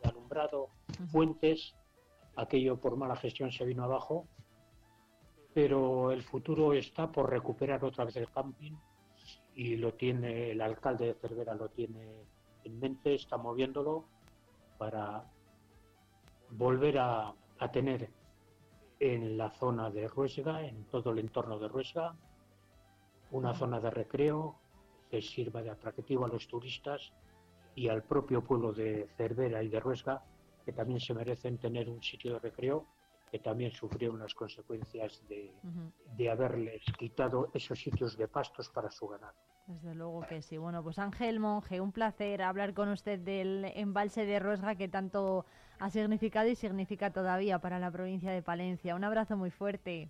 alumbrado, 0.03 0.69
fuentes. 1.11 1.73
Aquello 2.35 2.79
por 2.79 2.95
mala 2.95 3.15
gestión 3.15 3.51
se 3.51 3.65
vino 3.65 3.83
abajo. 3.83 4.27
Pero 5.53 6.11
el 6.11 6.21
futuro 6.21 6.73
está 6.73 7.11
por 7.11 7.29
recuperar 7.29 7.83
otra 7.83 8.05
vez 8.05 8.15
el 8.15 8.29
camping 8.29 8.73
y 9.53 9.75
lo 9.75 9.93
tiene 9.95 10.51
el 10.51 10.61
alcalde 10.61 11.07
de 11.07 11.13
Cervera 11.15 11.53
lo 11.53 11.67
tiene 11.69 12.23
en 12.63 12.79
mente, 12.79 13.15
está 13.15 13.37
moviéndolo 13.37 14.05
para 14.77 15.23
volver 16.49 16.97
a, 16.99 17.33
a 17.59 17.71
tener 17.71 18.09
en 18.99 19.37
la 19.37 19.49
zona 19.51 19.89
de 19.89 20.07
Ruesga, 20.07 20.65
en 20.65 20.85
todo 20.85 21.11
el 21.11 21.19
entorno 21.19 21.57
de 21.57 21.67
Ruesga, 21.67 22.15
una 23.31 23.53
zona 23.53 23.79
de 23.79 23.89
recreo 23.89 24.59
que 25.09 25.21
sirva 25.21 25.61
de 25.61 25.69
atractivo 25.69 26.25
a 26.25 26.27
los 26.27 26.47
turistas 26.47 27.11
y 27.75 27.87
al 27.87 28.03
propio 28.03 28.43
pueblo 28.43 28.73
de 28.73 29.07
Cervera 29.17 29.63
y 29.63 29.69
de 29.69 29.79
Ruesga, 29.79 30.23
que 30.65 30.73
también 30.73 30.99
se 30.99 31.13
merecen 31.13 31.57
tener 31.57 31.89
un 31.89 32.01
sitio 32.01 32.33
de 32.33 32.39
recreo 32.39 32.85
que 33.31 33.39
también 33.39 33.71
sufrió 33.71 34.11
unas 34.11 34.35
consecuencias 34.35 35.23
de, 35.29 35.53
de 36.17 36.29
haberles 36.29 36.83
quitado 36.97 37.49
esos 37.53 37.79
sitios 37.79 38.17
de 38.17 38.27
pastos 38.27 38.69
para 38.69 38.91
su 38.91 39.07
ganado. 39.07 39.37
Desde 39.67 39.95
luego 39.95 40.21
que 40.27 40.41
sí. 40.41 40.57
Bueno, 40.57 40.83
pues 40.83 40.99
Ángel 40.99 41.39
Monge, 41.39 41.79
un 41.79 41.91
placer 41.91 42.41
hablar 42.41 42.73
con 42.73 42.89
usted 42.89 43.19
del 43.19 43.65
embalse 43.75 44.25
de 44.25 44.39
Ruesga 44.39 44.75
que 44.75 44.87
tanto 44.87 45.45
ha 45.79 45.89
significado 45.89 46.49
y 46.49 46.55
significa 46.55 47.11
todavía 47.11 47.59
para 47.59 47.79
la 47.79 47.91
provincia 47.91 48.31
de 48.31 48.41
Palencia. 48.41 48.95
Un 48.95 49.03
abrazo 49.03 49.37
muy 49.37 49.49
fuerte. 49.49 50.09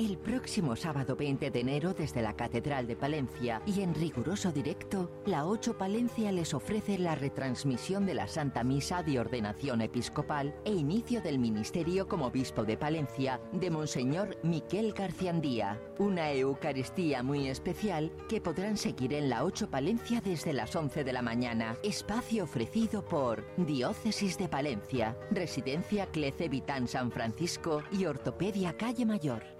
El 0.00 0.16
próximo 0.16 0.76
sábado 0.76 1.14
20 1.14 1.50
de 1.50 1.60
enero 1.60 1.92
desde 1.92 2.22
la 2.22 2.34
Catedral 2.34 2.86
de 2.86 2.96
Palencia 2.96 3.60
y 3.66 3.82
en 3.82 3.94
riguroso 3.94 4.50
directo, 4.50 5.10
la 5.26 5.44
8 5.44 5.76
Palencia 5.76 6.32
les 6.32 6.54
ofrece 6.54 6.96
la 6.96 7.16
retransmisión 7.16 8.06
de 8.06 8.14
la 8.14 8.26
Santa 8.26 8.64
Misa 8.64 9.02
de 9.02 9.20
Ordenación 9.20 9.82
Episcopal 9.82 10.54
e 10.64 10.72
inicio 10.72 11.20
del 11.20 11.38
ministerio 11.38 12.08
como 12.08 12.28
obispo 12.28 12.64
de 12.64 12.78
Palencia 12.78 13.42
de 13.52 13.68
Monseñor 13.68 14.38
Miquel 14.42 14.94
Garciandía. 14.94 15.78
Una 15.98 16.32
Eucaristía 16.32 17.22
muy 17.22 17.48
especial 17.48 18.10
que 18.26 18.40
podrán 18.40 18.78
seguir 18.78 19.12
en 19.12 19.28
la 19.28 19.44
8 19.44 19.68
Palencia 19.68 20.22
desde 20.22 20.54
las 20.54 20.74
11 20.74 21.04
de 21.04 21.12
la 21.12 21.20
mañana. 21.20 21.76
Espacio 21.82 22.44
ofrecido 22.44 23.04
por 23.04 23.44
Diócesis 23.58 24.38
de 24.38 24.48
Palencia, 24.48 25.14
Residencia 25.30 26.06
Clece 26.06 26.48
Vitán 26.48 26.88
San 26.88 27.10
Francisco 27.12 27.82
y 27.92 28.06
Ortopedia 28.06 28.78
Calle 28.78 29.04
Mayor. 29.04 29.59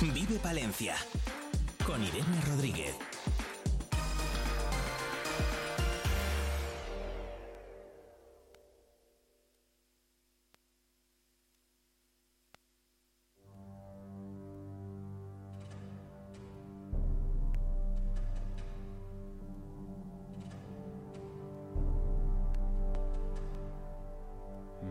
Vive 0.00 0.38
Palencia 0.38 0.94
con 1.84 2.00
Irene 2.02 2.40
Rodríguez. 2.46 2.94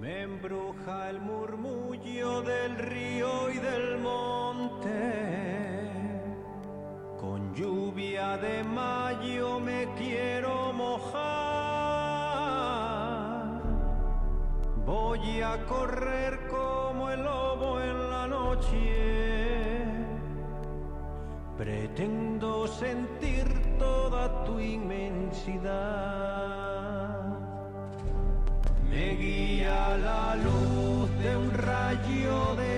Me 0.01 0.23
embruja 0.23 1.09
el 1.09 1.21
murmullo 1.21 2.41
del 2.41 2.77
río 2.77 3.49
y 3.49 3.57
del 3.57 3.97
monte. 3.99 4.46
Con 7.19 7.53
lluvia 7.55 8.37
de 8.37 8.63
mayo 8.63 9.59
me 9.59 9.87
quiero 9.97 10.73
mojar. 10.73 11.17
Voy 14.85 15.41
a 15.41 15.65
correr 15.65 16.47
como 16.47 17.09
el 17.09 17.23
lobo 17.23 17.81
en 17.81 18.09
la 18.09 18.27
noche. 18.27 19.85
Pretendo 21.57 22.67
sentir 22.67 23.77
toda 23.79 24.43
tu 24.43 24.59
inmensidad. 24.59 25.77
Me 28.89 29.15
guía 29.15 29.97
la 29.97 30.35
luz 30.35 31.09
de 31.19 31.37
un 31.37 31.51
rayo 31.51 32.55
de 32.55 32.76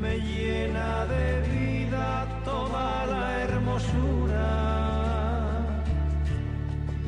me 0.00 0.14
llena 0.18 1.06
de 1.06 1.26
vida 1.54 2.06
toda 2.44 3.06
la 3.06 3.24
hermosura 3.44 4.50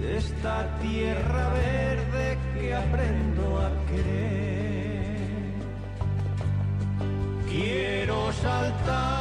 de 0.00 0.16
esta 0.16 0.56
tierra 0.82 1.44
verde 1.50 2.38
que 2.54 2.74
aprendo 2.74 3.44
a 3.66 3.68
querer. 3.88 5.14
Quiero 7.48 8.32
saltar 8.32 9.13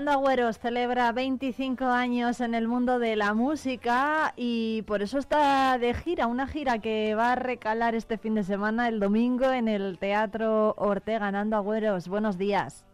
fuerza. 0.00 0.10
Nando 0.10 0.12
Agüeros 0.12 0.58
celebra 0.58 1.12
25 1.12 1.84
años 1.84 2.40
en 2.40 2.54
el 2.54 2.66
mundo 2.68 2.98
de 2.98 3.16
la 3.16 3.34
música 3.34 4.32
y 4.36 4.82
por 4.82 5.02
eso 5.02 5.18
está 5.18 5.76
de 5.78 5.92
gira, 5.94 6.26
una 6.26 6.46
gira 6.46 6.78
que 6.78 7.14
va 7.14 7.32
a 7.32 7.36
recalar 7.36 7.94
este 7.94 8.16
fin 8.18 8.34
de 8.34 8.42
semana, 8.42 8.88
el 8.88 8.98
domingo, 9.00 9.50
en 9.52 9.68
el 9.68 9.98
Teatro 9.98 10.74
Ortega. 10.78 11.30
Nando 11.30 11.56
Agüeros, 11.56 12.08
buenos 12.08 12.38
días. 12.38 12.84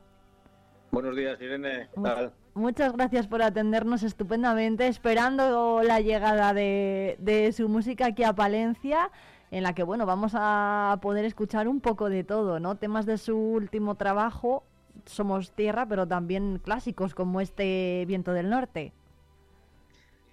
Buenos 0.90 1.14
días, 1.16 1.40
Irene. 1.40 1.88
¿Qué 1.94 2.00
Mu- 2.00 2.04
tal? 2.06 2.32
Muchas 2.54 2.92
gracias 2.94 3.26
por 3.26 3.42
atendernos 3.42 4.02
estupendamente, 4.02 4.88
esperando 4.88 5.82
la 5.82 6.00
llegada 6.00 6.54
de, 6.54 7.16
de 7.20 7.52
su 7.52 7.68
música 7.68 8.06
aquí 8.06 8.24
a 8.24 8.32
Palencia, 8.32 9.10
en 9.50 9.62
la 9.62 9.74
que 9.74 9.82
bueno 9.82 10.06
vamos 10.06 10.32
a 10.34 10.98
poder 11.02 11.26
escuchar 11.26 11.68
un 11.68 11.80
poco 11.80 12.08
de 12.08 12.24
todo, 12.24 12.58
¿no? 12.58 12.76
Temas 12.76 13.04
de 13.04 13.18
su 13.18 13.36
último 13.36 13.94
trabajo, 13.96 14.64
Somos 15.06 15.52
Tierra, 15.52 15.86
pero 15.86 16.06
también 16.06 16.60
clásicos 16.62 17.14
como 17.14 17.40
este 17.40 18.04
Viento 18.06 18.32
del 18.32 18.50
Norte. 18.50 18.92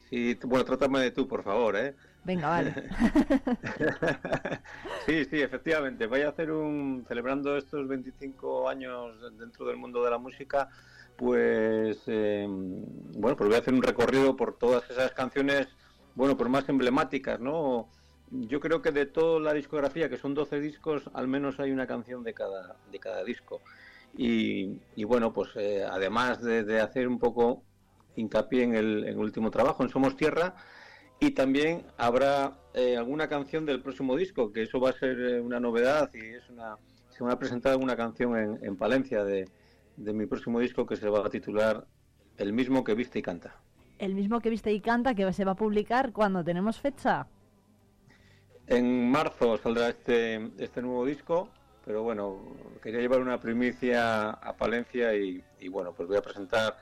Sí, 0.10 0.38
bueno, 0.44 0.66
trátame 0.66 1.00
de 1.00 1.12
tú, 1.12 1.28
por 1.28 1.44
favor, 1.44 1.76
¿eh? 1.76 1.96
Venga, 2.24 2.50
vale. 2.50 2.74
Sí, 5.06 5.26
sí, 5.26 5.42
efectivamente. 5.42 6.08
Voy 6.08 6.22
a 6.22 6.30
hacer 6.30 6.52
un. 6.52 7.04
celebrando 7.08 7.58
estos 7.58 7.88
25 7.88 8.70
años 8.70 9.18
dentro 9.38 9.66
del 9.66 9.76
mundo 9.76 10.04
de 10.04 10.12
la 10.12 10.18
música, 10.18 10.70
pues. 11.18 12.02
eh, 12.08 12.46
bueno, 12.48 13.36
pues 13.36 13.50
voy 13.50 13.56
a 13.58 13.60
hacer 13.60 13.74
un 13.74 13.82
recorrido 13.82 14.36
por 14.38 14.58
todas 14.58 14.90
esas 14.90 15.12
canciones, 15.12 15.68
bueno, 16.16 16.38
pues 16.38 16.50
más 16.50 16.70
emblemáticas, 16.70 17.40
¿no? 17.40 17.90
Yo 18.32 18.60
creo 18.60 18.82
que 18.82 18.92
de 18.92 19.06
toda 19.06 19.40
la 19.40 19.54
discografía, 19.54 20.10
que 20.10 20.18
son 20.18 20.34
12 20.34 20.60
discos, 20.60 21.10
al 21.14 21.28
menos 21.28 21.60
hay 21.60 21.72
una 21.72 21.86
canción 21.86 22.24
de 22.24 22.34
cada, 22.34 22.78
de 22.92 23.00
cada 23.00 23.24
disco. 23.24 23.62
Y, 24.16 24.80
y 24.96 25.04
bueno, 25.06 25.34
pues 25.34 25.50
eh, 25.56 25.84
además 25.90 26.42
de, 26.42 26.64
de 26.64 26.80
hacer 26.80 27.08
un 27.08 27.20
poco 27.20 27.64
hincapié 28.16 28.64
en 28.64 28.76
el, 28.76 29.04
en 29.06 29.10
el 29.10 29.18
último 29.18 29.50
trabajo, 29.50 29.84
en 29.84 29.90
Somos 29.90 30.16
Tierra, 30.16 30.56
y 31.20 31.32
también 31.32 31.86
habrá 31.98 32.60
eh, 32.74 32.96
alguna 32.98 33.28
canción 33.28 33.66
del 33.66 33.82
próximo 33.82 34.16
disco, 34.16 34.52
que 34.52 34.64
eso 34.64 34.80
va 34.80 34.92
a 34.92 34.94
ser 34.94 35.20
eh, 35.20 35.42
una 35.42 35.60
novedad 35.60 36.12
y 36.14 36.36
es 36.36 36.48
una, 36.50 36.78
se 37.10 37.24
va 37.24 37.34
a 37.34 37.40
presentar 37.40 37.78
una 37.78 37.96
canción 37.96 38.38
en, 38.38 38.60
en 38.64 38.76
Palencia 38.76 39.24
de, 39.24 39.50
de 39.98 40.14
mi 40.14 40.26
próximo 40.26 40.60
disco 40.60 40.86
que 40.86 40.96
se 40.96 41.10
va 41.10 41.26
a 41.26 41.30
titular 41.30 41.86
El 42.38 42.54
mismo 42.54 42.84
que 42.84 42.94
viste 42.96 43.20
y 43.20 43.22
canta. 43.22 43.56
El 44.00 44.16
mismo 44.16 44.42
que 44.42 44.50
viste 44.50 44.72
y 44.72 44.82
canta 44.82 45.14
que 45.16 45.32
se 45.34 45.46
va 45.46 45.52
a 45.52 45.56
publicar 45.56 46.12
cuando 46.12 46.44
tenemos 46.44 46.80
fecha. 46.80 47.28
En 48.68 49.12
marzo 49.12 49.58
saldrá 49.58 49.90
este, 49.90 50.52
este 50.58 50.82
nuevo 50.82 51.06
disco, 51.06 51.50
pero 51.86 52.04
bueno, 52.04 52.38
quería 52.82 53.00
llevar 53.02 53.20
una 53.20 53.40
primicia 53.40 54.30
a 54.30 54.54
Palencia 54.56 55.14
y, 55.16 55.44
y 55.60 55.68
bueno, 55.68 55.94
pues 55.94 56.08
voy 56.08 56.18
a 56.18 56.22
presentar 56.22 56.78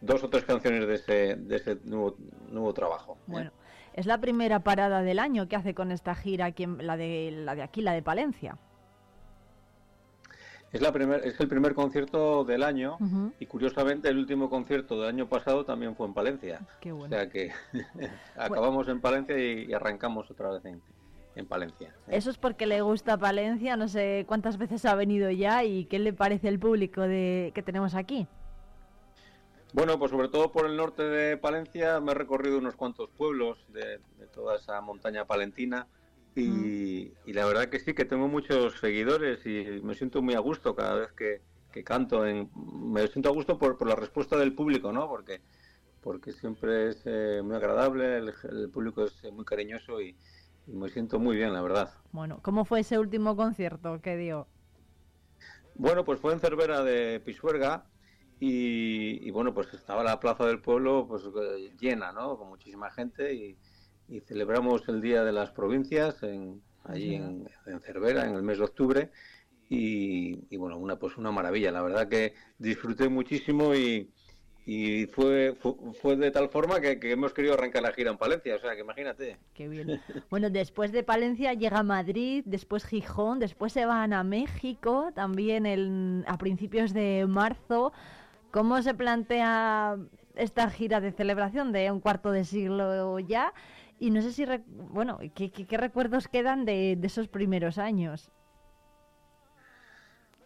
dos 0.00 0.22
o 0.22 0.28
tres 0.30 0.44
canciones 0.44 0.86
de 0.86 0.94
ese, 0.94 1.36
de 1.36 1.56
ese 1.56 1.78
nuevo, 1.84 2.16
nuevo 2.50 2.72
trabajo. 2.72 3.14
¿eh? 3.20 3.24
Bueno, 3.26 3.50
es 3.94 4.06
la 4.06 4.18
primera 4.18 4.60
parada 4.60 5.02
del 5.02 5.18
año 5.18 5.48
que 5.48 5.56
hace 5.56 5.74
con 5.74 5.90
esta 5.90 6.14
gira, 6.14 6.46
aquí 6.46 6.66
la, 6.66 6.96
de, 6.96 7.32
la 7.32 7.54
de 7.54 7.62
aquí, 7.62 7.82
la 7.82 7.92
de 7.92 8.02
Palencia. 8.02 8.56
Es, 10.70 10.82
la 10.82 10.92
primer, 10.92 11.26
es 11.26 11.40
el 11.40 11.48
primer 11.48 11.74
concierto 11.74 12.44
del 12.44 12.62
año 12.62 12.98
y 13.40 13.46
curiosamente 13.46 14.08
el 14.10 14.18
último 14.18 14.50
concierto 14.50 15.00
del 15.00 15.08
año 15.08 15.26
pasado 15.26 15.64
también 15.64 15.96
fue 15.96 16.06
en 16.06 16.12
Palencia. 16.12 16.60
Qué 16.80 16.92
O 16.92 16.96
bueno. 16.96 17.16
sea 17.16 17.28
que 17.30 17.50
acabamos 18.36 18.86
en 18.88 19.00
Palencia 19.00 19.38
y, 19.38 19.64
y 19.64 19.72
arrancamos 19.72 20.30
otra 20.30 20.50
vez 20.50 20.64
en, 20.66 20.82
en 21.38 21.46
Palencia. 21.46 21.94
Eso 22.08 22.30
es 22.30 22.38
porque 22.38 22.66
le 22.66 22.80
gusta 22.82 23.16
Palencia, 23.16 23.76
no 23.76 23.88
sé 23.88 24.24
cuántas 24.26 24.58
veces 24.58 24.84
ha 24.84 24.94
venido 24.94 25.30
ya 25.30 25.64
y 25.64 25.84
qué 25.86 25.98
le 25.98 26.12
parece 26.12 26.48
el 26.48 26.58
público 26.58 27.02
de 27.02 27.52
que 27.54 27.62
tenemos 27.62 27.94
aquí. 27.94 28.26
Bueno, 29.72 29.98
pues 29.98 30.10
sobre 30.10 30.28
todo 30.28 30.50
por 30.50 30.66
el 30.66 30.76
norte 30.76 31.02
de 31.02 31.36
Palencia 31.36 32.00
me 32.00 32.12
he 32.12 32.14
recorrido 32.14 32.58
unos 32.58 32.74
cuantos 32.74 33.10
pueblos 33.10 33.58
de, 33.68 33.98
de 34.18 34.26
toda 34.32 34.56
esa 34.56 34.80
montaña 34.80 35.26
palentina 35.26 35.86
y, 36.34 37.12
y 37.26 37.32
la 37.32 37.44
verdad 37.44 37.66
que 37.66 37.78
sí, 37.78 37.94
que 37.94 38.04
tengo 38.04 38.28
muchos 38.28 38.78
seguidores 38.80 39.44
y 39.44 39.80
me 39.82 39.94
siento 39.94 40.22
muy 40.22 40.34
a 40.34 40.38
gusto 40.38 40.74
cada 40.74 40.94
vez 40.94 41.12
que, 41.12 41.42
que 41.70 41.84
canto. 41.84 42.26
En, 42.26 42.50
me 42.54 43.06
siento 43.08 43.28
a 43.28 43.32
gusto 43.32 43.58
por, 43.58 43.76
por 43.76 43.88
la 43.88 43.94
respuesta 43.94 44.36
del 44.38 44.54
público, 44.54 44.90
¿no? 44.90 45.06
Porque, 45.06 45.42
porque 46.00 46.32
siempre 46.32 46.88
es 46.88 47.02
eh, 47.04 47.42
muy 47.44 47.54
agradable, 47.54 48.18
el, 48.18 48.32
el 48.50 48.70
público 48.70 49.04
es 49.04 49.22
eh, 49.24 49.30
muy 49.30 49.44
cariñoso 49.44 50.00
y 50.00 50.16
me 50.72 50.88
siento 50.88 51.18
muy 51.18 51.36
bien, 51.36 51.52
la 51.52 51.62
verdad. 51.62 51.90
Bueno, 52.12 52.40
¿cómo 52.42 52.64
fue 52.64 52.80
ese 52.80 52.98
último 52.98 53.36
concierto 53.36 54.00
que 54.00 54.16
dio? 54.16 54.46
Bueno, 55.74 56.04
pues 56.04 56.20
fue 56.20 56.32
en 56.32 56.40
Cervera 56.40 56.82
de 56.82 57.20
Pisuerga 57.20 57.86
y, 58.40 59.26
y, 59.26 59.30
bueno, 59.30 59.54
pues 59.54 59.72
estaba 59.72 60.02
la 60.02 60.20
plaza 60.20 60.44
del 60.46 60.60
pueblo 60.60 61.06
pues 61.08 61.22
eh, 61.24 61.72
llena, 61.80 62.12
¿no? 62.12 62.36
Con 62.36 62.48
muchísima 62.48 62.90
gente 62.90 63.32
y, 63.34 63.56
y 64.08 64.20
celebramos 64.20 64.88
el 64.88 65.00
Día 65.00 65.24
de 65.24 65.32
las 65.32 65.50
Provincias 65.50 66.22
en, 66.22 66.62
allí 66.84 67.14
en, 67.14 67.48
en 67.66 67.80
Cervera 67.80 68.26
en 68.26 68.34
el 68.34 68.42
mes 68.42 68.58
de 68.58 68.64
octubre 68.64 69.10
y, 69.68 70.46
y, 70.50 70.56
bueno, 70.56 70.78
una 70.78 70.98
pues 70.98 71.16
una 71.16 71.30
maravilla, 71.30 71.70
la 71.70 71.82
verdad 71.82 72.08
que 72.08 72.34
disfruté 72.58 73.08
muchísimo 73.08 73.74
y, 73.74 74.10
y 74.70 75.06
fue, 75.06 75.56
fue, 75.58 75.72
fue 75.98 76.14
de 76.16 76.30
tal 76.30 76.50
forma 76.50 76.78
que, 76.78 77.00
que 77.00 77.12
hemos 77.12 77.32
querido 77.32 77.54
arrancar 77.54 77.80
la 77.80 77.90
gira 77.90 78.10
en 78.10 78.18
Palencia, 78.18 78.54
o 78.54 78.58
sea 78.58 78.74
que 78.74 78.82
imagínate. 78.82 79.38
Qué 79.54 79.66
bien. 79.66 79.98
Bueno, 80.28 80.50
después 80.50 80.92
de 80.92 81.02
Palencia 81.02 81.54
llega 81.54 81.82
Madrid, 81.82 82.42
después 82.44 82.84
Gijón, 82.84 83.38
después 83.38 83.72
se 83.72 83.86
van 83.86 84.12
a 84.12 84.22
México, 84.24 85.10
también 85.14 85.64
el, 85.64 86.22
a 86.26 86.36
principios 86.36 86.92
de 86.92 87.24
marzo. 87.26 87.94
¿Cómo 88.50 88.82
se 88.82 88.92
plantea 88.92 89.96
esta 90.34 90.68
gira 90.68 91.00
de 91.00 91.12
celebración 91.12 91.72
de 91.72 91.90
un 91.90 92.00
cuarto 92.00 92.30
de 92.30 92.44
siglo 92.44 93.18
ya? 93.20 93.54
Y 93.98 94.10
no 94.10 94.20
sé 94.20 94.32
si, 94.32 94.44
bueno, 94.66 95.18
¿qué, 95.34 95.50
qué, 95.50 95.66
qué 95.66 95.78
recuerdos 95.78 96.28
quedan 96.28 96.66
de, 96.66 96.94
de 96.94 97.06
esos 97.06 97.26
primeros 97.28 97.78
años? 97.78 98.30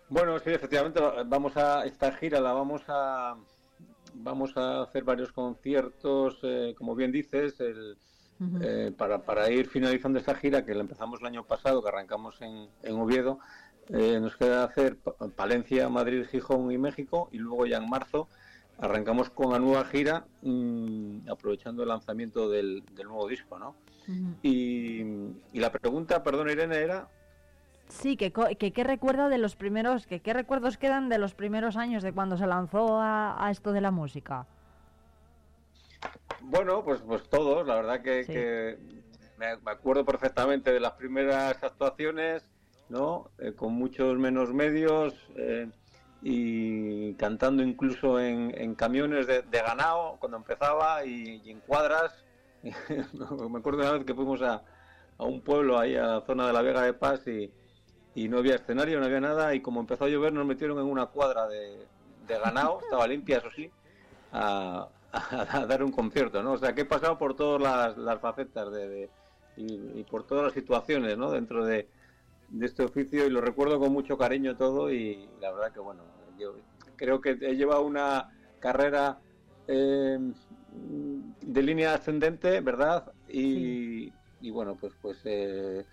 Bueno, 0.09 0.39
sí, 0.39 0.51
efectivamente, 0.51 1.01
vamos 1.27 1.57
a 1.57 1.86
esta 1.86 2.12
gira 2.12 2.39
la 2.39 2.53
vamos 2.53 2.82
a 2.86 3.35
vamos 4.15 4.57
a 4.57 4.83
hacer 4.83 5.05
varios 5.05 5.33
conciertos, 5.33 6.39
eh, 6.43 6.75
como 6.77 6.95
bien 6.95 7.13
dices, 7.13 7.59
el, 7.61 7.97
eh, 8.61 8.93
para, 8.97 9.23
para 9.25 9.51
ir 9.51 9.69
finalizando 9.69 10.19
esta 10.19 10.35
gira 10.35 10.65
que 10.65 10.75
la 10.75 10.81
empezamos 10.83 11.21
el 11.21 11.27
año 11.27 11.45
pasado, 11.45 11.83
que 11.83 11.89
arrancamos 11.89 12.41
en, 12.43 12.69
en 12.83 12.95
Oviedo. 13.01 13.39
eh, 13.89 14.19
nos 14.21 14.37
queda 14.37 14.65
hacer 14.65 14.97
Pa- 14.99 15.15
Palencia, 15.35 15.89
Madrid, 15.89 16.25
Gijón 16.31 16.71
y 16.71 16.79
México 16.79 17.29
y 17.33 17.39
luego 17.39 17.67
ya 17.67 17.79
en 17.79 17.89
marzo 17.91 18.29
arrancamos 18.79 19.31
con 19.31 19.51
la 19.53 19.59
nueva 19.59 19.85
gira 19.85 20.25
mm, 20.43 21.29
aprovechando 21.29 21.83
el 21.83 21.89
lanzamiento 21.89 22.49
del, 22.49 22.85
del 22.95 23.07
nuevo 23.09 23.27
disco, 23.29 23.59
¿no? 23.59 23.75
Y, 24.43 25.01
y 25.53 25.61
la 25.61 25.71
pregunta, 25.71 26.23
perdón 26.23 26.51
Irene, 26.51 26.77
era 26.79 27.09
Sí, 27.93 28.16
que, 28.16 28.32
que 28.32 28.73
qué 28.73 28.85
recuerdo 28.85 29.28
de 29.28 29.36
los 29.39 29.55
primeros, 29.55 30.06
que 30.06 30.20
qué 30.20 30.32
recuerdos 30.32 30.78
quedan 30.78 31.09
de 31.10 31.19
los 31.19 31.35
primeros 31.35 31.77
años 31.77 32.02
de 32.02 32.12
cuando 32.12 32.36
se 32.39 32.47
lanzó 32.47 32.98
a, 32.98 33.44
a 33.47 33.51
esto 33.51 33.73
de 33.73 33.81
la 33.82 33.90
música. 33.90 34.47
Bueno, 36.40 36.82
pues, 36.85 37.02
pues 37.02 37.28
todos, 37.28 37.66
la 37.66 37.77
verdad 37.77 38.01
que, 38.02 38.24
Sí. 38.24 38.32
que 38.32 38.78
me, 39.36 39.56
me 39.59 39.70
acuerdo 39.70 40.05
perfectamente 40.05 40.73
de 40.73 40.81
las 40.81 40.93
primeras 40.93 41.62
actuaciones, 41.62 42.43
¿no? 42.89 43.31
Eh, 43.39 43.52
con 43.52 43.74
muchos 43.74 44.16
menos 44.19 44.52
medios 44.55 45.14
eh, 45.36 45.69
y 46.23 47.14
cantando 47.14 47.62
incluso 47.62 48.19
en, 48.19 48.52
en 48.59 48.74
camiones 48.74 49.27
de, 49.27 49.43
de 49.43 49.60
ganado 49.60 50.16
cuando 50.19 50.39
empezaba 50.39 51.05
y, 51.05 51.43
y 51.44 51.51
en 51.51 51.60
cuadras. 51.60 52.24
me 52.62 53.59
acuerdo 53.59 53.81
una 53.81 53.93
vez 53.93 54.05
que 54.06 54.14
fuimos 54.14 54.40
a, 54.40 54.62
a 55.19 55.24
un 55.24 55.43
pueblo 55.43 55.78
ahí 55.78 55.94
a 55.94 56.06
la 56.06 56.20
zona 56.23 56.47
de 56.47 56.52
la 56.55 56.62
Vega 56.62 56.82
de 56.82 56.94
Paz 56.94 57.27
y, 57.28 57.52
y 58.15 58.29
no 58.29 58.39
había 58.39 58.57
escenario, 58.57 58.99
no 59.01 59.07
había 59.07 59.21
nada 59.21 59.55
y 59.55 59.61
como 59.61 59.81
empezó 59.81 60.05
a 60.05 60.09
llover 60.09 60.33
nos 60.33 60.47
metieron 60.47 60.79
en 60.79 60.85
una 60.85 61.07
cuadra 61.07 61.49
de, 61.49 61.87
de 62.27 62.39
ganado, 62.39 62.81
estaba 62.85 63.07
limpia 63.07 63.39
eso 63.39 63.51
sí, 63.55 63.71
a, 64.33 64.89
a 65.13 65.67
dar 65.67 65.83
un 65.83 65.93
concierto, 65.93 66.43
¿no? 66.43 66.53
O 66.53 66.59
sea, 66.59 66.75
que 66.75 66.83
he 66.83 66.87
pasado 66.87 67.19
por 67.19 67.35
todas 67.35 67.61
las, 67.61 67.97
las 67.97 68.21
facetas 68.21 68.73
de, 68.73 68.89
de- 68.89 69.11
y, 69.57 70.01
y 70.01 70.05
por 70.05 70.27
todas 70.27 70.45
las 70.45 70.55
situaciones, 70.55 71.19
¿no? 71.19 71.31
Dentro 71.31 71.65
de, 71.65 71.89
de 72.49 72.67
este 72.67 72.83
oficio 72.83 73.27
y 73.27 73.31
lo 73.31 73.41
recuerdo 73.41 73.79
con 73.79 73.93
mucho 73.93 74.17
cariño 74.17 74.57
todo 74.57 74.91
y 74.91 75.29
la 75.41 75.53
verdad 75.53 75.73
que, 75.73 75.81
bueno, 75.81 76.03
yo 76.39 76.55
creo 76.97 77.21
que 77.21 77.31
he 77.41 77.55
llevado 77.55 77.83
una, 77.83 78.31
carrera 78.63 79.19
eh, 79.67 80.19
de 80.71 81.63
línea 81.63 81.95
ascendente, 81.95 82.61
¿verdad? 82.61 83.13
Y, 83.29 84.13
y 84.41 84.51
bueno, 84.51 84.77
pues 84.81 84.93
pues 85.03 85.19
eh, 85.25 85.85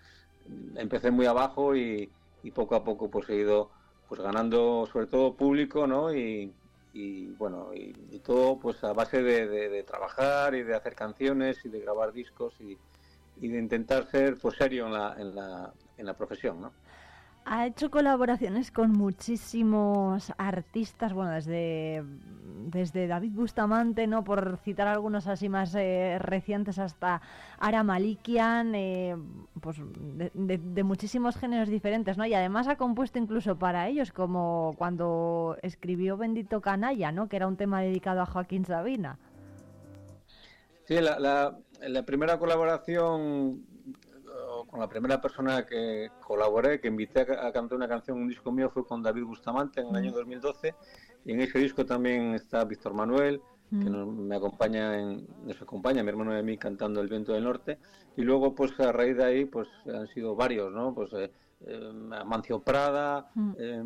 empecé 0.76 1.11
muy 1.11 1.26
abajo 1.26 1.76
y, 1.76 2.09
y, 2.43 2.51
poco 2.51 2.76
a 2.76 2.84
poco 2.84 3.09
pues 3.09 3.30
he 3.30 3.35
ido 3.35 3.69
pues 4.07 4.21
ganando 4.21 4.88
sobre 4.91 5.07
todo 5.07 5.35
público, 5.35 5.88
¿no? 5.88 6.13
Y, 6.13 6.53
y 6.93 7.27
bueno, 7.38 7.71
y, 7.73 7.93
todo 8.19 8.59
pues 8.59 8.84
a 8.84 8.93
base 8.93 9.21
de, 9.21 9.47
de, 9.47 9.84
trabajar 9.84 10.55
y 10.55 10.63
de 10.63 10.76
hacer 10.76 10.95
canciones 10.95 11.63
y 11.63 11.69
de 11.69 11.80
grabar 11.80 12.11
discos 12.11 12.53
y, 12.59 12.77
y 13.39 13.47
de 13.47 13.59
intentar 13.59 14.09
ser 14.09 14.38
pues 14.38 14.55
serio 14.57 14.88
en 14.88 14.93
la, 14.93 15.15
en 15.17 15.35
la, 15.35 15.73
en 15.97 16.05
la 16.05 16.13
profesión, 16.13 16.61
¿no? 16.61 16.71
Ha 17.51 17.65
hecho 17.65 17.89
colaboraciones 17.89 18.69
con 18.69 18.91
muchísimos 18.91 20.31
artistas, 20.38 21.13
bueno, 21.13 21.31
desde, 21.31 22.03
desde 22.67 23.07
David 23.07 23.31
Bustamante, 23.34 24.05
¿no? 24.05 24.23
Por 24.23 24.57
citar 24.57 24.88
algunos 24.88 25.26
así 25.26 25.49
más 25.49 25.73
eh, 25.73 26.19
recientes, 26.19 26.77
hasta 26.77 27.23
Ara 27.57 27.81
Malikian, 27.81 28.76
eh, 28.76 29.17
pues 29.61 29.77
de, 29.81 30.84
muchísimos 30.84 31.38
géneros 31.38 31.69
diferentes, 31.69 32.19
¿no? 32.19 32.26
Y 32.27 32.35
además 32.35 32.67
ha 32.67 32.76
compuesto 32.76 33.17
incluso 33.17 33.57
para 33.57 33.88
ellos, 33.88 34.11
como 34.11 34.76
cuando 34.77 35.57
escribió 35.63 36.17
Bendito 36.17 36.61
Canalla, 36.61 37.11
¿no? 37.11 37.30
Que 37.30 37.38
era 37.38 37.47
un 37.47 37.57
tema 37.57 37.81
dedicado 37.81 38.21
a 38.21 38.27
Joaquín 38.27 38.63
Sabina. 38.63 39.17
Sí, 40.85 41.01
la, 41.01 41.57
la 41.81 42.03
primera 42.03 42.38
colaboración 42.38 43.63
con 44.70 44.80
la 44.80 44.88
primera 44.88 45.20
persona 45.22 45.66
que 45.66 46.10
colaboré, 46.22 46.80
que 46.80 46.88
invité 46.88 47.22
a, 47.22 47.48
a, 47.48 47.52
cantar 47.52 47.78
una 47.78 47.88
canción, 47.88 48.18
un 48.18 48.28
disco 48.28 48.52
mío, 48.52 48.70
fue 48.70 48.86
con 48.86 49.02
David 49.02 49.24
Bustamante 49.24 49.82
en 49.82 49.88
el 49.88 49.96
año 49.96 50.12
2012. 50.12 50.76
Y 51.26 51.32
en 51.34 51.41
ese 51.41 51.60
disco 51.60 51.86
también 51.86 52.34
está 52.36 52.64
Víctor 52.66 52.94
Manuel, 52.94 53.41
mm. 53.72 53.84
que 53.84 53.90
nos, 53.90 54.08
me 54.08 54.36
acompaña, 54.36 55.00
en, 55.00 55.28
nos 55.46 55.62
acompaña, 55.62 56.04
mi 56.04 56.10
hermano 56.10 56.34
de 56.34 56.44
mí, 56.44 56.58
cantando 56.58 57.02
El 57.02 57.10
viento 57.10 57.34
del 57.34 57.44
norte. 57.44 57.80
Y 58.16 58.22
luego, 58.22 58.54
pues 58.54 58.80
a 58.80 58.91
raíz 58.91 59.18
de 59.18 59.24
ahí, 59.24 59.46
pues 59.46 59.68
han 59.88 60.08
sido 60.08 60.36
varios, 60.36 60.72
¿no? 60.72 60.94
Pues 60.94 61.12
eh, 61.14 61.32
eh, 61.66 61.91
Mancio 62.26 62.62
Prada, 62.62 63.30
mm. 63.34 63.52
eh, 63.58 63.84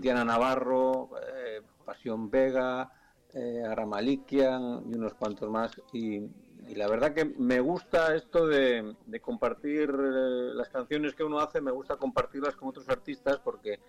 Diana 0.00 0.24
Navarro, 0.24 1.10
eh, 1.36 1.62
Pasión 1.84 2.30
Vega, 2.30 2.90
eh, 3.34 3.62
Aramalikian 3.62 4.84
y 4.90 4.96
unos 4.96 5.14
cuantos 5.14 5.50
más. 5.50 5.72
Y, 5.92 6.22
y 6.68 6.74
la 6.74 6.86
verdad 6.88 7.14
que 7.14 7.24
me 7.24 7.60
gusta 7.60 8.14
esto 8.14 8.46
de, 8.46 8.94
de 9.06 9.20
compartir 9.20 9.90
eh, 9.90 10.50
las 10.54 10.68
canciones 10.68 11.14
que 11.14 11.24
uno 11.24 11.40
hace, 11.40 11.60
me 11.60 11.70
gusta 11.70 11.96
compartirlas 11.96 12.56
con 12.56 12.68
otros 12.68 12.88
artistas 12.88 13.38
porque 13.38 13.80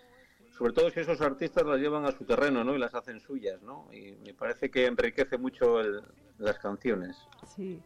sobre 0.58 0.74
todo 0.74 0.90
si 0.90 1.00
esos 1.00 1.22
artistas 1.22 1.66
las 1.66 1.80
llevan 1.80 2.06
a 2.06 2.12
su 2.12 2.26
terreno 2.26 2.64
¿no? 2.64 2.76
y 2.76 2.80
las 2.80 2.94
hacen 2.96 3.20
suyas, 3.20 3.62
¿no? 3.62 3.88
Y 3.94 4.18
me 4.26 4.34
parece 4.34 4.70
que 4.70 4.86
enriquece 4.88 5.38
mucho 5.38 5.80
el, 5.80 6.02
las 6.38 6.58
canciones. 6.60 7.18
Sí. 7.56 7.82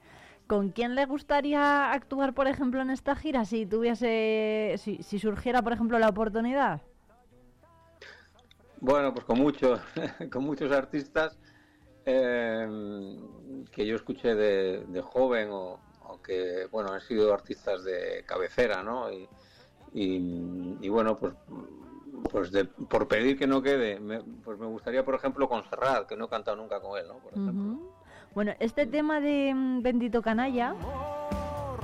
¿Con 0.48 0.70
quién 0.70 0.96
le 0.96 1.06
gustaría 1.06 1.92
actuar, 1.92 2.34
por 2.34 2.48
ejemplo, 2.48 2.82
en 2.82 2.90
esta 2.90 3.16
gira 3.16 3.46
si 3.46 3.66
tuviese, 3.66 4.76
si, 4.78 5.02
si 5.02 5.20
surgiera, 5.20 5.62
por 5.62 5.74
ejemplo, 5.74 6.00
la 6.00 6.10
oportunidad? 6.10 6.82
Bueno, 8.80 9.14
pues 9.14 9.26
con 9.26 9.40
muchos, 9.40 9.80
con 10.32 10.44
muchos 10.44 10.72
artistas 10.72 11.38
eh, 12.06 13.18
que 13.72 13.86
yo 13.86 13.96
escuché 13.96 14.36
de, 14.36 14.86
de 14.88 15.02
joven 15.02 15.50
o, 15.52 15.80
o, 16.08 16.22
que, 16.22 16.68
bueno, 16.72 16.92
han 16.92 17.02
sido 17.02 17.34
artistas 17.34 17.84
de 17.84 18.24
cabecera, 18.26 18.84
¿no? 18.84 19.12
Y, 19.12 19.28
y, 19.94 20.78
y 20.82 20.90
bueno, 20.90 21.18
pues 21.18 21.34
pues 22.32 22.52
de, 22.52 22.66
por 22.66 23.08
pedir 23.08 23.38
que 23.38 23.48
no 23.48 23.62
quede, 23.62 24.00
me, 24.00 24.22
pues 24.44 24.58
me 24.58 24.66
gustaría, 24.68 25.04
por 25.04 25.16
ejemplo, 25.16 25.48
con 25.50 25.68
Serrat, 25.70 26.08
que 26.08 26.16
no 26.16 26.26
he 26.26 26.30
cantado 26.30 26.58
nunca 26.58 26.80
con 26.80 26.98
él, 26.98 27.08
¿no? 27.08 27.16
Por 27.16 27.34
ejemplo. 27.34 27.54
Uh 27.54 27.76
-huh. 27.76 27.92
Bueno, 28.34 28.54
este 28.60 28.86
tema 28.86 29.20
de 29.20 29.52
um, 29.54 29.82
Bendito 29.82 30.22
Canalla... 30.22 30.70
Amor, 30.70 31.80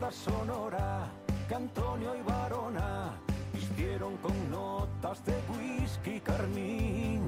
banda 0.00 0.12
sonora 0.12 1.08
que 1.46 1.54
Antonio 1.54 2.16
y 2.16 2.22
Barona 2.22 3.12
vistieron 3.52 4.16
con 4.18 4.50
notas 4.50 5.22
de 5.26 5.34
whisky 5.50 6.20
carmín. 6.20 7.26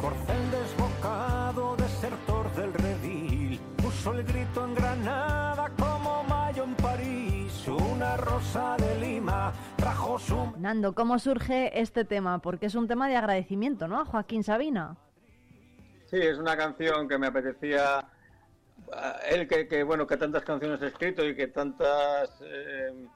Corcel 0.00 0.50
desbocado, 0.50 1.76
desertor 1.76 2.52
del 2.54 2.74
redil, 2.74 3.60
puso 3.76 4.14
el 4.14 4.24
grito 4.24 4.64
en 4.64 4.74
Granada 4.74 5.70
como 5.78 6.24
mayo 6.24 6.64
en 6.64 6.74
París, 6.74 7.68
una 7.68 8.16
rosa 8.16 8.76
de 8.78 8.98
Lima 8.98 9.52
trajo 9.76 10.18
su... 10.18 10.52
Nando, 10.58 10.94
¿cómo 10.94 11.18
surge 11.18 11.80
este 11.80 12.04
tema? 12.04 12.40
Porque 12.40 12.66
es 12.66 12.74
un 12.74 12.88
tema 12.88 13.08
de 13.08 13.16
agradecimiento, 13.16 13.86
¿no? 13.86 14.00
A 14.00 14.04
Joaquín 14.04 14.42
Sabina. 14.42 14.96
Sí, 16.06 16.16
es 16.16 16.38
una 16.38 16.56
canción 16.56 17.06
que 17.06 17.18
me 17.18 17.28
apetecía 17.28 18.04
él 19.28 19.46
que, 19.48 19.68
que, 19.68 19.82
bueno 19.82 20.06
que 20.06 20.16
tantas 20.16 20.44
canciones 20.44 20.82
ha 20.82 20.86
escrito 20.86 21.24
y 21.24 21.34
que 21.34 21.48
tantas 21.48 22.40
eh, 22.42 23.06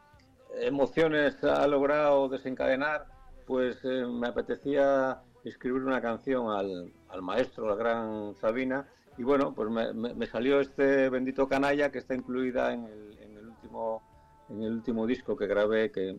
emociones 0.60 1.42
ha 1.44 1.66
logrado 1.66 2.28
desencadenar 2.28 3.06
pues 3.46 3.78
eh, 3.84 4.06
me 4.06 4.28
apetecía 4.28 5.20
escribir 5.44 5.82
una 5.82 6.00
canción 6.00 6.50
al, 6.50 6.92
al, 7.08 7.22
maestro 7.22 7.70
al 7.70 7.76
gran 7.76 8.34
Sabina. 8.36 8.88
Y 9.18 9.22
bueno 9.22 9.54
pues 9.54 9.70
me, 9.70 9.92
me, 9.92 10.14
me, 10.14 10.26
salió 10.26 10.60
este 10.60 11.08
bendito 11.08 11.48
canalla 11.48 11.90
que 11.92 11.98
está 11.98 12.14
incluida 12.14 12.72
en 12.72 12.84
el, 12.84 13.18
en 13.20 13.36
el 13.36 13.48
último 13.48 14.02
en 14.48 14.62
el 14.62 14.72
último 14.72 15.06
disco 15.06 15.36
que 15.36 15.46
grabé 15.46 15.90
que, 15.90 16.16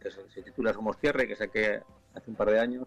que 0.00 0.10
se, 0.10 0.28
se, 0.30 0.42
titula 0.42 0.72
Somos 0.72 0.98
Tierra 0.98 1.24
y 1.24 1.28
que 1.28 1.36
saqué 1.36 1.82
hace 2.14 2.30
un 2.30 2.36
par 2.36 2.50
de 2.50 2.60
años. 2.60 2.86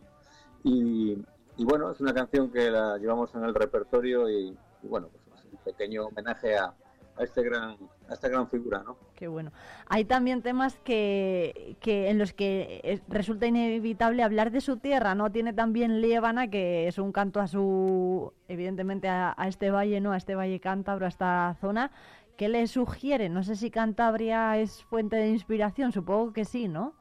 Y, 0.63 1.17
y 1.57 1.65
bueno 1.65 1.91
es 1.91 1.99
una 1.99 2.13
canción 2.13 2.51
que 2.51 2.71
la 2.71 2.97
llevamos 2.97 3.33
en 3.35 3.43
el 3.43 3.53
repertorio 3.53 4.29
y, 4.29 4.57
y 4.81 4.87
bueno 4.87 5.09
pues 5.09 5.22
pequeño 5.63 6.05
homenaje 6.05 6.57
a, 6.57 6.73
a 7.15 7.23
este 7.23 7.43
gran 7.43 7.77
a 8.09 8.13
esta 8.13 8.27
gran 8.27 8.49
figura, 8.49 8.83
¿no? 8.83 8.97
Qué 9.15 9.27
bueno. 9.27 9.51
Hay 9.87 10.05
también 10.05 10.41
temas 10.41 10.77
que, 10.83 11.77
que 11.79 12.09
en 12.09 12.17
los 12.19 12.33
que 12.33 13.01
resulta 13.07 13.45
inevitable 13.45 14.23
hablar 14.23 14.51
de 14.51 14.61
su 14.61 14.77
tierra, 14.77 15.15
¿no? 15.15 15.31
Tiene 15.31 15.53
también 15.53 16.01
Liébana, 16.01 16.49
que 16.49 16.87
es 16.87 16.97
un 16.97 17.11
canto 17.11 17.39
a 17.39 17.47
su, 17.47 18.33
evidentemente, 18.47 19.07
a, 19.07 19.33
a 19.37 19.47
este 19.47 19.71
valle, 19.71 20.01
¿no? 20.01 20.11
A 20.11 20.17
este 20.17 20.35
valle 20.35 20.59
cántabro, 20.59 21.05
a 21.05 21.09
esta 21.09 21.55
zona. 21.61 21.91
¿Qué 22.37 22.49
le 22.49 22.65
sugiere? 22.67 23.29
No 23.29 23.43
sé 23.43 23.55
si 23.55 23.69
Cantabria 23.69 24.57
es 24.57 24.83
fuente 24.83 25.15
de 25.15 25.29
inspiración, 25.29 25.91
supongo 25.91 26.33
que 26.33 26.45
sí, 26.45 26.67
¿no? 26.67 26.93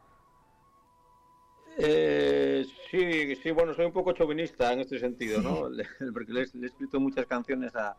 Eh, 1.79 2.67
sí, 2.91 3.35
sí, 3.37 3.51
bueno, 3.51 3.73
soy 3.73 3.87
un 3.87 3.93
poco 3.93 4.13
chauvinista 4.13 4.73
en 4.75 4.81
este 4.81 4.99
sentido, 4.99 5.41
¿no? 5.41 5.69
Porque 6.13 6.33
le, 6.33 6.45
le 6.53 6.67
he 6.67 6.67
escrito 6.67 7.01
muchas 7.01 7.25
canciones 7.27 7.75
a, 7.75 7.97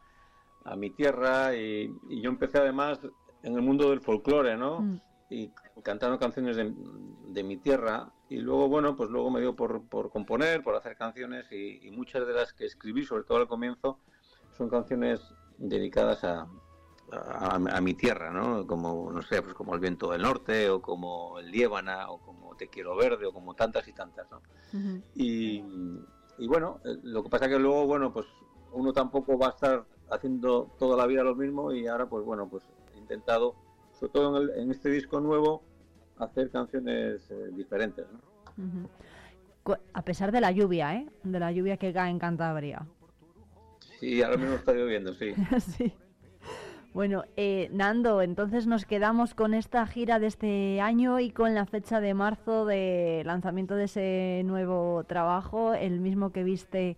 a 0.66 0.76
mi 0.76 0.90
tierra 0.90 1.56
y, 1.56 1.94
y, 2.10 2.22
yo 2.22 2.30
empecé 2.30 2.60
además 2.60 3.00
en 3.44 3.56
el 3.56 3.62
mundo 3.62 3.90
del 3.90 4.02
folclore, 4.02 4.56
¿no? 4.58 4.82
Mm. 4.82 5.02
Y 5.30 5.52
cantando 5.82 6.20
canciones 6.20 6.56
de, 6.56 6.74
de, 7.28 7.44
mi 7.44 7.58
tierra 7.58 8.12
y 8.30 8.38
luego, 8.38 8.70
bueno, 8.70 8.96
pues 8.96 9.10
luego 9.10 9.32
me 9.32 9.42
dio 9.42 9.56
por, 9.56 9.84
por 9.88 10.12
componer, 10.12 10.62
por 10.64 10.76
hacer 10.76 10.96
canciones 10.96 11.52
y, 11.52 11.88
y, 11.88 11.92
muchas 11.92 12.26
de 12.28 12.34
las 12.34 12.54
que 12.54 12.66
escribí, 12.66 13.04
sobre 13.04 13.24
todo 13.24 13.40
al 13.40 13.48
comienzo, 13.48 14.00
son 14.58 14.70
canciones 14.70 15.20
dedicadas 15.58 16.24
a, 16.24 16.48
a, 17.12 17.56
a, 17.56 17.82
mi 17.82 17.96
tierra, 17.96 18.32
¿no? 18.32 18.68
Como, 18.68 19.12
no 19.12 19.22
sé, 19.24 19.42
pues 19.42 19.54
como 19.56 19.74
El 19.74 19.80
viento 19.80 20.12
del 20.12 20.22
norte 20.22 20.70
o 20.70 20.82
como 20.82 21.40
El 21.40 21.52
Liébana 21.52 22.10
o 22.10 22.20
como 22.20 22.56
Te 22.56 22.68
quiero 22.68 22.96
verde 22.96 23.26
o 23.26 23.34
como 23.34 23.56
tantas 23.56 23.88
y 23.88 23.94
tantas, 23.94 24.30
¿no? 24.30 24.38
Uh 24.74 24.78
-huh. 24.78 25.04
y, 25.16 25.64
y 26.38 26.48
bueno, 26.48 26.80
eh, 26.86 26.98
lo 27.04 27.24
que 27.24 27.30
pasa 27.30 27.50
que 27.50 27.60
luego, 27.60 27.86
bueno, 27.86 28.14
pues 28.14 28.28
uno 28.72 28.94
tampoco 28.94 29.38
va 29.38 29.48
a 29.48 29.52
estar 29.52 29.86
haciendo 30.10 30.70
toda 30.78 30.98
la 30.98 31.08
vida 31.08 31.24
lo 31.24 31.36
mismo 31.36 31.72
y 31.72 31.88
ahora 31.88 32.08
pues 32.08 32.24
bueno 32.24 32.48
pues 32.50 32.64
he 32.94 32.98
intentado 32.98 33.56
sobre 33.92 34.14
todo 34.14 34.38
en, 34.38 34.44
el, 34.44 34.60
en 34.60 34.72
este 34.72 34.90
disco 34.90 35.20
nuevo 35.20 35.64
hacer 36.18 36.50
canciones 36.52 37.30
eh, 37.32 37.50
diferentes 37.54 38.06
¿no? 38.12 38.20
uh 38.64 38.88
-huh. 39.66 39.80
a 39.94 40.02
pesar 40.04 40.32
de 40.32 40.42
la 40.42 40.52
lluvia 40.52 40.96
eh 40.96 41.08
de 41.24 41.40
la 41.40 41.52
lluvia 41.52 41.78
que 41.78 41.94
cae 41.94 42.10
en 42.10 42.20
Cantabria 42.20 42.86
sí 44.00 44.22
ahora 44.22 44.38
mismo 44.38 44.56
está 44.56 44.74
lloviendo 44.74 45.14
sí 45.14 45.34
sí 45.60 45.94
bueno, 46.94 47.24
eh, 47.38 47.70
Nando, 47.72 48.22
entonces 48.22 48.68
nos 48.68 48.86
quedamos 48.86 49.34
con 49.34 49.56
esta 49.56 49.88
gira 49.88 50.20
de 50.20 50.28
este 50.28 50.80
año 50.80 51.20
y 51.20 51.32
con 51.32 51.56
la 51.56 51.66
fecha 51.66 52.00
de 52.00 52.14
marzo 52.14 52.66
de 52.68 53.24
lanzamiento 53.26 53.74
de 53.74 53.86
ese 53.86 54.44
nuevo 54.46 55.04
trabajo, 55.06 55.74
el 55.74 56.00
mismo 56.00 56.32
que 56.32 56.44
viste 56.44 56.96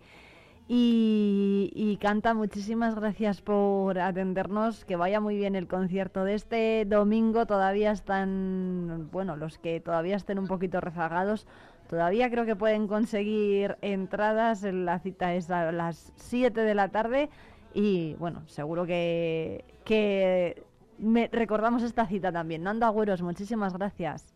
Y, 0.68 1.70
y, 1.76 1.96
canta, 1.98 2.34
muchísimas 2.34 2.96
gracias 2.96 3.40
por 3.40 4.00
atendernos, 4.00 4.84
que 4.84 4.96
vaya 4.96 5.20
muy 5.20 5.36
bien 5.36 5.54
el 5.54 5.68
concierto 5.68 6.24
de 6.24 6.34
este 6.34 6.84
domingo, 6.84 7.46
todavía 7.46 7.92
están, 7.92 9.08
bueno, 9.12 9.36
los 9.36 9.58
que 9.58 9.78
todavía 9.78 10.16
estén 10.16 10.40
un 10.40 10.48
poquito 10.48 10.80
rezagados, 10.80 11.46
todavía 11.88 12.28
creo 12.30 12.46
que 12.46 12.56
pueden 12.56 12.88
conseguir 12.88 13.76
entradas, 13.80 14.64
la 14.64 14.98
cita 14.98 15.34
es 15.34 15.48
a 15.50 15.70
las 15.70 16.12
7 16.16 16.60
de 16.60 16.74
la 16.74 16.88
tarde 16.88 17.30
y 17.72 18.14
bueno, 18.14 18.42
seguro 18.48 18.86
que, 18.86 19.64
que 19.84 20.64
me, 20.98 21.28
recordamos 21.30 21.82
esta 21.82 22.06
cita 22.06 22.32
también. 22.32 22.62
Nando 22.62 22.86
Agüeros, 22.86 23.22
muchísimas 23.22 23.72
gracias. 23.72 24.34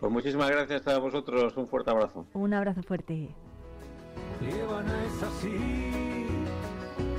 Pues 0.00 0.12
muchísimas 0.12 0.50
gracias 0.50 0.86
a 0.88 0.98
vosotros, 0.98 1.56
un 1.56 1.68
fuerte 1.68 1.90
abrazo. 1.90 2.26
Un 2.34 2.54
abrazo 2.54 2.82
fuerte. 2.82 3.34
Líbana 4.40 5.04
es 5.04 5.22
así, 5.22 6.26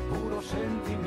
puro 0.09 0.41
sentimiento. 0.41 1.06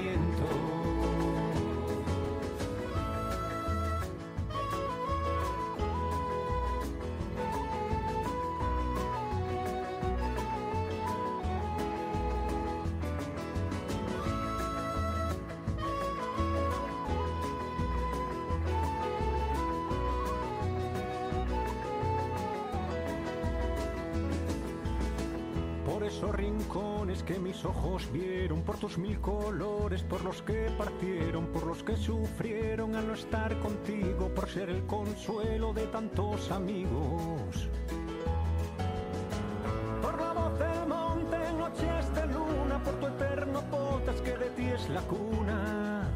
Ojos 27.65 28.11
vieron, 28.13 28.63
por 28.63 28.77
tus 28.77 28.99
mil 28.99 29.21
colores, 29.21 30.03
por 30.03 30.23
los 30.23 30.43
que 30.43 30.71
partieron, 30.77 31.47
por 31.47 31.67
los 31.67 31.83
que 31.83 31.97
sufrieron 31.97 32.95
al 32.95 33.07
no 33.07 33.15
estar 33.15 33.59
contigo, 33.61 34.29
por 34.35 34.49
ser 34.49 34.71
el 34.71 34.85
consuelo 34.87 35.73
de 35.73 35.87
tantos 35.87 36.51
amigos. 36.51 37.69
Por 40.03 40.21
la 40.21 40.33
voz 40.33 40.59
del 40.59 40.87
monte 40.89 41.53
noches 41.53 42.15
de 42.15 42.27
luna, 42.27 42.83
por 42.85 42.95
tu 42.95 43.07
eterno 43.07 43.61
potas 43.71 44.21
que 44.21 44.37
de 44.37 44.51
ti 44.51 44.67
es 44.67 44.89
la 44.89 45.01
cuna. 45.03 46.09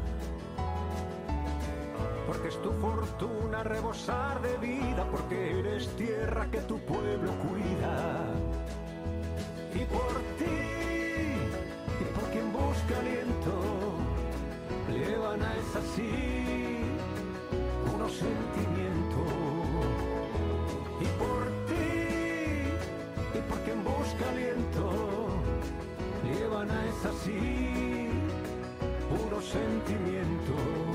Porque 2.27 2.47
es 2.47 2.61
tu 2.61 2.71
fortuna 2.73 3.63
rebosar 3.63 4.41
de 4.41 4.57
vida, 4.57 5.07
porque 5.11 5.59
eres 5.59 5.87
tierra 5.95 6.49
que 6.49 6.61
tu 6.61 6.79
pueblo 6.79 7.31
cuida 7.47 8.25
y 9.75 9.85
por 9.85 10.13
ti, 10.39 10.64
quien 12.87 12.93
busca 12.93 12.99
aliento, 12.99 13.53
Levana 14.91 15.53
es 15.55 15.75
así, 15.75 16.81
unos 17.95 18.11
sentimientos. 18.13 19.33
Y 21.01 21.05
por 21.19 21.45
ti, 21.67 22.67
y 23.33 23.41
por 23.49 23.59
quien 23.59 23.83
busca 23.83 24.29
aliento, 24.29 25.29
Levana 26.23 26.85
es 26.85 27.05
así, 27.05 28.09
puro 29.09 29.41
sentimiento. 29.41 30.94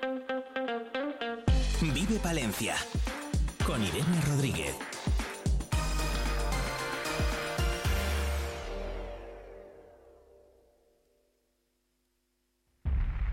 Vive 1.89 2.19
Palencia. 2.19 2.75
Con 3.65 3.81
Irene 3.81 4.21
Rodríguez. 4.27 4.77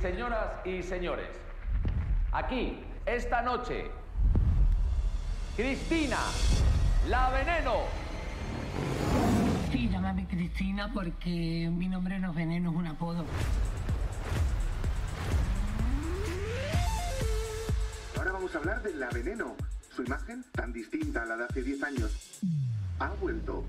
Señoras 0.01 0.65
y 0.65 0.83
señores, 0.83 1.29
aquí, 2.33 2.81
esta 3.05 3.43
noche, 3.43 3.91
Cristina, 5.55 6.17
la 7.07 7.29
veneno. 7.29 7.83
Sí, 9.71 9.91
llámame 9.91 10.27
Cristina 10.27 10.91
porque 10.95 11.69
mi 11.71 11.87
nombre 11.89 12.19
no 12.19 12.31
es 12.31 12.37
veneno, 12.37 12.71
es 12.71 12.77
un 12.77 12.87
apodo. 12.87 13.27
Vamos 18.39 18.55
a 18.55 18.59
hablar 18.59 18.81
de 18.83 18.95
La 18.95 19.09
Veneno. 19.09 19.57
Su 19.91 20.05
imagen, 20.05 20.45
tan 20.53 20.73
distinta 20.73 21.23
a 21.23 21.27
la 21.27 21.37
de 21.39 21.45
hace 21.47 21.61
10 21.61 21.83
años, 21.83 22.41
ha 23.01 23.09
vuelto. 23.21 23.65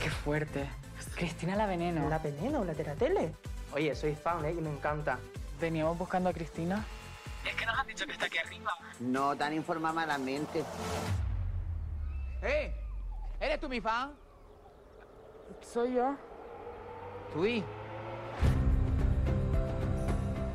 Qué 0.00 0.08
fuerte. 0.08 0.70
Cristina 1.16 1.56
la 1.56 1.66
Veneno. 1.66 2.08
¿La 2.08 2.20
Veneno? 2.20 2.64
¿La 2.64 2.72
de 2.72 2.84
la 2.84 2.94
tele? 2.94 3.34
Oye, 3.72 3.96
soy 3.96 4.14
fan, 4.14 4.44
¿eh? 4.44 4.52
Y 4.52 4.60
me 4.60 4.70
encanta. 4.70 5.18
Veníamos 5.60 5.98
buscando 5.98 6.28
a 6.28 6.32
Cristina. 6.32 6.84
Es 7.44 7.56
que 7.56 7.66
nos 7.66 7.76
han 7.76 7.86
dicho 7.88 8.06
que 8.06 8.12
está 8.12 8.26
aquí 8.26 8.38
arriba. 8.38 8.72
No 9.00 9.36
tan 9.36 9.52
informadamente. 9.52 10.62
¡Eh! 12.42 12.72
¿Eres 13.40 13.58
tú 13.58 13.68
mi 13.68 13.80
fan? 13.80 14.12
Soy 15.60 15.94
yo. 15.94 16.14
Tú 17.32 17.44
y. 17.44 17.64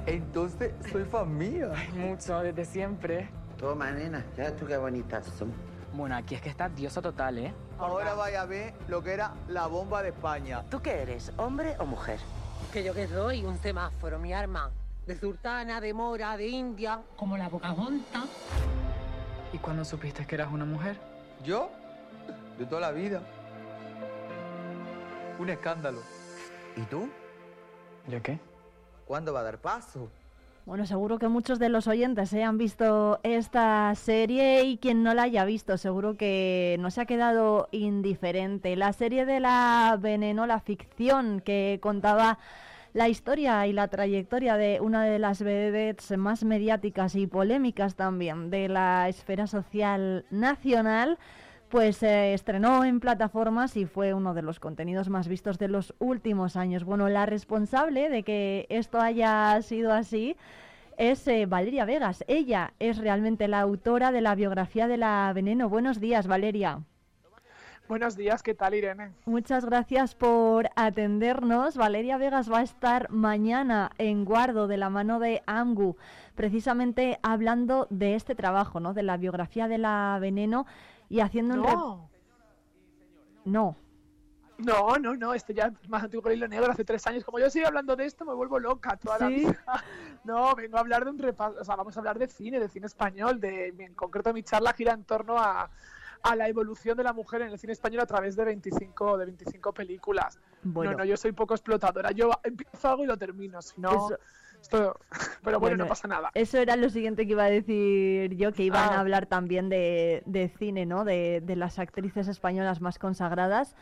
Entonces, 0.08 0.74
soy 0.90 1.04
fan 1.04 1.38
mía. 1.38 1.74
Mucho, 1.94 2.40
desde 2.40 2.64
siempre. 2.64 3.30
Toma, 3.58 3.92
nena, 3.92 4.24
ya 4.38 4.56
tú 4.56 4.66
qué 4.66 4.78
bonitas 4.78 5.26
son. 5.38 5.52
Bueno, 5.94 6.16
aquí 6.16 6.36
es 6.36 6.42
que 6.42 6.48
está 6.48 6.70
diosa 6.70 7.02
total, 7.02 7.40
¿eh? 7.40 7.54
Ahora 7.78 8.14
vaya 8.14 8.44
a 8.44 8.46
ver 8.46 8.74
lo 8.88 9.04
que 9.04 9.12
era 9.12 9.34
la 9.50 9.68
bomba 9.68 10.02
de 10.02 10.10
España. 10.10 10.64
¿Tú 10.70 10.82
qué 10.82 11.02
eres, 11.02 11.34
hombre 11.36 11.76
o 11.80 11.86
mujer? 11.86 12.20
Que 12.72 12.86
yo 12.86 12.94
que 12.94 13.08
soy 13.08 13.44
un 13.44 13.58
semáforo, 13.58 14.18
mi 14.18 14.32
arma. 14.32 14.72
De 15.06 15.18
sultana, 15.18 15.82
de 15.82 15.94
mora, 15.94 16.38
de 16.38 16.48
india. 16.48 17.02
Como 17.18 17.36
la 17.38 17.50
Pocahontas. 17.50 18.26
¿Y 19.52 19.58
cuándo 19.58 19.84
supiste 19.84 20.26
que 20.26 20.36
eras 20.36 20.52
una 20.52 20.66
mujer? 20.66 20.98
¿Yo? 21.44 21.70
De 22.58 22.66
toda 22.66 22.80
la 22.80 22.92
vida. 22.92 23.22
Un 25.38 25.50
escándalo. 25.50 26.00
¿Y 26.78 26.82
tú? 26.84 27.10
¿Yo 28.08 28.22
qué? 28.22 28.40
¿Cuándo 29.08 29.32
va 29.32 29.40
a 29.40 29.44
dar 29.44 29.60
paso? 29.60 30.10
Bueno, 30.66 30.86
seguro 30.86 31.18
que 31.18 31.30
muchos 31.30 31.60
de 31.60 31.70
los 31.70 31.88
oyentes 31.88 32.34
eh, 32.34 32.44
han 32.44 32.58
visto 32.58 33.22
esta 33.24 33.96
serie 33.96 34.66
y 34.66 34.78
quien 34.78 35.02
no 35.02 35.14
la 35.14 35.24
haya 35.24 35.46
visto, 35.46 35.78
seguro 35.78 36.18
que 36.18 36.76
no 36.82 36.92
se 36.92 37.00
ha 37.00 37.06
quedado 37.06 37.70
indiferente. 37.72 38.76
La 38.76 38.92
serie 38.92 39.26
de 39.26 39.40
la 39.40 39.98
Veneno, 39.98 40.46
la 40.46 40.60
ficción 40.60 41.40
que 41.40 41.80
contaba 41.82 42.38
la 42.92 43.08
historia 43.08 43.66
y 43.66 43.72
la 43.72 43.88
trayectoria 43.88 44.58
de 44.58 44.82
una 44.82 45.06
de 45.06 45.20
las 45.20 45.42
vedettes 45.42 46.18
más 46.18 46.44
mediáticas 46.44 47.16
y 47.16 47.28
polémicas 47.28 47.96
también 47.96 48.50
de 48.50 48.68
la 48.68 49.08
esfera 49.08 49.48
social 49.48 50.26
nacional, 50.32 51.18
pues 51.70 51.98
se 51.98 52.34
estrenó 52.34 52.84
en 52.86 53.00
plataformas 53.00 53.76
y 53.76 53.86
fue 53.86 54.14
uno 54.14 54.34
de 54.34 54.42
los 54.42 54.60
contenidos 54.60 55.10
más 55.10 55.28
vistos 55.28 55.58
de 55.58 55.68
los 55.68 55.94
últimos 56.00 56.56
años. 56.56 56.84
Bueno, 56.84 57.10
la 57.10 57.26
responsable 57.26 58.10
de 58.10 58.24
que 58.24 58.66
esto 58.70 59.00
haya 59.00 59.62
sido 59.62 59.92
así 59.92 60.38
es 60.98 61.28
eh, 61.28 61.46
Valeria 61.46 61.86
Vegas. 61.86 62.24
Ella 62.28 62.74
es 62.80 62.98
realmente 62.98 63.48
la 63.48 63.60
autora 63.60 64.12
de 64.12 64.22
la 64.22 64.36
biografía 64.36 64.88
de 64.88 64.98
la 64.98 65.32
Veneno. 65.34 65.70
Buenos 65.70 66.00
días, 66.00 66.28
Valeria. 66.28 66.82
Buenos 67.88 68.18
días, 68.18 68.44
¿qué 68.44 68.54
tal, 68.54 68.74
Irene? 68.74 69.14
Muchas 69.26 69.64
gracias 69.64 70.14
por 70.14 70.70
atendernos. 70.76 71.78
Valeria 71.78 72.18
Vegas 72.18 72.52
va 72.52 72.60
a 72.60 72.64
estar 72.64 73.10
mañana 73.10 73.92
en 73.98 74.26
Guardo 74.26 74.68
de 74.68 74.76
la 74.76 74.90
mano 74.90 75.20
de 75.20 75.42
AMGU, 75.46 75.96
precisamente 76.36 77.18
hablando 77.24 77.88
de 77.90 78.16
este 78.16 78.36
trabajo, 78.36 78.82
¿no? 78.82 78.94
De 78.94 79.04
la 79.04 79.16
biografía 79.16 79.70
de 79.70 79.78
la 79.78 80.18
Veneno 80.20 80.66
y 81.10 81.20
haciendo 81.20 81.56
un... 81.56 81.62
No, 81.62 82.10
No. 83.46 83.76
no, 84.58 84.98
no, 84.98 85.16
no, 85.16 85.34
esto 85.34 85.54
ya 85.54 85.68
es 85.82 85.90
más 85.90 86.04
antiguo 86.04 86.24
que 86.24 86.30
el 86.30 86.38
hilo 86.38 86.48
negro, 86.48 86.72
hace 86.72 86.84
tres 86.84 87.06
años. 87.08 87.24
Como 87.24 87.40
yo 87.40 87.50
sigo 87.50 87.68
hablando 87.68 87.96
de 87.96 88.06
esto, 88.06 88.26
me 88.26 88.34
vuelvo 88.34 88.60
loca 88.60 88.98
toda 88.98 89.20
la 89.20 89.28
¿Sí? 89.28 89.36
vida. 89.36 89.66
No, 90.24 90.54
vengo 90.56 90.76
a 90.76 90.82
hablar 90.82 91.06
de 91.06 91.12
un 91.12 91.20
repaso, 91.20 91.56
o 91.62 91.64
sea, 91.64 91.78
vamos 91.78 91.96
a 91.96 92.02
hablar 92.02 92.20
de 92.20 92.28
cine, 92.28 92.60
de 92.60 92.68
cine 92.68 92.86
español, 92.88 93.40
de, 93.40 93.68
en 93.70 93.94
concreto 93.94 94.34
mi 94.34 94.44
charla 94.44 94.74
gira 94.74 94.92
en 94.92 95.06
torno 95.06 95.38
a, 95.38 95.70
a 96.22 96.36
la 96.36 96.50
evolución 96.50 96.98
de 96.98 97.04
la 97.06 97.14
mujer 97.14 97.44
en 97.44 97.52
el 97.52 97.58
cine 97.58 97.72
español 97.72 98.02
a 98.02 98.06
través 98.08 98.36
de 98.36 98.44
25, 98.44 99.18
de 99.20 99.26
25 99.26 99.72
películas. 99.74 100.38
Bueno. 100.64 100.92
No, 100.92 100.98
no, 100.98 101.06
yo 101.06 101.16
soy 101.16 101.32
poco 101.32 101.54
explotadora, 101.54 102.12
yo 102.12 102.30
empiezo 102.44 102.90
algo 102.90 103.04
y 103.06 103.08
lo 103.08 103.16
termino, 103.16 103.62
si 103.62 103.80
no... 103.80 103.92
Eso- 103.92 104.20
Pero 104.70 104.96
bueno, 105.44 105.60
Bueno, 105.60 105.78
no 105.78 105.88
pasa 105.88 106.08
nada. 106.08 106.32
Eso 106.34 106.58
era 106.58 106.76
lo 106.76 106.90
siguiente 106.90 107.26
que 107.26 107.32
iba 107.34 107.44
a 107.46 107.50
decir 107.50 108.36
yo, 108.36 108.52
que 108.54 108.64
iban 108.64 108.90
Ah. 108.90 108.96
a 108.98 109.00
hablar 109.00 109.26
también 109.26 109.70
de, 109.70 110.24
de 110.26 110.50
cine, 110.50 110.86
¿no? 110.86 111.04
De, 111.06 111.42
de 111.42 111.56
las 111.56 111.80
actrices 111.80 112.28
españolas 112.28 112.82
más 112.82 113.00
consagradas 113.00 113.76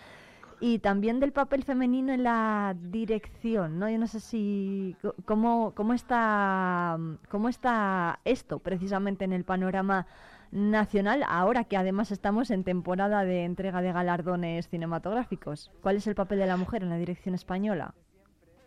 y 0.62 0.80
también 0.80 1.20
del 1.20 1.34
papel 1.34 1.64
femenino 1.64 2.14
en 2.14 2.24
la 2.24 2.76
dirección, 2.80 3.78
¿no? 3.78 3.90
Yo 3.90 3.98
no 3.98 4.08
sé 4.08 4.20
si 4.22 4.96
cómo, 5.26 5.74
cómo 5.76 5.94
está 5.94 6.98
cómo 7.30 7.50
está 7.50 8.20
esto 8.24 8.60
precisamente 8.60 9.26
en 9.26 9.34
el 9.34 9.44
panorama 9.44 10.08
nacional 10.52 11.24
ahora 11.28 11.66
que 11.66 11.76
además 11.76 12.12
estamos 12.12 12.50
en 12.52 12.64
temporada 12.64 13.26
de 13.26 13.44
entrega 13.44 13.82
de 13.82 13.92
galardones 13.92 14.70
cinematográficos. 14.70 15.72
¿Cuál 15.82 15.98
es 15.98 16.08
el 16.08 16.16
papel 16.16 16.40
de 16.40 16.48
la 16.48 16.56
mujer 16.56 16.84
en 16.84 16.90
la 16.90 16.98
dirección 16.98 17.36
española? 17.36 17.94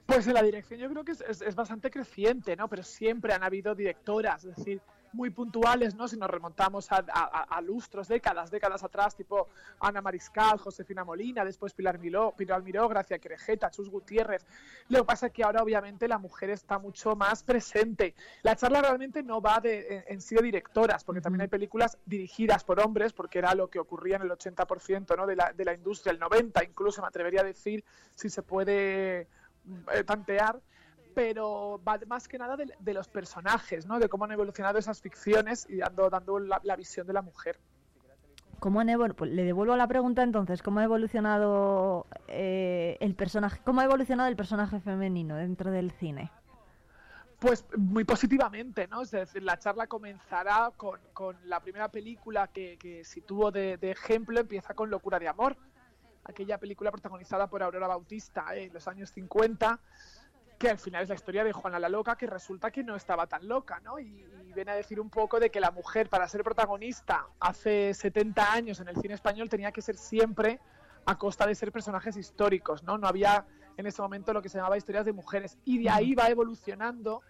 Pues 0.08 0.26
en 0.26 0.32
la 0.32 0.42
dirección 0.42 0.80
yo 0.80 0.88
creo 0.88 1.04
que 1.04 1.12
es, 1.12 1.20
es- 1.20 1.42
es 1.42 1.54
bastante 1.54 1.90
creciente, 1.90 2.56
¿no? 2.56 2.66
Pero 2.66 2.82
siempre 2.82 3.34
han 3.34 3.42
habido 3.42 3.74
directoras, 3.74 4.42
es 4.42 4.56
decir, 4.56 4.80
muy 5.12 5.28
puntuales, 5.28 5.94
¿no? 5.94 6.08
Si 6.08 6.16
nos 6.16 6.30
remontamos 6.30 6.90
a, 6.90 6.96
a- 6.96 7.02
a- 7.12 7.42
a 7.56 7.60
lustros, 7.60 8.08
décadas, 8.08 8.50
décadas 8.50 8.82
atrás, 8.82 9.14
tipo 9.14 9.48
Ana 9.80 10.00
Mariscal, 10.00 10.56
Josefina 10.58 11.04
Molina, 11.04 11.44
después 11.44 11.74
Pilar 11.74 11.98
Miló, 11.98 12.32
Pilar 12.34 12.62
Miró, 12.62 12.88
Gracia 12.88 13.18
Querejeta, 13.18 13.70
Chus 13.70 13.90
Gutiérrez. 13.90 14.46
Lo 14.88 15.00
que 15.00 15.04
pasa 15.04 15.26
es 15.26 15.32
que 15.34 15.44
ahora 15.44 15.62
obviamente 15.62 16.08
la 16.08 16.16
mujer 16.16 16.48
está 16.50 16.78
mucho 16.78 17.14
más 17.14 17.42
presente. 17.42 18.14
La 18.42 18.56
charla 18.56 18.80
realmente 18.80 19.22
no 19.22 19.42
va 19.42 19.60
de, 19.60 19.94
en, 19.94 20.04
en 20.14 20.20
sí 20.22 20.36
de 20.36 20.42
directoras, 20.42 21.04
porque 21.04 21.20
también 21.20 21.42
hay 21.42 21.48
películas 21.48 21.98
dirigidas 22.06 22.64
por 22.64 22.80
hombres, 22.80 23.12
porque 23.12 23.40
era 23.40 23.54
lo 23.54 23.68
que 23.68 23.78
ocurría 23.78 24.16
en 24.16 24.22
el 24.22 24.30
80% 24.30 25.16
¿no? 25.18 25.26
de, 25.26 25.36
la, 25.36 25.52
de 25.52 25.64
la 25.66 25.74
industria, 25.74 26.12
el 26.12 26.18
90% 26.20 26.66
incluso 26.66 27.02
me 27.02 27.08
atrevería 27.08 27.42
a 27.42 27.44
decir, 27.44 27.84
si 28.14 28.30
se 28.30 28.42
puede 28.42 29.28
eh, 29.94 30.04
tantear, 30.04 30.60
pero 31.14 31.80
va 31.86 31.98
más 32.06 32.28
que 32.28 32.38
nada 32.38 32.56
de, 32.56 32.72
de 32.78 32.94
los 32.94 33.08
personajes, 33.08 33.86
¿no? 33.86 33.98
De 33.98 34.08
cómo 34.08 34.24
han 34.24 34.32
evolucionado 34.32 34.78
esas 34.78 35.00
ficciones 35.00 35.66
y 35.68 35.78
dando, 35.78 36.08
dando 36.10 36.38
la, 36.38 36.60
la 36.62 36.76
visión 36.76 37.06
de 37.06 37.12
la 37.12 37.22
mujer. 37.22 37.58
¿Cómo 38.60 38.80
han 38.80 38.88
pues 39.14 39.30
le 39.30 39.44
devuelvo 39.44 39.76
la 39.76 39.86
pregunta 39.86 40.22
entonces, 40.22 40.62
¿cómo 40.62 40.80
ha 40.80 40.84
evolucionado 40.84 42.06
eh, 42.26 42.96
el 43.00 43.14
personaje, 43.14 43.60
cómo 43.64 43.80
ha 43.80 43.84
evolucionado 43.84 44.28
el 44.28 44.36
personaje 44.36 44.80
femenino 44.80 45.36
dentro 45.36 45.70
del 45.70 45.92
cine? 45.92 46.32
Pues 47.38 47.64
muy 47.76 48.02
positivamente, 48.02 48.88
¿no? 48.88 49.02
Es 49.02 49.12
decir, 49.12 49.44
la 49.44 49.60
charla 49.60 49.86
comenzará 49.86 50.72
con, 50.76 50.98
con 51.12 51.36
la 51.44 51.60
primera 51.60 51.88
película 51.88 52.48
que, 52.48 52.76
que 52.78 53.04
situó 53.04 53.52
de, 53.52 53.76
de 53.76 53.92
ejemplo, 53.92 54.40
empieza 54.40 54.74
con 54.74 54.90
Locura 54.90 55.20
de 55.20 55.28
Amor, 55.28 55.56
aquella 56.28 56.58
película 56.58 56.90
protagonizada 56.90 57.48
por 57.48 57.62
Aurora 57.62 57.86
Bautista 57.86 58.54
eh, 58.54 58.64
en 58.64 58.72
los 58.72 58.86
años 58.86 59.10
50, 59.10 59.80
que 60.58 60.70
al 60.70 60.78
final 60.78 61.02
es 61.02 61.08
la 61.08 61.14
historia 61.14 61.44
de 61.44 61.52
Juana 61.52 61.78
la 61.78 61.88
Loca, 61.88 62.16
que 62.16 62.26
resulta 62.26 62.70
que 62.70 62.82
no 62.82 62.96
estaba 62.96 63.26
tan 63.26 63.46
loca, 63.46 63.80
¿no? 63.80 63.98
Y, 63.98 64.26
y 64.44 64.52
viene 64.52 64.72
a 64.72 64.74
decir 64.74 65.00
un 65.00 65.10
poco 65.10 65.40
de 65.40 65.50
que 65.50 65.60
la 65.60 65.70
mujer, 65.70 66.08
para 66.08 66.28
ser 66.28 66.42
protagonista 66.42 67.26
hace 67.40 67.94
70 67.94 68.52
años 68.52 68.80
en 68.80 68.88
el 68.88 68.96
cine 68.96 69.14
español, 69.14 69.48
tenía 69.48 69.72
que 69.72 69.82
ser 69.82 69.96
siempre 69.96 70.60
a 71.06 71.16
costa 71.16 71.46
de 71.46 71.54
ser 71.54 71.72
personajes 71.72 72.16
históricos, 72.16 72.82
¿no? 72.82 72.98
No 72.98 73.06
había 73.06 73.46
en 73.78 73.86
ese 73.86 74.02
momento 74.02 74.32
lo 74.32 74.42
que 74.42 74.48
se 74.48 74.58
llamaba 74.58 74.76
historias 74.76 75.06
de 75.06 75.12
mujeres. 75.12 75.56
Y 75.64 75.82
de 75.82 75.88
ahí 75.88 76.14
va 76.14 76.28
evolucionando 76.28 77.22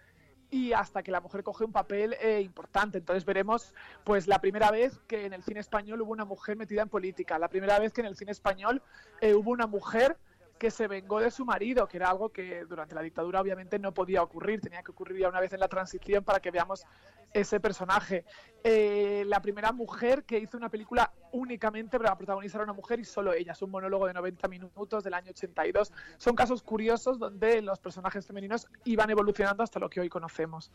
y 0.51 0.73
hasta 0.73 1.03
que 1.03 1.11
la 1.11 1.21
mujer 1.21 1.43
coge 1.43 1.63
un 1.63 1.71
papel 1.71 2.15
eh, 2.21 2.41
importante. 2.41 2.97
Entonces 2.97 3.25
veremos 3.25 3.73
pues 4.03 4.27
la 4.27 4.39
primera 4.39 4.71
vez 4.71 4.99
que 5.07 5.25
en 5.25 5.33
el 5.33 5.43
cine 5.43 5.59
español 5.59 6.01
hubo 6.01 6.11
una 6.11 6.25
mujer 6.25 6.57
metida 6.57 6.81
en 6.81 6.89
política, 6.89 7.37
la 7.39 7.47
primera 7.49 7.79
vez 7.79 7.93
que 7.93 8.01
en 8.01 8.07
el 8.07 8.15
cine 8.15 8.31
español 8.31 8.81
eh, 9.21 9.33
hubo 9.33 9.51
una 9.51 9.67
mujer 9.67 10.17
que 10.57 10.71
se 10.71 10.87
vengó 10.87 11.21
de 11.21 11.31
su 11.31 11.45
marido, 11.45 11.87
que 11.87 11.97
era 11.97 12.09
algo 12.09 12.29
que 12.29 12.65
durante 12.65 12.93
la 12.93 13.01
dictadura 13.01 13.39
obviamente 13.39 13.79
no 13.79 13.93
podía 13.93 14.21
ocurrir, 14.21 14.59
tenía 14.59 14.83
que 14.83 14.91
ocurrir 14.91 15.19
ya 15.19 15.29
una 15.29 15.39
vez 15.39 15.53
en 15.53 15.61
la 15.61 15.69
transición 15.69 16.23
para 16.23 16.41
que 16.41 16.51
veamos 16.51 16.85
ese 17.33 17.59
personaje. 17.59 18.25
Eh, 18.63 19.23
la 19.27 19.41
primera 19.41 19.71
mujer 19.71 20.25
que 20.25 20.37
hizo 20.37 20.57
una 20.57 20.67
película 20.67 21.13
únicamente 21.31 21.97
para 21.97 22.17
protagonizar 22.17 22.59
a 22.59 22.65
una 22.65 22.73
mujer 22.73 22.99
y 22.99 23.05
solo 23.05 23.31
ella. 23.33 23.53
Es 23.53 23.61
un 23.61 23.71
monólogo 23.71 24.07
de 24.07 24.13
90 24.13 24.47
minutos 24.49 25.03
del 25.03 25.13
año 25.13 25.29
82. 25.31 25.93
Son 26.17 26.35
casos 26.35 26.61
curiosos 26.61 27.19
donde 27.19 27.61
los 27.61 27.79
personajes 27.79 28.27
femeninos 28.27 28.67
iban 28.83 29.09
evolucionando 29.09 29.63
hasta 29.63 29.79
lo 29.79 29.89
que 29.89 30.01
hoy 30.01 30.09
conocemos. 30.09 30.71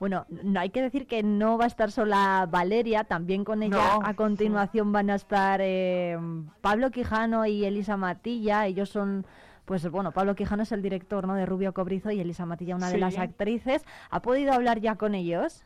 Bueno, 0.00 0.24
no 0.30 0.58
hay 0.60 0.70
que 0.70 0.80
decir 0.80 1.06
que 1.06 1.22
no 1.22 1.58
va 1.58 1.64
a 1.64 1.68
estar 1.68 1.90
sola 1.90 2.48
Valeria, 2.50 3.04
también 3.04 3.44
con 3.44 3.62
ella 3.62 3.76
No. 3.98 4.00
a 4.02 4.14
continuación 4.14 4.90
van 4.92 5.10
a 5.10 5.16
estar 5.16 5.60
eh, 5.62 6.16
Pablo 6.62 6.90
Quijano 6.90 7.44
y 7.44 7.64
Elisa 7.66 7.96
Matilla. 7.98 8.66
Ellos 8.66 8.88
son, 8.88 9.26
pues 9.66 9.88
bueno, 9.90 10.12
Pablo 10.12 10.34
Quijano 10.34 10.62
es 10.62 10.72
el 10.72 10.80
director 10.80 11.26
¿no? 11.26 11.34
de 11.34 11.44
Rubio 11.44 11.74
Cobrizo 11.74 12.10
y 12.10 12.20
Elisa 12.20 12.46
Matilla 12.46 12.76
una 12.76 12.88
de 12.88 12.98
las 12.98 13.18
actrices. 13.18 13.84
¿Ha 14.10 14.22
podido 14.22 14.52
hablar 14.52 14.80
ya 14.80 14.94
con 14.96 15.14
ellos? 15.14 15.64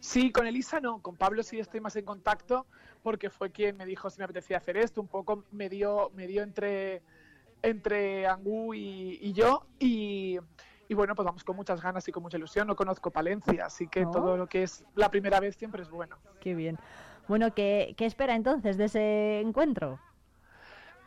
Sí, 0.00 0.30
con 0.32 0.46
Elisa 0.46 0.80
no, 0.80 0.98
con 1.00 1.16
Pablo 1.16 1.42
sí 1.42 1.58
estoy 1.58 1.80
más 1.80 1.96
en 1.96 2.04
contacto 2.04 2.66
porque 3.02 3.30
fue 3.30 3.50
quien 3.50 3.76
me 3.78 3.86
dijo 3.86 4.10
si 4.10 4.18
me 4.18 4.24
apetecía 4.24 4.58
hacer 4.58 4.76
esto, 4.76 5.00
un 5.00 5.08
poco 5.08 5.44
me 5.50 5.68
dio, 5.70 6.10
me 6.14 6.26
dio 6.26 6.42
entre, 6.42 7.00
entre 7.62 8.26
Angú 8.26 8.74
y, 8.74 9.18
y 9.22 9.32
yo 9.32 9.64
y, 9.78 10.38
y 10.88 10.94
bueno, 10.94 11.14
pues 11.14 11.24
vamos 11.24 11.42
con 11.44 11.56
muchas 11.56 11.80
ganas 11.80 12.06
y 12.08 12.12
con 12.12 12.22
mucha 12.22 12.36
ilusión. 12.36 12.66
No 12.66 12.76
conozco 12.76 13.10
Palencia, 13.10 13.66
así 13.66 13.86
que 13.88 14.04
Oh. 14.04 14.10
todo 14.10 14.36
lo 14.36 14.46
que 14.46 14.64
es 14.64 14.84
la 14.94 15.10
primera 15.10 15.40
vez 15.40 15.56
siempre 15.56 15.82
es 15.82 15.90
bueno. 15.90 16.16
Qué 16.40 16.54
bien. 16.54 16.76
Bueno, 17.28 17.54
¿qué, 17.54 17.94
qué 17.96 18.04
espera 18.04 18.34
entonces 18.34 18.76
de 18.76 18.84
ese 18.86 19.40
encuentro? 19.40 19.98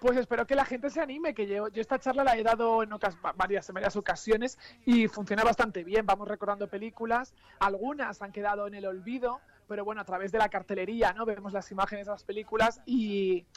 Pues 0.06 0.19
espero 0.19 0.45
que 0.45 0.53
la 0.53 0.65
gente 0.65 0.91
se 0.91 1.02
anime, 1.02 1.34
que 1.34 1.48
yo, 1.48 1.68
yo 1.69 1.82
esta 1.82 1.98
charla 1.98 2.23
la 2.23 2.38
he 2.38 2.44
dado 2.44 2.84
en 2.84 2.91
varias, 3.36 3.68
en 3.68 3.73
varias 3.73 3.95
ocasiones 3.95 4.60
y 4.86 5.07
funciona 5.07 5.44
bastante 5.44 5.84
bien. 5.84 6.06
Vamos 6.06 6.27
recordando 6.27 6.68
películas, 6.68 7.34
algunas 7.60 8.22
han 8.22 8.32
quedado 8.32 8.68
en 8.68 8.76
el 8.76 8.86
olvido, 8.86 9.41
pero 9.68 9.84
bueno, 9.84 10.02
a 10.02 10.06
través 10.06 10.32
de 10.32 10.38
la 10.38 10.48
cartelería, 10.48 11.11
¿no? 11.14 11.26
Vemos 11.26 11.53
las 11.53 11.72
imágenes 11.72 12.06
de 12.06 12.11
las 12.11 12.23
películas 12.23 12.84
y, 12.86 13.48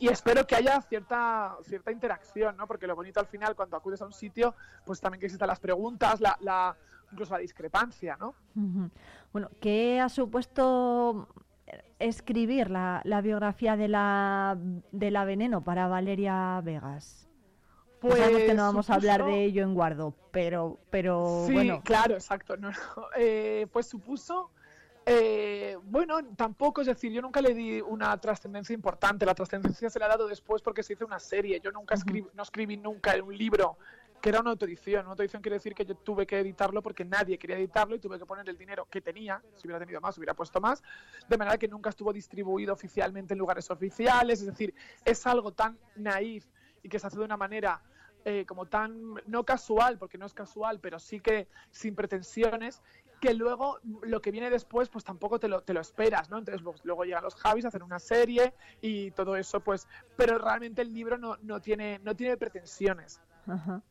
espero 0.00 0.46
que 0.46 0.56
haya 0.56 0.80
cierta, 0.80 1.58
cierta 1.64 1.92
interacción, 1.92 2.56
¿no? 2.56 2.66
Porque 2.66 2.86
lo 2.86 2.96
bonito 2.96 3.20
al 3.20 3.26
final, 3.26 3.54
cuando 3.54 3.76
acudes 3.76 4.00
a 4.00 4.06
un 4.06 4.14
sitio, 4.14 4.54
pues 4.86 5.02
también 5.02 5.20
que 5.20 5.26
existan 5.26 5.48
las 5.48 5.60
preguntas, 5.60 6.18
la, 6.18 6.34
la, 6.40 6.74
incluso 7.12 7.34
la 7.34 7.40
discrepancia, 7.40 8.16
¿no? 8.18 8.34
Bueno, 9.34 9.50
¿qué 9.60 10.00
ha 10.00 10.08
supuesto 10.08 11.28
escribir 11.98 12.70
la, 12.70 13.00
la 13.04 13.20
biografía 13.20 13.76
de 13.76 13.88
la, 13.88 14.56
de 14.92 15.10
la 15.10 15.24
Veneno 15.24 15.62
para 15.62 15.88
Valeria 15.88 16.60
Vegas? 16.62 17.28
Pues 18.00 18.16
sabemos 18.16 18.42
que 18.42 18.54
no 18.54 18.62
vamos 18.62 18.88
a 18.88 18.94
hablar 18.94 19.24
de 19.24 19.44
ello 19.44 19.62
en 19.62 19.74
Guardo, 19.74 20.14
pero, 20.30 20.78
pero 20.88 21.44
Sí, 21.46 21.52
bueno. 21.52 21.82
claro, 21.84 22.14
exacto. 22.14 22.56
No, 22.56 22.70
no. 22.70 22.76
Eh, 23.16 23.66
pues 23.70 23.86
supuso, 23.86 24.50
eh, 25.04 25.76
bueno, 25.84 26.18
tampoco, 26.36 26.80
es 26.80 26.86
decir, 26.86 27.12
yo 27.12 27.20
nunca 27.20 27.42
le 27.42 27.52
di 27.52 27.80
una 27.80 28.16
trascendencia 28.18 28.72
importante. 28.72 29.26
La 29.26 29.34
trascendencia 29.34 29.90
se 29.90 29.98
la 29.98 30.06
ha 30.06 30.10
dado 30.10 30.28
después 30.28 30.62
porque 30.62 30.82
se 30.82 30.94
hizo 30.94 31.04
una 31.04 31.18
serie. 31.18 31.60
Yo 31.60 31.72
nunca 31.72 31.94
escribí, 31.94 32.26
no 32.34 32.42
escribí 32.42 32.76
nunca 32.78 33.14
en 33.14 33.22
un 33.22 33.36
libro 33.36 33.76
que 34.20 34.28
era 34.28 34.40
una 34.40 34.50
autoedición. 34.50 35.02
Una 35.02 35.10
autoedición 35.10 35.42
quiere 35.42 35.56
decir 35.56 35.74
que 35.74 35.84
yo 35.84 35.94
tuve 35.94 36.26
que 36.26 36.38
editarlo 36.38 36.82
porque 36.82 37.04
nadie 37.04 37.38
quería 37.38 37.56
editarlo 37.56 37.94
y 37.94 37.98
tuve 37.98 38.18
que 38.18 38.26
poner 38.26 38.48
el 38.48 38.56
dinero 38.56 38.86
que 38.90 39.00
tenía. 39.00 39.42
Si 39.56 39.66
hubiera 39.66 39.78
tenido 39.78 40.00
más, 40.00 40.16
hubiera 40.18 40.34
puesto 40.34 40.60
más. 40.60 40.82
De 41.28 41.38
manera 41.38 41.58
que 41.58 41.68
nunca 41.68 41.90
estuvo 41.90 42.12
distribuido 42.12 42.72
oficialmente 42.72 43.34
en 43.34 43.38
lugares 43.38 43.70
oficiales. 43.70 44.40
Es 44.40 44.46
decir, 44.46 44.74
es 45.04 45.26
algo 45.26 45.52
tan 45.52 45.78
naif 45.96 46.46
y 46.82 46.88
que 46.88 46.98
se 46.98 47.06
hace 47.06 47.18
de 47.18 47.24
una 47.24 47.36
manera 47.36 47.82
eh, 48.24 48.44
como 48.46 48.66
tan, 48.66 49.14
no 49.26 49.44
casual, 49.44 49.96
porque 49.98 50.18
no 50.18 50.26
es 50.26 50.34
casual, 50.34 50.78
pero 50.80 50.98
sí 50.98 51.20
que 51.20 51.48
sin 51.70 51.94
pretensiones, 51.94 52.82
que 53.20 53.32
luego 53.32 53.78
lo 54.02 54.20
que 54.20 54.30
viene 54.30 54.50
después, 54.50 54.88
pues 54.88 55.04
tampoco 55.04 55.38
te 55.38 55.48
lo, 55.48 55.62
te 55.62 55.72
lo 55.72 55.80
esperas, 55.80 56.30
¿no? 56.30 56.38
Entonces 56.38 56.62
luego 56.84 57.04
llegan 57.04 57.22
los 57.22 57.34
Javis 57.34 57.64
a 57.64 57.68
hacer 57.68 57.82
una 57.82 57.98
serie 57.98 58.54
y 58.80 59.10
todo 59.12 59.36
eso, 59.36 59.60
pues, 59.60 59.88
pero 60.16 60.38
realmente 60.38 60.82
el 60.82 60.92
libro 60.92 61.16
no, 61.16 61.36
no, 61.42 61.60
tiene, 61.60 61.98
no 62.00 62.14
tiene 62.14 62.36
pretensiones. 62.36 63.20
Ajá. 63.46 63.82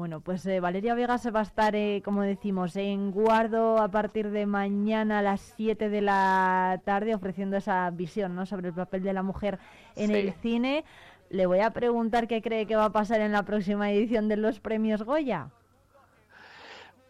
Bueno, 0.00 0.22
pues 0.22 0.46
eh, 0.46 0.60
Valeria 0.60 0.94
Vegas 0.94 1.26
va 1.26 1.40
a 1.40 1.42
estar, 1.42 1.76
eh, 1.76 2.00
como 2.02 2.22
decimos, 2.22 2.74
en 2.76 3.10
Guardo 3.10 3.76
a 3.76 3.90
partir 3.90 4.30
de 4.30 4.46
mañana 4.46 5.18
a 5.18 5.22
las 5.22 5.42
7 5.58 5.90
de 5.90 6.00
la 6.00 6.80
tarde 6.86 7.14
ofreciendo 7.14 7.58
esa 7.58 7.90
visión 7.90 8.34
¿no? 8.34 8.46
sobre 8.46 8.68
el 8.68 8.74
papel 8.74 9.02
de 9.02 9.12
la 9.12 9.22
mujer 9.22 9.58
en 9.96 10.06
Sí. 10.08 10.14
el 10.14 10.32
cine. 10.32 10.86
Le 11.28 11.44
voy 11.44 11.58
a 11.60 11.72
preguntar 11.72 12.28
qué 12.28 12.40
cree 12.40 12.64
que 12.66 12.76
va 12.76 12.86
a 12.86 12.92
pasar 12.92 13.20
en 13.20 13.30
la 13.32 13.42
próxima 13.42 13.90
edición 13.90 14.26
de 14.28 14.38
los 14.38 14.58
premios 14.58 15.02
Goya. 15.02 15.50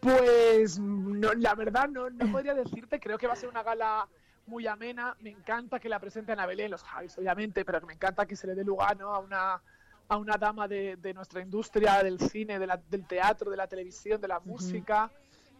Pues 0.01 0.77
no, 0.77 1.31
la 1.31 1.55
verdad 1.55 1.87
no, 1.87 2.09
no 2.09 2.29
podría 2.29 2.53
decirte, 2.55 2.99
creo 2.99 3.17
que 3.17 3.25
va 3.27 3.31
a 3.33 3.37
ser 3.37 3.47
una 3.47 3.63
gala 3.63 4.09
muy 4.47 4.67
amena, 4.67 5.15
me 5.21 5.29
encanta 5.29 5.79
que 5.79 5.87
la 5.87 5.97
presenten 6.01 6.41
a 6.41 6.45
Belén, 6.45 6.69
los 6.69 6.83
Javis 6.83 7.17
obviamente, 7.17 7.63
pero 7.63 7.79
que 7.79 7.85
me 7.85 7.93
encanta 7.93 8.25
que 8.25 8.35
se 8.35 8.47
le 8.47 8.53
dé 8.55 8.65
lugar 8.65 8.97
¿no? 8.97 9.15
a 9.15 9.19
una 9.19 9.61
a 10.11 10.17
una 10.17 10.35
dama 10.37 10.67
de, 10.67 10.97
de 10.97 11.13
nuestra 11.13 11.39
industria, 11.41 12.03
del 12.03 12.19
cine, 12.19 12.59
de 12.59 12.67
la- 12.67 12.81
del 12.89 13.05
teatro, 13.07 13.49
de 13.49 13.55
la 13.55 13.67
televisión, 13.67 14.19
de 14.19 14.27
la 14.27 14.41
música. 14.41 15.09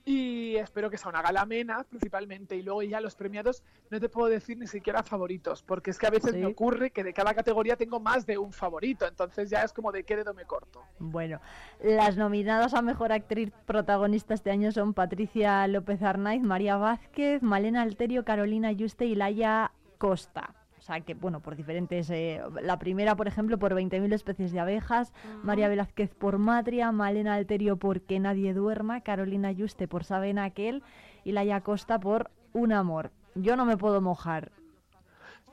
Y 0.03 0.57
espero 0.57 0.89
que 0.89 0.97
sea 0.97 1.07
una 1.09 1.21
gala 1.21 1.41
amena, 1.41 1.85
principalmente. 1.87 2.57
Y 2.57 2.61
luego 2.63 2.81
ya 2.81 2.99
los 2.99 3.15
premiados, 3.15 3.63
no 3.89 3.97
te 4.01 4.09
puedo 4.09 4.27
decir 4.27 4.57
ni 4.57 4.67
siquiera 4.67 5.03
favoritos, 5.03 5.61
porque 5.63 5.91
es 5.91 5.97
que 5.97 6.07
a 6.07 6.09
veces 6.09 6.31
Sí. 6.31 6.37
me 6.39 6.47
ocurre 6.47 6.91
que 6.91 7.01
de 7.03 7.13
cada 7.13 7.33
categoría 7.33 7.77
tengo 7.77 8.01
más 8.01 8.25
de 8.25 8.37
un 8.37 8.51
favorito. 8.51 9.07
Entonces 9.07 9.49
ya 9.49 9.61
es 9.63 9.71
como 9.71 9.93
de 9.93 10.03
qué 10.03 10.17
dedo 10.17 10.33
me 10.33 10.43
corto. 10.43 10.81
Bueno, 10.99 11.39
las 11.81 12.17
nominadas 12.17 12.73
a 12.73 12.81
Mejor 12.81 13.13
Actriz 13.13 13.51
Protagonista 13.65 14.33
este 14.33 14.51
año 14.51 14.73
son 14.73 14.93
Patricia 14.93 15.65
López 15.67 16.01
Arnaiz, 16.01 16.41
María 16.43 16.75
Vázquez, 16.75 17.41
Malena 17.41 17.83
Alterio, 17.83 18.25
Carolina 18.25 18.73
Yuste 18.73 19.05
y 19.05 19.15
Laia 19.15 19.71
Costa. 19.97 20.55
O 20.81 20.83
sea 20.83 20.99
que, 21.01 21.13
bueno, 21.13 21.41
por 21.41 21.55
diferentes... 21.55 22.09
eh, 22.09 22.41
la 22.63 22.79
primera, 22.79 23.15
por 23.15 23.27
ejemplo, 23.27 23.59
por 23.59 23.71
20.000 23.75 24.11
especies 24.13 24.51
de 24.51 24.59
abejas, 24.59 25.13
María 25.43 25.69
Velázquez 25.69 26.15
por 26.15 26.39
Matria, 26.39 26.91
Malena 26.91 27.35
Alterio 27.35 27.77
por 27.77 28.01
Que 28.01 28.19
Nadie 28.19 28.55
Duerma, 28.55 29.01
Carolina 29.01 29.51
Yuste 29.51 29.87
por 29.87 30.03
Saben 30.03 30.39
Aquel 30.39 30.81
y 31.23 31.33
Laia 31.33 31.61
Costa 31.61 31.99
por 31.99 32.31
Un 32.53 32.73
Amor. 32.73 33.11
Yo 33.35 33.55
no 33.55 33.65
me 33.65 33.77
puedo 33.77 34.01
mojar. 34.01 34.51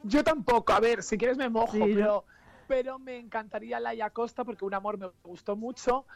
Yo 0.02 0.24
tampoco, 0.24 0.72
a 0.72 0.80
ver, 0.80 1.02
si 1.02 1.18
quieres 1.18 1.36
me 1.36 1.50
mojo, 1.50 1.72
Sí, 1.72 1.78
¿no? 1.80 1.84
pero, 1.86 2.24
pero 2.66 2.98
me 2.98 3.18
encantaría 3.18 3.80
Laia 3.80 4.08
Costa 4.08 4.44
porque 4.44 4.64
un 4.64 4.72
amor 4.72 4.96
me 4.96 5.10
gustó 5.22 5.56
mucho. 5.56 6.06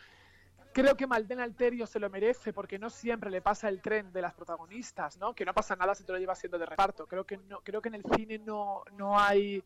Creo 0.73 0.97
que 0.97 1.07
Malden 1.07 1.41
Alterio 1.41 1.87
se 1.87 1.99
lo 1.99 2.09
merece 2.09 2.53
porque 2.53 2.79
no 2.79 2.89
siempre 2.89 3.31
le 3.31 3.43
pasa 3.43 3.69
el 3.69 3.83
tren 3.83 4.13
de 4.13 4.23
las 4.23 4.33
protagonistas, 4.33 5.19
¿no? 5.19 5.35
Que 5.35 5.45
no 5.45 5.53
pasa 5.53 5.77
nada 5.77 5.95
si 5.95 6.05
te 6.05 6.13
lo 6.13 6.19
llevas 6.19 6.39
siendo 6.39 6.59
de 6.59 6.67
reparto. 6.67 7.07
Creo 7.07 7.25
que 7.25 7.37
no, 7.37 7.61
creo 7.61 7.83
que 7.83 7.89
en 7.89 7.97
el 7.97 8.05
cine 8.17 8.39
no, 8.39 8.83
no 8.97 9.19
hay 9.19 9.63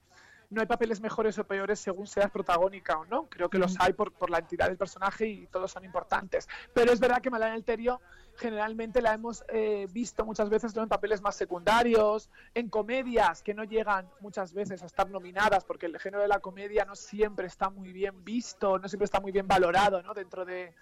no 0.50 0.60
hay 0.60 0.66
papeles 0.66 1.00
mejores 1.00 1.38
o 1.38 1.44
peores 1.44 1.80
según 1.80 2.06
seas 2.06 2.30
protagónica 2.30 2.98
o 2.98 3.04
no. 3.06 3.28
Creo 3.28 3.48
que 3.48 3.58
los 3.58 3.74
hay 3.80 3.92
por, 3.92 4.12
por 4.12 4.30
la 4.30 4.38
entidad 4.38 4.68
del 4.68 4.76
personaje 4.76 5.26
y 5.26 5.46
todos 5.46 5.70
son 5.70 5.84
importantes. 5.84 6.48
Pero 6.72 6.92
es 6.92 7.00
verdad 7.00 7.20
que 7.20 7.30
Malena 7.30 7.54
Alterio 7.54 8.00
generalmente 8.36 9.00
la 9.00 9.14
hemos 9.14 9.44
eh, 9.48 9.86
visto 9.90 10.24
muchas 10.24 10.48
veces 10.48 10.74
¿no? 10.76 10.82
en 10.82 10.88
papeles 10.88 11.22
más 11.22 11.36
secundarios, 11.36 12.30
en 12.54 12.68
comedias 12.68 13.42
que 13.42 13.54
no 13.54 13.64
llegan 13.64 14.08
muchas 14.20 14.52
veces 14.52 14.82
a 14.82 14.86
estar 14.86 15.08
nominadas, 15.10 15.64
porque 15.64 15.86
el 15.86 15.98
género 15.98 16.22
de 16.22 16.28
la 16.28 16.40
comedia 16.40 16.84
no 16.84 16.94
siempre 16.94 17.46
está 17.46 17.70
muy 17.70 17.92
bien 17.92 18.24
visto, 18.24 18.78
no 18.78 18.88
siempre 18.88 19.06
está 19.06 19.20
muy 19.20 19.32
bien 19.32 19.48
valorado 19.48 20.02
¿no? 20.02 20.14
dentro 20.14 20.44
de, 20.44 20.74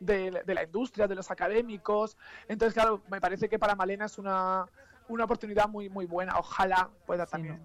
de, 0.00 0.42
de 0.44 0.54
la 0.54 0.62
industria, 0.64 1.08
de 1.08 1.14
los 1.14 1.30
académicos. 1.30 2.16
Entonces, 2.46 2.74
claro, 2.74 3.02
me 3.10 3.20
parece 3.20 3.48
que 3.48 3.58
para 3.58 3.74
Malena 3.74 4.04
es 4.04 4.18
una, 4.18 4.66
una 5.08 5.24
oportunidad 5.24 5.68
muy, 5.68 5.88
muy 5.88 6.06
buena. 6.06 6.38
Ojalá 6.38 6.90
pueda 7.06 7.26
también. 7.26 7.60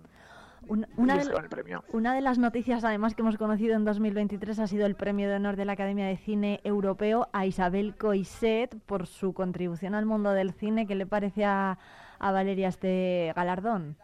Una, 0.68 1.18
de, 1.18 1.31
con 1.31 1.44
el 1.44 1.49
premio. 1.49 1.84
una 1.91 2.14
de 2.14 2.22
las 2.22 2.38
noticias, 2.38 2.84
además, 2.84 3.15
que 3.15 3.22
hemos 3.22 3.38
conocido 3.38 3.76
en 3.76 3.85
2023 3.85 4.60
ha 4.60 4.68
sido 4.68 4.85
el 4.85 4.95
premio 4.95 5.30
de 5.30 5.35
honor 5.35 5.56
de 5.56 5.65
la 5.65 5.73
Academia 5.73 6.06
de 6.06 6.18
Cine 6.18 6.61
Europeo 6.64 7.30
a 7.34 7.45
Isabel 7.45 7.95
Coixet 7.95 8.76
por 8.85 9.07
su 9.07 9.34
contribución 9.34 9.95
al 9.95 10.06
mundo 10.06 10.31
del 10.31 10.53
cine. 10.53 10.88
¿Qué 10.88 10.95
le 10.95 11.06
parece 11.06 11.45
a, 11.45 11.77
a 12.19 12.31
Valeria 12.31 12.69
este 12.69 13.34
galardón? 13.35 13.98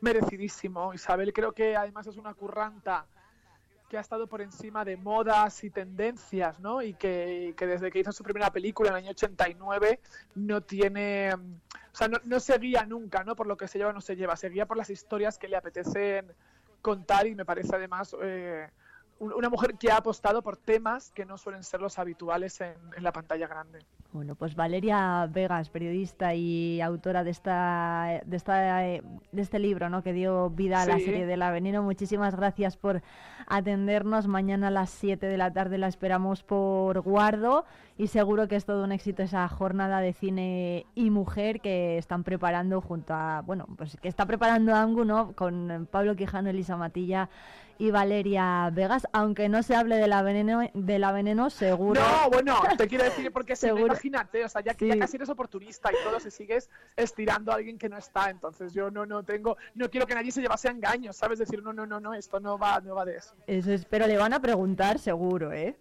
merecidísimo. 0.00 0.94
Isabel 0.94 1.32
creo 1.32 1.52
que 1.52 1.76
además 1.76 2.06
es 2.06 2.16
una 2.16 2.34
curranta 2.34 3.06
que 3.88 3.96
ha 3.96 4.00
estado 4.00 4.26
por 4.26 4.42
encima 4.42 4.84
de 4.84 4.96
modas 4.96 5.64
y 5.64 5.70
tendencias, 5.70 6.60
¿no? 6.60 6.82
Y 6.82 6.94
que, 6.94 7.54
que 7.56 7.66
desde 7.66 7.90
que 7.90 8.00
hizo 8.00 8.12
su 8.12 8.22
primera 8.22 8.50
película 8.52 8.90
en 8.90 8.96
el 8.96 9.02
año 9.04 9.10
89 9.12 10.00
no 10.34 10.60
tiene, 10.60 11.30
sea, 11.98 12.08
no, 12.08 12.18
no 12.24 12.40
se 12.40 12.56
guía 12.58 12.84
nunca, 12.86 13.24
¿no? 13.24 13.34
Por 13.36 13.46
lo 13.46 13.56
que 13.56 13.68
se 13.68 13.78
lleva 13.78 13.90
o 13.90 13.94
no 13.94 14.00
se 14.00 14.16
lleva, 14.16 14.36
se 14.36 14.48
guía 14.48 14.66
por 14.66 14.76
las 14.76 14.90
historias 14.90 15.38
que 15.38 15.48
le 15.48 15.56
apetecen 15.56 16.32
contar 16.80 17.26
y 17.26 17.34
me 17.34 17.44
parece 17.44 17.74
además 17.74 18.16
eh, 18.22 18.68
una 19.18 19.48
mujer 19.48 19.74
que 19.74 19.90
ha 19.90 19.96
apostado 19.96 20.42
por 20.42 20.56
temas 20.56 21.10
que 21.10 21.24
no 21.24 21.38
suelen 21.38 21.64
ser 21.64 21.80
los 21.80 21.98
habituales 21.98 22.60
en, 22.60 22.74
en 22.96 23.02
la 23.02 23.12
pantalla 23.12 23.46
grande. 23.46 23.80
Bueno, 24.10 24.36
pues 24.36 24.54
Valeria 24.54 25.28
Vegas, 25.30 25.68
periodista 25.68 26.34
y 26.34 26.80
autora 26.80 27.24
de 27.24 27.30
esta, 27.30 28.22
de 28.24 28.36
esta, 28.38 28.78
de 28.78 29.02
este 29.34 29.58
libro, 29.58 29.90
¿no? 29.90 30.02
Que 30.02 30.14
dio 30.14 30.48
vida 30.48 30.80
a 30.80 30.86
la 30.86 30.98
serie 30.98 31.26
de 31.26 31.36
La 31.36 31.50
Veneno. 31.50 31.82
Muchísimas 31.82 32.34
gracias 32.34 32.78
por 32.78 33.02
atendernos. 33.46 34.26
Mañana 34.26 34.68
a 34.68 34.70
las 34.70 34.88
7 34.90 35.26
de 35.26 35.36
la 35.36 35.52
tarde 35.52 35.76
la 35.76 35.88
esperamos 35.88 36.42
por 36.42 37.00
Guardo 37.02 37.66
y 37.98 38.06
seguro 38.06 38.48
que 38.48 38.56
es 38.56 38.64
todo 38.64 38.82
un 38.82 38.92
éxito 38.92 39.22
esa 39.22 39.46
jornada 39.46 40.00
de 40.00 40.14
cine 40.14 40.86
y 40.94 41.10
mujer 41.10 41.60
que 41.60 41.98
están 41.98 42.24
preparando 42.24 42.80
junto 42.80 43.12
a, 43.12 43.42
bueno, 43.42 43.66
pues 43.76 43.98
que 44.00 44.08
está 44.08 44.24
preparando 44.24 44.74
Angu, 44.74 45.04
¿no? 45.04 45.32
Con 45.32 45.86
Pablo 45.90 46.16
Quijano, 46.16 46.48
Elisa 46.48 46.78
Matilla 46.78 47.28
y 47.78 47.90
Valeria 47.90 48.68
Vegas, 48.72 49.06
aunque 49.12 49.48
no 49.48 49.62
se 49.62 49.74
hable 49.76 49.96
de 49.96 50.08
la 50.08 50.22
veneno, 50.22 50.60
de 50.74 50.98
la 50.98 51.12
veneno 51.12 51.48
seguro. 51.48 52.00
No, 52.00 52.30
bueno, 52.30 52.60
te 52.76 52.88
quiero 52.88 53.04
decir 53.04 53.32
porque 53.32 53.54
si 53.56 53.66
no, 53.66 53.74
Seguro. 53.74 53.92
imagínate, 53.94 54.44
o 54.44 54.48
sea, 54.48 54.60
ya, 54.62 54.74
que 54.74 54.86
Sí. 54.86 54.88
ya 54.92 54.98
casi 54.98 55.16
eres 55.16 55.28
oportunista 55.28 55.90
y 55.92 56.04
todo 56.04 56.18
si 56.20 56.30
sigues 56.30 56.68
estirando 56.96 57.52
a 57.52 57.56
alguien 57.56 57.78
que 57.78 57.88
no 57.88 57.96
está, 57.96 58.30
entonces 58.30 58.72
yo 58.74 58.90
no 58.90 59.06
no 59.06 59.22
tengo, 59.22 59.56
no 59.74 59.88
quiero 59.90 60.06
que 60.06 60.14
nadie 60.14 60.32
se 60.32 60.40
llevase 60.40 60.68
a 60.68 60.72
engaños, 60.72 61.16
¿sabes? 61.16 61.38
Decir, 61.38 61.62
no, 61.62 61.72
no, 61.72 61.86
no, 61.86 62.00
no, 62.00 62.14
esto 62.14 62.40
no 62.40 62.58
va, 62.58 62.80
no 62.80 62.94
va 62.96 63.04
de 63.04 63.16
eso. 63.16 63.34
Eso 63.46 63.70
es, 63.72 63.84
pero 63.84 64.06
le 64.06 64.16
van 64.16 64.32
a 64.32 64.40
preguntar 64.40 64.98
seguro, 64.98 65.52
¿eh? 65.52 65.76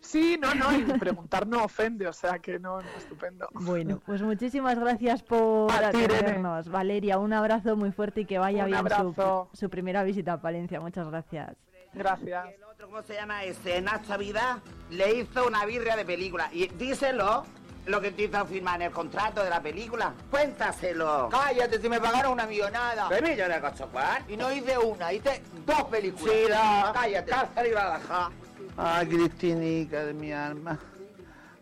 Sí, 0.00 0.38
no, 0.40 0.54
no, 0.54 0.72
y 0.76 0.84
preguntar 0.98 1.46
no 1.46 1.64
ofende, 1.64 2.06
o 2.06 2.12
sea 2.12 2.38
que 2.38 2.58
no, 2.58 2.80
no, 2.80 2.88
estupendo. 2.96 3.48
Bueno, 3.52 4.00
pues 4.06 4.22
muchísimas 4.22 4.78
gracias 4.78 5.22
por 5.22 5.70
A 5.72 5.90
ti, 5.90 6.04
atendernos. 6.04 6.68
Valeria, 6.68 7.18
un 7.18 7.32
abrazo 7.32 7.76
muy 7.76 7.92
fuerte 7.92 8.22
y 8.22 8.24
que 8.24 8.38
vaya 8.38 8.64
Un 8.64 8.70
bien 8.70 8.88
su, 8.88 9.48
su 9.52 9.70
primera 9.70 10.02
visita 10.04 10.34
a 10.34 10.40
Palencia. 10.40 10.80
Muchas 10.80 11.08
gracias. 11.08 11.56
Gracias. 11.92 12.46
¿Cómo 12.80 13.02
se 13.02 13.14
llama 13.14 13.44
ese? 13.44 13.80
Nacho 13.82 14.16
Vida 14.18 14.60
le 14.90 15.14
hizo 15.14 15.46
una 15.46 15.64
birria 15.66 15.96
de 15.96 16.04
película. 16.04 16.48
Y 16.52 16.68
díselo, 16.68 17.44
lo 17.86 18.00
que 18.00 18.12
te 18.12 18.24
hizo 18.24 18.46
firmar 18.46 18.76
en 18.76 18.82
el 18.82 18.92
contrato 18.92 19.42
de 19.42 19.50
la 19.50 19.60
película. 19.60 20.14
Cuéntaselo. 20.30 21.28
Cállate, 21.30 21.80
si 21.80 21.88
me 21.88 22.00
pagaron 22.00 22.32
una 22.32 22.46
millonada. 22.46 23.08
¿Qué 23.08 23.20
millonada, 23.20 23.70
cocho, 23.70 23.88
cuál? 23.90 24.22
Y 24.28 24.36
no 24.36 24.52
hice 24.52 24.78
una, 24.78 25.12
hice 25.12 25.42
dos 25.66 25.82
películas. 25.84 26.34
Sí, 26.34 26.42
no. 26.48 26.92
Cállate. 26.92 27.30
Cárcel 27.30 27.66
y 27.66 27.72
Badajoz. 27.72 28.47
Ay, 28.80 29.08
Cristinica 29.08 30.04
de 30.04 30.14
mi 30.14 30.30
alma. 30.30 30.78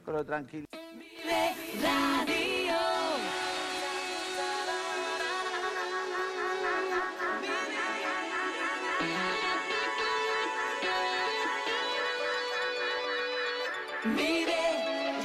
Pero 0.05 0.22
tranquilo. 0.22 0.66
Radio. 1.82 2.74
Vive 14.14 14.55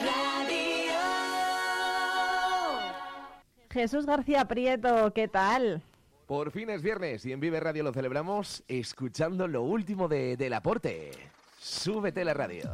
Radio. 0.05 0.99
Jesús 3.69 4.05
García 4.05 4.45
Prieto, 4.45 5.11
¿qué 5.13 5.27
tal? 5.27 5.83
Por 6.25 6.51
fin 6.51 6.69
es 6.69 6.81
viernes 6.81 7.25
y 7.25 7.33
en 7.33 7.41
Vive 7.41 7.59
Radio 7.59 7.83
lo 7.83 7.91
celebramos 7.91 8.63
escuchando 8.69 9.49
lo 9.49 9.63
último 9.63 10.07
de 10.07 10.37
Del 10.37 10.53
Aporte. 10.53 11.11
Súbete 11.63 12.25
la 12.25 12.33
radio. 12.33 12.71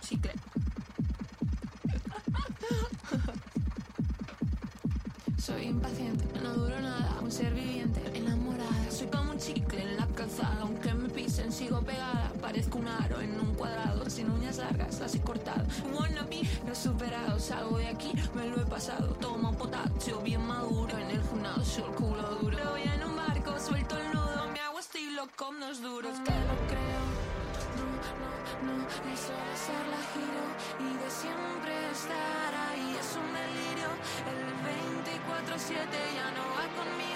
Chicle. 0.00 0.32
Soy 5.36 5.64
impaciente, 5.64 6.24
no 6.40 6.52
duro 6.52 6.80
nada, 6.80 7.18
un 7.20 7.32
ser 7.32 7.52
viviente, 7.52 8.00
enamorada. 8.14 8.88
Soy 8.88 9.08
como 9.08 9.32
un 9.32 9.38
chicle 9.38 9.82
en 9.82 9.96
la 9.96 10.06
calzada, 10.06 10.58
aunque 10.60 10.94
me 10.94 11.08
pisen 11.08 11.50
sigo 11.50 11.82
pegada. 11.82 12.30
Parezco 12.40 12.78
un 12.78 12.86
aro 12.86 13.20
en 13.20 13.40
un 13.40 13.52
cuadrado, 13.56 14.08
sin 14.08 14.30
uñas 14.30 14.58
largas, 14.58 15.00
las 15.00 15.16
he 15.16 15.20
cortado. 15.20 15.66
Un 15.84 15.94
wannabe, 15.94 16.42
he 16.70 16.74
superado, 16.76 17.40
salgo 17.40 17.78
de 17.78 17.88
aquí, 17.88 18.12
me 18.36 18.46
lo 18.46 18.62
he 18.62 18.66
pasado. 18.66 19.08
Tomo 19.14 19.58
potasio, 19.58 20.20
bien 20.20 20.46
maduro, 20.46 20.96
en 20.98 21.10
el 21.10 21.20
gimnasio, 21.20 21.86
el 21.86 21.94
culo 21.96 22.36
duro. 22.40 22.58
Voy 22.70 22.82
en 22.82 23.02
un 23.02 23.16
barco, 23.16 23.58
suelto 23.58 23.98
el 23.98 24.12
nudo, 24.12 24.46
me 24.52 24.60
hago 24.60 24.78
estilo 24.78 25.26
con 25.34 25.58
dos 25.58 25.82
duros, 25.82 26.16
que 26.20 26.30
lo 26.30 26.56
creo. 26.68 27.11
No, 28.62 28.72
no, 28.72 28.78
no, 28.78 28.86
eso 28.86 29.32
de 29.32 29.56
ser 29.56 29.84
la 29.90 30.00
giro 30.12 30.44
y 30.78 30.96
de 31.02 31.10
siempre 31.10 31.90
estar 31.90 32.54
ahí 32.70 32.96
es 32.98 33.16
un 33.16 33.28
delirio. 33.34 33.90
El 34.30 34.42
24-7 34.62 35.82
ya 36.14 36.30
no 36.30 36.44
va 36.54 36.64
conmigo 36.78 37.11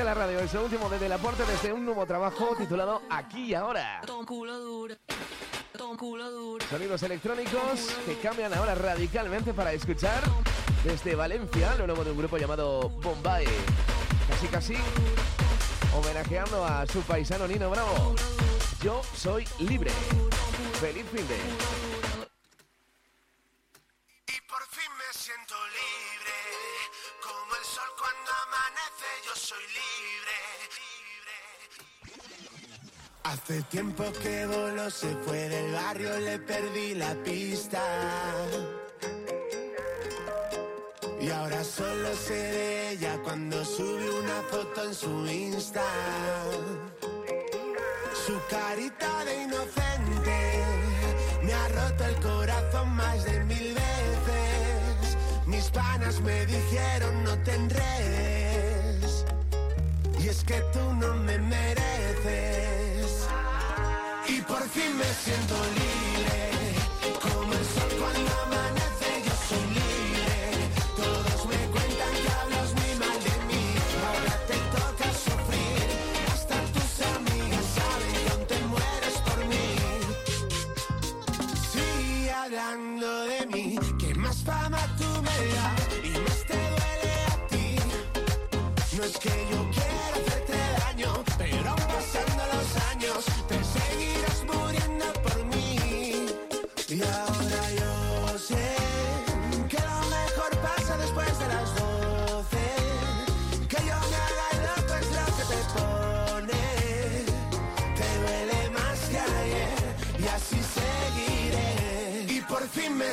a 0.00 0.04
la 0.04 0.14
radio, 0.14 0.40
es 0.40 0.52
el 0.54 0.60
último 0.60 0.88
de 0.88 0.98
Del 0.98 1.12
Aporte 1.12 1.44
desde 1.44 1.72
un 1.72 1.84
nuevo 1.84 2.04
trabajo 2.04 2.56
titulado 2.56 3.02
Aquí 3.10 3.50
y 3.50 3.54
Ahora. 3.54 4.00
Sonidos 6.68 7.02
electrónicos 7.04 7.94
que 8.04 8.18
cambian 8.18 8.52
ahora 8.54 8.74
radicalmente 8.74 9.54
para 9.54 9.72
escuchar 9.72 10.20
desde 10.82 11.14
Valencia 11.14 11.76
lo 11.76 11.86
nuevo 11.86 12.02
de 12.02 12.10
un 12.10 12.18
grupo 12.18 12.38
llamado 12.38 12.88
Bombay. 12.88 13.46
Casi 14.28 14.46
casi 14.48 14.74
homenajeando 15.96 16.64
a 16.64 16.86
su 16.86 17.00
paisano 17.02 17.46
Nino 17.46 17.70
Bravo. 17.70 18.16
Yo 18.82 19.00
soy 19.14 19.46
libre. 19.60 19.92
Feliz 20.80 21.04
fin 21.12 21.26
de. 21.28 21.83
Hace 33.44 33.60
tiempo 33.64 34.04
que 34.22 34.46
voló, 34.46 34.88
se 34.88 35.14
fue 35.16 35.50
del 35.50 35.70
barrio, 35.70 36.18
le 36.18 36.38
perdí 36.38 36.94
la 36.94 37.12
pista. 37.24 37.82
Y 41.20 41.28
ahora 41.28 41.62
solo 41.62 42.16
sé 42.16 42.32
de 42.32 42.90
ella 42.92 43.20
cuando 43.22 43.62
sube 43.62 44.10
una 44.18 44.40
foto 44.50 44.84
en 44.84 44.94
su 44.94 45.26
Insta. 45.26 45.84
Su 48.26 48.40
carita 48.48 49.24
de 49.26 49.42
inocente 49.42 50.62
me 51.42 51.52
ha 51.52 51.68
roto 51.68 52.04
el 52.06 52.16
corazón 52.20 52.96
más 52.96 53.24
de 53.24 53.44
mil 53.44 53.74
veces. 53.74 55.18
Mis 55.46 55.68
panas 55.68 56.18
me 56.22 56.46
dijeron 56.46 57.24
no 57.24 57.36
te 57.42 57.54
enredes. 57.56 59.26
Y 60.18 60.28
es 60.28 60.42
que 60.44 60.62
tú 60.72 60.94
no 60.94 61.12
me 61.16 61.36
mereces. 61.36 62.03
Me 64.96 65.10
siento 65.24 65.56
libre. 65.78 66.40
Como 67.20 67.52
el 67.52 67.64
sol 67.74 67.90
cuando 67.98 68.30
amanece, 68.46 69.10
yo 69.26 69.34
soy 69.48 69.66
libre. 69.78 70.36
Todos 70.96 71.46
me 71.46 71.60
cuentan 71.72 72.14
que 72.22 72.28
hablas 72.40 72.68
muy 72.78 72.92
mal 73.02 73.18
de 73.28 73.34
mí. 73.48 73.64
Ahora 74.06 74.34
te 74.46 74.56
toca 74.76 75.08
sufrir. 75.26 75.86
Hasta 76.32 76.56
tus 76.74 76.92
amigas 77.16 77.64
saben 77.78 78.14
que 78.26 78.34
te 78.54 78.58
mueres 78.66 79.16
por 79.26 79.38
mí. 79.50 79.68
Sigue 81.72 82.30
hablando 82.32 83.08
de 83.24 83.46
mí. 83.46 83.78
Que 83.98 84.14
más 84.14 84.36
fama 84.44 84.78
tú 84.96 85.10
me 85.26 85.38
das 85.54 85.82
y 86.04 86.10
más 86.24 86.40
te 86.46 86.58
duele 86.74 87.12
a 87.32 87.36
ti. 87.48 87.66
No 88.96 89.02
es 89.02 89.18
que 89.18 89.34
yo 89.50 89.58
quiera 89.74 90.14
hacerte 90.18 90.56
daño, 90.78 91.24
pero 91.36 91.74
pasando 91.74 92.42
los 92.54 92.68
años 92.92 93.24
te 93.48 93.56
seguirás 93.64 94.13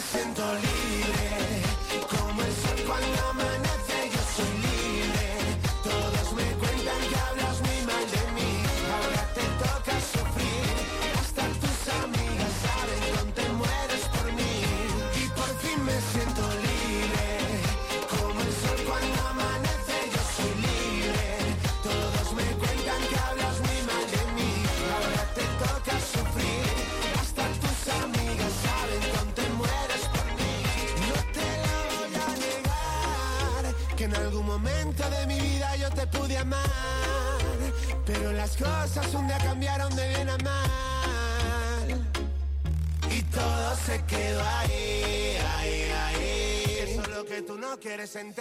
siento 0.01 0.41
libre. 0.55 0.70
Tú 48.11 48.40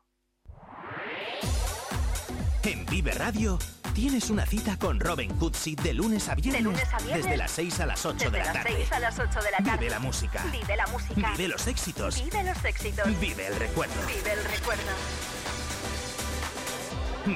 En 2.63 2.85
Vive 2.85 3.11
Radio 3.13 3.57
tienes 3.95 4.29
una 4.29 4.45
cita 4.45 4.77
con 4.77 4.99
Robin 4.99 5.35
Cootsy 5.37 5.75
de 5.75 5.95
lunes 5.95 6.29
a 6.29 6.35
viernes. 6.35 6.63
De 6.63 6.69
lunes 6.69 6.93
a 6.93 6.97
viernes. 6.99 7.25
Desde 7.25 7.37
las 7.37 7.51
6 7.51 7.79
a 7.79 7.85
las 7.87 8.05
8 8.05 8.17
Desde 8.17 8.31
de 8.31 8.37
la 8.37 8.43
las 8.45 8.53
tarde. 8.53 8.73
6 8.75 8.91
a 8.91 8.99
las 8.99 9.19
8 9.19 9.41
de 9.41 9.51
la 9.51 9.57
tarde. 9.57 9.77
Vive 9.77 9.89
la 9.89 9.99
música. 9.99 10.43
Vive 10.51 10.75
la 10.77 10.87
música. 10.87 11.31
Vive 11.31 11.47
los 11.47 11.67
éxitos. 11.67 12.23
Vive 12.23 12.43
los 12.43 12.63
éxitos. 12.63 13.19
Vive 13.19 13.47
el 13.47 13.55
recuerdo. 13.55 13.95
Vive 14.07 14.33
el 14.33 14.43
recuerdo. 14.43 14.91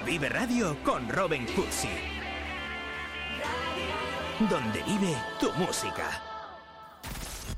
Vive 0.06 0.30
Radio 0.30 0.78
con 0.84 1.10
Robin 1.10 1.48
Cootsy. 1.56 1.90
Donde 4.48 4.84
vive 4.84 5.18
tu 5.40 5.52
música. 5.54 6.22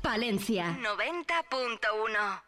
Palencia 0.00 0.78
90.1. 0.80 2.47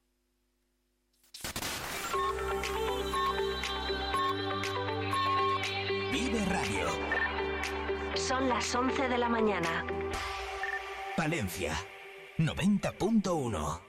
Vive 6.11 6.45
Radio. 6.45 6.87
Son 8.15 8.49
las 8.49 8.73
11 8.73 9.09
de 9.09 9.17
la 9.17 9.29
mañana. 9.29 9.85
Palencia 11.15 11.73
90.1. 12.37 13.81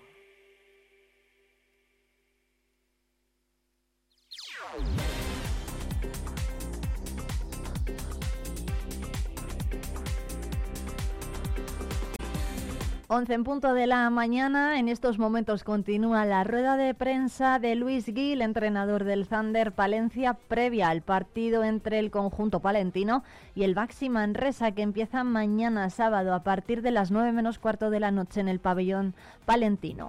Once 13.15 13.35
en 13.35 13.45
punto 13.45 13.75
de 13.75 13.87
la 13.87 14.09
mañana. 14.09 14.79
En 14.79 14.89
estos 14.89 15.19
momentos 15.19 15.65
continúa 15.65 16.25
la 16.25 16.45
rueda 16.45 16.79
de 16.79 16.95
prensa 16.95 17.59
de 17.59 17.75
Luis 17.75 18.07
Gil, 18.07 18.41
entrenador 18.41 19.05
del 19.05 19.29
Thunder 19.29 19.73
Palencia, 19.73 20.33
previa 20.49 20.89
al 20.89 21.03
partido 21.03 21.63
entre 21.63 21.99
el 21.99 22.11
conjunto 22.11 22.61
palentino 22.61 23.23
y 23.55 23.65
el 23.65 23.75
Baxi 23.75 24.09
Manresa, 24.09 24.73
que 24.73 24.81
empieza 24.81 25.25
mañana 25.25 25.91
sábado 25.91 26.33
a 26.33 26.43
partir 26.43 26.81
de 26.81 26.91
las 26.91 27.11
9 27.11 27.33
menos 27.33 27.59
cuarto 27.59 27.91
de 27.91 28.01
la 28.01 28.13
noche 28.13 28.41
en 28.41 28.49
el 28.49 28.61
pabellón 28.61 29.15
palentino. 29.45 30.09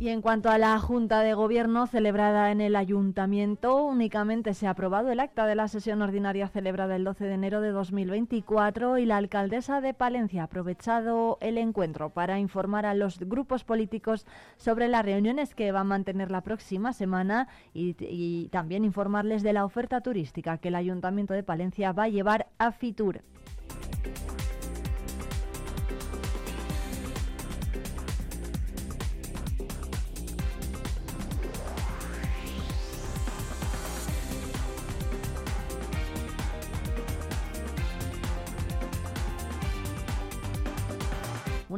Y 0.00 0.10
en 0.10 0.22
cuanto 0.22 0.48
a 0.48 0.58
la 0.58 0.78
Junta 0.78 1.22
de 1.22 1.34
Gobierno 1.34 1.88
celebrada 1.88 2.52
en 2.52 2.60
el 2.60 2.76
Ayuntamiento, 2.76 3.82
únicamente 3.82 4.54
se 4.54 4.68
ha 4.68 4.70
aprobado 4.70 5.10
el 5.10 5.18
acta 5.18 5.44
de 5.44 5.56
la 5.56 5.66
sesión 5.66 6.02
ordinaria 6.02 6.46
celebrada 6.46 6.94
el 6.94 7.02
12 7.02 7.24
de 7.24 7.34
enero 7.34 7.60
de 7.60 7.70
2024 7.70 8.98
y 8.98 9.06
la 9.06 9.16
alcaldesa 9.16 9.80
de 9.80 9.94
Palencia 9.94 10.42
ha 10.42 10.44
aprovechado 10.44 11.36
el 11.40 11.58
encuentro 11.58 12.10
para 12.10 12.38
informar 12.38 12.86
a 12.86 12.94
los 12.94 13.18
grupos 13.18 13.64
políticos 13.64 14.24
sobre 14.56 14.86
las 14.86 15.04
reuniones 15.04 15.56
que 15.56 15.72
va 15.72 15.80
a 15.80 15.84
mantener 15.84 16.30
la 16.30 16.42
próxima 16.42 16.92
semana 16.92 17.48
y, 17.74 18.48
también 18.52 18.84
informarles 18.84 19.42
de 19.42 19.52
la 19.52 19.64
oferta 19.64 20.00
turística 20.00 20.58
que 20.58 20.68
el 20.68 20.76
Ayuntamiento 20.76 21.34
de 21.34 21.42
Palencia 21.42 21.90
va 21.90 22.04
a 22.04 22.08
llevar 22.08 22.46
a 22.58 22.70
Fitur. 22.70 23.22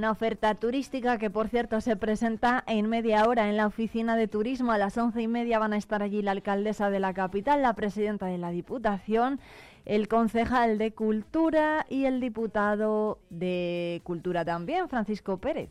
Una 0.01 0.13
oferta 0.13 0.55
turística 0.55 1.19
que, 1.19 1.29
por 1.29 1.49
cierto, 1.49 1.83
se 1.83 1.95
presenta 1.95 2.65
en 2.67 2.89
media 2.89 3.27
hora 3.27 3.51
en 3.51 3.59
la 3.59 3.67
oficina 3.67 4.17
de 4.17 4.29
turismo. 4.29 4.73
A 4.73 4.79
las 4.79 4.97
once 4.97 5.21
y 5.21 5.29
media 5.29 5.59
van 5.59 5.75
a 5.75 5.77
estar 5.77 6.03
allí 6.03 6.23
la 6.23 6.31
alcaldesa 6.31 6.89
de 6.89 7.01
la 7.01 7.13
capital, 7.13 7.61
la 7.61 7.75
presidenta 7.75 8.25
de 8.25 8.39
la 8.39 8.51
Diputación, 8.51 9.41
el 9.85 10.09
concejal 10.09 10.79
de 10.79 10.93
Cultura 10.93 11.85
y 11.91 12.07
el 12.07 12.19
diputado 12.19 13.19
de 13.29 14.01
Cultura 14.03 14.43
también, 14.43 14.89
Francisco 14.89 15.37
Pérez 15.37 15.69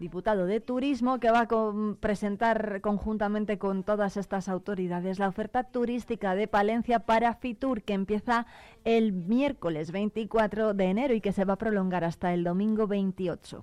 diputado 0.00 0.46
de 0.46 0.60
Turismo, 0.60 1.20
que 1.20 1.30
va 1.30 1.46
a 1.48 1.72
presentar 2.00 2.80
conjuntamente 2.80 3.58
con 3.58 3.84
todas 3.84 4.16
estas 4.16 4.48
autoridades 4.48 5.18
la 5.18 5.28
oferta 5.28 5.64
turística 5.64 6.34
de 6.34 6.48
Palencia 6.48 7.00
para 7.00 7.34
Fitur, 7.34 7.82
que 7.82 7.92
empieza 7.92 8.46
el 8.84 9.12
miércoles 9.12 9.92
24 9.92 10.74
de 10.74 10.84
enero 10.84 11.14
y 11.14 11.20
que 11.20 11.32
se 11.32 11.44
va 11.44 11.52
a 11.52 11.58
prolongar 11.58 12.02
hasta 12.02 12.32
el 12.32 12.42
domingo 12.42 12.86
28. 12.86 13.62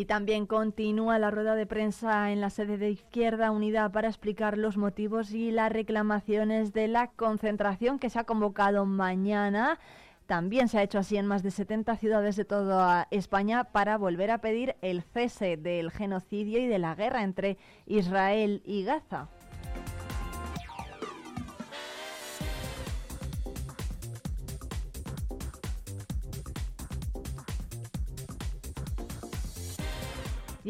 Y 0.00 0.06
también 0.06 0.46
continúa 0.46 1.18
la 1.18 1.30
rueda 1.30 1.54
de 1.54 1.66
prensa 1.66 2.32
en 2.32 2.40
la 2.40 2.48
sede 2.48 2.78
de 2.78 2.88
Izquierda 2.88 3.50
Unida 3.50 3.92
para 3.92 4.08
explicar 4.08 4.56
los 4.56 4.78
motivos 4.78 5.32
y 5.32 5.50
las 5.50 5.70
reclamaciones 5.70 6.72
de 6.72 6.88
la 6.88 7.08
concentración 7.08 7.98
que 7.98 8.08
se 8.08 8.18
ha 8.18 8.24
convocado 8.24 8.86
mañana. 8.86 9.78
También 10.24 10.68
se 10.68 10.78
ha 10.78 10.82
hecho 10.82 10.98
así 10.98 11.18
en 11.18 11.26
más 11.26 11.42
de 11.42 11.50
70 11.50 11.96
ciudades 11.96 12.36
de 12.36 12.46
toda 12.46 13.08
España 13.10 13.64
para 13.64 13.98
volver 13.98 14.30
a 14.30 14.38
pedir 14.38 14.74
el 14.80 15.02
cese 15.02 15.58
del 15.58 15.90
genocidio 15.90 16.60
y 16.60 16.66
de 16.66 16.78
la 16.78 16.94
guerra 16.94 17.22
entre 17.22 17.58
Israel 17.84 18.62
y 18.64 18.84
Gaza. 18.84 19.28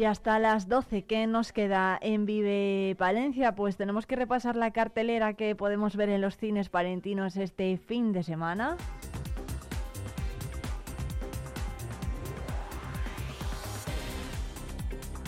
Y 0.01 0.05
hasta 0.05 0.39
las 0.39 0.67
12, 0.67 1.03
¿qué 1.03 1.27
nos 1.27 1.53
queda 1.53 1.95
en 2.01 2.25
Vive 2.25 2.95
Palencia? 2.97 3.53
Pues 3.53 3.77
tenemos 3.77 4.07
que 4.07 4.15
repasar 4.15 4.55
la 4.55 4.71
cartelera 4.71 5.35
que 5.35 5.55
podemos 5.55 5.95
ver 5.95 6.09
en 6.09 6.21
los 6.21 6.37
cines 6.37 6.69
palentinos 6.69 7.37
este 7.37 7.77
fin 7.77 8.11
de 8.11 8.23
semana. 8.23 8.77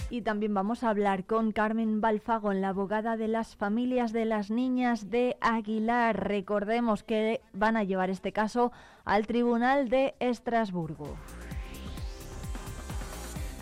Y 0.10 0.24
también 0.24 0.56
vamos 0.56 0.84
a 0.84 0.90
hablar 0.90 1.26
con 1.26 1.52
Carmen 1.52 2.02
Balfagón, 2.02 2.60
la 2.60 2.70
abogada 2.70 3.16
de 3.16 3.28
las 3.28 3.56
familias 3.56 4.12
de 4.12 4.26
las 4.26 4.50
niñas 4.50 5.12
de 5.12 5.38
Aguilar. 5.40 6.28
Recordemos 6.28 7.04
que 7.04 7.42
van 7.54 7.78
a 7.78 7.84
llevar 7.84 8.10
este 8.10 8.32
caso 8.32 8.72
al 9.06 9.28
Tribunal 9.28 9.90
de 9.90 10.16
Estrasburgo. 10.20 11.16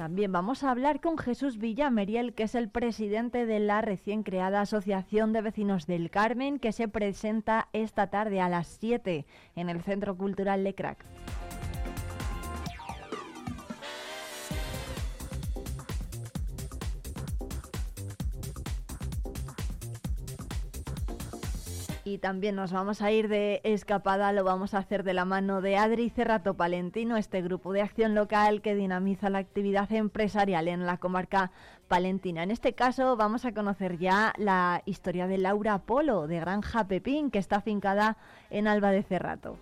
También 0.02 0.32
vamos 0.32 0.64
a 0.64 0.72
hablar 0.72 1.00
con 1.00 1.20
Jesús 1.20 1.60
Villameriel, 1.60 2.34
que 2.34 2.42
es 2.42 2.56
el 2.56 2.70
presidente 2.70 3.46
de 3.46 3.60
la 3.60 3.82
recién 3.82 4.24
creada 4.24 4.62
Asociación 4.62 5.32
de 5.32 5.44
Vecinos 5.44 5.86
del 5.86 6.10
Carmen, 6.10 6.58
que 6.58 6.72
se 6.72 6.88
presenta 6.88 7.70
esta 7.72 8.08
tarde 8.08 8.42
a 8.42 8.50
las 8.50 8.66
7 8.80 9.28
en 9.56 9.70
el 9.70 9.84
Centro 9.84 10.18
Cultural 10.18 10.64
Lecrac. 10.64 11.06
Y 22.12 22.18
también 22.18 22.58
nos 22.58 22.74
vamos 22.74 23.02
a 23.02 23.10
ir 23.10 23.30
de 23.30 23.62
escapada, 23.64 24.34
lo 24.34 24.44
vamos 24.44 24.74
a 24.74 24.80
hacer 24.80 25.06
de 25.06 25.14
la 25.14 25.24
mano 25.24 25.62
de 25.62 25.78
Adri 25.78 26.10
Cerrato 26.10 26.56
Palentino, 26.56 27.16
este 27.16 27.42
grupo 27.42 27.72
de 27.72 27.82
acción 27.82 28.16
local 28.16 28.62
que 28.62 28.76
dinamiza 28.76 29.30
la 29.30 29.38
actividad 29.38 29.90
empresarial 29.94 30.68
en 30.68 30.86
la 30.86 30.98
comarca 30.98 31.52
palentina. 31.88 32.44
En 32.44 32.52
este 32.52 32.74
caso 32.74 33.16
vamos 33.16 33.46
a 33.46 33.54
conocer 33.54 33.98
ya 33.98 34.34
la 34.36 34.82
historia 34.86 35.26
de 35.28 35.38
Laura 35.38 35.78
Polo, 35.78 36.28
de 36.28 36.42
Granja 36.42 36.86
Pepín, 36.86 37.32
que 37.32 37.40
está 37.40 37.56
afincada 37.56 38.18
en 38.50 38.68
Alba 38.68 38.92
de 38.92 39.04
Cerrato. 39.04 39.56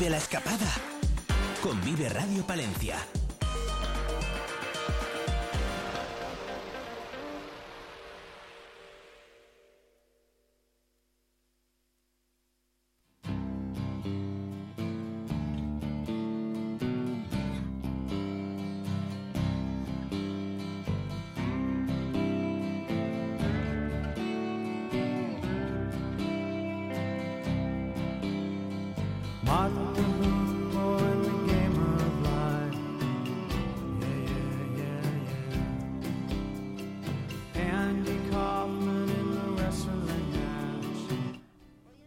Vive 0.00 0.12
la 0.12 0.16
escapada 0.16 0.66
con 1.62 1.78
Vive 1.84 2.08
Radio 2.08 2.42
Palencia. 2.46 3.19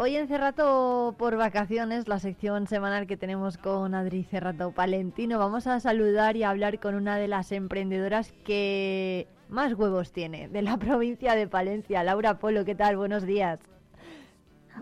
Hoy 0.05 0.17
en 0.17 0.27
Cerrato 0.27 1.15
por 1.17 1.37
vacaciones, 1.37 2.09
la 2.09 2.19
sección 2.19 2.67
semanal 2.67 3.07
que 3.07 3.15
tenemos 3.15 3.57
con 3.57 3.95
Adri 3.95 4.25
Cerrato 4.25 4.73
Palentino, 4.73 5.39
vamos 5.39 5.65
a 5.65 5.79
saludar 5.79 6.35
y 6.35 6.43
hablar 6.43 6.81
con 6.81 6.95
una 6.95 7.15
de 7.15 7.29
las 7.29 7.53
emprendedoras 7.53 8.33
que 8.43 9.29
más 9.47 9.75
huevos 9.75 10.11
tiene 10.11 10.49
de 10.49 10.61
la 10.61 10.75
provincia 10.77 11.35
de 11.35 11.47
Palencia. 11.47 12.03
Laura 12.03 12.37
Polo, 12.37 12.65
¿qué 12.65 12.75
tal? 12.75 12.97
Buenos 12.97 13.23
días. 13.23 13.61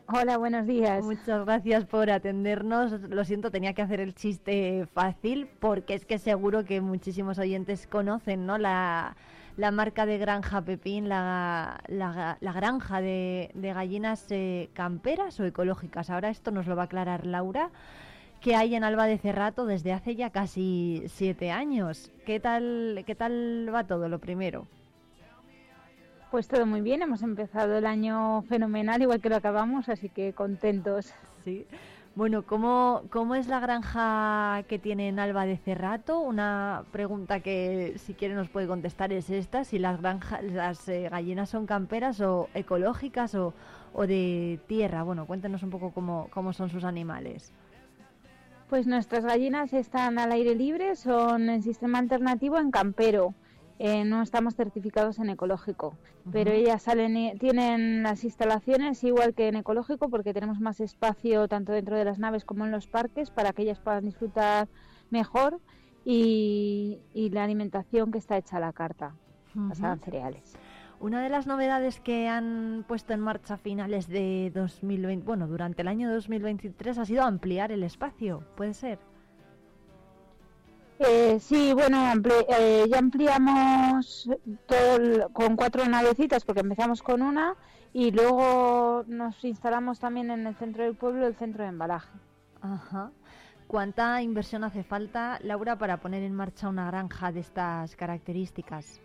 Hola, 0.08 0.40
buenos 0.40 0.66
días. 0.66 1.04
Muchas 1.04 1.46
gracias 1.46 1.86
por 1.86 2.10
atendernos. 2.10 2.92
Lo 3.02 3.24
siento, 3.24 3.52
tenía 3.52 3.74
que 3.74 3.84
hacer 3.84 4.00
el 4.00 4.16
chiste 4.16 4.88
fácil 4.92 5.48
porque 5.60 5.94
es 5.94 6.04
que 6.04 6.18
seguro 6.18 6.66
que 6.66 6.82
muchísimos 6.82 7.38
oyentes 7.38 7.86
conocen 7.86 8.48
¿no? 8.48 8.58
la, 8.58 9.16
la 9.62 9.70
marca 9.70 10.08
de 10.08 10.18
Granja 10.18 10.64
Pepín, 10.64 11.08
la, 11.08 11.84
la, 11.88 12.52
granja 12.52 13.00
de, 13.00 13.52
de 13.54 13.74
gallinas 13.74 14.26
eh, 14.32 14.72
camperas 14.74 15.40
o 15.40 15.46
ecológicas. 15.46 16.10
Ahora 16.10 16.32
esto 16.32 16.50
nos 16.50 16.66
lo 16.66 16.76
va 16.76 16.82
a 16.82 16.86
aclarar 16.86 17.28
Laura, 17.28 17.70
que 18.40 18.56
hay 18.56 18.74
en 18.74 18.84
Alba 18.84 19.06
de 19.06 19.20
Cerrato 19.20 19.68
desde 19.68 19.94
hace 19.94 20.16
ya 20.16 20.32
casi 20.32 21.04
siete 21.06 21.52
años. 21.52 22.12
¿Qué 22.26 22.40
tal, 22.40 23.04
qué 23.06 23.14
tal 23.14 23.70
va 23.72 23.84
todo 23.84 24.10
lo 24.10 24.18
primero? 24.18 24.66
Pues 26.32 26.48
todo 26.48 26.66
muy 26.66 26.82
bien, 26.82 27.04
hemos 27.04 27.22
empezado 27.22 27.78
el 27.78 27.86
año 27.86 28.42
fenomenal, 28.50 29.04
igual 29.04 29.22
que 29.22 29.30
lo 29.30 29.36
acabamos, 29.36 29.90
así 29.90 30.10
que 30.10 30.34
contentos. 30.34 31.14
Sí. 31.44 31.68
Bueno, 32.14 32.46
¿cómo, 32.46 33.04
¿cómo 33.10 33.36
es 33.36 33.48
la 33.48 33.62
granja 33.62 34.64
que 34.68 34.78
tiene 34.78 35.08
en 35.08 35.18
Alba 35.18 35.46
de 35.46 35.56
Cerrato? 35.56 36.20
Una 36.20 36.84
pregunta 36.92 37.40
que 37.40 37.94
si 38.00 38.14
quiere 38.14 38.36
nos 38.36 38.50
puede 38.50 38.68
contestar 38.68 39.14
es 39.14 39.30
esta, 39.30 39.64
si 39.64 39.80
las 39.80 40.02
granjas, 40.02 40.44
las 40.44 40.90
eh, 40.90 41.08
gallinas 41.10 41.50
son 41.50 41.66
camperas 41.66 42.20
o 42.20 42.50
ecológicas 42.54 43.34
o, 43.36 43.54
o, 43.94 44.08
de 44.08 44.60
tierra. 44.68 45.04
Bueno, 45.04 45.26
cuéntenos 45.26 45.64
un 45.64 45.70
poco 45.70 45.92
cómo, 45.92 46.28
cómo 46.32 46.52
son 46.52 46.70
sus 46.70 46.84
animales. 46.84 47.54
Pues 48.70 48.88
nuestras 48.88 49.24
gallinas 49.24 49.72
están 49.72 50.20
al 50.20 50.34
aire 50.34 50.54
libre, 50.54 50.98
son 50.98 51.50
en 51.50 51.64
sistema 51.64 52.00
alternativo 52.00 52.58
en 52.58 52.72
campero. 52.72 53.34
Eh, 53.84 54.06
no 54.06 54.22
estamos 54.22 54.54
certificados 54.54 55.18
en 55.18 55.32
ecológico, 55.32 55.98
pero 56.32 56.52
ellas 56.52 56.84
salen, 56.84 57.36
tienen 57.40 58.04
las 58.04 58.24
instalaciones 58.24 59.04
igual 59.04 59.34
que 59.34 59.48
en 59.48 59.56
ecológico 59.56 60.08
porque 60.08 60.36
tenemos 60.36 60.60
más 60.60 60.80
espacio 60.80 61.48
tanto 61.48 61.72
dentro 61.72 61.98
de 61.98 62.06
las 62.06 62.20
naves 62.20 62.46
como 62.46 62.64
en 62.64 62.70
los 62.70 62.86
parques 62.86 63.32
para 63.32 63.54
que 63.54 63.64
ellas 63.64 63.80
puedan 63.80 64.06
disfrutar 64.06 64.68
mejor 65.10 65.60
y, 66.06 67.00
la 67.34 67.44
alimentación 67.44 68.12
que 68.12 68.20
está 68.20 68.38
hecha 68.38 68.58
a 68.58 68.60
la 68.60 68.72
carta, 68.72 69.16
uh 69.56 69.74
cereales. 70.06 70.56
Una 71.00 71.24
de 71.24 71.30
las 71.30 71.48
novedades 71.48 72.00
que 72.00 72.28
han 72.28 72.86
puesto 72.88 73.14
en 73.14 73.20
marcha 73.20 73.56
a 73.56 73.58
finales 73.58 74.08
de 74.08 74.52
2020, 74.54 75.26
bueno, 75.26 75.48
durante 75.48 75.82
el 75.82 75.88
año 75.88 76.14
2023 76.14 77.00
ha 77.00 77.06
sido 77.06 77.24
ampliar 77.24 77.72
el 77.72 77.82
espacio, 77.82 78.44
¿puede 78.56 78.76
ser? 78.76 79.00
Eh, 81.04 81.40
sí, 81.40 81.74
bueno, 81.74 82.14
eh, 82.50 82.86
ya 82.88 83.00
ampliamos 83.00 84.30
todo 84.68 85.30
con 85.34 85.56
cuatro 85.56 85.84
navecitas 85.88 86.46
porque 86.46 86.62
empezamos 86.62 87.02
con 87.02 87.24
una 87.24 87.56
y 87.92 88.12
luego 88.12 89.04
nos 89.08 89.44
instalamos 89.44 90.00
también 90.00 90.30
en 90.30 90.46
el 90.46 90.56
centro 90.56 90.84
del 90.84 90.96
pueblo 90.96 91.26
el 91.26 91.36
centro 91.36 91.64
de 91.64 91.70
embalaje. 91.70 92.12
Ajá. 92.62 93.12
¿Cuánta 93.66 94.22
inversión 94.22 94.64
hace 94.64 94.84
falta, 94.84 95.40
Laura, 95.42 95.76
para 95.76 95.98
poner 95.98 96.22
en 96.22 96.36
marcha 96.36 96.70
una 96.70 96.86
granja 96.86 97.32
de 97.32 97.40
estas 97.40 97.96
características? 97.96 99.02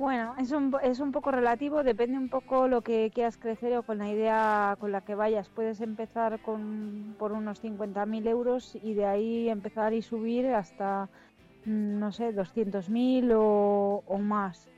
Bueno, 0.00 0.34
es 0.38 0.50
un, 0.52 0.74
es 0.82 0.98
un 0.98 1.12
poco 1.12 1.30
relativo, 1.30 1.82
depende 1.82 2.16
un 2.16 2.30
poco 2.30 2.68
lo 2.68 2.80
que 2.80 3.10
quieras 3.12 3.36
crecer 3.36 3.76
o 3.76 3.82
con 3.82 3.98
la 3.98 4.08
idea 4.08 4.74
con 4.80 4.92
la 4.92 5.02
que 5.02 5.14
vayas. 5.14 5.50
Puedes 5.50 5.82
empezar 5.82 6.40
con, 6.40 7.14
por 7.18 7.32
unos 7.32 7.62
50.000 7.62 8.26
euros 8.26 8.78
y 8.82 8.94
de 8.94 9.04
ahí 9.04 9.50
empezar 9.50 9.92
y 9.92 10.00
subir 10.00 10.46
hasta, 10.46 11.10
mm, 11.66 11.98
no 11.98 12.12
sé, 12.12 12.32
200.000 12.32 13.30
o, 13.34 14.02
o 14.06 14.16
más. 14.16 14.70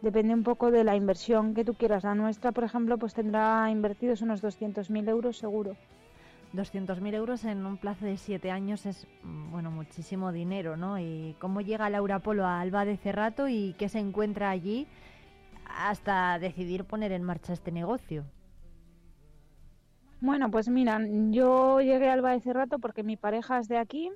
Depende 0.00 0.32
un 0.32 0.42
poco 0.42 0.70
de 0.70 0.84
la 0.84 0.96
inversión 0.96 1.52
que 1.52 1.66
tú 1.66 1.74
quieras. 1.74 2.04
La 2.04 2.14
nuestra, 2.14 2.50
por 2.50 2.64
ejemplo, 2.64 2.96
pues 2.96 3.12
tendrá 3.12 3.70
invertidos 3.70 4.22
unos 4.22 4.40
200.000 4.40 5.06
euros 5.10 5.36
seguro. 5.36 5.76
200.000 6.52 7.14
euros 7.14 7.44
en 7.44 7.64
un 7.64 7.76
plazo 7.76 8.04
de 8.04 8.16
siete 8.16 8.50
años 8.50 8.86
es, 8.86 9.06
mm, 9.22 9.50
bueno, 9.52 9.70
muchísimo 9.70 10.32
dinero, 10.32 10.76
¿no? 10.76 10.98
¿Y 10.98 11.36
cómo 11.38 11.60
llega 11.60 11.90
Laura 11.90 12.18
Polo 12.18 12.44
a 12.44 12.60
Alba 12.60 12.84
de 12.84 12.96
Cerrato 12.96 13.48
y 13.48 13.74
qué 13.78 13.88
se 13.88 13.98
encuentra 13.98 14.50
allí 14.50 14.86
hasta 15.64 16.38
decidir 16.38 16.84
poner 16.84 17.12
en 17.12 17.22
marcha 17.22 17.52
este 17.52 17.70
negocio? 17.70 18.24
Bueno, 20.20 20.50
pues 20.50 20.68
mira, 20.68 21.00
yo 21.30 21.80
llegué 21.80 22.10
a 22.10 22.14
Alba 22.14 22.32
de 22.32 22.40
Cerrato 22.40 22.78
porque 22.78 23.02
mi 23.02 23.16
pareja 23.16 23.58
es 23.58 23.68
de 23.68 23.78
aquí 23.78 24.10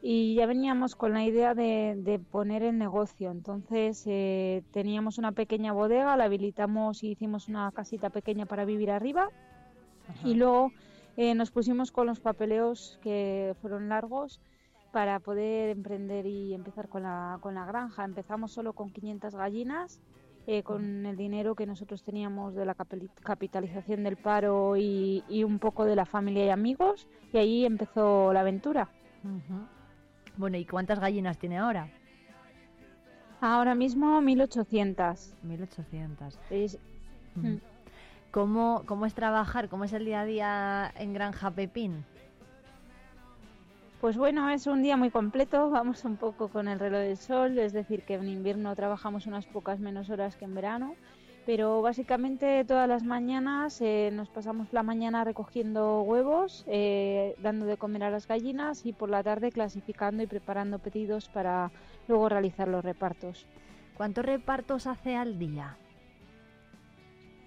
y 0.00 0.34
ya 0.34 0.46
veníamos 0.46 0.94
con 0.94 1.12
la 1.12 1.24
idea 1.24 1.54
de, 1.54 2.20
poner 2.30 2.62
el 2.62 2.78
negocio. 2.78 3.30
Entonces 3.30 4.04
eh, 4.06 4.62
teníamos 4.70 5.18
una 5.18 5.32
pequeña 5.32 5.72
bodega, 5.72 6.16
la 6.16 6.24
habilitamos 6.24 7.02
y 7.02 7.10
hicimos 7.10 7.48
una 7.48 7.70
casita 7.72 8.10
pequeña 8.10 8.46
para 8.46 8.64
vivir 8.64 8.90
arriba. 8.90 9.28
Y 10.22 10.34
luego 10.34 10.72
eh, 11.16 11.34
nos 11.34 11.50
pusimos 11.50 11.92
con 11.92 12.06
los 12.06 12.20
papeleos 12.20 12.98
que 13.02 13.54
fueron 13.60 13.88
largos 13.88 14.40
para 14.92 15.18
poder 15.20 15.70
emprender 15.70 16.26
y 16.26 16.54
empezar 16.54 16.88
con 16.88 17.02
la, 17.02 17.38
con 17.40 17.54
la 17.54 17.64
granja. 17.66 18.04
Empezamos 18.04 18.52
solo 18.52 18.72
con 18.72 18.90
500 18.90 19.34
gallinas, 19.34 20.00
eh, 20.46 20.62
con 20.62 21.06
el 21.06 21.16
dinero 21.16 21.54
que 21.54 21.66
nosotros 21.66 22.02
teníamos 22.02 22.54
de 22.54 22.64
la 22.64 22.76
capitalización 23.22 24.04
del 24.04 24.16
paro 24.16 24.76
y, 24.76 25.22
un 25.44 25.58
poco 25.58 25.84
de 25.84 25.96
la 25.96 26.04
familia 26.04 26.46
y 26.46 26.50
amigos, 26.50 27.08
y 27.32 27.38
ahí 27.38 27.64
empezó 27.64 28.32
la 28.32 28.40
aventura. 28.40 28.88
Bueno, 30.36 30.58
¿y 30.58 30.64
cuántas 30.64 31.00
gallinas 31.00 31.38
tiene 31.38 31.58
ahora? 31.58 31.88
Ahora 33.40 33.74
mismo 33.74 34.20
1800. 34.20 35.34
1800. 35.42 36.38
¿Cómo, 38.34 38.82
¿Cómo 38.86 39.06
es 39.06 39.14
trabajar? 39.14 39.68
¿Cómo 39.68 39.84
es 39.84 39.92
el 39.92 40.06
día 40.06 40.22
a 40.22 40.24
día 40.24 40.92
en 40.98 41.12
Granja 41.12 41.52
Pepín? 41.52 42.04
Pues 44.00 44.16
bueno, 44.16 44.50
es 44.50 44.66
un 44.66 44.82
día 44.82 44.96
muy 44.96 45.10
completo, 45.10 45.70
vamos 45.70 46.04
un 46.04 46.16
poco 46.16 46.48
con 46.48 46.66
el 46.66 46.80
reloj 46.80 46.98
del 46.98 47.16
sol, 47.16 47.56
es 47.60 47.72
decir, 47.72 48.02
que 48.02 48.14
en 48.14 48.28
invierno 48.28 48.74
trabajamos 48.74 49.28
unas 49.28 49.46
pocas 49.46 49.78
menos 49.78 50.10
horas 50.10 50.34
que 50.34 50.46
en 50.46 50.54
verano, 50.56 50.96
pero 51.46 51.80
básicamente 51.80 52.64
todas 52.64 52.88
las 52.88 53.04
mañanas 53.04 53.80
eh, 53.80 54.10
nos 54.12 54.28
pasamos 54.30 54.66
la 54.72 54.82
mañana 54.82 55.22
recogiendo 55.22 56.02
huevos, 56.02 56.64
eh, 56.66 57.36
dando 57.40 57.66
de 57.66 57.76
comer 57.76 58.02
a 58.02 58.10
las 58.10 58.26
gallinas 58.26 58.84
y 58.84 58.92
por 58.92 59.10
la 59.10 59.22
tarde 59.22 59.52
clasificando 59.52 60.24
y 60.24 60.26
preparando 60.26 60.80
pedidos 60.80 61.28
para 61.28 61.70
luego 62.08 62.28
realizar 62.28 62.66
los 62.66 62.84
repartos. 62.84 63.46
¿Cuántos 63.96 64.24
repartos 64.24 64.88
hace 64.88 65.14
al 65.14 65.38
día? 65.38 65.76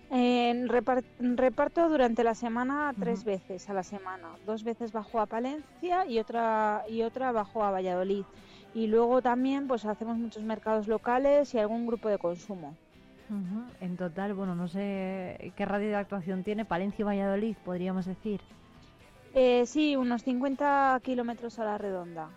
En 0.09 0.69
reparto 0.69 1.89
durante 1.89 2.23
la 2.23 2.34
semana 2.34 2.93
tres 2.97 3.25
veces 3.25 3.69
a 3.69 3.73
la 3.73 3.84
semana. 3.84 4.29
Dos 4.45 4.63
veces 4.63 4.91
bajo 4.91 5.19
a 5.19 5.25
Palencia 5.25 6.05
y 6.05 6.19
otra 6.19 6.84
y 6.89 7.01
otra 7.01 7.31
bajo 7.31 7.63
a 7.63 7.71
Valladolid. 7.71 8.23
Y 8.73 8.88
luego 8.88 9.21
también 9.21 9.67
pues 9.67 9.85
hacemos 9.85 10.17
muchos 10.17 10.43
mercados 10.43 10.88
locales 10.88 11.53
y 11.53 11.59
algún 11.59 11.85
grupo 11.88 12.07
de 12.09 12.17
consumo. 12.17 12.75
En 13.81 13.97
total, 13.97 14.34
bueno, 14.34 14.55
no 14.55 14.69
sé 14.69 15.51
qué 15.57 15.65
radio 15.65 15.89
de 15.89 15.95
actuación 15.95 16.43
tiene, 16.43 16.63
Palencia 16.63 17.03
y 17.03 17.05
Valladolid, 17.05 17.57
podríamos 17.65 18.05
decir. 18.05 18.39
Eh, 19.34 19.65
sí, 19.65 19.97
unos 19.97 20.23
50 20.23 20.99
kilómetros 21.03 21.59
a 21.59 21.65
la 21.65 21.77
redonda. 21.77 22.29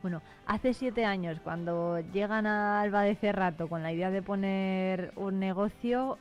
Bueno, 0.00 0.22
hace 0.46 0.72
siete 0.72 1.04
años, 1.04 1.40
cuando 1.44 2.00
llegan 2.00 2.46
a 2.46 2.80
Alba 2.80 3.02
de 3.02 3.16
Cerrato 3.16 3.68
con 3.68 3.82
la 3.82 3.92
idea 3.92 4.10
de 4.10 4.22
poner 4.22 5.12
un 5.16 5.38
negocio, 5.38 6.18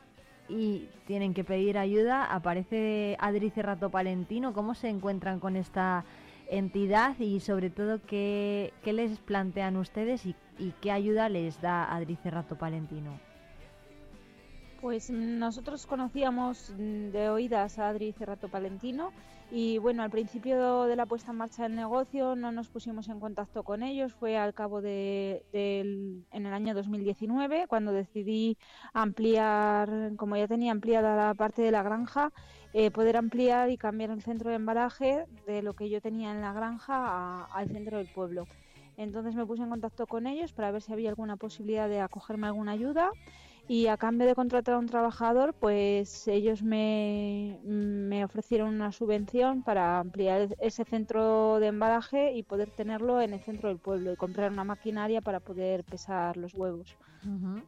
y 0.50 0.88
tienen 1.06 1.34
que 1.34 1.44
pedir 1.44 1.78
ayuda. 1.78 2.26
Aparece 2.26 3.18
Adri 3.20 3.50
Cerrato 3.50 3.90
Palentino. 3.90 4.54
¿Cómo 4.54 4.76
se 4.76 4.90
encuentran 4.90 5.40
con 5.40 5.56
esta 5.56 6.06
entidad 6.50 7.18
y 7.20 7.40
sobre 7.40 7.70
todo 7.70 8.00
qué, 8.06 8.74
qué 8.84 8.94
les 8.94 9.18
plantean 9.20 9.78
ustedes 9.78 10.26
y, 10.26 10.36
y, 10.60 10.74
qué 10.82 10.92
ayuda 10.92 11.30
les 11.30 11.62
da 11.62 11.94
Adri 11.94 12.16
Cerrato 12.18 12.56
Palentino? 12.56 13.20
Pues 14.82 15.10
nosotros 15.10 15.88
conocíamos 15.88 16.74
de 16.78 17.30
oídas 17.30 17.80
a 17.80 17.90
Adri 17.90 18.12
Cerrato 18.12 18.50
Palentino 18.50 19.12
y 19.52 19.78
bueno, 19.78 20.02
al 20.04 20.10
principio 20.10 20.84
de 20.84 20.96
la 20.96 21.06
puesta 21.06 21.32
en 21.32 21.38
marcha 21.38 21.64
del 21.64 21.76
negocio 21.76 22.36
no 22.36 22.52
nos 22.52 22.68
pusimos 22.70 23.08
en 23.10 23.20
contacto 23.20 23.64
con 23.64 23.84
ellos, 23.84 24.14
fue 24.14 24.38
al 24.38 24.54
cabo 24.54 24.82
de, 24.82 25.46
en 25.54 26.46
el 26.46 26.54
año 26.54 26.74
2019 26.74 27.68
cuando 27.68 27.92
decidí 27.92 28.58
ampliar, 28.94 30.14
como 30.18 30.36
ya 30.36 30.48
tenía 30.48 30.72
ampliada 30.72 31.16
la 31.16 31.34
parte 31.36 31.62
de 31.62 31.72
la 31.72 31.84
granja, 31.84 32.32
eh, 32.74 32.92
poder 32.92 33.18
ampliar 33.18 33.70
y 33.70 33.78
cambiar 33.78 34.10
el 34.10 34.22
centro 34.22 34.50
de 34.50 34.56
embalaje 34.56 35.26
de 35.46 35.62
lo 35.62 35.74
que 35.74 35.90
yo 35.90 36.02
tenía 36.02 36.32
en 36.32 36.42
la 36.42 36.52
granja 36.52 37.46
al 37.46 37.70
centro 37.70 37.98
del 37.98 38.08
pueblo. 38.08 38.48
Entonces 38.98 39.36
me 39.36 39.46
puse 39.46 39.62
en 39.62 39.70
contacto 39.70 40.08
con 40.08 40.26
ellos 40.26 40.54
para 40.54 40.72
ver 40.72 40.82
si 40.82 40.92
había 40.92 41.10
alguna 41.10 41.38
posibilidad 41.38 41.88
de 41.88 42.02
acogerme 42.02 42.48
alguna 42.48 42.72
ayuda 42.72 43.12
y 43.68 43.88
a 43.88 43.98
cambio 43.98 44.28
de 44.28 44.36
contratar 44.36 44.76
a 44.76 44.80
un 44.80 44.86
trabajador, 44.88 45.54
pues 45.60 46.28
ellos 46.28 46.62
me, 46.64 47.60
me 47.64 48.24
ofrecieron 48.24 48.70
una 48.70 48.92
subvención 48.92 49.64
para 49.64 50.00
ampliar 50.00 50.56
ese 50.60 50.86
centro 50.86 51.60
de 51.60 51.68
embalaje 51.68 52.34
y 52.34 52.44
poder 52.44 52.72
tenerlo 52.72 53.22
en 53.22 53.34
el 53.34 53.42
centro 53.42 53.70
del 53.70 53.80
pueblo 53.80 54.12
y 54.12 54.16
comprar 54.18 54.52
una 54.52 54.64
maquinaria 54.64 55.22
para 55.22 55.40
poder 55.40 55.84
pesar 55.84 56.38
los 56.38 56.54
huevos. 56.54 56.96
Ujú. 57.26 57.64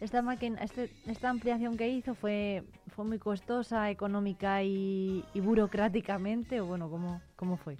Esta, 0.00 0.22
máquina, 0.22 0.60
este- 0.62 0.90
esta 1.06 1.28
ampliación 1.30 1.76
que 1.76 1.88
hizo 1.88 2.14
fue, 2.14 2.64
fue 2.88 3.04
muy 3.04 3.18
costosa, 3.18 3.90
económica 3.90 4.62
y, 4.62 5.28
y 5.32 5.40
burocráticamente, 5.40 6.60
o 6.60 6.66
bueno, 6.66 6.90
¿cómo, 6.90 7.22
cómo 7.36 7.56
fue? 7.56 7.78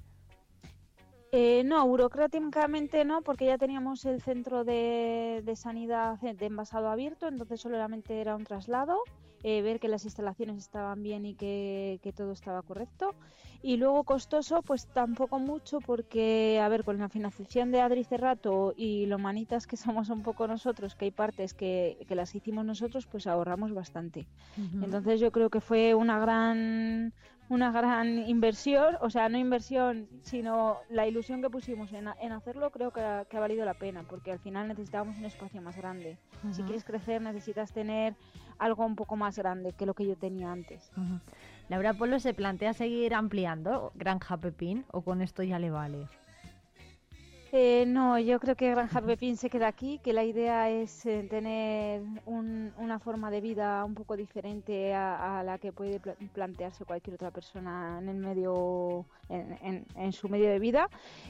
Eh, 1.36 1.64
no, 1.64 1.84
burocráticamente 1.88 3.04
no, 3.04 3.20
porque 3.20 3.46
ya 3.46 3.58
teníamos 3.58 4.04
el 4.04 4.22
centro 4.22 4.62
de, 4.62 5.42
de 5.44 5.56
sanidad 5.56 6.16
de 6.20 6.34
de 6.34 6.46
envasado 6.46 6.88
abierto, 6.88 7.26
entonces 7.26 7.60
solamente 7.60 8.20
era 8.20 8.36
un 8.36 8.44
traslado, 8.44 9.00
eh, 9.42 9.60
ver 9.60 9.80
que 9.80 9.88
las 9.88 10.04
instalaciones 10.04 10.58
estaban 10.58 11.02
bien 11.02 11.26
y 11.26 11.34
que, 11.34 11.98
que 12.04 12.12
todo 12.12 12.30
estaba 12.30 12.62
correcto. 12.62 13.16
Y 13.62 13.78
luego 13.78 14.04
costoso, 14.04 14.62
pues 14.62 14.86
tampoco 14.86 15.40
mucho, 15.40 15.80
porque, 15.80 16.60
a 16.62 16.68
ver, 16.68 16.84
con 16.84 16.98
la 16.98 17.08
financiación 17.08 17.72
de 17.72 17.80
Adri 17.80 18.04
Cerrato 18.04 18.72
y 18.76 19.06
lo 19.06 19.18
manitas 19.18 19.66
que 19.66 19.76
somos 19.76 20.10
un 20.10 20.22
poco 20.22 20.46
nosotros, 20.46 20.94
que 20.94 21.06
hay 21.06 21.10
partes 21.10 21.52
que, 21.52 21.98
que 22.06 22.14
las 22.14 22.32
hicimos 22.34 22.64
nosotros, 22.64 23.06
pues 23.06 23.26
ahorramos 23.26 23.74
bastante. 23.74 24.28
Entonces 24.56 25.18
yo 25.18 25.32
creo 25.32 25.50
que 25.50 25.60
fue 25.60 25.94
una 25.94 26.20
gran 26.20 27.12
una 27.54 27.70
gran 27.72 28.18
inversión, 28.28 28.96
o 29.00 29.08
sea, 29.10 29.28
no 29.28 29.38
inversión, 29.38 30.08
sino 30.22 30.78
la 30.90 31.06
ilusión 31.06 31.40
que 31.40 31.48
pusimos 31.48 31.92
en, 31.92 32.08
ha- 32.08 32.16
en 32.20 32.32
hacerlo, 32.32 32.70
creo 32.70 32.90
que 32.90 33.00
ha, 33.00 33.24
que 33.24 33.36
ha 33.36 33.40
valido 33.40 33.64
la 33.64 33.74
pena, 33.74 34.02
porque 34.08 34.32
al 34.32 34.38
final 34.40 34.68
necesitábamos 34.68 35.16
un 35.18 35.24
espacio 35.24 35.62
más 35.62 35.76
grande. 35.76 36.18
Si 36.52 36.62
quieres 36.64 36.84
crecer, 36.84 37.22
necesitas 37.22 37.72
tener 37.72 38.14
algo 38.58 38.84
un 38.84 38.96
poco 38.96 39.16
más 39.16 39.38
grande 39.38 39.72
que 39.72 39.86
lo 39.86 39.94
que 39.94 40.06
yo 40.06 40.16
tenía 40.16 40.50
antes. 40.52 40.90
Laura 41.68 41.94
Polo 41.94 42.18
se 42.18 42.34
plantea 42.34 42.74
seguir 42.74 43.14
ampliando 43.14 43.92
Granja 43.94 44.36
Pepín 44.36 44.84
o 44.90 45.00
con 45.02 45.22
esto 45.22 45.42
ya 45.42 45.58
le 45.58 45.70
vale. 45.70 46.06
Eh, 47.56 47.84
no, 47.86 48.18
yo 48.18 48.40
creo 48.40 48.56
que 48.56 48.68
Granja 48.68 49.00
Pepín 49.00 49.36
se 49.36 49.48
queda 49.48 49.68
aquí, 49.68 50.00
que 50.02 50.12
la 50.12 50.24
idea 50.24 50.70
es 50.70 51.06
eh, 51.06 51.24
tener 51.30 52.02
un- 52.26 52.72
una 52.78 52.98
forma 52.98 53.30
de 53.30 53.40
vida 53.40 53.84
un 53.84 53.94
poco 53.94 54.16
diferente 54.16 54.92
a, 54.92 55.38
a 55.38 55.44
la 55.44 55.58
que 55.58 55.70
puede 55.70 56.00
pla- 56.00 56.16
plantearse 56.32 56.84
cualquier 56.84 57.14
otra 57.14 57.30
persona 57.30 58.00
en 58.02 58.08
el 58.08 58.16
medio, 58.16 59.06
en, 59.28 59.56
en- 59.62 59.86
en 59.94 60.12
su 60.12 60.28
medio 60.28 60.50
de 60.50 60.58
vida. 60.58 60.88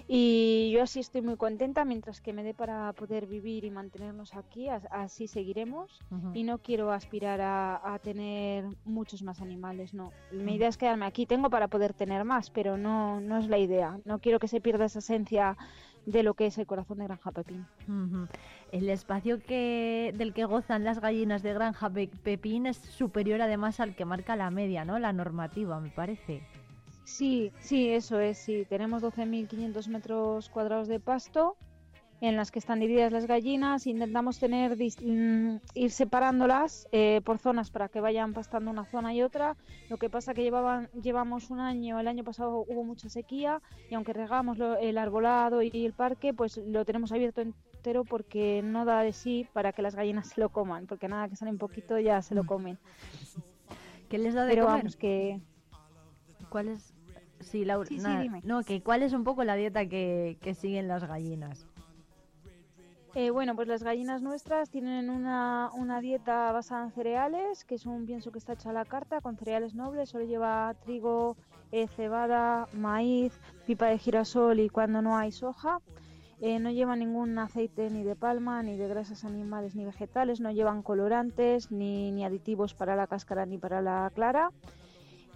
Y 0.09 0.71
yo 0.73 0.83
así 0.83 1.01
estoy 1.01 1.21
muy 1.21 1.37
contenta, 1.37 1.85
mientras 1.85 2.23
que 2.23 2.33
me 2.33 2.43
dé 2.43 2.55
para 2.55 2.91
poder 2.95 3.27
vivir 3.27 3.67
y 3.67 3.71
mantenernos 3.71 4.35
aquí, 4.35 4.71
as- 4.71 4.89
así 4.91 5.29
seguiremos. 5.29 6.01
Y 6.35 6.45
no 6.45 6.57
quiero 6.57 6.91
aspirar 6.91 7.43
a, 7.43 7.93
a 7.95 7.99
tener 7.99 8.65
muchos 8.87 9.23
más 9.23 9.43
animales, 9.43 9.93
no. 9.93 10.11
Mi 10.33 10.55
idea 10.55 10.69
es 10.69 10.79
quedarme 10.79 11.05
aquí, 11.05 11.27
tengo 11.27 11.51
para 11.51 11.69
poder 11.69 11.93
tener 11.93 12.25
más, 12.25 12.49
pero 12.49 12.79
no, 12.79 13.21
no 13.21 13.37
es 13.37 13.47
la 13.49 13.59
idea. 13.59 13.99
No 14.07 14.21
quiero 14.21 14.39
que 14.39 14.49
se 14.49 14.63
pierda 14.63 14.87
esa 14.87 15.01
esencia 15.01 15.59
de 16.07 16.23
lo 16.23 16.35
que 16.35 16.47
es 16.47 16.59
el 16.59 16.67
corazón 16.67 16.99
de 16.99 17.05
Granja 17.05 17.33
Pepín. 17.33 17.67
El 18.73 18.89
espacio 18.91 19.41
que, 19.43 20.13
del 20.17 20.35
que 20.35 20.45
gozan 20.45 20.85
las 20.85 21.01
gallinas 21.01 21.43
de 21.43 21.55
Granja 21.55 21.91
Pe- 21.91 22.09
Pepín 22.23 22.67
es 22.67 22.77
superior 22.77 23.41
además 23.41 23.81
al 23.81 23.95
que 23.95 24.05
marca 24.05 24.37
la 24.37 24.51
media, 24.51 24.85
¿no? 24.85 24.99
La 24.99 25.13
normativa, 25.13 25.81
me 25.81 25.91
parece. 25.91 26.43
Sí, 27.05 27.53
sí, 27.61 27.91
eso 27.91 28.19
es, 28.19 28.39
sí. 28.39 28.65
Tenemos 28.69 29.03
12.500 29.03 29.89
metros 29.89 30.49
cuadrados 30.49 30.89
de 30.89 31.01
pasto 31.01 31.57
en 32.21 32.37
las 32.37 32.51
que 32.51 32.59
están 32.59 32.81
divididas 32.81 33.13
las 33.13 33.27
gallinas. 33.27 33.87
Intentamos 33.87 34.39
tener 34.39 34.77
mm, 34.77 35.57
ir 35.75 35.91
separándolas 35.91 36.89
eh, 36.93 37.21
por 37.25 37.39
zonas 37.39 37.71
para 37.71 37.89
que 37.89 38.01
vayan 38.01 38.33
pastando 38.33 38.71
una 38.71 38.85
zona 38.87 39.13
y 39.15 39.23
otra. 39.23 39.57
Lo 39.91 39.99
que 39.99 40.09
pasa 40.09 40.33
que 40.35 40.43
llevaban, 40.43 40.89
llevamos 41.03 41.51
un 41.51 41.61
año, 41.61 42.01
el 42.01 42.09
año 42.09 42.25
pasado 42.25 42.65
hubo 42.67 42.85
mucha 42.85 43.09
sequía 43.09 43.61
y 43.91 43.95
aunque 43.95 44.13
regamos 44.13 44.57
lo- 44.59 44.77
el 44.79 44.97
arbolado 44.99 45.61
y 45.63 45.71
el 45.85 45.93
parque, 45.93 46.33
pues 46.33 46.57
lo 46.59 46.85
tenemos 46.85 47.13
abierto 47.13 47.43
entero 47.43 48.05
porque 48.05 48.63
no 48.65 48.85
da 48.87 49.01
de 49.03 49.13
sí 49.13 49.47
para 49.53 49.73
que 49.73 49.83
las 49.83 49.95
gallinas 49.95 50.29
se 50.29 50.41
lo 50.41 50.49
coman, 50.49 50.87
porque 50.87 51.09
nada 51.09 51.29
que 51.29 51.37
sale 51.37 51.51
un 51.51 51.59
poquito 51.59 51.99
ya 51.99 52.23
se 52.23 52.35
lo 52.35 52.45
comen. 52.45 52.79
¿Qué 54.09 54.19
les 54.19 54.35
da 54.35 54.45
de 54.45 54.53
Pero 54.55 54.67
comer? 54.67 54.79
vamos, 54.81 54.97
que 54.97 55.41
¿Cuál 56.49 56.69
es? 56.69 56.95
Sí, 57.41 57.65
Laura. 57.65 57.89
Sí, 57.89 57.97
sí, 57.99 58.03
nada, 58.03 58.23
dime. 58.23 58.41
No, 58.45 58.63
que 58.63 58.81
cuál 58.81 59.03
es 59.03 59.13
un 59.13 59.25
poco 59.25 59.45
la 59.45 59.55
dieta 59.57 59.87
que, 59.87 60.39
que 60.41 60.55
siguen 60.55 60.89
las 60.89 61.05
gallinas. 61.05 61.67
Eh, 63.17 63.31
bueno, 63.31 63.55
pues 63.55 63.69
las 63.69 63.85
gallinas 63.85 64.23
nuestras 64.23 64.71
tienen 64.71 65.09
una, 65.09 65.71
una 65.75 66.01
dieta 66.01 66.51
basada 66.51 66.83
en 66.83 66.91
cereales, 66.91 67.65
que 67.65 67.77
es 67.77 67.87
un 67.87 68.07
pienso 68.07 68.33
que 68.33 68.39
está 68.39 68.55
hecho 68.55 68.71
a 68.71 68.73
la 68.73 68.85
carta, 68.85 69.21
con 69.21 69.37
cereales 69.37 69.73
nobles, 69.77 70.09
solo 70.09 70.25
lleva 70.25 70.75
trigo, 70.83 71.37
eh, 71.71 71.87
cebada, 71.87 72.67
maíz, 72.73 73.39
pipa 73.67 73.87
de 73.87 73.99
girasol 73.99 74.59
y 74.59 74.69
cuando 74.69 75.01
no 75.01 75.17
hay 75.17 75.31
soja. 75.31 75.79
Eh, 76.41 76.59
no 76.59 76.73
lleva 76.73 76.97
ningún 76.97 77.39
aceite 77.39 77.89
ni 77.89 78.03
de 78.03 78.17
palma, 78.17 78.65
ni 78.65 78.77
de 78.77 78.89
grasas 78.89 79.25
animales 79.25 79.77
ni 79.77 79.85
vegetales, 79.85 80.41
no 80.41 80.51
llevan 80.51 80.83
colorantes, 80.83 81.71
ni, 81.71 82.11
ni 82.11 82.25
aditivos 82.25 82.75
para 82.75 82.97
la 82.97 83.07
cáscara 83.07 83.47
ni 83.47 83.59
para 83.59 83.81
la 83.81 84.11
clara. 84.13 84.51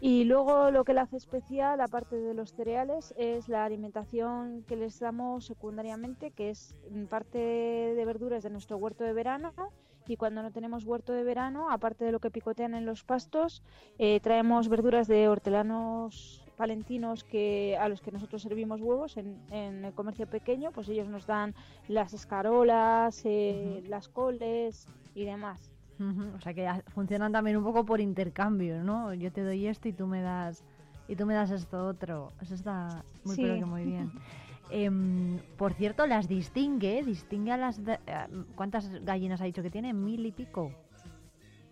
Y 0.00 0.24
luego 0.24 0.70
lo 0.70 0.84
que 0.84 0.94
le 0.94 1.00
hace 1.00 1.16
especial, 1.16 1.80
aparte 1.80 2.16
de 2.16 2.32
los 2.32 2.52
cereales, 2.52 3.12
es 3.16 3.48
la 3.48 3.64
alimentación 3.64 4.62
que 4.68 4.76
les 4.76 5.00
damos 5.00 5.46
secundariamente, 5.46 6.30
que 6.30 6.50
es 6.50 6.76
mm, 6.90 7.06
parte 7.06 7.38
de 7.38 8.04
verduras 8.04 8.44
de 8.44 8.50
nuestro 8.50 8.76
huerto 8.76 9.02
de 9.02 9.12
verano. 9.12 9.52
Y 10.06 10.16
cuando 10.16 10.42
no 10.42 10.52
tenemos 10.52 10.84
huerto 10.84 11.12
de 11.12 11.24
verano, 11.24 11.68
aparte 11.70 12.04
de 12.04 12.12
lo 12.12 12.20
que 12.20 12.30
picotean 12.30 12.74
en 12.74 12.86
los 12.86 13.02
pastos, 13.02 13.62
eh, 13.98 14.20
traemos 14.20 14.68
verduras 14.68 15.08
de 15.08 15.28
hortelanos 15.28 16.44
palentinos 16.56 17.24
que 17.24 17.76
a 17.78 17.88
los 17.88 18.00
que 18.00 18.12
nosotros 18.12 18.42
servimos 18.42 18.80
huevos 18.80 19.16
en, 19.16 19.38
en 19.50 19.84
el 19.84 19.92
comercio 19.92 20.26
pequeño, 20.26 20.70
pues 20.72 20.88
ellos 20.88 21.08
nos 21.08 21.26
dan 21.26 21.54
las 21.88 22.14
escarolas, 22.14 23.20
eh, 23.24 23.82
las 23.86 24.08
coles 24.08 24.86
y 25.14 25.24
demás. 25.24 25.77
Ujú, 25.98 26.36
O 26.36 26.40
sea 26.40 26.54
que 26.54 26.68
funcionan 26.94 27.32
también 27.32 27.56
un 27.56 27.64
poco 27.64 27.84
por 27.84 28.00
intercambio, 28.00 28.82
¿no? 28.84 29.12
Yo 29.14 29.32
te 29.32 29.42
doy 29.42 29.66
esto 29.66 29.88
y 29.88 29.92
tú 29.92 30.06
me 30.06 30.22
das 30.22 30.62
y 31.08 31.16
tú 31.16 31.26
me 31.26 31.34
das 31.34 31.50
esto 31.50 31.86
otro. 31.86 32.32
Eso 32.40 32.54
está 32.54 33.04
muy 33.24 33.36
pero 33.36 33.56
que 33.56 33.64
muy 33.64 33.84
bien. 33.84 34.10
Em, 34.70 35.38
por 35.56 35.72
cierto, 35.72 36.06
las 36.06 36.28
distingue, 36.28 37.02
distingue 37.02 37.52
a 37.52 37.56
las 37.56 37.82
de- 37.82 37.98
eh, 38.06 38.26
¿cuántas 38.54 38.90
gallinas 39.02 39.40
ha 39.40 39.44
dicho 39.44 39.62
que 39.62 39.70
tiene? 39.70 39.94
Mil 39.94 40.26
y 40.26 40.30
pico. 40.30 40.70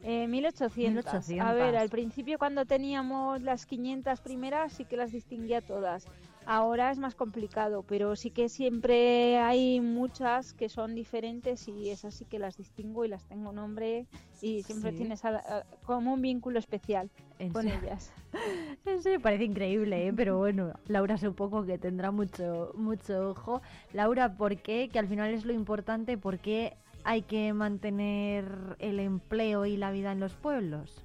Eh, 0.03 0.27
1800. 0.27 1.13
1800. 1.13 1.47
A 1.47 1.53
ver, 1.53 1.77
al 1.77 1.91
principio 1.91 2.39
cuando 2.39 2.65
teníamos 2.65 3.43
las 3.43 3.67
500 3.67 4.21
primeras 4.23 4.73
sí 4.73 4.87
que 4.87 4.97
las 4.97 5.13
distinguía 5.13 5.61
todas. 5.61 6.07
Ahora 6.47 6.93
es 6.93 6.99
más 6.99 7.17
complicado, 7.17 7.83
pero 7.83 8.15
sí 8.15 8.31
que 8.31 8.49
siempre 8.49 9.39
hay 9.39 9.81
muchas 9.81 10.55
que 10.55 10.69
son 10.69 10.95
diferentes 10.95 11.67
y 11.67 11.91
esas 11.91 12.15
sí 12.15 12.25
que 12.25 12.39
las 12.39 12.57
distingo 12.57 13.05
y 13.05 13.09
las 13.09 13.25
tengo 13.25 13.51
nombre 13.53 14.07
y 14.41 14.63
siempre 14.63 14.93
Sí. 14.93 14.99
tienes 14.99 15.25
a- 15.25 15.37
a- 15.39 15.65
como 15.85 16.15
un 16.15 16.23
vínculo 16.23 16.61
especial 16.61 17.11
¿En 17.41 17.53
con 17.53 17.65
serio? 17.65 17.81
ellas. 17.83 18.13
Sí, 19.03 19.09
me 19.11 19.19
parece 19.21 19.43
increíble, 19.45 20.07
¿eh? 20.07 20.13
pero 20.13 20.39
bueno, 20.39 20.73
Laura 20.87 21.17
poco 21.35 21.65
que 21.65 21.77
tendrá 21.79 22.13
mucho, 22.13 22.71
mucho 22.77 23.31
ojo. 23.31 23.61
Laura, 23.93 24.37
¿por 24.37 24.57
qué? 24.63 24.89
Que 24.93 25.01
al 25.01 25.09
final 25.09 25.35
es 25.35 25.45
lo 25.45 25.53
importante, 25.53 26.17
¿por 26.17 26.39
qué 26.39 26.77
hay 27.03 27.23
que 27.23 27.53
mantener 27.53 28.77
el 28.79 29.01
empleo 29.01 29.67
y 29.67 29.77
la 29.77 29.91
vida 29.91 30.13
en 30.13 30.21
los 30.21 30.35
pueblos? 30.35 31.03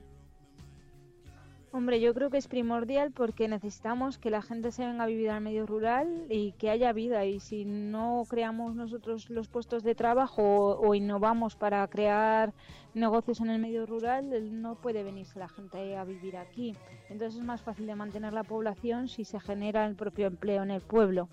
Hombre, 1.73 2.01
yo 2.01 2.13
creo 2.13 2.29
que 2.29 2.37
es 2.37 2.49
primordial 2.49 3.11
porque 3.11 3.47
necesitamos 3.47 4.17
que 4.17 4.29
la 4.29 4.41
gente 4.41 4.73
se 4.73 4.85
venga 4.85 5.05
a 5.05 5.07
vivir 5.07 5.29
al 5.29 5.39
medio 5.39 5.65
rural 5.65 6.25
y 6.29 6.51
que 6.53 6.69
haya 6.69 6.91
vida. 6.91 7.23
Y 7.23 7.39
si 7.39 7.63
no 7.63 8.25
creamos 8.27 8.75
nosotros 8.75 9.29
los 9.29 9.47
puestos 9.47 9.81
de 9.81 9.95
trabajo 9.95 10.77
o, 10.77 10.95
innovamos 10.95 11.55
para 11.55 11.87
crear 11.87 12.53
negocios 12.93 13.39
en 13.39 13.49
el 13.49 13.61
medio 13.61 13.85
rural, 13.85 14.61
no 14.61 14.75
puede 14.75 15.03
venirse 15.03 15.39
la 15.39 15.47
gente 15.47 15.95
a 15.95 16.03
vivir 16.03 16.35
aquí. 16.35 16.75
Entonces 17.09 17.39
es 17.39 17.45
más 17.45 17.61
fácil 17.61 17.87
de 17.87 17.95
mantener 17.95 18.33
la 18.33 18.43
población 18.43 19.07
si 19.07 19.23
se 19.23 19.39
genera 19.39 19.85
el 19.85 19.95
propio 19.95 20.27
empleo 20.27 20.63
en 20.63 20.71
el 20.71 20.81
pueblo. 20.81 21.29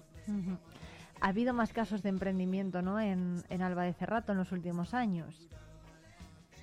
Ha 1.21 1.29
habido 1.29 1.53
más 1.53 1.73
casos 1.73 2.05
de 2.05 2.11
emprendimiento 2.11 2.81
¿no? 2.81 3.01
en, 3.01 3.43
en 3.49 3.63
Alba 3.63 3.83
de 3.83 3.93
Cerrato 3.93 4.31
en 4.31 4.39
los 4.39 4.53
últimos 4.53 4.95
años. 4.95 5.49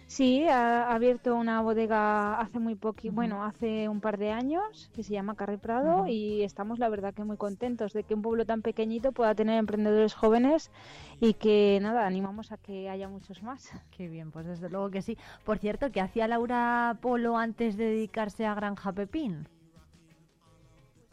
Sí, 0.08 0.48
ha 0.48 0.94
abierto 0.94 1.36
una 1.36 1.62
bodega 1.62 2.40
hace 2.40 2.60
muy 2.60 2.76
poco, 2.76 3.02
bueno, 3.12 3.44
hace 3.44 3.90
un 3.90 4.02
par 4.02 4.18
de 4.18 4.32
años, 4.32 4.90
que 4.94 5.04
se 5.04 5.14
llama 5.14 5.36
Carre 5.36 5.58
Prado, 5.58 6.06
y 6.08 6.44
estamos 6.44 6.80
la 6.80 6.90
verdad 6.90 7.14
que 7.14 7.24
muy 7.24 7.38
contentos 7.38 7.92
de 7.94 8.04
que 8.04 8.14
un 8.14 8.22
pueblo 8.22 8.46
tan 8.46 8.62
pequeñito 8.62 9.12
pueda 9.12 9.34
tener 9.36 9.58
emprendedores 9.58 10.14
jóvenes 10.14 10.72
y 11.20 11.34
que 11.34 11.80
nada, 11.82 12.06
animamos 12.06 12.52
a 12.52 12.58
que 12.58 12.88
haya 12.90 13.10
muchos 13.10 13.42
más. 13.44 13.72
Qué 13.92 14.08
bien, 14.08 14.32
pues 14.32 14.46
desde 14.46 14.70
luego 14.70 14.92
que 14.92 15.02
sí. 15.02 15.18
Por 15.44 15.58
cierto, 15.58 15.92
¿qué 15.92 16.02
hacía 16.02 16.28
Laura 16.28 16.98
Polo 17.02 17.38
antes 17.38 17.76
de 17.76 17.86
dedicarse 17.86 18.46
a 18.46 18.54
Granja 18.54 18.94
Pepín? 18.94 19.48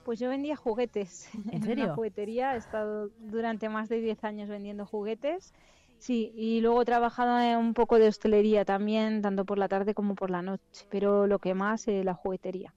Pues 0.05 0.19
yo 0.19 0.29
vendía 0.29 0.57
juguetes. 0.57 1.31
¿En 1.51 1.63
una 1.67 1.67
serio? 1.67 1.95
juguetería, 1.95 2.55
he 2.55 2.59
estado 2.59 3.11
durante 3.19 3.69
más 3.69 3.89
de 3.89 4.01
10 4.01 4.23
años 4.25 4.49
vendiendo 4.49 4.85
juguetes 4.85 5.55
Sí, 6.03 6.33
y 6.35 6.61
luego 6.61 6.83
en 6.83 7.59
un 7.59 7.75
poco 7.75 7.97
de 7.97 8.09
hostelería 8.09 8.65
también, 8.65 9.23
tanto 9.23 9.45
por 9.45 9.57
la 9.57 9.69
tarde 9.69 9.95
como 9.95 10.17
por 10.17 10.31
la 10.31 10.43
noche, 10.43 10.85
pero 10.91 11.29
lo 11.29 11.39
que 11.39 11.55
más 11.55 11.87
es 11.87 12.05
la 12.05 12.13
juguetería. 12.13 12.75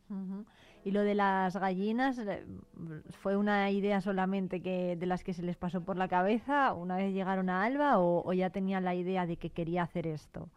Y 0.84 0.92
lo 0.92 1.02
de 1.02 1.16
las 1.16 1.58
gallinas, 1.58 2.20
eh, 2.20 2.46
¿fue 3.10 3.36
una 3.36 3.72
idea 3.72 4.00
solamente 4.00 4.62
que 4.62 4.96
de 4.96 5.06
las 5.08 5.24
que 5.24 5.34
se 5.34 5.42
les 5.42 5.58
pasó 5.58 5.82
por 5.82 5.98
la 5.98 6.08
cabeza 6.08 6.74
una 6.74 6.98
vez 6.98 7.16
llegaron 7.16 7.50
a 7.50 7.64
Alba 7.64 7.98
o, 7.98 8.22
o 8.24 8.34
ya 8.34 8.52
tenían 8.52 8.84
la 8.84 8.94
idea 8.94 9.26
de 9.26 9.38
que 9.38 9.50
quería 9.50 9.82
hacer 9.82 10.06
esto? 10.06 10.48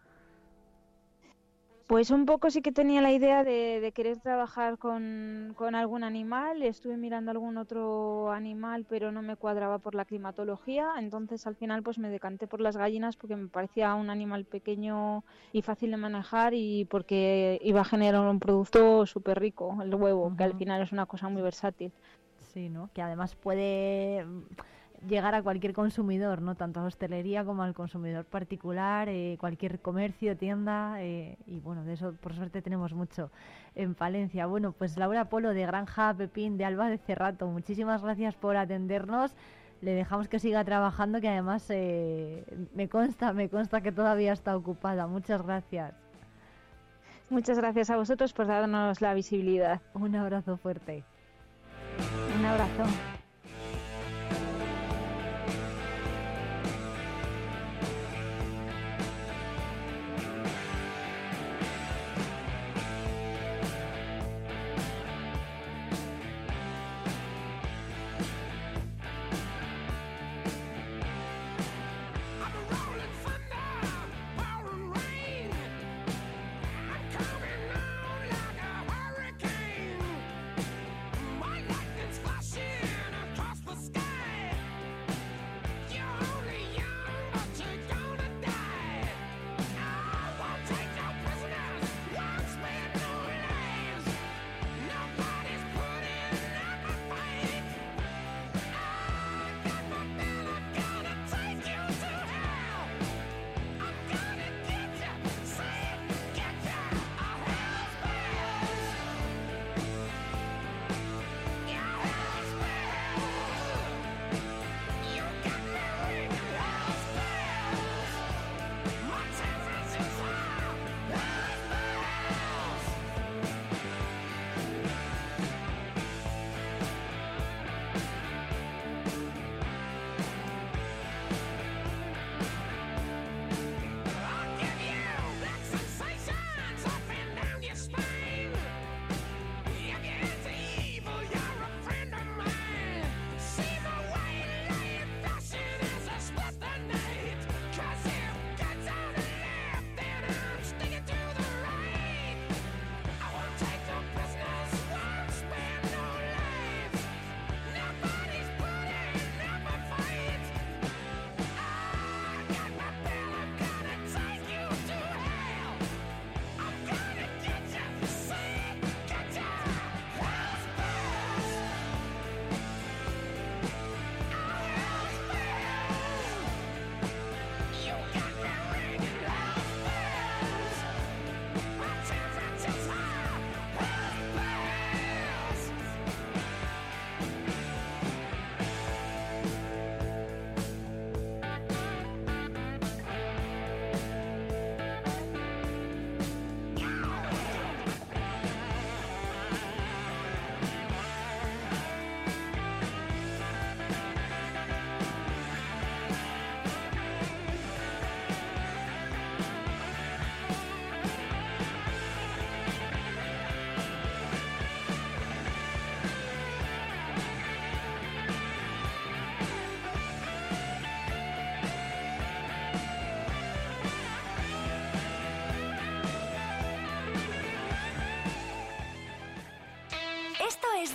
Pues 1.88 2.10
un 2.10 2.26
poco 2.26 2.50
sí 2.50 2.60
que 2.60 2.70
tenía 2.70 3.00
la 3.00 3.12
idea 3.12 3.44
de, 3.44 3.80
de 3.80 3.92
querer 3.92 4.18
trabajar 4.18 4.76
con, 4.76 5.54
con 5.56 5.74
algún 5.74 6.04
animal. 6.04 6.62
Estuve 6.62 6.98
mirando 6.98 7.30
algún 7.30 7.56
otro 7.56 8.30
animal, 8.30 8.84
pero 8.86 9.10
no 9.10 9.22
me 9.22 9.36
cuadraba 9.36 9.78
por 9.78 9.94
la 9.94 10.04
climatología. 10.04 10.90
Entonces 10.98 11.46
al 11.46 11.56
final 11.56 11.82
pues 11.82 11.98
me 11.98 12.10
decanté 12.10 12.46
por 12.46 12.60
las 12.60 12.76
gallinas 12.76 13.16
porque 13.16 13.36
me 13.36 13.48
parecía 13.48 13.94
un 13.94 14.10
animal 14.10 14.44
pequeño 14.44 15.24
y 15.50 15.62
fácil 15.62 15.90
de 15.92 15.96
manejar 15.96 16.52
y 16.52 16.84
porque 16.84 17.58
iba 17.64 17.80
a 17.80 17.84
generar 17.84 18.20
un 18.20 18.38
producto 18.38 19.06
súper 19.06 19.40
rico, 19.40 19.78
el 19.82 19.94
huevo, 19.94 20.34
que 20.36 20.44
al 20.44 20.58
final 20.58 20.82
es 20.82 20.92
una 20.92 21.06
cosa 21.06 21.30
muy 21.30 21.40
versátil. 21.40 21.90
Sí, 22.52 22.68
¿no? 22.68 22.90
Que 22.92 23.00
además 23.00 23.34
puede 23.34 24.26
llegar 25.06 25.34
a 25.34 25.42
cualquier 25.42 25.72
consumidor, 25.72 26.42
¿no? 26.42 26.54
Tanto 26.54 26.80
a 26.80 26.84
hostelería 26.84 27.44
como 27.44 27.62
al 27.62 27.74
consumidor 27.74 28.24
particular, 28.24 29.08
eh, 29.08 29.36
cualquier 29.38 29.80
comercio, 29.80 30.36
tienda, 30.36 31.02
eh, 31.02 31.36
y 31.46 31.60
bueno, 31.60 31.84
de 31.84 31.92
eso 31.94 32.14
por 32.20 32.34
suerte 32.34 32.62
tenemos 32.62 32.92
mucho 32.94 33.30
en 33.74 33.94
Palencia. 33.94 34.46
Bueno, 34.46 34.72
pues 34.72 34.96
Laura 34.96 35.26
Polo 35.26 35.50
de 35.54 35.66
Granja 35.66 36.14
Pepín 36.14 36.56
de 36.56 36.64
Alba 36.64 36.88
de 36.88 36.98
Cerrato, 36.98 37.46
muchísimas 37.46 38.02
gracias 38.02 38.34
por 38.34 38.56
atendernos. 38.56 39.34
Le 39.80 39.92
dejamos 39.92 40.26
que 40.28 40.40
siga 40.40 40.64
trabajando, 40.64 41.20
que 41.20 41.28
además 41.28 41.64
eh, 41.70 42.44
me 42.74 42.88
consta, 42.88 43.32
me 43.32 43.48
consta 43.48 43.80
que 43.80 43.92
todavía 43.92 44.32
está 44.32 44.56
ocupada. 44.56 45.06
Muchas 45.06 45.42
gracias. 45.42 45.94
Muchas 47.30 47.58
gracias 47.58 47.90
a 47.90 47.96
vosotros 47.96 48.32
por 48.32 48.46
darnos 48.46 49.00
la 49.00 49.14
visibilidad. 49.14 49.80
Un 49.94 50.16
abrazo 50.16 50.56
fuerte. 50.56 51.04
Un 52.38 52.44
abrazo. 52.44 52.84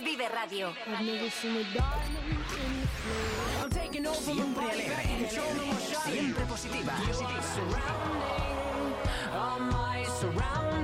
Vive 0.04 0.28
Radio. 0.28 0.74
Siempre 4.12 4.70
alegre, 4.70 5.30
siempre 6.04 6.44
positiva. 6.44 6.92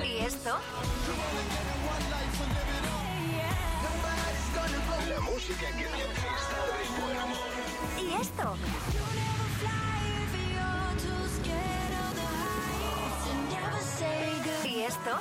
¿Y 0.02 0.18
esto? 0.24 0.58
La 5.08 5.20
música 5.20 5.66
que 5.76 5.84
estar. 5.84 6.00
¿Y 7.98 8.12
esto? 8.20 8.56
¿Y 14.64 14.80
esto? 14.82 15.20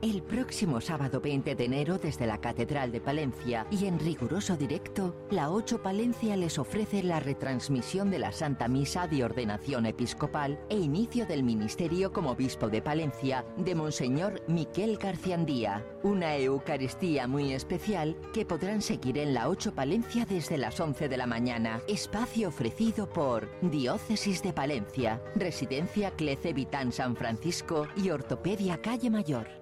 El 0.00 0.22
próximo 0.22 0.80
sábado 0.80 1.20
20 1.20 1.56
de 1.56 1.64
enero 1.64 1.98
desde 1.98 2.24
la 2.24 2.40
Catedral 2.40 2.92
de 2.92 3.00
Palencia 3.00 3.66
y 3.68 3.86
en 3.86 3.98
riguroso 3.98 4.56
directo, 4.56 5.16
la 5.28 5.50
8 5.50 5.82
Palencia 5.82 6.36
les 6.36 6.56
ofrece 6.60 7.02
la 7.02 7.18
retransmisión 7.18 8.08
de 8.08 8.20
la 8.20 8.30
Santa 8.30 8.68
Misa 8.68 9.08
de 9.08 9.24
Ordenación 9.24 9.86
Episcopal 9.86 10.60
e 10.68 10.76
inicio 10.76 11.26
del 11.26 11.42
ministerio 11.42 12.12
como 12.12 12.30
obispo 12.30 12.68
de 12.68 12.80
Palencia 12.80 13.44
de 13.56 13.74
Monseñor 13.74 14.40
Miquel 14.46 14.98
Garciandía. 14.98 15.84
Una 16.04 16.36
Eucaristía 16.36 17.26
muy 17.26 17.52
especial 17.52 18.16
que 18.32 18.46
podrán 18.46 18.82
seguir 18.82 19.18
en 19.18 19.34
la 19.34 19.48
8 19.48 19.74
Palencia 19.74 20.24
desde 20.24 20.58
las 20.58 20.78
11 20.78 21.08
de 21.08 21.16
la 21.16 21.26
mañana. 21.26 21.82
Espacio 21.88 22.50
ofrecido 22.50 23.08
por 23.08 23.48
Diócesis 23.62 24.44
de 24.44 24.52
Palencia, 24.52 25.20
Residencia 25.34 26.12
Clece 26.12 26.52
Vitán 26.52 26.92
San 26.92 27.16
Francisco 27.16 27.88
y 27.96 28.10
Ortopedia 28.10 28.80
Calle 28.80 29.10
Mayor. 29.10 29.57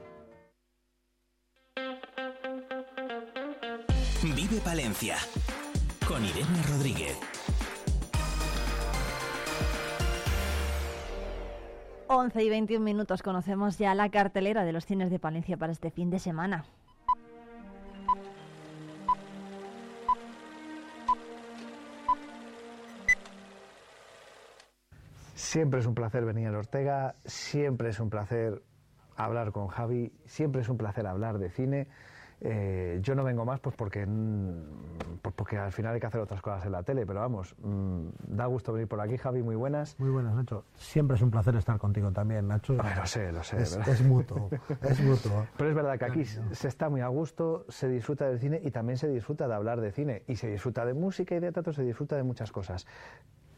Vive 4.23 4.61
Palencia 4.65 5.17
con 6.09 6.25
Irene 6.25 6.63
Rodríguez. 6.71 7.19
11 12.09 12.43
y 12.43 12.49
21 12.49 12.85
minutos 12.85 13.23
conocemos 13.23 13.79
ya 13.79 13.95
la 13.95 14.09
cartelera 14.09 14.65
de 14.65 14.73
los 14.73 14.87
cines 14.87 15.11
de 15.11 15.19
Palencia 15.19 15.59
para 15.59 15.73
este 15.73 15.91
fin 15.91 16.11
de 16.11 16.19
semana. 16.19 16.65
Siempre 25.35 25.81
es 25.81 25.87
un 25.87 25.95
placer 25.95 26.25
venir 26.25 26.49
a 26.49 26.59
Ortega, 26.59 27.17
siempre 27.27 27.91
es 27.91 28.01
un 28.01 28.09
placer 28.09 28.63
hablar 29.15 29.53
con 29.53 29.69
Javi, 29.69 30.13
siempre 30.25 30.63
es 30.63 30.69
un 30.69 30.79
placer 30.79 31.07
hablar 31.07 31.39
de 31.39 31.51
cine. 31.51 31.89
Eh, 32.41 32.99
yo 33.03 33.15
no 33.15 33.25
vengo 33.25 33.45
más 33.45 33.61
pues 33.61 33.75
porque, 33.77 34.05
mm, 34.05 35.19
pues 35.23 35.35
porque 35.35 35.57
al 35.57 35.73
final 35.73 35.95
hay 35.95 36.01
que 36.01 36.07
hacer 36.07 36.21
otras 36.21 36.43
cosas 36.43 36.67
en 36.67 36.73
la 36.73 36.83
tele, 36.83 37.07
pero 37.07 37.21
vamos, 37.21 37.55
mm, 37.63 38.09
da 38.29 38.47
gusto 38.47 38.73
venir 38.73 38.89
por 38.89 39.01
aquí, 39.01 39.17
Javi, 39.17 39.43
muy 39.43 39.57
buenas. 39.57 39.99
Muy 39.99 40.11
buenas, 40.11 40.35
Nacho. 40.35 40.65
Siempre 40.75 41.17
es 41.17 41.23
un 41.23 41.31
placer 41.31 41.57
estar 41.57 41.79
contigo 41.79 42.13
también, 42.13 42.47
Nacho. 42.47 42.77
Ah, 42.79 42.95
lo 42.97 43.07
sé, 43.07 43.33
lo 43.33 43.43
sé. 43.43 43.63
Es, 43.63 44.03
mutuo, 44.03 44.51
es 44.83 45.01
mutuo. 45.01 45.47
Pero 45.57 45.71
es 45.71 45.77
verdad 45.77 45.99
que 45.99 46.05
aquí 46.05 46.25
se 46.25 46.69
está 46.69 46.91
muy 46.91 47.01
a 47.01 47.09
gusto, 47.09 47.65
se 47.69 47.89
disfruta 47.89 48.29
del 48.29 48.39
cine 48.39 48.61
y 48.63 48.71
también 48.71 48.99
se 48.99 49.09
disfruta 49.09 49.49
de 49.49 49.55
hablar 49.55 49.81
de 49.81 49.91
cine. 49.93 50.23
Y 50.27 50.37
se 50.37 50.49
disfruta 50.49 50.85
de 50.85 50.93
música 50.95 51.35
y 51.35 51.41
de 51.41 51.53
teatro, 51.53 51.73
se 51.73 51.83
disfruta 51.83 52.17
de 52.17 52.23
muchas 52.23 52.53
cosas. 52.53 52.87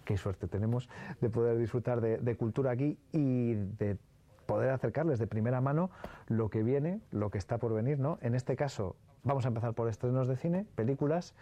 Qué 0.04 0.16
suerte 0.16 0.46
tenemos 0.46 0.88
de 1.20 1.28
poder 1.28 1.58
disfrutar 1.58 2.00
de, 2.00 2.18
de 2.18 2.36
cultura 2.36 2.70
aquí 2.70 2.98
y 3.12 3.54
de 3.54 3.98
poder 4.48 4.70
acercarles 4.70 5.18
de 5.18 5.26
primera 5.26 5.60
mano 5.60 5.90
lo 6.26 6.48
que 6.48 6.62
viene, 6.62 7.02
lo 7.10 7.30
que 7.30 7.36
está 7.36 7.58
por 7.58 7.74
venir, 7.74 7.98
¿no? 7.98 8.18
En 8.22 8.34
este 8.34 8.56
caso, 8.56 8.96
vamos 9.22 9.44
a 9.44 9.48
empezar 9.48 9.74
por 9.74 9.90
estrenos 9.90 10.26
de 10.26 10.36
cine, 10.36 10.64
películas. 10.74 11.34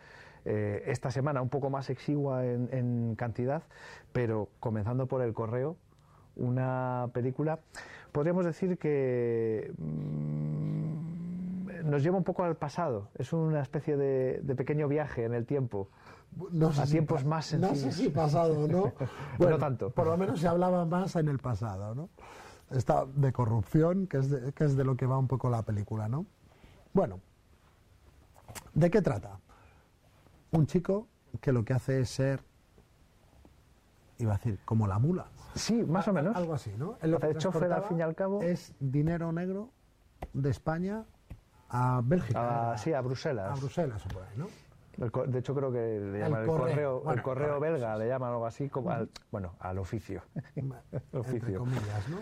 Eh, 0.44 0.82
esta 0.86 1.12
semana 1.12 1.40
un 1.40 1.48
poco 1.48 1.70
más 1.70 1.88
exigua 1.88 2.44
en, 2.44 2.68
en 2.72 3.14
cantidad, 3.14 3.62
pero 4.12 4.48
comenzando 4.58 5.06
por 5.06 5.22
El 5.22 5.34
Correo, 5.34 5.76
una 6.34 7.08
película, 7.12 7.60
podríamos 8.10 8.44
decir 8.44 8.76
que 8.76 9.72
mm, 9.78 11.88
nos 11.88 12.02
lleva 12.02 12.18
un 12.18 12.24
poco 12.24 12.42
al 12.42 12.56
pasado. 12.56 13.08
Es 13.14 13.32
una 13.32 13.62
especie 13.62 13.96
de, 13.96 14.40
de 14.42 14.54
pequeño 14.56 14.88
viaje 14.88 15.24
en 15.24 15.32
el 15.32 15.46
tiempo. 15.46 15.90
No 16.50 16.72
sé 16.72 16.82
a 16.82 16.86
si 16.86 16.92
tiempos 16.92 17.22
No 17.22 17.24
más 17.24 17.46
sencillos. 17.46 17.94
sé 17.94 18.02
si 18.02 18.10
pasado 18.10 18.66
no. 18.66 18.92
no 19.38 19.58
tanto. 19.58 19.90
Por 19.90 20.08
lo 20.08 20.16
menos 20.16 20.40
se 20.40 20.48
hablaba 20.48 20.84
más 20.84 21.14
en 21.14 21.28
el 21.28 21.38
pasado, 21.38 21.94
¿no? 21.94 22.08
Esta 22.70 23.04
de 23.06 23.32
corrupción, 23.32 24.06
que 24.06 24.18
es 24.18 24.30
de, 24.30 24.52
que 24.52 24.64
es 24.64 24.76
de 24.76 24.84
lo 24.84 24.96
que 24.96 25.06
va 25.06 25.18
un 25.18 25.28
poco 25.28 25.48
la 25.50 25.62
película, 25.62 26.08
¿no? 26.08 26.26
Bueno, 26.92 27.20
¿de 28.74 28.90
qué 28.90 29.02
trata? 29.02 29.38
Un 30.50 30.66
chico 30.66 31.06
que 31.40 31.52
lo 31.52 31.64
que 31.64 31.74
hace 31.74 32.00
es 32.00 32.10
ser, 32.10 32.42
iba 34.18 34.34
a 34.34 34.36
decir, 34.36 34.58
como 34.64 34.86
la 34.88 34.98
mula. 34.98 35.26
Sí, 35.54 35.84
más 35.84 36.08
o 36.08 36.12
menos. 36.12 36.34
Algo 36.36 36.54
así, 36.54 36.72
¿no? 36.76 36.96
Él 37.02 37.12
lo 37.12 37.20
que 37.20 37.26
Hacer 37.26 37.38
chofer 37.38 37.72
al 37.72 37.84
fin 37.84 37.98
y 37.98 38.02
al 38.02 38.14
cabo. 38.14 38.42
Es 38.42 38.74
dinero 38.80 39.30
negro 39.32 39.70
de 40.32 40.50
España 40.50 41.04
a 41.68 42.00
Bélgica. 42.04 42.72
A- 42.72 42.78
sí, 42.78 42.92
a 42.92 43.00
Bruselas. 43.00 43.52
A 43.52 43.60
Bruselas 43.60 44.04
o 44.06 44.08
por 44.08 44.22
ahí, 44.24 44.36
¿no? 44.36 44.48
El 44.98 45.30
de 45.30 45.38
hecho, 45.38 45.54
creo 45.54 45.70
que 45.70 46.00
le 46.00 46.18
llaman 46.20 46.40
el 46.40 46.46
correo. 46.46 46.66
correo, 46.68 47.00
Bueno, 47.00 47.12
el 47.12 47.22
correo 47.22 47.54
correo, 47.58 47.60
belga, 47.60 47.96
le 47.98 48.08
llaman 48.08 48.30
algo 48.32 48.46
así, 48.46 48.68
como 48.70 48.90
al, 48.90 49.10
bueno, 49.30 49.54
al 49.60 49.78
oficio. 49.78 50.22
entre 50.54 50.80
oficio. 51.20 51.58
comillas, 51.58 52.08
¿no? 52.08 52.18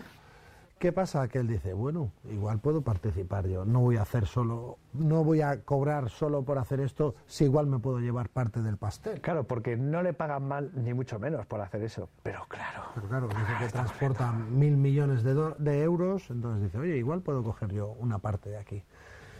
¿Qué 0.77 0.91
pasa? 0.91 1.27
Que 1.29 1.39
él 1.39 1.47
dice, 1.47 1.73
bueno, 1.73 2.11
igual 2.29 2.59
puedo 2.59 2.81
participar 2.81 3.47
yo, 3.47 3.63
no 3.63 3.79
voy 3.79 3.95
a 3.95 4.01
hacer 4.01 4.25
solo, 4.27 4.77
no 4.93 5.23
voy 5.23 5.41
a 5.41 5.61
cobrar 5.61 6.09
solo 6.09 6.43
por 6.43 6.57
hacer 6.57 6.81
esto, 6.81 7.15
si 7.27 7.45
igual 7.45 7.65
me 7.65 7.79
puedo 7.79 7.99
llevar 7.99 8.27
parte 8.29 8.61
del 8.61 8.75
pastel. 8.77 9.21
Claro, 9.21 9.45
porque 9.45 9.77
no 9.77 10.03
le 10.03 10.13
pagan 10.13 10.45
mal, 10.47 10.71
ni 10.75 10.93
mucho 10.93 11.17
menos 11.17 11.45
por 11.45 11.61
hacer 11.61 11.81
eso. 11.81 12.09
Pero 12.23 12.45
claro. 12.49 12.83
Pero 12.93 13.07
claro, 13.07 13.27
dice 13.29 13.53
que 13.57 13.67
transportan 13.69 14.59
mil 14.59 14.75
millones 14.75 15.23
de, 15.23 15.33
do- 15.33 15.55
de 15.57 15.81
euros, 15.81 16.29
entonces 16.29 16.63
dice, 16.63 16.77
oye, 16.77 16.97
igual 16.97 17.21
puedo 17.21 17.41
coger 17.41 17.71
yo 17.71 17.95
una 17.99 18.19
parte 18.19 18.49
de 18.49 18.57
aquí. 18.57 18.83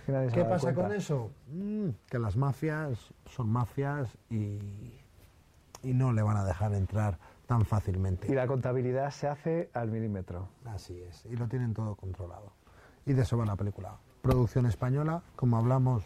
Nadie 0.08 0.30
¿Qué 0.30 0.46
pasa 0.46 0.74
cuenta. 0.74 0.84
con 0.84 0.92
eso? 0.94 1.32
Mm, 1.52 1.90
que 2.10 2.18
las 2.18 2.38
mafias 2.38 3.14
son 3.26 3.50
mafias 3.50 4.08
y, 4.30 4.58
y 5.84 5.94
no 5.94 6.14
le 6.14 6.22
van 6.22 6.38
a 6.38 6.46
dejar 6.46 6.74
entrar 6.74 7.18
tan 7.48 7.66
fácilmente. 7.66 8.32
Y 8.32 8.36
la 8.36 8.48
contabilidad 8.48 9.12
se 9.12 9.28
hace 9.28 9.70
al 9.74 9.90
milímetro. 9.90 10.50
Así 10.66 11.00
es, 11.02 11.26
y 11.26 11.36
lo 11.36 11.48
tienen 11.48 11.74
todo 11.74 11.96
controlado. 11.96 12.54
Y 13.06 13.14
de 13.14 13.22
eso 13.22 13.38
va 13.38 13.46
la 13.46 13.56
película. 13.56 13.98
Producción 14.22 14.66
española, 14.66 15.22
como 15.36 15.58
hablamos, 15.58 16.04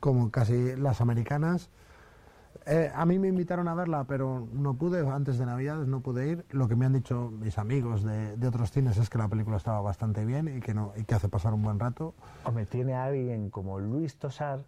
como 0.00 0.30
casi 0.30 0.76
las 0.76 1.00
americanas. 1.00 1.70
Eh, 2.64 2.90
a 2.92 3.06
mí 3.06 3.18
me 3.20 3.28
invitaron 3.28 3.68
a 3.68 3.74
verla, 3.74 4.04
pero 4.04 4.48
no 4.52 4.74
pude, 4.74 5.08
antes 5.08 5.38
de 5.38 5.46
Navidades 5.46 5.86
no 5.86 6.00
pude 6.00 6.26
ir. 6.26 6.44
Lo 6.50 6.66
que 6.66 6.74
me 6.74 6.86
han 6.86 6.94
dicho 6.94 7.30
mis 7.30 7.58
amigos 7.58 8.02
de, 8.02 8.36
de 8.36 8.48
otros 8.48 8.72
cines 8.72 8.96
es 8.96 9.08
que 9.08 9.18
la 9.18 9.28
película 9.28 9.56
estaba 9.56 9.80
bastante 9.80 10.24
bien 10.24 10.56
y 10.56 10.60
que, 10.60 10.74
no, 10.74 10.92
y 10.96 11.04
que 11.04 11.14
hace 11.14 11.28
pasar 11.28 11.54
un 11.54 11.62
buen 11.62 11.78
rato. 11.78 12.14
Hombre, 12.44 12.66
tiene 12.66 12.94
a 12.94 13.04
alguien 13.04 13.50
como 13.50 13.78
Luis 13.78 14.16
Tosar. 14.16 14.64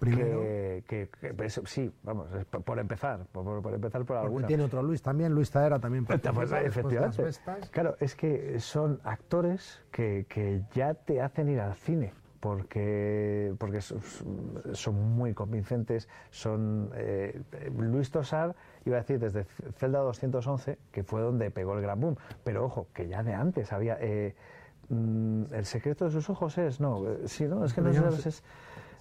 Primero. 0.00 0.40
Que, 0.40 0.84
que- 0.88 1.08
que- 1.20 1.34
pues, 1.34 1.60
sí, 1.66 1.92
vamos, 2.02 2.32
es 2.32 2.44
por, 2.46 2.62
por 2.62 2.78
empezar, 2.78 3.26
por, 3.32 3.74
empezar 3.74 4.04
por 4.06 4.16
alguna. 4.16 4.46
tiene 4.46 4.62
otro 4.64 4.82
Luis 4.82 5.02
también, 5.02 5.32
Luis 5.34 5.50
Taera 5.50 5.78
también. 5.78 6.06
Pues, 6.34 6.50
efectivamente. 6.52 7.22
Claro, 7.70 7.96
es 8.00 8.16
que 8.16 8.58
son 8.60 8.98
actores 9.04 9.82
que, 9.92 10.24
que 10.28 10.62
ya 10.74 10.94
te 10.94 11.20
hacen 11.20 11.48
ir 11.50 11.60
al 11.60 11.74
cine. 11.74 12.14
Porque, 12.40 13.54
porque 13.58 13.82
son, 13.82 14.94
muy 15.14 15.34
convincentes. 15.34 16.08
Son 16.30 16.90
eh, 16.94 17.38
Luis 17.76 18.10
Tosar, 18.10 18.56
iba 18.86 18.96
a 18.96 19.00
decir 19.00 19.18
desde 19.20 19.44
Celda 19.76 19.98
211, 19.98 20.78
que 20.90 21.02
fue 21.04 21.20
donde 21.20 21.50
pegó 21.50 21.74
el 21.74 21.82
gran 21.82 22.00
boom. 22.00 22.16
Pero 22.42 22.64
ojo, 22.64 22.86
que 22.94 23.06
ya 23.08 23.22
de 23.22 23.34
antes 23.34 23.72
había. 23.74 23.98
eh, 24.00 24.34
Mm, 24.92 25.54
el 25.54 25.66
secreto 25.66 26.06
de 26.06 26.10
sus 26.10 26.28
ojos 26.30 26.58
es, 26.58 26.80
no, 26.80 27.08
eh, 27.08 27.18
sí, 27.26 27.44
no, 27.44 27.64
es 27.64 27.72
que 27.72 27.80
no, 27.80 27.92
no 27.92 28.08
es, 28.08 28.42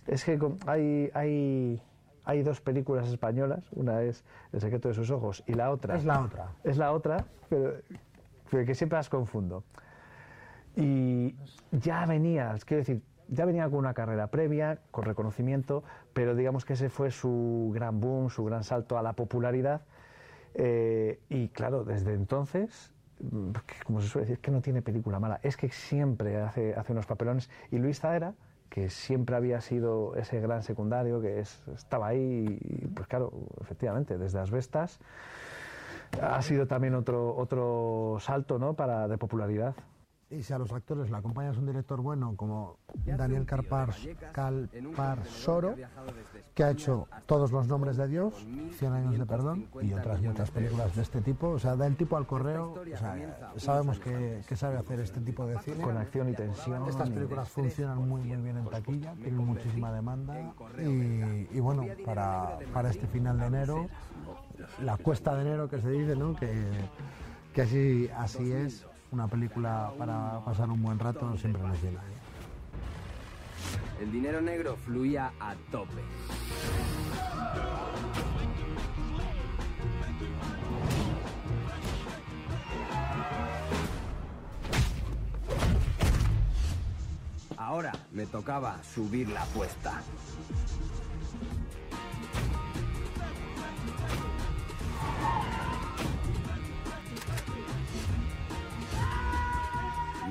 es 0.08 0.24
que 0.24 0.40
hay, 0.66 1.10
hay, 1.14 1.82
hay 2.24 2.44
dos 2.44 2.62
películas 2.62 3.08
españolas, 3.08 3.64
una 3.72 4.02
es 4.02 4.24
El 4.54 4.62
secreto 4.62 4.88
de 4.88 4.94
sus 4.94 5.10
ojos 5.12 5.44
y 5.48 5.54
la 5.54 5.72
otra 5.72 5.96
Es 5.96 6.06
la 6.06 6.22
otra. 6.22 6.52
es 6.64 6.78
la 6.78 6.92
otra, 6.92 7.26
pero, 7.50 7.74
pero 8.50 8.66
que 8.66 8.76
siempre 8.76 8.98
las 8.98 9.10
confundo. 9.10 9.64
Y 10.76 11.36
ya 11.72 12.06
venía, 12.06 12.56
quiero 12.66 12.80
decir, 12.80 13.02
ya 13.28 13.46
venía 13.46 13.66
con 13.70 13.80
una 13.80 13.94
carrera 13.94 14.28
previa, 14.28 14.80
con 14.92 15.06
reconocimiento, 15.06 15.84
pero 16.14 16.36
digamos 16.36 16.66
que 16.66 16.74
ese 16.74 16.90
fue 16.90 17.12
su 17.12 17.72
gran 17.74 18.00
boom, 18.00 18.30
su 18.30 18.44
gran 18.44 18.64
salto 18.64 18.98
a 18.98 19.04
la 19.04 19.14
popularidad. 19.14 19.82
Eh, 20.56 21.20
y 21.30 21.50
claro, 21.50 21.84
desde 21.84 22.14
entonces, 22.14 22.92
mm, 23.20 23.52
como 23.86 24.02
se 24.02 24.08
suele 24.08 24.28
decir, 24.28 24.42
que 24.42 24.52
no 24.52 24.62
tiene 24.62 24.82
película 24.82 25.20
mala, 25.20 25.40
es 25.44 25.58
que 25.58 25.70
siempre 25.70 26.38
hace, 26.38 26.74
hace 26.74 26.92
unos 26.92 27.06
papelones. 27.06 27.50
Y 27.72 27.78
Luis 27.78 28.00
Zaera, 28.00 28.34
que 28.70 28.90
siempre 28.90 29.36
había 29.36 29.62
sido 29.62 30.16
ese 30.16 30.40
gran 30.40 30.64
secundario, 30.64 31.20
que 31.22 31.40
es- 31.40 31.68
estaba 31.70 32.08
ahí, 32.08 32.58
y 32.62 32.88
pues 32.88 33.08
claro, 33.08 33.32
efectivamente, 33.62 34.18
desde 34.18 34.38
las 34.40 34.52
Vestas, 34.52 35.00
ha 36.22 36.42
sido 36.42 36.68
también 36.68 36.96
otro, 36.96 37.36
otro 37.36 38.18
salto 38.20 38.58
¿no? 38.60 38.74
para, 38.74 39.08
de 39.08 39.18
popularidad. 39.18 39.76
Y 40.32 40.44
si 40.44 40.54
a 40.54 40.60
los 40.60 40.72
actores 40.72 41.10
le 41.10 41.18
acompañas 41.18 41.58
un 41.58 41.66
director 41.66 42.02
bueno 42.02 42.36
como 42.36 42.78
Daniel 43.04 43.48
Carpar, 43.48 43.96
Calpar 44.32 45.26
Soro, 45.26 45.76
que 46.54 46.64
ha 46.64 46.70
hecho 46.70 47.08
Todos 47.26 47.52
los 47.52 47.68
nombres 47.68 47.98
de 47.98 48.08
Dios, 48.08 48.46
100 48.78 48.94
años 48.94 49.18
de 49.18 49.26
perdón 49.26 49.68
y 49.82 49.92
otras 49.92 50.22
muchas 50.22 50.52
películas 50.52 50.96
de 50.96 51.02
este 51.02 51.22
tipo, 51.22 51.50
o 51.50 51.60
sea, 51.60 51.76
da 51.76 51.88
el 51.88 51.96
tipo 51.96 52.16
al 52.16 52.28
correo, 52.28 52.74
o 52.74 52.98
sea, 52.98 53.54
sabemos 53.58 54.00
que, 54.00 54.42
que 54.48 54.56
sabe 54.56 54.78
hacer 54.78 55.00
este 55.00 55.20
tipo 55.20 55.48
de 55.48 55.58
cine. 55.60 55.84
Con 55.84 55.98
acción 55.98 56.30
y 56.30 56.34
tensión. 56.34 56.88
Estas 56.88 57.10
películas 57.10 57.50
funcionan 57.50 57.98
muy 58.08 58.22
muy 58.22 58.38
bien 58.38 58.58
en 58.58 58.66
taquilla, 58.66 59.14
tienen 59.16 59.38
muchísima 59.38 59.92
demanda 59.92 60.54
y, 60.78 61.48
y 61.52 61.60
bueno, 61.60 61.86
para, 62.06 62.60
para 62.72 62.90
este 62.90 63.08
final 63.08 63.40
de 63.40 63.46
enero, 63.48 63.88
la 64.84 64.98
cuesta 64.98 65.34
de 65.36 65.42
enero 65.42 65.70
que 65.70 65.82
se 65.82 65.90
dice, 65.90 66.16
¿no? 66.16 66.36
Que, 66.36 66.50
que 67.54 67.62
así, 67.64 68.10
así 68.16 68.52
es, 68.52 68.86
una 69.12 69.28
película 69.28 69.92
para 69.98 70.40
pasar 70.46 70.70
un 70.70 70.82
buen 70.82 71.00
rato 71.00 71.36
siempre 71.38 71.62
nos 71.62 71.82
llena. 71.82 72.02
El 74.00 74.12
dinero 74.12 74.42
negro 74.42 74.78
fluía 74.86 75.32
a 75.40 75.56
tope. 75.72 76.02
Ahora 87.58 87.92
me 88.12 88.26
tocaba 88.26 88.82
subir 88.84 89.30
la 89.30 89.44
apuesta. 89.44 90.02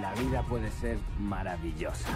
La 0.08 0.14
vida 0.22 0.42
puede 0.42 0.70
ser 0.70 0.96
maravillosa. 1.18 2.08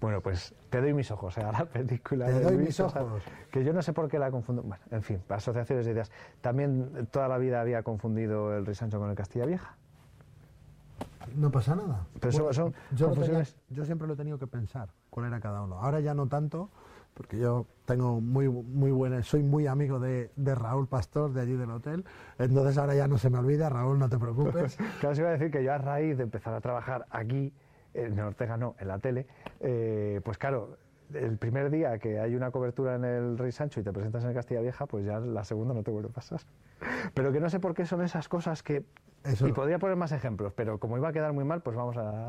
Bueno, 0.00 0.20
pues 0.20 0.54
te 0.70 0.80
doy 0.80 0.94
mis 0.94 1.10
ojos 1.10 1.36
¿eh? 1.38 1.42
a 1.42 1.50
la 1.50 1.64
película. 1.64 2.26
Te 2.26 2.34
de 2.34 2.40
doy 2.42 2.54
Luis, 2.54 2.66
mis 2.68 2.80
o 2.80 2.88
sea, 2.88 3.02
ojos. 3.02 3.22
que 3.50 3.64
yo 3.64 3.72
no 3.72 3.82
sé 3.82 3.92
por 3.92 4.08
qué 4.08 4.18
la 4.20 4.30
confundo. 4.30 4.62
Bueno, 4.62 4.82
en 4.92 5.02
fin, 5.02 5.20
asociaciones 5.28 5.84
de 5.84 5.92
ideas. 5.92 6.12
También 6.40 7.08
toda 7.10 7.26
la 7.28 7.38
vida 7.38 7.60
había 7.60 7.82
confundido 7.82 8.56
el 8.56 8.64
Rey 8.66 8.74
Sancho 8.76 9.00
con 9.00 9.10
el 9.10 9.16
Castilla 9.16 9.46
Vieja. 9.46 9.74
No 11.34 11.50
pasa 11.50 11.74
nada. 11.74 12.06
Pero 12.20 12.32
son- 12.32 12.54
son 12.54 12.74
yo, 12.92 13.08
lo 13.08 13.14
confusiones- 13.14 13.54
tenía- 13.54 13.76
yo 13.76 13.84
siempre 13.84 14.06
lo 14.06 14.14
he 14.14 14.16
tenido 14.16 14.38
que 14.38 14.46
pensar 14.46 14.90
cuál 15.10 15.26
era 15.26 15.40
cada 15.40 15.62
uno. 15.62 15.80
Ahora 15.82 15.98
ya 16.00 16.14
no 16.14 16.28
tanto, 16.28 16.70
porque 17.16 17.38
yo 17.38 17.66
tengo 17.86 18.20
muy, 18.20 18.46
muy 18.48 18.90
buena, 18.90 19.22
soy 19.22 19.42
muy 19.42 19.66
amigo 19.66 19.98
de, 19.98 20.30
de 20.36 20.54
Raúl 20.54 20.86
Pastor, 20.86 21.32
de 21.32 21.40
allí 21.40 21.54
del 21.54 21.70
hotel. 21.70 22.04
Entonces 22.38 22.76
ahora 22.76 22.94
ya 22.94 23.08
no 23.08 23.16
se 23.16 23.30
me 23.30 23.38
olvida, 23.38 23.70
Raúl, 23.70 23.98
no 23.98 24.08
te 24.08 24.18
preocupes. 24.18 24.76
Claro, 25.00 25.12
os 25.12 25.18
iba 25.18 25.28
a 25.28 25.32
decir 25.32 25.50
que 25.50 25.64
yo 25.64 25.72
a 25.72 25.78
raíz 25.78 26.16
de 26.18 26.24
empezar 26.24 26.52
a 26.54 26.60
trabajar 26.60 27.06
aquí, 27.10 27.52
en 27.94 28.18
Ortega 28.20 28.58
no, 28.58 28.76
en 28.78 28.88
la 28.88 28.98
tele, 28.98 29.26
eh, 29.60 30.20
pues 30.24 30.36
claro, 30.36 30.76
el 31.14 31.38
primer 31.38 31.70
día 31.70 31.98
que 31.98 32.20
hay 32.20 32.34
una 32.34 32.50
cobertura 32.50 32.96
en 32.96 33.04
el 33.06 33.38
Rey 33.38 33.52
Sancho 33.52 33.80
y 33.80 33.82
te 33.82 33.92
presentas 33.92 34.22
en 34.24 34.30
el 34.30 34.34
Castilla 34.36 34.60
Vieja, 34.60 34.84
pues 34.86 35.06
ya 35.06 35.18
la 35.18 35.44
segunda 35.44 35.72
no 35.72 35.82
te 35.82 35.90
vuelve 35.90 36.10
a 36.10 36.12
pasar. 36.12 36.40
Pero 37.14 37.32
que 37.32 37.40
no 37.40 37.48
sé 37.48 37.60
por 37.60 37.72
qué 37.74 37.86
son 37.86 38.02
esas 38.02 38.28
cosas 38.28 38.62
que... 38.62 38.84
Eso- 39.24 39.48
Y 39.48 39.52
podría 39.52 39.78
poner 39.78 39.96
más 39.96 40.12
ejemplos, 40.12 40.52
pero 40.54 40.78
como 40.78 40.98
iba 40.98 41.08
a 41.08 41.12
quedar 41.12 41.32
muy 41.32 41.44
mal, 41.44 41.62
pues 41.62 41.74
vamos 41.76 41.96
a... 41.96 42.28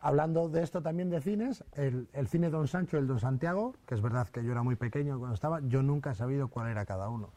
Hablando 0.00 0.48
de 0.48 0.62
esto 0.62 0.82
también 0.82 1.10
de 1.10 1.20
cines, 1.20 1.62
el, 1.74 2.08
el 2.14 2.26
cine 2.26 2.48
Don 2.48 2.66
Sancho 2.68 2.96
y 2.96 3.00
el 3.00 3.06
Don 3.06 3.20
Santiago, 3.20 3.74
que 3.86 3.94
es 3.94 4.00
verdad 4.00 4.28
que 4.28 4.42
yo 4.42 4.52
era 4.52 4.62
muy 4.62 4.76
pequeño 4.76 5.18
cuando 5.18 5.34
estaba, 5.34 5.60
yo 5.60 5.82
nunca 5.82 6.12
he 6.12 6.14
sabido 6.14 6.48
cuál 6.48 6.68
era 6.68 6.86
cada 6.86 7.08
uno. 7.10 7.30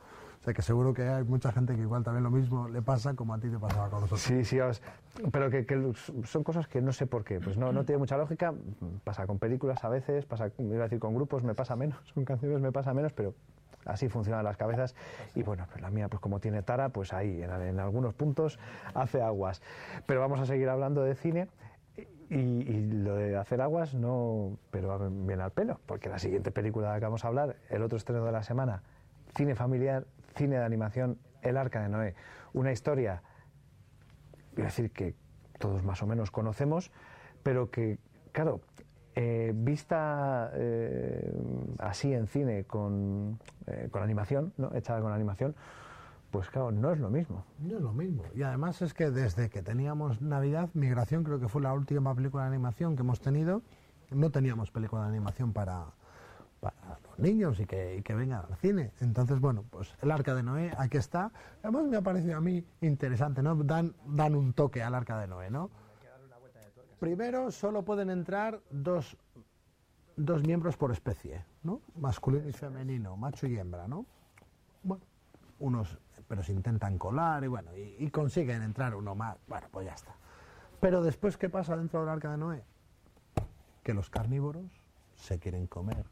O 0.44 0.46
sea 0.46 0.54
que 0.54 0.62
seguro 0.62 0.94
que 0.94 1.04
hay 1.04 1.24
mucha 1.24 1.54
gente 1.54 1.74
que 1.74 1.82
igual 1.82 2.04
también 2.04 2.22
lo 2.22 2.30
mismo 2.30 2.68
le 2.68 2.82
pasa 2.82 3.14
como 3.14 3.34
a 3.34 3.40
ti 3.40 3.50
te 3.50 3.58
pasaba 3.58 3.90
con 3.90 4.02
nosotros. 4.02 4.20
Sí, 4.20 4.44
sí, 4.44 4.58
pero 5.32 5.50
que, 5.50 5.66
que 5.66 5.94
son 6.26 6.44
cosas 6.44 6.68
que 6.68 6.82
no 6.82 6.92
sé 6.92 7.08
por 7.08 7.24
qué. 7.24 7.40
Pues 7.40 7.58
no, 7.58 7.72
no 7.72 7.86
tiene 7.86 8.00
mucha 8.00 8.18
lógica. 8.18 8.54
Pasa 9.06 9.26
con 9.26 9.40
películas 9.40 9.82
a 9.86 9.88
veces, 9.88 10.26
pasa, 10.26 10.52
iba 10.58 10.80
a 10.80 10.84
decir 10.84 11.00
con 11.00 11.16
grupos, 11.16 11.46
me 11.46 11.56
pasa 11.56 11.78
menos, 11.78 11.98
con 12.14 12.26
canciones 12.26 12.60
me 12.60 12.74
pasa 12.74 12.94
menos, 12.94 13.14
pero 13.14 13.34
así 13.86 14.10
funcionan 14.10 14.44
las 14.44 14.58
cabezas. 14.58 14.96
Y 15.34 15.44
bueno, 15.44 15.66
pues 15.72 15.82
la 15.82 15.90
mía, 15.90 16.10
pues 16.10 16.20
como 16.20 16.42
tiene 16.42 16.62
tara, 16.62 16.90
pues 16.90 17.14
ahí, 17.14 17.42
en, 17.42 17.50
en 17.50 17.80
algunos 17.80 18.14
puntos, 18.14 18.60
hace 18.94 19.22
aguas. 19.22 19.62
Pero 20.06 20.20
vamos 20.20 20.42
a 20.42 20.46
seguir 20.46 20.68
hablando 20.68 21.04
de 21.04 21.16
cine. 21.16 21.48
Y, 22.34 22.38
y 22.38 22.92
lo 23.04 23.16
de 23.16 23.38
hacer 23.38 23.62
aguas 23.62 23.94
no, 23.94 24.58
pero 24.72 24.88
va 24.88 24.98
bien 25.08 25.40
al 25.40 25.52
pelo, 25.52 25.80
porque 25.86 26.10
la 26.10 26.18
siguiente 26.18 26.52
película 26.52 26.88
de 26.88 26.94
la 26.94 27.00
que 27.00 27.06
vamos 27.06 27.24
a 27.26 27.28
hablar, 27.28 27.58
el 27.70 27.84
otro 27.84 27.98
estreno 27.98 28.26
de 28.26 28.32
la 28.32 28.42
semana, 28.42 28.82
cine 29.36 29.56
familiar, 29.56 30.06
cine 30.36 30.58
de 30.58 30.64
animación, 30.64 31.20
El 31.42 31.58
Arca 31.58 31.82
de 31.82 31.90
Noé, 31.90 32.16
una 32.54 32.72
historia 32.72 33.22
a 34.62 34.66
decir 34.66 34.92
que 34.92 35.16
todos 35.60 35.84
más 35.84 36.02
o 36.04 36.08
menos 36.08 36.32
conocemos, 36.32 36.92
pero 37.42 37.70
que, 37.70 37.98
claro, 38.32 38.62
eh, 39.16 39.52
vista 39.56 40.52
eh, 40.56 41.32
así 41.80 42.14
en 42.14 42.28
cine 42.28 42.66
con, 42.66 43.40
eh, 43.68 43.88
con 43.92 44.04
animación, 44.04 44.54
¿no? 44.58 44.74
hecha 44.74 45.00
con 45.00 45.12
animación, 45.12 45.56
pues 46.34 46.50
claro, 46.50 46.72
no 46.72 46.92
es 46.92 47.00
lo 47.00 47.12
mismo. 47.12 47.46
No 47.60 47.78
es 47.78 47.82
lo 47.84 47.94
mismo. 47.94 48.24
Y 48.34 48.42
además 48.42 48.82
es 48.82 48.96
que 48.96 49.12
desde 49.12 49.52
que 49.52 49.62
teníamos 49.62 50.20
Navidad, 50.20 50.68
Migración 50.74 51.24
creo 51.24 51.40
que 51.40 51.48
fue 51.48 51.62
la 51.62 51.72
última 51.74 52.16
película 52.16 52.42
de 52.42 52.50
animación 52.50 52.96
que 52.96 53.04
hemos 53.04 53.22
tenido, 53.22 53.62
no 54.10 54.32
teníamos 54.32 54.72
película 54.72 55.04
de 55.04 55.10
animación 55.10 55.54
para, 55.54 55.86
para 56.60 56.98
los 57.08 57.20
niños 57.20 57.60
y 57.60 57.68
que, 57.68 57.98
y 57.98 58.02
que 58.02 58.16
vengan 58.16 58.48
al 58.50 58.58
cine. 58.58 58.94
Entonces, 59.00 59.40
bueno, 59.40 59.64
pues 59.70 59.94
el 60.02 60.10
Arca 60.10 60.34
de 60.34 60.42
Noé, 60.42 60.74
aquí 60.76 60.98
está. 60.98 61.32
Además 61.62 61.84
me 61.86 61.98
ha 61.98 62.02
parecido 62.02 62.36
a 62.36 62.42
mí 62.42 62.66
interesante, 62.82 63.44
¿no? 63.44 63.56
Dan, 63.56 63.94
dan 64.08 64.34
un 64.34 64.54
toque 64.54 64.82
al 64.82 64.96
Arca 64.96 65.20
de 65.20 65.28
Noé, 65.28 65.52
¿no? 65.52 65.70
Primero, 67.00 67.52
solo 67.52 67.86
pueden 67.86 68.10
entrar 68.10 68.60
dos, 68.72 69.18
dos 70.16 70.42
miembros 70.42 70.78
por 70.78 70.92
especie, 70.92 71.46
¿no? 71.62 71.80
Masculino 71.96 72.50
y 72.50 72.54
femenino, 72.54 73.18
macho 73.18 73.46
y 73.46 73.56
hembra, 73.56 73.88
¿no? 73.88 74.08
Bueno, 74.82 75.04
unos, 75.60 76.00
pero 76.34 76.42
se 76.42 76.52
intentan 76.52 76.98
colar 76.98 77.44
y 77.44 77.48
bueno, 77.48 77.78
y, 77.78 77.96
y 78.00 78.10
consiguen 78.10 78.64
entrar 78.64 78.96
uno 78.96 79.14
más. 79.14 79.38
Bueno, 79.46 79.68
pues 79.70 79.86
ya 79.86 79.94
está. 79.94 80.16
Pero 80.80 81.04
después, 81.04 81.38
¿qué 81.38 81.48
pasa 81.48 81.78
dentro 81.78 82.00
del 82.00 82.10
Arca 82.10 82.32
de 82.32 82.38
Noé? 82.40 82.64
Que 83.84 83.94
los 83.94 84.10
carnívoros 84.10 84.66
se 85.14 85.38
quieren 85.38 85.68
comer 85.68 86.04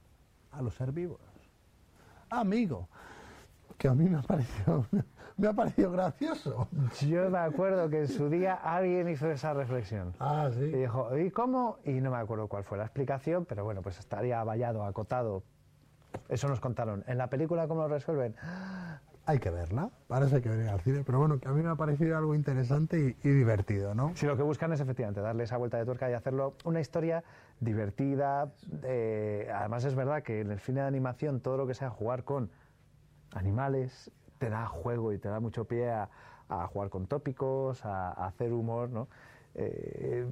a 0.52 0.62
los 0.62 0.80
herbívoros. 0.80 1.26
Amigo, 2.30 2.88
que 3.80 3.88
a 3.88 3.96
mí 3.96 4.08
me 4.08 4.20
ha 4.20 4.22
parecido, 4.22 4.86
me 5.38 5.48
ha 5.48 5.54
parecido 5.54 5.92
gracioso. 5.92 6.68
Yo 7.10 7.28
me 7.32 7.40
acuerdo 7.40 7.90
que 7.90 8.02
en 8.02 8.08
su 8.08 8.30
día 8.30 8.54
alguien 8.54 9.10
hizo 9.10 9.32
esa 9.32 9.56
reflexión. 9.56 10.14
Ah, 10.20 10.52
sí. 10.54 10.66
Y 10.66 10.82
dijo, 10.82 11.18
¿y 11.18 11.32
cómo? 11.32 11.80
Y 11.84 11.94
no 11.94 12.12
me 12.12 12.18
acuerdo 12.18 12.48
cuál 12.48 12.64
fue 12.64 12.78
la 12.78 12.84
explicación, 12.84 13.46
pero 13.46 13.64
bueno, 13.64 13.82
pues 13.82 13.98
estaría 13.98 14.44
vallado, 14.44 14.86
acotado. 14.86 15.42
Eso 16.30 16.48
nos 16.48 16.60
contaron. 16.60 17.04
En 17.08 17.18
la 17.18 17.28
película, 17.28 17.68
¿cómo 17.68 17.82
lo 17.82 17.88
resuelven? 17.88 18.36
Hay 19.26 19.40
que 19.40 19.52
verla, 19.52 19.92
para 20.08 20.26
eso 20.26 20.36
hay 20.36 20.42
que 20.42 20.50
venir 20.50 20.68
al 20.68 20.82
cine, 20.82 21.04
pero 21.06 21.20
bueno, 21.20 21.40
que 21.40 21.48
a 21.48 21.52
mí 21.52 21.62
me 21.62 21.70
ha 21.70 21.76
parecido 21.76 22.18
algo 22.18 22.34
interesante 22.34 23.16
y, 23.24 23.30
divertido, 23.30 23.94
¿no? 23.94 24.16
Si 24.16 24.26
lo 24.26 24.36
que 24.36 24.42
buscan 24.42 24.74
es 24.74 24.80
efectivamente 24.80 25.22
darle 25.22 25.44
esa 25.44 25.58
vuelta 25.58 25.78
de 25.78 25.86
tuerca 25.86 26.10
y 26.10 26.14
hacerlo 26.14 26.56
una 26.66 26.82
historia 26.82 27.24
divertida. 27.60 28.52
eh, 28.84 29.50
además 29.54 29.86
es 29.86 29.94
verdad 29.94 30.24
que 30.24 30.42
en 30.42 30.52
el 30.52 30.60
cine 30.60 30.82
de 30.82 30.88
animación 30.88 31.40
todo 31.40 31.58
lo 31.58 31.68
que 31.68 31.76
sea 31.76 31.92
jugar 31.92 32.24
con 32.24 32.50
animales 33.34 34.12
te 34.40 34.50
da 34.50 34.66
juego 34.66 35.14
y 35.14 35.20
te 35.20 35.30
da 35.30 35.40
mucho 35.40 35.66
pie 35.66 35.92
a, 35.92 36.10
jugar 36.68 36.90
con 36.90 37.08
tópicos, 37.08 37.86
a, 37.86 38.10
a 38.10 38.28
hacer 38.28 38.52
humor, 38.52 38.90
¿no? 38.90 39.08
Eh, 39.56 40.26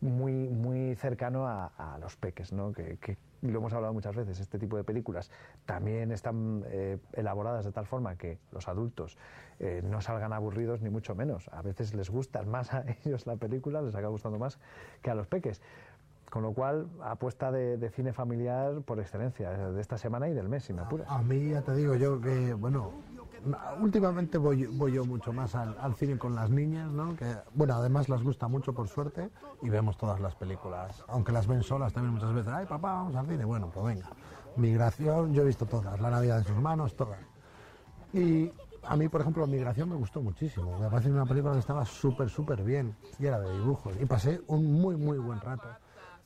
muy, 0.00 0.32
muy 0.32 0.94
cercano 0.96 1.46
a, 1.46 1.66
a 1.76 1.98
los 1.98 2.16
peques, 2.16 2.52
¿no? 2.52 2.72
que, 2.72 2.96
que 2.98 3.16
lo 3.50 3.58
hemos 3.58 3.72
hablado 3.72 3.92
muchas 3.92 4.16
veces, 4.16 4.40
este 4.40 4.58
tipo 4.58 4.76
de 4.76 4.84
películas 4.84 5.30
también 5.66 6.12
están 6.12 6.64
eh, 6.68 6.98
elaboradas 7.12 7.64
de 7.64 7.72
tal 7.72 7.86
forma 7.86 8.16
que 8.16 8.38
los 8.52 8.68
adultos 8.68 9.18
eh, 9.60 9.82
no 9.84 10.00
salgan 10.00 10.32
aburridos 10.32 10.80
ni 10.80 10.90
mucho 10.90 11.14
menos. 11.14 11.48
A 11.52 11.62
veces 11.62 11.94
les 11.94 12.10
gusta 12.10 12.42
más 12.42 12.72
a 12.72 12.84
ellos 13.04 13.26
la 13.26 13.36
película, 13.36 13.82
les 13.82 13.94
acaba 13.94 14.10
gustando 14.10 14.38
más 14.38 14.58
que 15.02 15.10
a 15.10 15.14
los 15.14 15.26
peques. 15.26 15.60
Con 16.30 16.42
lo 16.42 16.52
cual, 16.52 16.88
apuesta 17.02 17.52
de, 17.52 17.76
de 17.76 17.90
cine 17.90 18.12
familiar 18.12 18.80
por 18.82 18.98
excelencia, 18.98 19.50
de 19.70 19.80
esta 19.80 19.98
semana 19.98 20.28
y 20.28 20.32
del 20.32 20.48
mes, 20.48 20.64
si 20.64 20.72
me 20.72 20.82
apuras. 20.82 21.06
A 21.08 21.22
mí 21.22 21.50
ya 21.50 21.62
te 21.62 21.74
digo 21.76 21.94
yo 21.94 22.20
que, 22.20 22.54
bueno, 22.54 22.90
últimamente 23.80 24.38
voy, 24.38 24.68
yo 24.92 25.04
mucho 25.04 25.32
más 25.32 25.54
al, 25.54 25.76
al 25.78 25.94
cine 25.94 26.18
con 26.18 26.34
las 26.34 26.50
niñas, 26.50 26.90
¿no? 26.90 27.14
Que, 27.16 27.36
bueno, 27.54 27.74
además 27.74 28.08
las 28.08 28.22
gusta 28.22 28.48
mucho 28.48 28.72
por 28.72 28.88
suerte 28.88 29.30
y 29.62 29.68
vemos 29.68 29.96
todas 29.96 30.20
las 30.20 30.34
películas. 30.34 31.04
Aunque 31.08 31.32
las 31.32 31.46
ven 31.46 31.62
solas 31.62 31.92
también 31.92 32.14
muchas 32.14 32.32
veces. 32.32 32.52
Ay, 32.52 32.66
papá, 32.66 32.94
vamos 32.94 33.14
al 33.16 33.26
cine. 33.26 33.44
Bueno, 33.44 33.70
pues 33.72 33.86
venga. 33.86 34.10
Migración, 34.56 35.32
yo 35.32 35.42
he 35.42 35.46
visto 35.46 35.66
todas. 35.66 36.00
La 36.00 36.10
Navidad 36.10 36.38
en 36.38 36.44
sus 36.44 36.56
manos, 36.56 36.94
todas. 36.94 37.18
Y 38.12 38.50
a 38.84 38.96
mí, 38.96 39.08
por 39.08 39.20
ejemplo, 39.20 39.46
Migración 39.46 39.88
me 39.88 39.96
gustó 39.96 40.20
muchísimo. 40.20 40.78
Me 40.78 40.88
parece 40.88 41.10
una 41.10 41.26
película 41.26 41.54
que 41.54 41.60
estaba 41.60 41.84
súper, 41.84 42.28
súper 42.28 42.62
bien 42.62 42.96
y 43.18 43.26
era 43.26 43.40
de 43.40 43.52
dibujos. 43.52 43.94
Y 44.00 44.04
pasé 44.06 44.40
un 44.46 44.80
muy, 44.80 44.96
muy 44.96 45.18
buen 45.18 45.40
rato. 45.40 45.68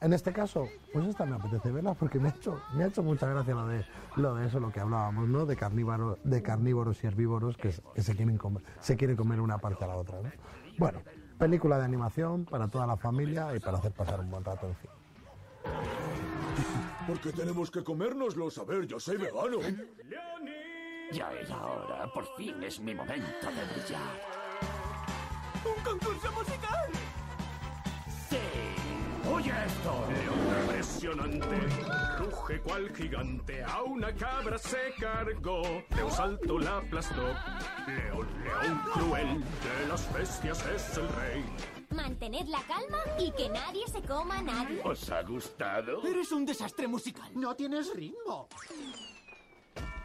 En 0.00 0.12
este 0.12 0.32
caso, 0.32 0.68
pues 0.92 1.06
esta 1.08 1.26
me 1.26 1.34
apetece 1.34 1.72
verla 1.72 1.92
porque 1.94 2.20
me 2.20 2.28
ha 2.28 2.30
hecho, 2.30 2.60
me 2.74 2.84
ha 2.84 2.86
hecho 2.86 3.02
mucha 3.02 3.26
gracia 3.26 3.52
lo 3.52 3.66
de, 3.66 3.84
lo 4.16 4.34
de 4.36 4.46
eso, 4.46 4.60
lo 4.60 4.70
que 4.70 4.78
hablábamos, 4.78 5.28
¿no? 5.28 5.44
De, 5.44 5.56
carnívoro, 5.56 6.18
de 6.22 6.40
carnívoros 6.40 7.02
y 7.02 7.08
herbívoros 7.08 7.56
que, 7.56 7.74
que 7.94 8.02
se, 8.02 8.14
quieren 8.14 8.38
comer, 8.38 8.62
se 8.80 8.96
quieren 8.96 9.16
comer 9.16 9.40
una 9.40 9.58
parte 9.58 9.84
a 9.84 9.88
la 9.88 9.96
otra, 9.96 10.20
¿no? 10.22 10.30
Bueno, 10.78 11.02
película 11.36 11.78
de 11.78 11.84
animación 11.84 12.44
para 12.44 12.68
toda 12.68 12.86
la 12.86 12.96
familia 12.96 13.56
y 13.56 13.58
para 13.58 13.78
hacer 13.78 13.90
pasar 13.90 14.20
un 14.20 14.30
buen 14.30 14.44
rato 14.44 14.68
en 14.68 14.76
fin. 14.76 14.90
¿Por 17.06 17.20
qué 17.20 17.32
tenemos 17.32 17.68
que 17.68 17.82
comérnoslo? 17.82 18.48
A 18.56 18.64
ver, 18.64 18.86
yo 18.86 19.00
soy 19.00 19.16
vegano. 19.16 19.58
Ya 21.10 21.32
era 21.32 21.66
hora, 21.66 22.12
por 22.12 22.24
fin 22.36 22.62
es 22.62 22.78
mi 22.78 22.94
momento 22.94 23.46
de 23.46 23.74
brillar. 23.74 24.20
¡Un 25.64 25.82
concurso 25.82 26.32
musical! 26.32 26.92
Oye 29.32 29.52
esto, 29.66 30.06
león 30.08 30.62
impresionante, 30.62 31.56
ruge 32.18 32.60
cual 32.60 32.94
gigante, 32.94 33.62
a 33.62 33.82
una 33.82 34.14
cabra 34.14 34.58
se 34.58 34.94
cargó, 34.98 35.62
de 35.90 36.02
un 36.02 36.10
salto 36.10 36.58
la 36.58 36.78
aplastó. 36.78 37.34
León, 37.86 38.28
león 38.42 38.82
cruel, 38.92 39.40
de 39.40 39.88
las 39.88 40.12
bestias 40.12 40.64
es 40.66 40.96
el 40.96 41.08
rey. 41.08 41.44
Mantened 41.90 42.46
la 42.48 42.60
calma 42.62 42.98
y 43.18 43.30
que 43.32 43.48
nadie 43.48 43.86
se 43.88 44.02
coma 44.02 44.38
a 44.38 44.42
nadie. 44.42 44.80
¿Os 44.84 45.10
ha 45.10 45.22
gustado? 45.22 46.06
Eres 46.06 46.32
un 46.32 46.46
desastre 46.46 46.86
musical. 46.86 47.30
No 47.34 47.54
tienes 47.54 47.94
ritmo. 47.94 48.48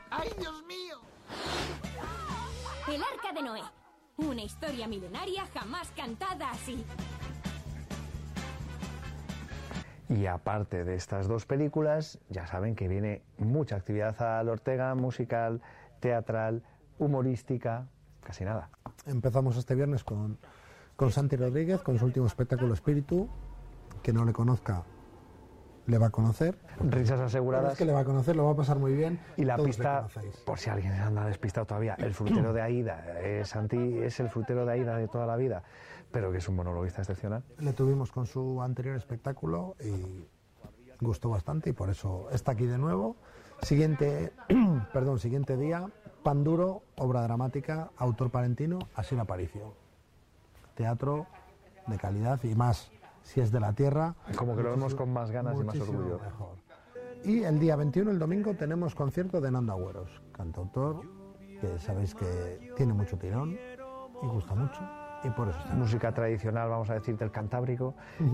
¡Ay, 0.09 0.29
Dios 0.39 0.63
mío! 0.65 1.01
El 2.87 3.01
Arca 3.01 3.31
de 3.33 3.41
Noé. 3.41 3.63
Una 4.17 4.43
historia 4.43 4.87
milenaria 4.87 5.47
jamás 5.53 5.91
cantada 5.95 6.51
así. 6.51 6.83
Y 10.13 10.27
aparte 10.27 10.83
de 10.83 10.93
estas 10.95 11.27
dos 11.27 11.45
películas, 11.45 12.19
ya 12.29 12.45
saben 12.45 12.75
que 12.75 12.87
viene 12.87 13.23
mucha 13.39 13.77
actividad 13.77 14.21
al 14.21 14.47
Ortega, 14.47 14.93
musical, 14.93 15.61
teatral, 15.99 16.61
humorística, 16.99 17.87
casi 18.23 18.45
nada. 18.45 18.69
Empezamos 19.07 19.57
este 19.57 19.73
viernes 19.73 20.03
con, 20.03 20.37
con 20.95 21.11
Santi 21.11 21.35
Rodríguez, 21.35 21.81
con 21.81 21.97
su 21.97 22.05
último 22.05 22.27
espectáculo 22.27 22.73
Espíritu. 22.75 23.27
Que 24.03 24.13
no 24.13 24.23
le 24.25 24.33
conozca, 24.33 24.83
le 25.87 25.97
va 25.97 26.07
a 26.07 26.09
conocer. 26.09 26.57
Risas 26.79 27.19
aseguradas. 27.19 27.71
Es 27.71 27.77
que 27.77 27.85
le 27.85 27.93
va 27.93 28.01
a 28.01 28.05
conocer, 28.05 28.35
lo 28.35 28.45
va 28.45 28.51
a 28.51 28.55
pasar 28.55 28.77
muy 28.77 28.93
bien. 28.93 29.19
Y 29.37 29.45
la 29.45 29.55
Todos 29.55 29.67
pista, 29.67 30.07
por 30.45 30.59
si 30.59 30.69
alguien 30.69 30.93
anda 30.93 31.25
despistado 31.25 31.65
todavía, 31.65 31.95
el 31.97 32.13
frutero 32.13 32.53
de 32.53 32.61
Aida. 32.61 33.03
eh, 33.21 33.43
Santi 33.45 33.97
es 33.99 34.19
el 34.19 34.29
frutero 34.29 34.65
de 34.65 34.73
Aida 34.73 34.97
de 34.97 35.07
toda 35.07 35.25
la 35.25 35.37
vida, 35.37 35.63
pero 36.13 36.31
que 36.31 36.37
es 36.37 36.47
un 36.47 36.55
monologuista 36.55 37.01
excepcional. 37.01 37.43
Le 37.57 37.73
tuvimos 37.73 38.11
con 38.11 38.27
su 38.27 38.61
anterior 38.61 38.95
espectáculo 38.95 39.75
y 39.83 40.25
gustó 41.01 41.29
bastante 41.29 41.71
y 41.71 41.73
por 41.73 41.89
eso 41.89 42.29
está 42.31 42.51
aquí 42.51 42.67
de 42.67 42.77
nuevo. 42.77 43.17
Siguiente, 43.63 44.31
perdón, 44.93 45.17
siguiente 45.19 45.57
día, 45.57 45.89
Pan 46.21 46.43
Duro, 46.43 46.83
obra 46.97 47.23
dramática, 47.23 47.89
autor 47.97 48.29
palentino, 48.29 48.77
Así 48.95 49.17
Aparicio. 49.17 49.73
Teatro 50.75 51.25
de 51.87 51.97
calidad 51.97 52.41
y 52.43 52.53
más, 52.53 52.91
si 53.23 53.41
es 53.41 53.51
de 53.51 53.59
la 53.59 53.73
tierra. 53.73 54.15
Como 54.37 54.55
que 54.55 54.61
lo 54.61 54.69
vemos 54.69 54.93
con 54.93 55.11
más 55.11 55.31
ganas 55.31 55.59
y 55.59 55.63
más 55.63 55.79
orgullo. 55.79 56.19
mejor. 56.19 56.57
Y 57.23 57.43
el 57.43 57.57
día 57.57 57.75
21, 57.75 58.11
el 58.11 58.19
domingo, 58.19 58.53
tenemos 58.53 58.93
concierto 58.93 59.41
de 59.41 59.49
Nando 59.49 59.73
Agüeros, 59.73 60.21
cantautor, 60.31 61.01
que 61.59 61.79
sabéis 61.79 62.13
que 62.13 62.71
tiene 62.77 62.93
mucho 62.93 63.17
tirón 63.17 63.57
y 64.21 64.27
gusta 64.27 64.53
mucho. 64.53 65.02
Y 65.23 65.29
por 65.29 65.47
eso 65.47 65.57
está. 65.59 65.73
Música 65.73 66.11
tradicional, 66.13 66.69
vamos 66.69 66.89
a 66.89 66.95
decir, 66.95 67.17
del 67.17 67.31
Cantábrico, 67.31 67.93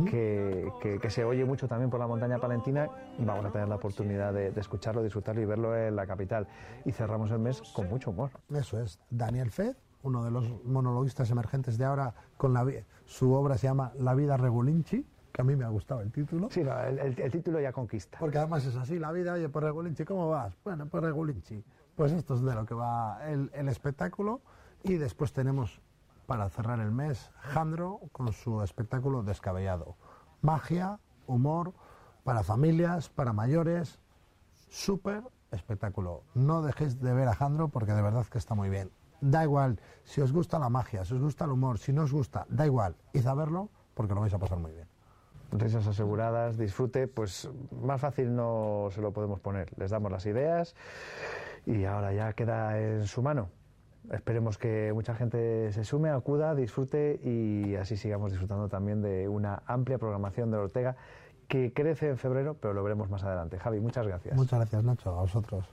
que, 0.09 0.71
que- 0.81 0.99
que 0.99 1.09
se 1.09 1.23
oye 1.23 1.45
mucho 1.45 1.67
también 1.67 1.89
por 1.89 1.99
la 1.99 2.07
montaña 2.07 2.39
palentina. 2.39 2.89
Vamos 3.19 3.45
a 3.45 3.51
tener 3.51 3.67
la 3.67 3.75
oportunidad 3.75 4.33
de, 4.33 4.51
de 4.51 4.59
escucharlo, 4.61 5.03
disfrutarlo 5.03 5.41
y 5.41 5.45
verlo 5.45 5.75
en 5.77 5.95
la 5.95 6.07
capital. 6.07 6.47
Y 6.85 6.91
cerramos 6.91 7.29
el 7.31 7.39
mes 7.39 7.61
con 7.73 7.87
mucho 7.89 8.09
humor. 8.09 8.31
Eso 8.53 8.81
es, 8.81 8.99
Daniel 9.09 9.51
Fed, 9.51 9.75
uno 10.01 10.23
de 10.23 10.31
los 10.31 10.63
monologuistas 10.65 11.29
emergentes 11.29 11.77
de 11.77 11.85
ahora, 11.85 12.13
con 12.37 12.53
la, 12.53 12.65
su 13.05 13.33
obra 13.33 13.57
se 13.57 13.67
llama 13.67 13.91
La 13.99 14.15
vida 14.15 14.35
regulinchi, 14.37 15.05
que 15.31 15.41
a 15.41 15.45
mí 15.45 15.55
me 15.55 15.65
ha 15.65 15.69
gustado 15.69 16.01
el 16.01 16.11
título. 16.11 16.47
Sí, 16.49 16.63
no, 16.63 16.79
el, 16.81 16.97
el- 16.97 17.19
el 17.21 17.31
título 17.31 17.59
ya 17.59 17.71
conquista. 17.71 18.17
Porque 18.17 18.39
además 18.39 18.65
es 18.65 18.75
así, 18.75 18.97
la 18.97 19.11
vida, 19.11 19.33
oye, 19.33 19.47
por 19.49 19.63
regulinchi, 19.63 20.05
¿cómo 20.05 20.27
vas? 20.29 20.57
Bueno, 20.63 20.87
por 20.87 21.03
regulinchi. 21.03 21.63
Pues 21.95 22.13
esto 22.13 22.33
es 22.33 22.41
de 22.41 22.55
lo 22.55 22.65
que 22.65 22.73
va 22.73 23.19
el, 23.29 23.51
el 23.53 23.67
espectáculo. 23.69 24.41
Y 24.81 24.93
después 24.95 25.33
tenemos, 25.33 25.81
para 26.29 26.47
cerrar 26.49 26.79
el 26.79 26.91
mes, 26.91 27.31
Jandro 27.39 28.01
con 28.11 28.31
su 28.33 28.61
espectáculo 28.61 29.23
Descabellado. 29.23 29.95
Magia, 30.43 30.99
humor, 31.25 31.73
para 32.23 32.43
familias, 32.43 33.09
para 33.09 33.33
mayores, 33.33 33.99
súper 34.69 35.23
espectáculo. 35.49 36.21
No 36.35 36.61
dejéis 36.61 37.01
de 37.01 37.13
ver 37.15 37.27
a 37.27 37.33
Jandro 37.33 37.69
porque 37.69 37.93
de 37.93 38.03
verdad 38.03 38.27
que 38.27 38.37
está 38.37 38.53
muy 38.53 38.69
bien. 38.69 38.91
Da 39.21 39.43
igual 39.43 39.81
si 40.03 40.21
os 40.21 40.31
gusta 40.31 40.59
la 40.59 40.69
magia, 40.69 41.03
si 41.03 41.15
os 41.15 41.19
gusta 41.19 41.45
el 41.45 41.51
humor, 41.51 41.79
si 41.79 41.93
no 41.93 42.03
os 42.03 42.13
gusta, 42.13 42.45
da 42.47 42.67
igual, 42.67 42.95
id 43.11 43.25
a 43.25 43.33
verlo 43.33 43.71
porque 43.95 44.13
lo 44.13 44.21
vais 44.21 44.33
a 44.35 44.37
pasar 44.37 44.59
muy 44.59 44.71
bien. 44.71 44.87
Risas 45.51 45.87
aseguradas, 45.87 46.59
disfrute, 46.59 47.07
pues 47.07 47.49
más 47.81 47.99
fácil 47.99 48.35
no 48.35 48.89
se 48.91 49.01
lo 49.01 49.11
podemos 49.13 49.39
poner. 49.39 49.73
Les 49.79 49.89
damos 49.89 50.11
las 50.11 50.27
ideas 50.27 50.75
y 51.65 51.85
ahora 51.85 52.13
ya 52.13 52.33
queda 52.33 52.79
en 52.79 53.07
su 53.07 53.23
mano. 53.23 53.49
Esperemos 54.11 54.57
que 54.57 54.91
mucha 54.93 55.13
gente 55.13 55.71
se 55.71 55.83
sume, 55.83 56.09
acuda, 56.09 56.55
disfrute 56.55 57.19
y 57.23 57.75
así 57.75 57.95
sigamos 57.97 58.31
disfrutando 58.31 58.67
también 58.67 59.01
de 59.01 59.27
una 59.27 59.61
amplia 59.67 59.97
programación 59.97 60.49
de 60.51 60.57
Ortega 60.57 60.95
que 61.47 61.73
crece 61.73 62.09
en 62.09 62.17
febrero, 62.17 62.55
pero 62.59 62.73
lo 62.73 62.83
veremos 62.83 63.09
más 63.09 63.23
adelante. 63.23 63.57
Javi, 63.57 63.79
muchas 63.79 64.07
gracias. 64.07 64.35
Muchas 64.35 64.59
gracias, 64.59 64.83
Nacho, 64.83 65.09
a 65.09 65.21
vosotros. 65.21 65.65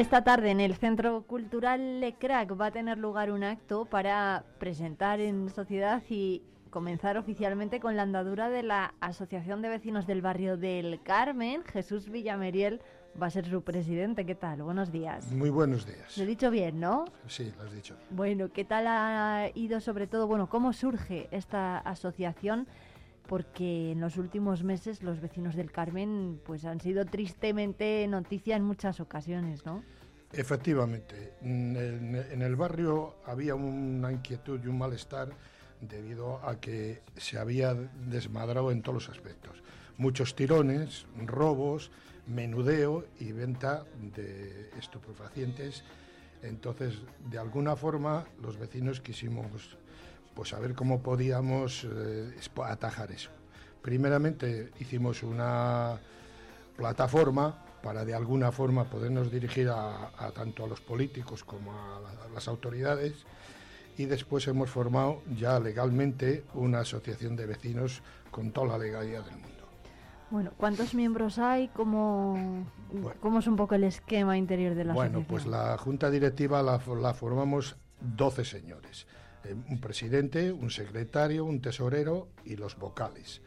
Esta 0.00 0.24
tarde 0.24 0.50
en 0.50 0.60
el 0.60 0.76
Centro 0.76 1.24
Cultural 1.24 2.00
Le 2.00 2.14
Crac 2.14 2.58
va 2.58 2.68
a 2.68 2.70
tener 2.70 2.96
lugar 2.96 3.30
un 3.30 3.44
acto 3.44 3.84
para 3.84 4.44
presentar 4.58 5.20
en 5.20 5.50
sociedad 5.50 6.02
y 6.08 6.40
comenzar 6.70 7.18
oficialmente 7.18 7.80
con 7.80 7.96
la 7.96 8.04
andadura 8.04 8.48
de 8.48 8.62
la 8.62 8.94
Asociación 9.00 9.60
de 9.60 9.68
Vecinos 9.68 10.06
del 10.06 10.22
Barrio 10.22 10.56
del 10.56 11.02
Carmen. 11.02 11.62
Jesús 11.64 12.08
Villameriel 12.08 12.80
va 13.20 13.26
a 13.26 13.30
ser 13.30 13.44
su 13.44 13.60
presidente. 13.60 14.24
¿Qué 14.24 14.34
tal? 14.34 14.62
Buenos 14.62 14.90
días. 14.90 15.30
Muy 15.32 15.50
buenos 15.50 15.84
días. 15.84 16.16
Lo 16.16 16.24
he 16.24 16.26
dicho 16.26 16.50
bien, 16.50 16.80
¿no? 16.80 17.04
Sí, 17.26 17.52
lo 17.58 17.64
has 17.64 17.72
dicho. 17.74 17.94
Bueno, 18.08 18.50
¿qué 18.50 18.64
tal 18.64 18.86
ha 18.86 19.50
ido 19.54 19.80
sobre 19.80 20.06
todo, 20.06 20.26
bueno, 20.26 20.48
cómo 20.48 20.72
surge 20.72 21.28
esta 21.30 21.76
asociación? 21.76 22.66
Porque 23.30 23.92
en 23.92 24.00
los 24.00 24.16
últimos 24.16 24.64
meses 24.64 25.04
los 25.04 25.20
vecinos 25.20 25.54
del 25.54 25.70
Carmen 25.70 26.40
pues 26.44 26.64
han 26.64 26.80
sido 26.80 27.04
tristemente 27.04 28.04
noticia 28.08 28.56
en 28.56 28.64
muchas 28.64 28.98
ocasiones, 28.98 29.64
¿no? 29.64 29.84
Efectivamente, 30.32 31.34
en 31.40 32.42
el, 32.42 32.56
barrio 32.56 33.14
había 33.24 33.54
una 33.54 34.10
inquietud 34.10 34.60
y 34.64 34.66
un 34.66 34.78
malestar 34.78 35.28
debido 35.80 36.44
a 36.44 36.58
que 36.58 37.02
se 37.18 37.38
había 37.38 37.72
desmadrado 37.74 38.72
en 38.72 38.82
todos 38.82 39.06
los 39.06 39.16
aspectos. 39.16 39.62
Muchos 39.96 40.34
tirones, 40.34 41.06
robos, 41.24 41.92
menudeo 42.26 43.04
y 43.20 43.30
venta 43.30 43.84
de 44.12 44.70
estupefacientes. 44.76 45.84
Entonces, 46.42 46.98
de 47.30 47.38
alguna 47.38 47.76
forma, 47.76 48.26
los 48.42 48.58
vecinos 48.58 49.00
quisimos 49.00 49.78
pues 50.34 50.50
saber 50.50 50.74
cómo 50.74 51.00
podíamos 51.02 51.86
eh, 51.90 52.34
atajar 52.64 53.10
eso. 53.12 53.30
Primeramente 53.82 54.70
hicimos 54.78 55.22
una 55.22 55.98
plataforma 56.76 57.64
para 57.82 58.04
de 58.04 58.14
alguna 58.14 58.52
forma 58.52 58.84
podernos 58.84 59.30
dirigir 59.30 59.68
a, 59.68 60.08
a 60.16 60.30
tanto 60.32 60.64
a 60.64 60.68
los 60.68 60.80
políticos 60.80 61.44
como 61.44 61.72
a, 61.72 62.00
la- 62.00 62.24
a 62.24 62.28
las 62.28 62.46
autoridades 62.48 63.24
y 63.96 64.04
después 64.06 64.46
hemos 64.48 64.70
formado 64.70 65.22
ya 65.36 65.58
legalmente 65.58 66.44
una 66.54 66.80
asociación 66.80 67.36
de 67.36 67.46
vecinos 67.46 68.02
con 68.30 68.52
toda 68.52 68.68
la 68.68 68.78
legalidad 68.78 69.24
del 69.24 69.34
mundo. 69.38 69.48
Bueno, 70.30 70.52
¿cuántos 70.56 70.94
miembros 70.94 71.38
hay? 71.38 71.68
¿Cómo, 71.68 72.64
cómo 73.20 73.40
es 73.40 73.46
un 73.48 73.56
poco 73.56 73.74
el 73.74 73.84
esquema 73.84 74.38
interior 74.38 74.74
de 74.74 74.84
la 74.84 74.94
Bueno, 74.94 75.18
asociación? 75.18 75.26
pues 75.28 75.46
la 75.46 75.76
junta 75.76 76.08
directiva 76.10 76.62
la, 76.62 76.80
la 77.00 77.14
formamos 77.14 77.76
12 78.00 78.44
señores. 78.44 79.06
Eh, 79.44 79.54
un 79.68 79.80
presidente, 79.80 80.52
un 80.52 80.70
secretario, 80.70 81.44
un 81.44 81.60
tesorero 81.60 82.28
y 82.44 82.56
los 82.56 82.76
vocales. 82.76 83.40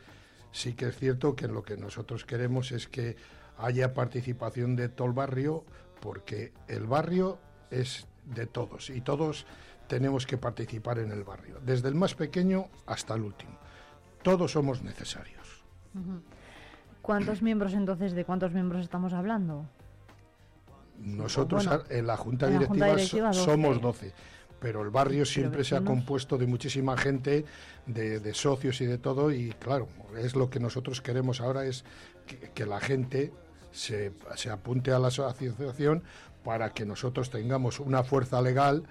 Sí 0.51 0.73
que 0.73 0.87
es 0.87 0.97
cierto 0.97 1.35
que 1.35 1.47
lo 1.47 1.63
que 1.63 1.77
nosotros 1.77 2.25
queremos 2.25 2.71
es 2.71 2.87
que 2.87 3.15
haya 3.57 3.93
participación 3.93 4.75
de 4.75 4.89
todo 4.89 5.07
el 5.07 5.13
barrio, 5.13 5.63
porque 5.99 6.51
el 6.67 6.85
barrio 6.85 7.37
es 7.71 8.07
de 8.25 8.45
todos 8.47 8.89
y 8.89 9.01
todos 9.01 9.45
tenemos 9.87 10.25
que 10.25 10.37
participar 10.37 10.97
en 10.99 11.11
el 11.11 11.23
barrio, 11.23 11.59
desde 11.63 11.89
el 11.89 11.95
más 11.95 12.15
pequeño 12.15 12.67
hasta 12.85 13.13
el 13.15 13.21
último. 13.23 13.57
Todos 14.23 14.51
somos 14.53 14.81
necesarios. 14.81 15.63
¿Cuántos 17.01 17.41
miembros 17.41 17.73
entonces, 17.73 18.13
de 18.13 18.25
cuántos 18.25 18.53
miembros 18.53 18.81
estamos 18.81 19.13
hablando? 19.13 19.67
Nosotros 20.99 21.65
Bueno, 21.65 21.83
en 21.89 22.07
la 22.07 22.17
Junta 22.17 22.45
la 22.45 22.51
Directiva, 22.53 22.87
Junta 22.87 22.87
so- 22.87 22.95
Directiva, 22.95 23.27
12. 23.29 23.43
somos 23.43 23.81
12, 23.81 24.13
pero 24.63 24.81
el 24.81 24.91
barrio 24.91 25.25
siempre 25.25 25.65
se 25.65 25.75
ha 25.75 25.81
compuesto 25.83 26.37
de 26.37 26.47
muchísima 26.47 26.95
gente, 26.95 27.43
de, 27.85 28.21
de 28.21 28.33
socios 28.33 28.79
y 28.79 28.85
de 28.85 28.97
todo, 28.97 29.29
y 29.33 29.49
claro, 29.59 29.89
es 30.17 30.37
lo 30.37 30.49
que 30.49 30.61
nosotros 30.61 31.01
queremos 31.01 31.41
ahora, 31.41 31.65
es 31.65 31.83
que, 32.25 32.37
que 32.55 32.65
la 32.65 32.79
gente 32.79 33.33
se, 33.73 34.13
se 34.37 34.49
apunte 34.49 34.93
a 34.93 34.99
la 34.99 35.09
asociación 35.09 36.01
para 36.45 36.69
que 36.69 36.85
nosotros 36.85 37.29
tengamos 37.29 37.81
una 37.81 38.03
fuerza 38.03 38.41
legal 38.41 38.83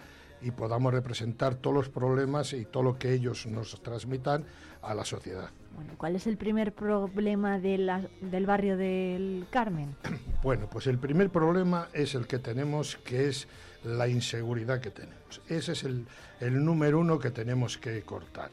y 0.43 0.51
podamos 0.51 0.93
representar 0.93 1.55
todos 1.55 1.75
los 1.75 1.89
problemas 1.89 2.53
y 2.53 2.67
todo 2.67 2.83
lo 2.83 2.99
que 2.99 3.15
ellos 3.15 3.47
nos 3.47 3.83
transmitan 3.83 4.45
a 4.83 4.93
la 4.93 5.07
sociedad. 5.07 5.49
Bueno, 5.75 5.95
¿cuál 5.97 6.17
es 6.17 6.27
el 6.27 6.37
primer 6.37 6.75
problema 6.75 7.59
de 7.59 7.79
la- 7.79 8.07
del 8.21 8.45
barrio 8.45 8.77
del 8.77 9.47
Carmen? 9.51 9.97
Bueno, 10.43 10.69
pues 10.69 10.89
el 10.89 10.99
primer 10.99 11.31
problema 11.31 11.89
es 11.95 12.17
el 12.17 12.27
que 12.27 12.41
tenemos, 12.41 12.97
que 12.97 13.29
es 13.29 13.47
la 13.85 14.09
inseguridad 14.09 14.81
que 14.81 14.91
tenemos. 14.91 15.41
Ese 15.49 15.73
es 15.73 15.85
el, 15.85 16.07
el 16.41 16.65
número 16.65 17.01
uno 17.01 17.19
que 17.19 17.31
tenemos 17.31 17.79
que 17.79 18.03
cortar. 18.03 18.51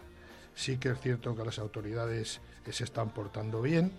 Sí 0.56 0.77
que 0.77 0.90
es 0.90 0.99
cierto 0.99 1.35
que 1.35 1.45
las 1.45 1.59
autoridades 1.59 2.41
eh, 2.66 2.74
se 2.74 2.83
están 2.83 3.09
portando 3.11 3.61
bien, 3.61 3.91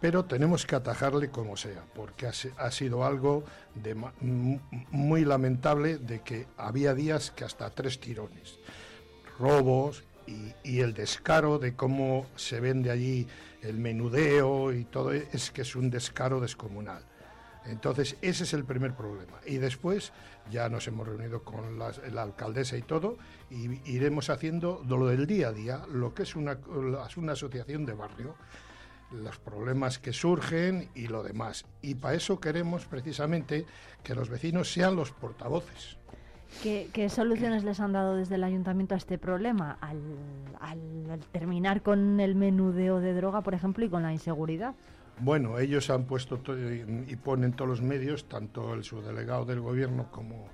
pero 0.00 0.24
tenemos 0.26 0.66
que 0.66 0.74
atajarle 0.76 1.30
como 1.30 1.56
sea, 1.56 1.82
porque 1.94 2.26
ha, 2.26 2.32
si- 2.32 2.50
ha 2.58 2.70
sido 2.70 3.04
algo 3.06 3.44
de 3.74 3.94
ma- 3.94 4.12
m- 4.20 4.60
muy 4.90 5.24
lamentable 5.24 5.96
de 5.98 6.20
que 6.20 6.46
había 6.58 6.92
días 6.94 7.30
que 7.30 7.44
hasta 7.44 7.70
tres 7.70 8.00
tirones, 8.00 8.58
robos 9.38 10.04
y, 10.26 10.52
y 10.62 10.80
el 10.80 10.94
descaro 10.94 11.58
de 11.58 11.74
cómo 11.74 12.26
se 12.36 12.60
vende 12.60 12.90
allí 12.90 13.26
el 13.62 13.78
menudeo 13.78 14.72
y 14.72 14.84
todo, 14.84 15.12
es 15.12 15.50
que 15.50 15.62
es 15.62 15.74
un 15.74 15.90
descaro 15.90 16.40
descomunal. 16.40 17.02
Entonces, 17.66 18.16
ese 18.20 18.44
es 18.44 18.52
el 18.52 18.64
primer 18.64 18.92
problema. 18.94 19.38
Y 19.46 19.56
después 19.56 20.12
ya 20.50 20.68
nos 20.68 20.86
hemos 20.88 21.06
reunido 21.06 21.42
con 21.42 21.78
la 21.78 22.22
alcaldesa 22.22 22.76
y 22.76 22.82
todo, 22.82 23.16
y 23.50 23.80
iremos 23.90 24.30
haciendo 24.30 24.82
lo 24.88 25.06
del 25.06 25.26
día 25.26 25.48
a 25.48 25.52
día, 25.52 25.82
lo 25.90 26.14
que 26.14 26.24
es 26.24 26.36
una, 26.36 26.58
una 27.16 27.32
asociación 27.32 27.86
de 27.86 27.94
barrio, 27.94 28.34
los 29.10 29.38
problemas 29.38 29.98
que 29.98 30.12
surgen 30.12 30.88
y 30.94 31.06
lo 31.06 31.22
demás. 31.22 31.64
Y 31.82 31.94
para 31.94 32.14
eso 32.14 32.40
queremos 32.40 32.86
precisamente 32.86 33.66
que 34.02 34.14
los 34.14 34.28
vecinos 34.28 34.72
sean 34.72 34.96
los 34.96 35.12
portavoces. 35.12 35.98
¿Qué, 36.62 37.08
soluciones 37.08 37.64
les 37.64 37.80
han 37.80 37.92
dado 37.92 38.16
desde 38.16 38.36
el 38.36 38.44
ayuntamiento 38.44 38.94
a 38.94 38.98
este 38.98 39.18
problema? 39.18 39.76
Al 39.80 41.20
terminar 41.32 41.82
con 41.82 42.20
el 42.20 42.34
menudeo 42.34 43.00
de 43.00 43.12
droga, 43.12 43.42
por 43.42 43.54
ejemplo, 43.54 43.84
y 43.84 43.88
con 43.88 44.02
la 44.02 44.12
inseguridad. 44.12 44.74
Bueno, 45.20 45.58
ellos 45.58 45.90
han 45.90 46.04
puesto 46.04 46.38
to- 46.38 46.58
y 46.58 47.16
ponen 47.16 47.52
todos 47.52 47.68
los 47.68 47.82
medios, 47.82 48.28
tanto 48.28 48.74
el 48.74 48.84
subdelegado 48.84 49.44
del 49.44 49.60
gobierno 49.60 50.10
como 50.10 50.48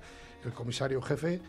el 0.44 0.52
comisario 0.52 1.00
jefe, 1.02 1.40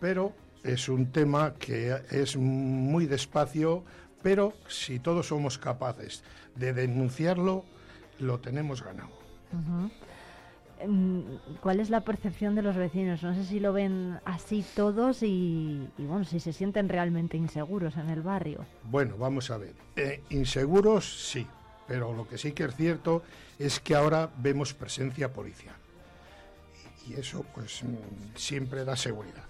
pero 0.00 0.32
es 0.62 0.88
un 0.88 1.10
tema 1.10 1.54
que 1.54 1.94
es 2.10 2.36
muy 2.36 3.06
despacio, 3.06 3.84
pero 4.22 4.52
si 4.68 4.98
todos 5.00 5.26
somos 5.28 5.58
capaces 5.58 6.22
de 6.54 6.72
denunciarlo, 6.72 7.64
lo 8.18 8.38
tenemos 8.38 8.82
ganado. 8.84 9.10
Em, 10.78 11.24
¿Cuál 11.60 11.80
es 11.80 11.90
la 11.90 12.00
percepción 12.02 12.54
de 12.54 12.62
los 12.62 12.76
vecinos? 12.76 13.22
No 13.22 13.34
sé 13.34 13.44
si 13.44 13.60
lo 13.60 13.72
ven 13.72 14.18
así 14.24 14.64
todos 14.74 15.22
y, 15.22 15.86
y, 15.98 16.04
bueno, 16.04 16.24
si 16.24 16.40
se 16.40 16.52
sienten 16.52 16.88
realmente 16.88 17.36
inseguros 17.36 17.96
en 17.96 18.08
el 18.08 18.22
barrio. 18.22 18.64
Bueno, 18.84 19.16
vamos 19.18 19.50
a 19.50 19.58
ver. 19.58 19.74
Eh, 19.96 20.22
inseguros, 20.30 21.28
sí, 21.30 21.46
pero 21.90 22.12
lo 22.12 22.28
que 22.28 22.38
sí 22.38 22.52
que 22.52 22.62
es 22.62 22.76
cierto 22.76 23.24
es 23.58 23.80
que 23.80 23.96
ahora 23.96 24.30
vemos 24.36 24.72
presencia 24.74 25.32
policial. 25.32 25.74
Y, 27.08 27.14
eso, 27.14 27.44
pues, 27.52 27.82
mm, 27.82 28.36
siempre 28.36 28.84
da 28.84 28.94
seguridad. 28.94 29.42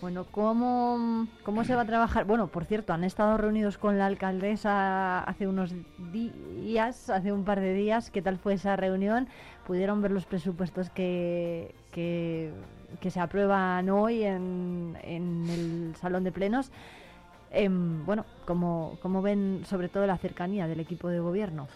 Bueno, 0.00 0.24
¿cómo, 0.30 1.28
¿cómo 1.42 1.64
se 1.64 1.74
va 1.74 1.82
a 1.82 1.84
trabajar? 1.84 2.24
Bueno, 2.24 2.46
por 2.46 2.64
cierto, 2.64 2.94
han 2.94 3.04
estado 3.04 3.36
reunidos 3.36 3.76
con 3.76 3.98
la 3.98 4.06
alcaldesa 4.06 5.20
hace 5.20 5.46
unos 5.46 5.74
días, 6.10 7.10
hace 7.10 7.32
un 7.32 7.44
par 7.44 7.60
de 7.60 7.74
días. 7.74 8.10
¿Qué 8.10 8.22
tal 8.22 8.38
fue 8.38 8.54
esa 8.54 8.76
reunión? 8.76 9.28
¿Pudieron 9.66 10.00
ver 10.00 10.12
los 10.12 10.24
presupuestos 10.24 10.88
que, 10.88 11.74
que, 11.92 12.50
que 12.98 13.10
se 13.10 13.20
aprueban 13.20 13.90
hoy 13.90 14.24
en, 14.24 14.96
en 15.02 15.50
el 15.50 15.96
Salón 15.96 16.24
de 16.24 16.32
Plenos? 16.32 16.70
Em, 17.50 18.04
bueno, 18.06 18.24
¿cómo, 18.46 18.98
¿cómo 19.02 19.22
ven 19.22 19.64
sobre 19.68 19.88
todo 19.88 20.06
la 20.06 20.18
cercanía 20.18 20.66
del 20.68 20.80
equipo 20.80 21.08
de 21.08 21.18
gobierno? 21.20 21.66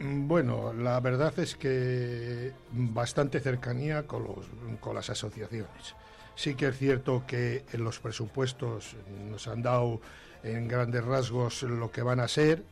Mm, 0.00 0.26
Bueno, 0.26 0.72
la 0.72 0.98
verdad 1.00 1.38
es 1.38 1.54
que 1.56 2.52
bastante 2.72 3.40
cercanía 3.40 4.06
con, 4.06 4.24
los, 4.24 4.46
con 4.80 4.94
las 4.94 5.10
asociaciones. 5.10 5.94
Sí 6.34 6.54
que 6.54 6.68
es 6.68 6.78
cierto 6.78 7.24
que 7.26 7.64
en 7.72 7.84
los 7.84 7.98
presupuestos 8.00 8.96
nos 9.30 9.46
han 9.46 9.62
dado 9.62 10.00
en 10.42 10.68
grandes 10.68 11.04
rasgos 11.04 11.62
lo 11.62 11.90
que 11.92 12.02
van 12.02 12.18
a 12.18 12.28
ser, 12.28 12.62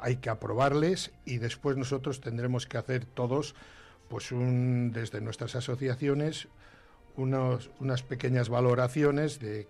hay 0.00 0.16
que 0.16 0.30
aprobarles 0.30 1.12
y 1.24 1.38
después 1.38 1.76
nosotros 1.76 2.20
tendremos 2.20 2.66
que 2.66 2.76
hacer 2.76 3.04
todos, 3.04 3.54
pues 4.08 4.32
un, 4.32 4.90
desde 4.92 5.20
nuestras 5.20 5.54
asociaciones, 5.54 6.48
unos- 7.16 7.70
unas 7.78 8.02
pequeñas 8.02 8.48
valoraciones 8.48 9.38
de 9.38 9.68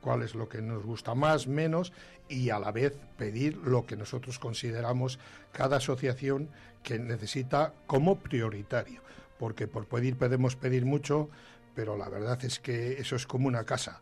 cuál 0.00 0.22
es 0.22 0.34
lo 0.34 0.48
que 0.48 0.62
nos 0.62 0.84
gusta 0.84 1.14
más, 1.14 1.46
menos, 1.46 1.92
y 2.28 2.50
a 2.50 2.58
la 2.58 2.72
vez 2.72 2.96
pedir 3.16 3.56
lo 3.56 3.86
que 3.86 3.96
nosotros 3.96 4.38
consideramos 4.38 5.18
cada 5.52 5.76
asociación 5.76 6.48
que 6.82 6.98
necesita 6.98 7.74
como 7.86 8.18
prioritario. 8.18 9.02
Porque 9.38 9.66
por 9.66 9.86
pedir 9.86 10.16
podemos 10.16 10.56
pedir 10.56 10.84
mucho, 10.84 11.28
pero 11.74 11.96
la 11.96 12.08
verdad 12.08 12.44
es 12.44 12.58
que 12.58 12.94
eso 12.94 13.16
es 13.16 13.26
como 13.26 13.48
una 13.48 13.64
casa. 13.64 14.00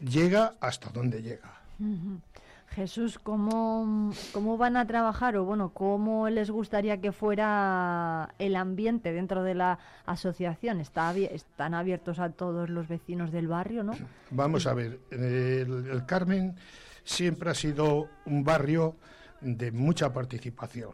Llega 0.00 0.54
hasta 0.60 0.90
donde 0.90 1.22
llega. 1.22 1.62
Jesús, 2.74 3.18
¿cómo, 3.18 4.12
¿cómo 4.32 4.56
van 4.56 4.76
a 4.76 4.86
trabajar 4.86 5.36
o 5.36 5.44
bueno, 5.44 5.72
cómo 5.74 6.28
les 6.30 6.50
gustaría 6.50 7.00
que 7.00 7.12
fuera 7.12 8.34
el 8.38 8.56
ambiente 8.56 9.12
dentro 9.12 9.42
de 9.42 9.54
la 9.54 9.78
asociación? 10.06 10.80
Está, 10.80 11.14
¿Están 11.14 11.74
abiertos 11.74 12.18
a 12.18 12.30
todos 12.30 12.70
los 12.70 12.88
vecinos 12.88 13.30
del 13.30 13.48
barrio, 13.48 13.84
no? 13.84 13.92
Vamos 14.30 14.66
a 14.66 14.74
ver, 14.74 15.00
el, 15.10 15.86
el 15.90 16.06
Carmen 16.06 16.56
siempre 17.04 17.50
ha 17.50 17.54
sido 17.54 18.08
un 18.24 18.42
barrio 18.42 18.96
de 19.42 19.70
mucha 19.70 20.12
participación, 20.12 20.92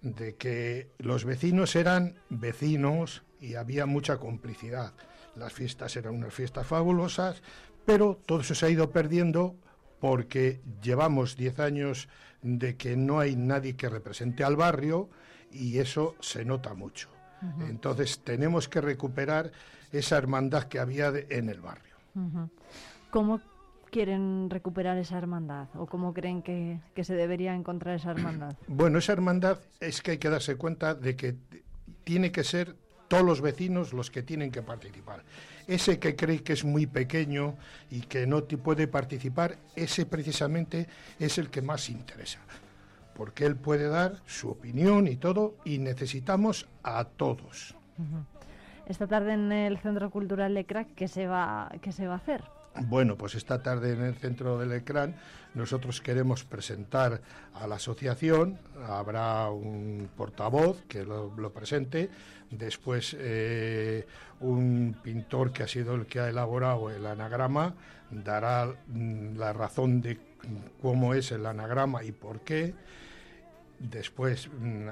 de 0.00 0.34
que 0.34 0.90
los 0.98 1.24
vecinos 1.24 1.76
eran 1.76 2.16
vecinos 2.28 3.22
y 3.40 3.54
había 3.54 3.86
mucha 3.86 4.18
complicidad. 4.18 4.94
Las 5.36 5.52
fiestas 5.52 5.96
eran 5.96 6.14
unas 6.14 6.34
fiestas 6.34 6.66
fabulosas, 6.66 7.42
pero 7.84 8.18
todo 8.26 8.40
eso 8.40 8.54
se 8.54 8.66
ha 8.66 8.70
ido 8.70 8.90
perdiendo 8.90 9.56
porque 10.04 10.60
llevamos 10.82 11.34
10 11.34 11.60
años 11.60 12.10
de 12.42 12.76
que 12.76 12.94
no 12.94 13.20
hay 13.20 13.36
nadie 13.36 13.74
que 13.74 13.88
represente 13.88 14.44
al 14.44 14.54
barrio 14.54 15.08
y 15.50 15.78
eso 15.78 16.14
se 16.20 16.44
nota 16.44 16.74
mucho. 16.74 17.08
Entonces 17.66 18.18
tenemos 18.22 18.68
que 18.68 18.82
recuperar 18.82 19.50
esa 19.92 20.18
hermandad 20.18 20.64
que 20.64 20.78
había 20.78 21.10
en 21.30 21.48
el 21.48 21.62
barrio. 21.62 21.94
¿Cómo 23.08 23.40
quieren 23.90 24.50
recuperar 24.50 24.98
esa 24.98 25.16
hermandad 25.16 25.68
o 25.74 25.86
cómo 25.86 26.12
creen 26.12 26.42
que, 26.42 26.80
que 26.94 27.02
se 27.02 27.14
debería 27.14 27.54
encontrar 27.54 27.94
esa 27.94 28.10
hermandad? 28.10 28.54
Bueno, 28.68 28.98
esa 28.98 29.14
hermandad 29.14 29.58
es 29.80 30.02
que 30.02 30.10
hay 30.10 30.18
que 30.18 30.28
darse 30.28 30.56
cuenta 30.56 30.94
de 30.94 31.16
que 31.16 31.34
tiene 32.04 32.30
que 32.30 32.44
ser 32.44 32.76
todos 33.08 33.24
los 33.24 33.40
vecinos 33.40 33.94
los 33.94 34.10
que 34.10 34.22
tienen 34.22 34.50
que 34.50 34.60
participar. 34.60 35.22
Ese 35.66 35.98
que 35.98 36.14
cree 36.14 36.42
que 36.42 36.52
es 36.52 36.64
muy 36.64 36.86
pequeño 36.86 37.56
y 37.90 38.02
que 38.02 38.26
no 38.26 38.44
puede 38.44 38.86
participar, 38.86 39.56
ese 39.76 40.06
precisamente 40.06 40.86
es 41.18 41.38
el 41.38 41.50
que 41.50 41.62
más 41.62 41.88
interesa, 41.88 42.40
porque 43.14 43.46
él 43.46 43.56
puede 43.56 43.88
dar 43.88 44.16
su 44.26 44.50
opinión 44.50 45.08
y 45.08 45.16
todo, 45.16 45.56
y 45.64 45.78
necesitamos 45.78 46.68
a 46.82 47.04
todos. 47.04 47.74
Esta 48.86 49.06
tarde 49.06 49.32
en 49.32 49.52
el 49.52 49.78
Centro 49.78 50.10
Cultural 50.10 50.54
de 50.54 50.66
Crack, 50.66 50.94
¿qué 50.94 51.08
se 51.08 51.26
va, 51.26 51.72
qué 51.80 51.92
se 51.92 52.06
va 52.06 52.14
a 52.14 52.16
hacer? 52.18 52.44
Bueno, 52.82 53.16
pues 53.16 53.36
esta 53.36 53.62
tarde 53.62 53.92
en 53.92 54.02
el 54.02 54.14
centro 54.14 54.58
del 54.58 54.72
ecrán 54.72 55.14
nosotros 55.54 56.00
queremos 56.00 56.42
presentar 56.42 57.20
a 57.54 57.68
la 57.68 57.76
asociación, 57.76 58.58
habrá 58.88 59.48
un 59.50 60.10
portavoz 60.16 60.82
que 60.88 61.04
lo, 61.04 61.52
presente, 61.52 62.10
después 62.50 63.16
eh, 63.16 64.04
un 64.40 64.96
pintor 65.00 65.52
que 65.52 65.62
ha 65.62 65.68
sido 65.68 65.94
el 65.94 66.06
que 66.06 66.18
ha 66.18 66.28
elaborado 66.28 66.90
el 66.90 67.06
anagrama 67.06 67.74
dará 68.10 68.66
mm, 68.88 69.36
la 69.36 69.52
razón 69.52 70.00
de 70.00 70.18
cómo 70.82 71.14
es 71.14 71.30
el 71.30 71.46
anagrama 71.46 72.02
y 72.02 72.10
por 72.10 72.40
qué. 72.40 72.74
Después 73.78 74.48
mm, 74.48 74.88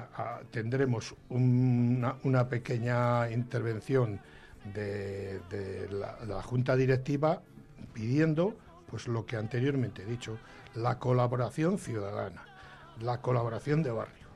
tendremos 0.51 1.13
una, 1.29 2.47
pequeña 2.47 3.29
intervención 3.31 4.19
de, 4.73 5.39
la 6.25 6.41
Junta 6.41 6.75
Directiva 6.75 7.41
pidiendo 7.93 8.55
pues 8.89 9.07
lo 9.07 9.25
que 9.25 9.37
anteriormente 9.37 10.03
he 10.03 10.05
dicho, 10.05 10.37
la 10.75 10.99
colaboración 10.99 11.79
ciudadana, 11.79 12.43
la 13.01 13.21
colaboración 13.21 13.81
de 13.81 13.91
barrio. 13.91 14.27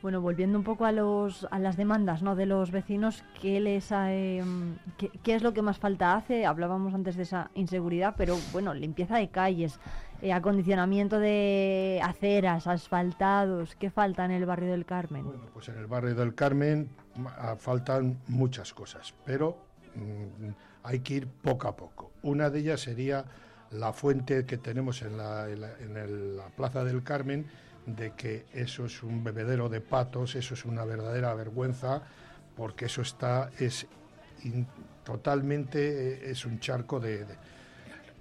Bueno, 0.00 0.20
volviendo 0.20 0.56
un 0.56 0.62
poco 0.62 0.84
a 0.84 0.92
los 0.92 1.48
a 1.50 1.58
las 1.58 1.76
demandas, 1.76 2.22
¿no? 2.22 2.36
de 2.36 2.46
los 2.46 2.70
vecinos, 2.70 3.24
¿qué 3.40 3.58
les 3.58 3.90
em, 3.90 4.76
qué, 4.96 5.34
es 5.34 5.42
lo 5.42 5.52
que 5.54 5.62
más 5.62 5.78
falta 5.78 6.14
hace? 6.14 6.46
Hablábamos 6.46 6.94
antes 6.94 7.16
de 7.16 7.24
esa 7.24 7.50
inseguridad, 7.54 8.14
pero 8.16 8.36
bueno, 8.52 8.74
limpieza 8.74 9.16
de 9.16 9.28
calles, 9.28 9.80
eh, 10.22 10.32
acondicionamiento 10.32 11.18
de 11.18 12.00
aceras, 12.04 12.68
asfaltados, 12.68 13.74
¿qué 13.74 13.90
falta 13.90 14.24
en 14.24 14.30
el 14.30 14.46
barrio 14.46 14.70
del 14.70 14.84
Carmen? 14.86 15.24
Bueno, 15.24 15.46
pues 15.52 15.68
en 15.68 15.78
el 15.78 15.88
barrio 15.88 16.14
del 16.14 16.32
Carmen 16.36 16.90
faltan 17.58 18.20
muchas 18.28 18.72
cosas, 18.72 19.12
pero 19.24 19.58
mm, 19.96 20.50
hay 20.84 21.00
que 21.00 21.14
ir 21.14 21.26
poco 21.26 21.66
a 21.66 21.74
poco. 21.74 22.07
Una 22.22 22.50
de 22.50 22.60
ellas 22.60 22.80
sería 22.80 23.24
la 23.70 23.92
fuente 23.92 24.46
que 24.46 24.58
tenemos 24.58 25.02
en 25.02 25.16
la, 25.16 25.46
Plaza 26.56 26.84
del 26.84 27.02
Carmen, 27.02 27.46
de 27.86 28.12
que 28.12 28.46
eso 28.52 28.86
es 28.86 29.02
un 29.02 29.24
bebedero 29.24 29.68
de 29.68 29.80
patos, 29.80 30.34
eso 30.34 30.54
es 30.54 30.64
una 30.64 30.84
verdadera 30.84 31.34
vergüenza, 31.34 32.02
porque 32.56 32.86
eso 32.86 33.02
está, 33.02 33.50
es 33.58 33.86
totalmente, 35.04 36.12
eh, 36.12 36.30
es 36.30 36.44
un 36.44 36.60
charco 36.60 37.00
de... 37.00 37.24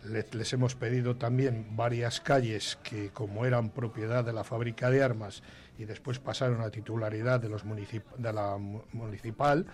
les, 0.06 0.54
hemos 0.54 0.76
pedido 0.76 1.16
también 1.16 1.76
varias 1.76 2.22
calles 2.22 2.78
que 2.84 3.10
como 3.10 3.46
eran 3.46 3.70
propiedad 3.70 4.24
de 4.24 4.34
la 4.34 4.44
fábrica 4.44 4.90
de 4.90 5.04
armas 5.04 5.44
y 5.78 5.86
después 5.86 6.20
pasaron 6.20 6.62
a 6.62 6.70
titularidad 6.70 7.40
de, 7.40 7.50
los 7.50 7.64
de 7.64 8.34
la 8.34 8.58
municipal, 8.94 9.66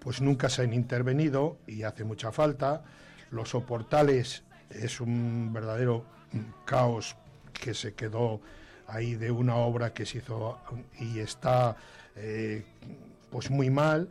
pues 0.00 0.20
nunca 0.20 0.48
se 0.48 0.62
han 0.62 0.72
intervenido 0.72 1.58
y 1.66 1.82
hace 1.82 2.04
mucha 2.04 2.32
falta. 2.32 2.84
Los 3.30 3.50
soportales 3.50 4.42
es 4.70 5.00
un 5.00 5.52
verdadero 5.52 6.04
caos 6.64 7.16
que 7.52 7.74
se 7.74 7.94
quedó 7.94 8.40
ahí 8.86 9.14
de 9.14 9.30
una 9.30 9.56
obra 9.56 9.92
que 9.92 10.06
se 10.06 10.18
hizo 10.18 10.58
y 10.98 11.18
está 11.18 11.76
eh, 12.16 12.64
pues 13.30 13.50
muy 13.50 13.70
mal. 13.70 14.08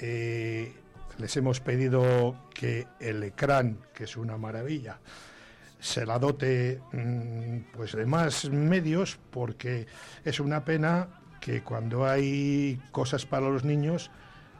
Eh, 0.00 0.72
les 1.18 1.36
hemos 1.36 1.60
pedido 1.60 2.48
que 2.54 2.86
el 3.00 3.22
ecrán, 3.22 3.78
que 3.94 4.04
es 4.04 4.16
una 4.16 4.36
maravilla, 4.36 4.98
se 5.78 6.06
la 6.06 6.18
dote 6.18 6.80
mm, 6.92 7.76
pues 7.76 7.92
de 7.92 8.06
más 8.06 8.48
medios 8.50 9.18
porque 9.30 9.86
es 10.24 10.40
una 10.40 10.64
pena 10.64 11.08
que 11.40 11.62
cuando 11.62 12.06
hay 12.06 12.80
cosas 12.90 13.26
para 13.26 13.48
los 13.48 13.64
niños 13.64 14.10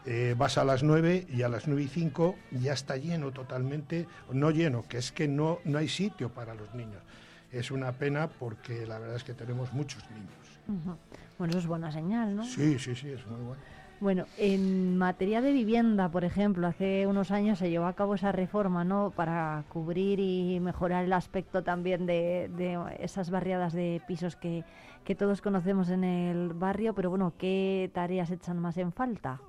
eh, 0.06 0.34
vas 0.36 0.58
a 0.58 0.64
las 0.64 0.82
9 0.82 1.26
y 1.28 1.42
a 1.42 1.48
las 1.48 1.66
9 1.66 1.82
y 1.82 1.88
5 1.88 2.34
ya 2.62 2.72
está 2.72 2.96
lleno 2.96 3.32
totalmente, 3.32 4.06
no 4.32 4.50
lleno, 4.50 4.86
que 4.88 4.98
es 4.98 5.12
que 5.12 5.28
no, 5.28 5.60
no 5.64 5.78
hay 5.78 5.88
sitio 5.88 6.28
para 6.28 6.54
los 6.54 6.74
niños. 6.74 7.02
Es 7.50 7.70
una 7.70 7.92
pena 7.92 8.28
porque 8.28 8.86
la 8.86 8.98
verdad 8.98 9.16
es 9.16 9.24
que 9.24 9.34
tenemos 9.34 9.72
muchos 9.72 10.02
niños. 10.10 10.98
Bueno, 11.38 11.50
eso 11.50 11.58
es 11.58 11.66
buena 11.66 11.92
señal, 11.92 12.36
¿no? 12.36 12.44
Sí, 12.44 12.78
sí, 12.78 12.94
sí, 12.94 13.08
es 13.08 13.26
muy 13.26 13.40
bueno. 13.40 13.62
Bueno, 14.00 14.26
en 14.38 14.98
materia 14.98 15.40
de 15.40 15.52
vivienda, 15.52 16.10
por 16.10 16.24
ejemplo, 16.24 16.66
hace 16.66 17.06
unos 17.06 17.30
años 17.30 17.58
se 17.58 17.70
llevó 17.70 17.86
a 17.86 17.94
cabo 17.94 18.16
esa 18.16 18.32
reforma, 18.32 18.84
¿no? 18.84 19.12
Para 19.14 19.64
cubrir 19.68 20.18
y 20.20 20.58
mejorar 20.60 21.04
el 21.04 21.12
aspecto 21.12 21.62
también 21.62 22.04
de, 22.04 22.50
de 22.56 22.78
esas 22.98 23.30
barriadas 23.30 23.72
de 23.72 24.02
pisos 24.06 24.36
que, 24.36 24.64
que 25.04 25.14
todos 25.14 25.40
conocemos 25.40 25.88
en 25.90 26.04
el 26.04 26.52
barrio, 26.52 26.94
pero 26.94 27.08
bueno, 27.08 27.32
¿qué 27.38 27.90
tareas 27.94 28.30
echan 28.30 28.58
más 28.58 28.76
en 28.76 28.92
falta? 28.92 29.40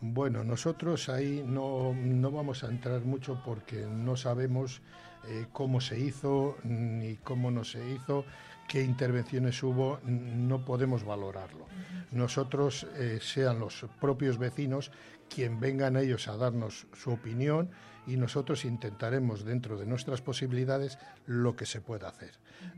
Bueno, 0.00 0.44
nosotros 0.44 1.08
ahí 1.08 1.42
no, 1.44 1.92
vamos 2.30 2.62
a 2.62 2.68
entrar 2.68 3.00
mucho 3.00 3.42
porque 3.44 3.84
no 3.84 4.16
sabemos 4.16 4.80
eh, 5.26 5.46
cómo 5.52 5.80
se 5.80 5.98
hizo 5.98 6.56
ni 6.62 7.16
cómo 7.16 7.50
no 7.50 7.64
se 7.64 7.90
hizo, 7.90 8.24
qué 8.68 8.84
intervenciones 8.84 9.60
hubo, 9.62 9.98
no 10.04 10.64
podemos 10.64 11.04
valorarlo. 11.04 11.66
Nosotros, 12.12 12.86
eh, 12.96 13.18
sean 13.20 13.58
los 13.58 13.86
propios 14.00 14.38
vecinos 14.38 14.92
quien 15.28 15.58
vengan 15.58 15.96
ellos 15.96 16.28
a 16.28 16.36
darnos 16.36 16.86
su 16.94 17.10
opinión 17.10 17.70
y 18.06 18.16
nosotros 18.16 18.64
intentaremos 18.64 19.44
dentro 19.44 19.76
de 19.76 19.86
nuestras 19.86 20.22
posibilidades 20.22 20.98
lo 21.26 21.56
que 21.56 21.66
se 21.66 21.80
pueda 21.80 22.08
hacer. 22.08 22.32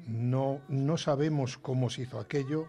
No, 0.06 0.62
no 0.68 0.96
sabemos 0.96 1.58
cómo 1.58 1.90
se 1.90 2.02
hizo 2.02 2.18
aquello, 2.18 2.66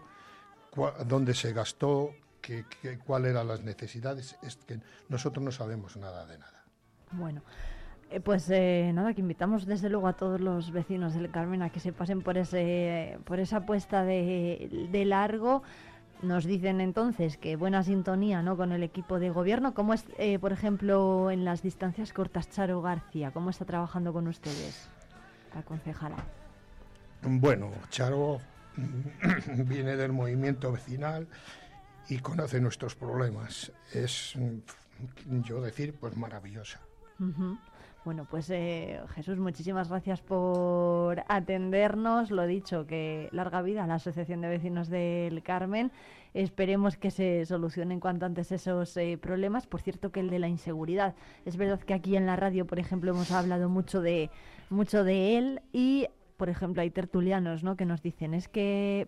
dónde 1.06 1.34
se 1.34 1.52
gastó, 1.52 2.14
que, 2.42 2.64
cuáles 3.06 3.30
eran 3.30 3.48
las 3.48 3.62
necesidades, 3.62 4.36
es 4.42 4.56
que 4.56 4.80
nosotros 5.08 5.42
no 5.42 5.52
sabemos 5.52 5.96
nada 5.96 6.26
de 6.26 6.38
nada. 6.38 6.64
Bueno. 7.12 7.42
Eh, 8.10 8.20
pues 8.20 8.50
eh, 8.50 8.90
nada, 8.92 9.14
que 9.14 9.22
invitamos 9.22 9.64
desde 9.64 9.88
luego 9.88 10.06
a 10.06 10.12
todos 10.12 10.38
los 10.38 10.70
vecinos 10.70 11.14
del 11.14 11.30
Carmen 11.30 11.62
a 11.62 11.70
que 11.70 11.80
se 11.80 11.94
pasen 11.94 12.20
por 12.20 12.36
ese 12.36 13.18
por 13.24 13.40
esa 13.40 13.58
apuesta 13.58 14.04
de, 14.04 14.88
de 14.90 15.04
largo. 15.06 15.62
Nos 16.20 16.44
dicen 16.44 16.80
entonces 16.80 17.36
que 17.36 17.56
buena 17.56 17.82
sintonía 17.82 18.42
¿no? 18.42 18.56
con 18.56 18.70
el 18.70 18.82
equipo 18.82 19.18
de 19.18 19.30
gobierno. 19.30 19.74
¿Cómo 19.74 19.94
es, 19.94 20.04
eh, 20.18 20.38
por 20.38 20.52
ejemplo, 20.52 21.30
en 21.30 21.44
las 21.44 21.62
distancias 21.62 22.12
cortas 22.12 22.48
Charo 22.50 22.80
García? 22.82 23.32
¿Cómo 23.32 23.50
está 23.50 23.64
trabajando 23.64 24.12
con 24.12 24.28
ustedes, 24.28 24.88
la 25.54 25.62
concejala? 25.62 26.16
Bueno, 27.22 27.72
Charo 27.88 28.40
viene 29.66 29.96
del 29.96 30.12
movimiento 30.12 30.70
vecinal 30.70 31.26
y 32.08 32.18
conoce 32.18 32.60
nuestros 32.60 32.94
problemas. 32.94 33.72
Es, 33.92 34.34
mm, 34.36 35.42
yo 35.42 35.60
decir, 35.60 35.94
pues 35.98 36.16
maravillosa. 36.16 36.80
Bueno, 38.04 38.26
pues 38.28 38.50
eh, 38.50 39.00
Jesús, 39.14 39.38
muchísimas 39.38 39.88
gracias 39.88 40.20
por 40.20 41.22
atendernos. 41.28 42.32
Lo 42.32 42.46
dicho, 42.46 42.84
que 42.84 43.28
larga 43.30 43.62
vida 43.62 43.84
a 43.84 43.86
la 43.86 43.94
Asociación 43.94 44.40
de 44.40 44.48
Vecinos 44.48 44.88
del 44.88 45.42
Carmen. 45.44 45.92
Esperemos 46.34 46.96
que 46.96 47.12
se 47.12 47.46
solucionen 47.46 48.00
cuanto 48.00 48.26
antes 48.26 48.50
esos 48.50 48.96
eh, 48.96 49.18
problemas. 49.20 49.68
Por 49.68 49.82
cierto, 49.82 50.10
que 50.10 50.18
el 50.18 50.30
de 50.30 50.40
la 50.40 50.48
inseguridad. 50.48 51.14
Es 51.44 51.56
verdad 51.56 51.80
que 51.80 51.94
aquí 51.94 52.16
en 52.16 52.26
la 52.26 52.34
radio, 52.34 52.66
por 52.66 52.80
ejemplo, 52.80 53.12
hemos 53.12 53.30
hablado 53.30 53.68
mucho 53.68 54.00
de, 54.00 54.30
mucho 54.68 55.04
de 55.04 55.38
él 55.38 55.62
y, 55.72 56.08
por 56.42 56.48
ejemplo, 56.48 56.82
hay 56.82 56.90
tertulianos 56.90 57.62
¿no? 57.62 57.76
que 57.76 57.86
nos 57.86 58.02
dicen 58.02 58.34
es 58.34 58.48
que 58.48 59.06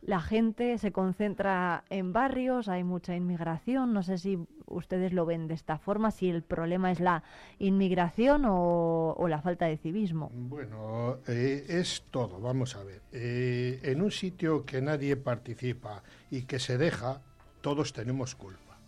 la 0.00 0.20
gente 0.20 0.78
se 0.78 0.92
concentra 0.92 1.82
en 1.90 2.12
barrios, 2.12 2.68
hay 2.68 2.84
mucha 2.84 3.16
inmigración. 3.16 3.92
No 3.92 4.04
sé 4.04 4.16
si 4.16 4.38
ustedes 4.66 5.12
lo 5.12 5.26
ven 5.26 5.48
de 5.48 5.54
esta 5.54 5.78
forma, 5.78 6.12
si 6.12 6.30
el 6.30 6.44
problema 6.44 6.92
es 6.92 7.00
la 7.00 7.24
inmigración 7.58 8.44
o, 8.46 9.26
la 9.28 9.42
falta 9.42 9.64
de 9.66 9.76
civismo. 9.76 10.30
Bueno, 10.32 11.18
eh, 11.26 11.66
es 11.68 12.04
todo, 12.12 12.40
vamos 12.40 12.76
a 12.76 12.84
ver. 12.84 13.02
Eh, 13.10 13.80
en 13.82 14.00
un 14.00 14.12
sitio 14.12 14.64
que 14.64 14.80
nadie 14.80 15.16
participa 15.16 16.04
y 16.30 16.42
que 16.42 16.60
se 16.60 16.78
deja, 16.78 17.22
todos 17.60 17.92
tenemos 17.92 18.36
culpa. 18.36 18.78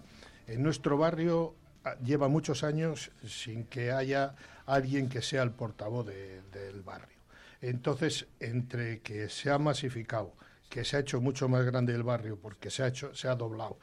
En 0.47 0.63
nuestro 0.63 0.97
barrio 0.97 1.57
ah, 1.85 1.97
lleva 2.05 2.29
muchos 2.29 2.63
años 2.63 3.11
sin 3.27 3.65
que 3.65 3.91
haya 3.91 4.37
alguien 4.65 5.09
que 5.09 5.23
sea 5.23 5.43
el 5.43 5.51
portavoz 5.51 6.07
de- 6.07 6.41
del 6.53 6.83
barrio. 6.83 7.20
Entonces, 7.61 8.27
entre 8.41 9.01
que 9.01 9.29
se 9.29 9.51
ha 9.51 9.59
masificado, 9.59 10.35
que 10.69 10.85
se 10.85 10.97
ha 10.97 11.01
hecho 11.01 11.21
mucho 11.21 11.49
más 11.49 11.65
grande 11.65 11.95
el 11.95 12.03
barrio 12.03 12.39
porque 12.39 12.71
se 12.71 12.83
ha 12.83 12.89
hecho, 12.89 13.15
se 13.15 13.29
ha 13.29 13.35
doblado 13.35 13.79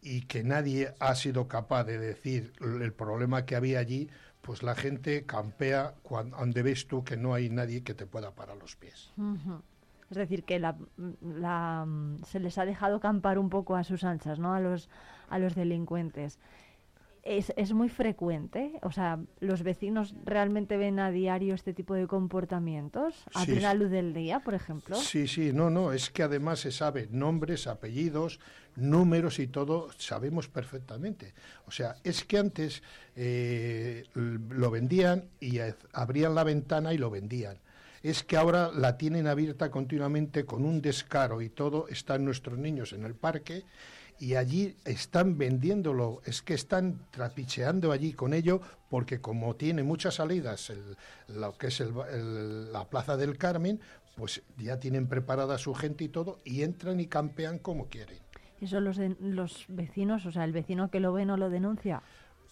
y 0.00 0.22
que 0.22 0.44
nadie 0.44 0.94
ha 1.00 1.14
sido 1.14 1.48
capaz 1.48 1.84
de 1.84 1.98
decir 1.98 2.52
el 2.60 2.92
problema 2.92 3.44
que 3.44 3.56
había 3.56 3.80
allí, 3.80 4.08
pues 4.40 4.62
la 4.62 4.74
gente 4.76 5.26
campea 5.26 5.94
cuando, 6.02 6.36
donde 6.36 6.62
ves 6.62 6.86
tú 6.86 7.04
que 7.04 7.16
no 7.16 7.34
hay 7.34 7.50
nadie 7.50 7.82
que 7.82 7.94
te 7.94 8.06
pueda 8.06 8.30
parar 8.34 8.56
los 8.56 8.76
pies. 8.76 9.10
Es 10.10 10.16
decir, 10.16 10.44
que 10.44 10.58
la, 10.58 10.76
la- 11.20 11.86
se 12.26 12.40
les 12.40 12.56
ha 12.56 12.64
dejado 12.64 12.98
campar 13.00 13.38
un 13.38 13.50
poco 13.50 13.76
a 13.76 13.84
sus 13.84 14.04
anchas, 14.04 14.38
¿no? 14.38 14.54
A 14.54 14.60
los, 14.60 14.88
a 15.28 15.38
los 15.38 15.54
delincuentes. 15.54 16.38
Es, 17.30 17.52
es 17.56 17.74
muy 17.74 17.90
frecuente, 17.90 18.72
o 18.80 18.90
sea, 18.90 19.18
los 19.40 19.62
vecinos 19.62 20.14
realmente 20.24 20.78
ven 20.78 20.98
a 20.98 21.10
diario 21.10 21.54
este 21.54 21.74
tipo 21.74 21.92
de 21.92 22.06
comportamientos, 22.06 23.22
a 23.34 23.44
Sí, 23.44 23.52
plena 23.52 23.74
luz 23.74 23.90
del 23.90 24.14
día, 24.14 24.40
por 24.40 24.54
ejemplo. 24.54 24.96
Sí, 24.96 25.28
sí, 25.28 25.52
no, 25.52 25.68
no, 25.68 25.92
es 25.92 26.08
que 26.08 26.22
además 26.22 26.60
se 26.60 26.72
sabe 26.72 27.06
nombres, 27.10 27.66
apellidos, 27.66 28.40
números 28.76 29.40
y 29.40 29.46
todo, 29.46 29.90
sabemos 29.98 30.48
perfectamente. 30.48 31.34
O 31.66 31.70
sea, 31.70 31.96
es 32.02 32.24
que 32.24 32.38
antes 32.38 32.82
eh, 33.14 34.04
lo 34.14 34.70
vendían 34.70 35.24
y 35.38 35.58
abrían 35.92 36.34
la 36.34 36.44
ventana 36.44 36.94
y 36.94 36.98
lo 36.98 37.10
vendían. 37.10 37.58
Es 38.02 38.22
que 38.22 38.38
ahora 38.38 38.70
la 38.72 38.96
tienen 38.96 39.26
abierta 39.26 39.70
continuamente 39.70 40.46
con 40.46 40.64
un 40.64 40.80
descaro 40.80 41.42
y 41.42 41.50
todo, 41.50 41.88
están 41.88 42.24
nuestros 42.24 42.56
niños 42.56 42.94
en 42.94 43.04
el 43.04 43.14
parque 43.14 43.64
y 44.18 44.34
allí 44.34 44.76
están 44.84 45.38
vendiéndolo, 45.38 46.20
es 46.24 46.42
que 46.42 46.54
están 46.54 46.98
trapicheando 47.10 47.92
allí 47.92 48.12
con 48.12 48.34
ello 48.34 48.60
porque 48.90 49.20
como 49.20 49.54
tiene 49.56 49.82
muchas 49.82 50.14
salidas 50.16 50.70
el- 50.70 50.96
lo 51.28 51.52
que 51.56 51.68
es 51.68 51.80
el 51.80 52.72
la 52.72 52.88
Plaza 52.88 53.16
del 53.16 53.36
Carmen, 53.38 53.80
pues 54.16 54.42
ya 54.56 54.80
tienen 54.80 55.06
preparada 55.06 55.58
su 55.58 55.74
gente 55.74 56.04
y 56.04 56.08
todo 56.08 56.38
y 56.44 56.62
entran 56.62 56.98
y 57.00 57.06
campean 57.06 57.58
como 57.58 57.86
quieren. 57.88 58.18
Eso 58.60 58.80
los, 58.80 58.96
de- 58.96 59.16
los 59.20 59.64
vecinos, 59.68 60.26
o 60.26 60.32
sea, 60.32 60.42
el 60.44 60.52
vecino 60.52 60.90
que 60.90 60.98
lo 60.98 61.12
ve 61.12 61.24
no 61.24 61.36
lo 61.36 61.48
denuncia. 61.50 62.02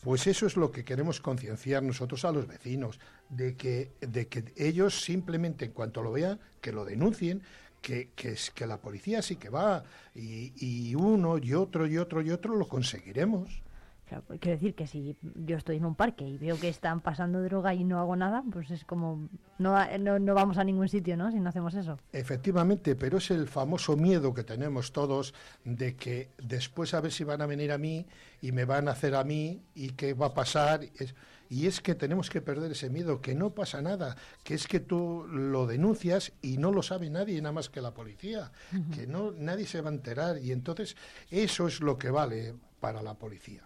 Pues 0.03 0.27
eso 0.29 0.47
es 0.47 0.57
lo 0.57 0.71
que 0.71 0.85
queremos 0.85 1.21
concienciar 1.21 1.83
nosotros 1.83 2.25
a 2.25 2.31
los 2.31 2.47
vecinos, 2.47 3.01
de 3.29 3.57
que, 3.57 3.91
de 4.01 4.29
que 4.29 4.45
ellos 4.57 5.01
simplemente 5.01 5.65
en 5.65 5.73
cuanto 5.73 6.03
lo 6.03 6.13
vean, 6.13 6.39
que 6.61 6.71
lo 6.71 6.85
denuncien, 6.85 7.43
que, 7.87 8.11
que, 8.17 8.31
es, 8.33 8.51
que 8.51 8.67
la 8.67 8.79
policía 8.79 9.23
sí 9.23 9.37
que 9.37 9.49
va, 9.49 9.85
y, 10.13 10.53
y 10.57 10.97
uno 10.97 11.39
y 11.39 11.55
otro 11.55 11.87
y 11.87 11.99
otro 11.99 12.21
y 12.21 12.33
otro 12.33 12.57
lo 12.57 12.67
conseguiremos. 12.67 13.63
Claro, 14.09 14.25
pues 14.27 14.41
quiero 14.41 14.57
decir 14.57 14.75
que 14.75 14.89
si 14.89 15.17
yo 15.37 15.57
estoy 15.57 15.77
en 15.77 15.85
un 15.85 15.95
parque 15.95 16.27
y 16.27 16.37
veo 16.37 16.59
que 16.59 16.69
están 16.69 17.01
pasando 17.01 17.41
droga 17.43 17.75
y 17.75 17.85
no 17.85 18.01
hago 18.01 18.17
nada, 18.17 18.43
pues 18.53 18.73
es 18.73 18.85
como, 18.85 19.29
no, 19.59 19.77
no, 19.99 20.19
no 20.19 20.35
vamos 20.35 20.59
a 20.59 20.65
ningún 20.65 20.89
sitio, 20.89 21.17
¿no? 21.17 21.31
Si 21.31 21.39
no 21.39 21.49
hacemos 21.49 21.75
eso. 21.75 21.97
Efectivamente, 22.13 22.97
pero 22.97 23.19
es 23.19 23.31
el 23.31 23.47
famoso 23.47 23.97
miedo 23.97 24.35
que 24.35 24.43
tenemos 24.43 24.93
todos 24.93 25.33
de 25.65 25.95
que 25.95 26.31
después 26.43 26.93
a 26.93 27.01
ver 27.01 27.13
si 27.13 27.23
van 27.23 27.41
a 27.41 27.47
venir 27.47 27.71
a 27.71 27.79
mí 27.79 28.05
y 28.43 28.51
me 28.51 28.65
van 28.65 28.89
a 28.89 28.93
hacer 28.93 29.15
a 29.15 29.23
mí 29.23 29.63
y 29.77 29.91
qué 29.91 30.15
va 30.15 30.27
a 30.27 30.35
pasar. 30.35 30.83
Es- 30.99 31.15
y 31.49 31.67
es 31.67 31.81
que 31.81 31.95
tenemos 31.95 32.31
que 32.31 32.41
perder 32.41 32.73
ese 32.73 32.91
miedo, 32.91 33.21
que 33.21 33.35
no 33.35 33.55
pasa 33.55 33.83
nada, 33.83 34.17
que 34.45 34.55
es 34.55 34.67
que 34.67 34.81
tú 34.81 35.27
lo 35.29 35.67
denuncias 35.67 36.33
y 36.43 36.59
no 36.59 36.73
lo 36.73 36.83
sabe 36.83 37.11
nadie 37.11 37.41
nada 37.41 37.53
más 37.53 37.71
que 37.71 37.81
la 37.81 37.95
policía, 37.95 38.53
que 38.95 39.07
no 39.07 39.33
nadie 39.33 39.67
se 39.67 39.81
va 39.81 39.91
a 39.91 39.95
enterar 39.95 40.39
y 40.39 40.53
entonces 40.53 40.97
eso 41.31 41.67
es 41.67 41.81
lo 41.81 41.99
que 41.99 42.11
vale 42.11 42.55
para 42.81 43.03
la 43.03 43.15
policía. 43.15 43.63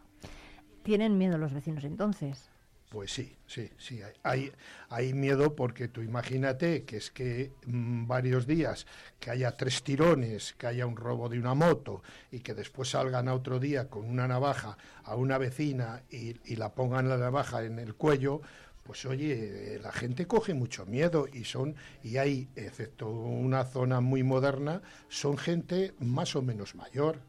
Tienen 0.83 1.19
miedo 1.19 1.39
los 1.39 1.53
vecinos 1.53 1.85
entonces. 1.85 2.51
Pues 2.91 3.13
sí, 3.13 3.37
sí, 3.47 3.71
sí. 3.79 4.01
Hay, 4.25 4.51
hay, 4.89 5.15
miedo 5.15 5.55
porque 5.55 5.87
tú 5.87 6.03
imagínate 6.03 6.83
que 6.83 6.97
es 6.97 7.13
que 7.13 7.53
mm, 7.65 8.09
varios 8.09 8.49
días 8.49 8.85
que 9.21 9.31
haya 9.31 9.53
tres 9.57 9.85
tirones, 9.85 10.55
que 10.59 10.67
haya 10.67 10.87
un 10.87 10.97
robo 10.97 11.29
de 11.29 11.39
una 11.39 11.55
moto 11.55 12.03
y 12.33 12.41
que 12.41 12.53
después 12.53 12.91
salgan 12.91 13.29
a 13.29 13.35
otro 13.35 13.61
día 13.61 13.89
con 13.89 14.07
una 14.07 14.27
navaja 14.27 14.77
a 15.05 15.15
una 15.15 15.39
vecina 15.39 16.03
y, 16.11 16.35
y 16.45 16.57
la 16.57 16.75
pongan 16.75 17.09
la 17.09 17.17
navaja 17.17 17.63
en 17.63 17.79
el 17.79 17.95
cuello, 17.95 18.41
pues 18.83 19.05
oye, 19.05 19.75
eh, 19.75 19.79
la 19.81 19.93
gente 19.93 20.27
coge 20.27 20.53
mucho 20.53 20.85
miedo 20.85 21.29
y 21.33 21.45
son, 21.45 21.77
y 22.03 22.17
hay, 22.17 22.49
excepto 22.57 23.09
una 23.09 23.65
zona 23.67 24.01
muy 24.01 24.25
moderna, 24.25 24.83
son 25.09 25.39
gente 25.39 25.95
más 26.01 26.35
o 26.35 26.43
menos 26.43 26.75
mayor. 26.75 27.21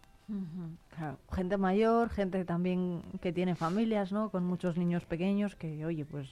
Claro. 0.95 1.17
Gente 1.31 1.57
mayor, 1.57 2.09
gente 2.09 2.45
también 2.45 3.01
que 3.21 3.33
tiene 3.33 3.55
familias, 3.55 4.11
¿no? 4.11 4.29
Con 4.29 4.45
muchos 4.45 4.77
niños 4.77 5.05
pequeños 5.05 5.55
que, 5.55 5.85
oye, 5.85 6.05
pues 6.05 6.29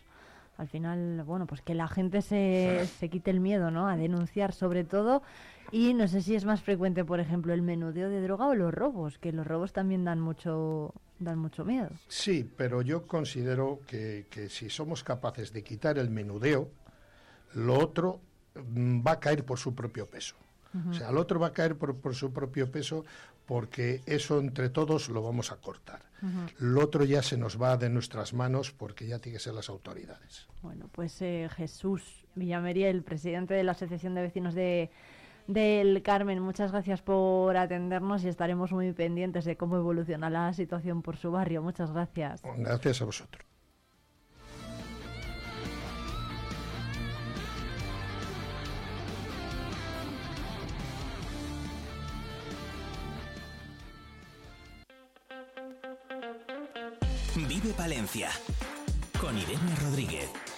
al 0.58 0.68
final, 0.68 1.24
bueno, 1.24 1.48
pues 1.48 1.62
que 1.62 1.74
la 1.74 1.88
gente 1.88 2.22
se, 2.22 2.86
se 3.00 3.10
quite 3.10 3.32
el 3.32 3.40
miedo, 3.40 3.72
¿no? 3.72 3.88
A 3.88 3.96
denunciar 3.96 4.52
sobre 4.54 4.84
todo. 4.84 5.24
Y 5.72 5.94
no 5.94 6.08
sé 6.08 6.22
si 6.22 6.36
es 6.36 6.46
más 6.46 6.62
frecuente, 6.62 7.06
por 7.06 7.20
ejemplo, 7.20 7.54
el 7.54 7.62
menudeo 7.62 8.10
de 8.10 8.22
droga 8.22 8.48
o 8.48 8.56
los 8.56 8.74
robos, 8.74 9.18
que 9.20 9.32
los 9.32 9.48
robos 9.48 9.72
también 9.72 10.04
dan 10.04 10.20
mucho, 10.20 10.94
dan 11.20 11.40
mucho 11.40 11.64
miedo. 11.64 11.90
Sí, 12.08 12.50
pero 12.58 12.82
yo 12.82 13.06
considero 13.08 13.80
que, 13.88 14.26
que 14.30 14.50
si 14.50 14.70
somos 14.70 15.04
capaces 15.04 15.54
de 15.54 15.64
quitar 15.64 15.98
el 15.98 16.10
menudeo, 16.10 16.70
lo 17.54 17.78
otro 17.80 18.20
mm, 18.56 19.06
va 19.06 19.14
a 19.14 19.20
caer 19.20 19.46
por 19.46 19.60
su 19.60 19.74
propio 19.76 20.08
peso. 20.08 20.36
O 20.88 20.94
sea, 20.94 21.10
el 21.10 21.18
otro 21.18 21.40
va 21.40 21.48
a 21.48 21.54
caer 21.54 21.76
por, 21.76 21.96
por 21.96 22.14
su 22.14 22.32
propio 22.32 22.72
peso 22.72 23.04
porque 23.50 24.04
eso 24.06 24.40
entre 24.40 24.70
todos 24.70 25.10
lo 25.10 25.24
vamos 25.24 25.52
a 25.52 25.56
cortar. 25.56 26.02
Lo 26.60 26.84
otro 26.84 27.04
ya 27.04 27.24
se 27.24 27.36
nos 27.36 27.60
va 27.60 27.78
de 27.78 27.90
nuestras 27.90 28.32
manos 28.32 28.72
porque 28.72 29.08
ya 29.08 29.18
tiene 29.18 29.40
que 29.40 29.44
ser 29.44 29.56
las 29.56 29.70
autoridades. 29.70 30.46
Bueno, 30.62 30.88
pues 30.92 31.20
eh, 31.24 31.50
Jesús 31.56 32.28
Villamería, 32.36 32.92
el 32.92 33.02
presidente 33.02 33.56
de 33.56 33.64
la 33.64 33.72
Asociación 33.72 34.14
de 34.14 34.22
Vecinos 34.22 34.54
de 34.54 34.92
del 35.48 36.04
Carmen, 36.04 36.40
muchas 36.42 36.72
gracias 36.72 37.02
por 37.02 37.58
atendernos 37.58 38.24
y 38.24 38.28
estaremos 38.28 38.72
muy 38.72 38.94
pendientes 38.94 39.46
de 39.46 39.58
cómo 39.58 39.78
evoluciona 39.78 40.30
la 40.30 40.54
situación 40.54 41.02
por 41.02 41.18
su 41.18 41.32
barrio. 41.32 41.64
Muchas 41.64 41.92
gracias. 41.92 42.44
Gracias 42.56 43.02
a 43.02 43.06
vosotros. 43.06 43.49
Palencia 57.74 58.30
con 59.20 59.38
Irene 59.38 59.76
Rodríguez. 59.82 60.49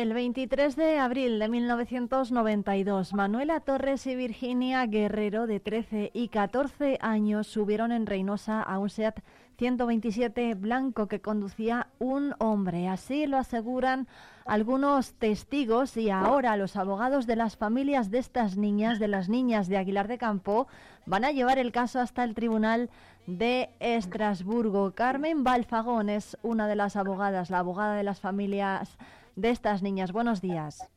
El 0.00 0.14
23 0.14 0.76
de 0.76 0.98
abril 0.98 1.38
de 1.38 1.50
1992, 1.50 3.12
Manuela 3.12 3.60
Torres 3.60 4.06
y 4.06 4.16
Virginia 4.16 4.86
Guerrero, 4.86 5.46
de 5.46 5.60
13 5.60 6.10
y 6.14 6.28
14 6.28 6.96
años, 7.02 7.48
subieron 7.48 7.92
en 7.92 8.06
Reynosa 8.06 8.62
a 8.62 8.78
un 8.78 8.88
SEAT 8.88 9.20
127 9.58 10.54
blanco 10.54 11.06
que 11.06 11.20
conducía 11.20 11.88
un 11.98 12.34
hombre. 12.38 12.88
Así 12.88 13.26
lo 13.26 13.36
aseguran 13.36 14.08
algunos 14.46 15.12
testigos 15.12 15.94
y 15.98 16.08
ahora 16.08 16.56
los 16.56 16.76
abogados 16.76 17.26
de 17.26 17.36
las 17.36 17.58
familias 17.58 18.10
de 18.10 18.20
estas 18.20 18.56
niñas, 18.56 19.00
de 19.00 19.08
las 19.08 19.28
niñas 19.28 19.68
de 19.68 19.76
Aguilar 19.76 20.08
de 20.08 20.16
Campo, 20.16 20.66
van 21.04 21.26
a 21.26 21.32
llevar 21.32 21.58
el 21.58 21.72
caso 21.72 22.00
hasta 22.00 22.24
el 22.24 22.34
Tribunal 22.34 22.88
de 23.26 23.68
Estrasburgo. 23.80 24.92
Carmen 24.92 25.44
Balfagón 25.44 26.08
es 26.08 26.38
una 26.40 26.68
de 26.68 26.76
las 26.76 26.96
abogadas, 26.96 27.50
la 27.50 27.58
abogada 27.58 27.96
de 27.96 28.02
las 28.02 28.18
familias 28.18 28.96
de 29.36 29.50
estas 29.50 29.82
niñas. 29.82 30.12
Buenos 30.12 30.40
días. 30.40 30.88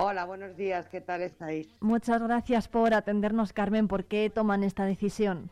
Hola, 0.00 0.26
buenos 0.26 0.56
días, 0.56 0.88
¿qué 0.88 1.00
tal 1.00 1.22
estáis? 1.22 1.68
Muchas 1.80 2.22
gracias 2.22 2.68
por 2.68 2.94
atendernos, 2.94 3.52
Carmen. 3.52 3.88
¿Por 3.88 4.04
qué 4.04 4.30
toman 4.30 4.62
esta 4.62 4.84
decisión? 4.84 5.50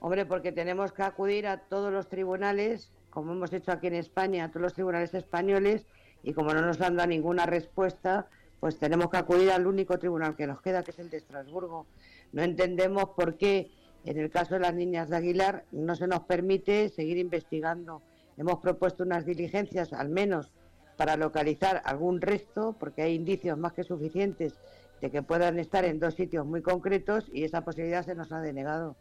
Hombre, 0.00 0.26
porque 0.26 0.52
tenemos 0.52 0.92
que 0.92 1.02
acudir 1.02 1.46
a 1.46 1.58
todos 1.58 1.92
los 1.92 2.08
tribunales, 2.08 2.92
como 3.08 3.32
hemos 3.32 3.52
hecho 3.52 3.72
aquí 3.72 3.86
en 3.86 3.94
España, 3.94 4.44
a 4.44 4.48
todos 4.48 4.62
los 4.62 4.74
tribunales 4.74 5.14
españoles, 5.14 5.86
y 6.22 6.32
como 6.34 6.52
no 6.52 6.60
nos 6.60 6.80
han 6.80 6.96
dado 6.96 7.08
ninguna 7.08 7.46
respuesta, 7.46 8.26
pues 8.60 8.78
tenemos 8.78 9.10
que 9.10 9.16
acudir 9.16 9.50
al 9.50 9.66
único 9.66 9.98
tribunal 9.98 10.36
que 10.36 10.46
nos 10.46 10.60
queda, 10.60 10.82
que 10.82 10.90
es 10.90 10.98
el 10.98 11.08
de 11.08 11.16
Estrasburgo. 11.16 11.86
No 12.32 12.42
entendemos 12.42 13.10
por 13.16 13.38
qué, 13.38 13.70
en 14.04 14.18
el 14.18 14.30
caso 14.30 14.54
de 14.54 14.60
las 14.60 14.74
niñas 14.74 15.08
de 15.08 15.16
Aguilar, 15.16 15.64
no 15.72 15.94
se 15.96 16.06
nos 16.06 16.20
permite 16.20 16.90
seguir 16.90 17.16
investigando. 17.16 18.02
Hemos 18.36 18.58
propuesto 18.58 19.02
unas 19.02 19.24
diligencias, 19.24 19.92
al 19.92 20.10
menos, 20.10 20.52
para 21.00 21.16
localizar 21.16 21.80
algún 21.86 22.20
resto, 22.20 22.76
porque 22.78 23.00
hay 23.00 23.14
indicios 23.14 23.56
más 23.56 23.72
que 23.72 23.84
suficientes 23.84 24.52
de 25.00 25.10
que 25.10 25.22
puedan 25.22 25.58
estar 25.58 25.82
en 25.86 25.98
dos 25.98 26.12
sitios 26.12 26.44
muy 26.44 26.60
concretos 26.60 27.24
y 27.32 27.44
esa 27.44 27.62
posibilidad 27.62 28.04
se 28.04 28.14
nos 28.14 28.30
ha 28.32 28.40
denegado. 28.42 28.96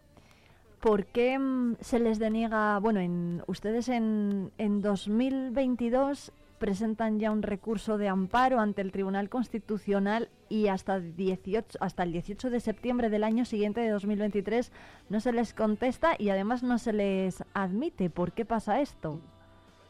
¿Por 0.79 1.07
qué 1.07 1.37
mm, 1.37 1.75
se 1.81 1.99
les 1.99 2.17
deniega? 2.17 2.79
Bueno, 2.79 3.01
en, 3.01 3.43
ustedes 3.47 3.89
en, 3.89 4.49
en 4.57 4.81
2022 4.81 6.31
presentan 6.57 7.19
ya 7.19 7.31
un 7.31 7.41
recurso 7.41 7.97
de 7.97 8.07
amparo 8.07 8.61
ante 8.61 8.81
el 8.81 8.93
Tribunal 8.93 9.27
Constitucional 9.27 10.29
y 10.47 10.67
hasta, 10.67 11.01
18, 11.01 11.79
hasta 11.81 12.03
el 12.03 12.13
18 12.13 12.49
de 12.49 12.61
septiembre 12.61 13.09
del 13.09 13.25
año 13.25 13.43
siguiente 13.43 13.81
de 13.81 13.89
2023 13.89 14.71
no 15.09 15.19
se 15.19 15.33
les 15.33 15.53
contesta 15.53 16.15
y 16.17 16.29
además 16.29 16.63
no 16.63 16.77
se 16.77 16.93
les 16.93 17.43
admite. 17.53 18.09
¿Por 18.09 18.31
qué 18.31 18.45
pasa 18.45 18.79
esto? 18.79 19.19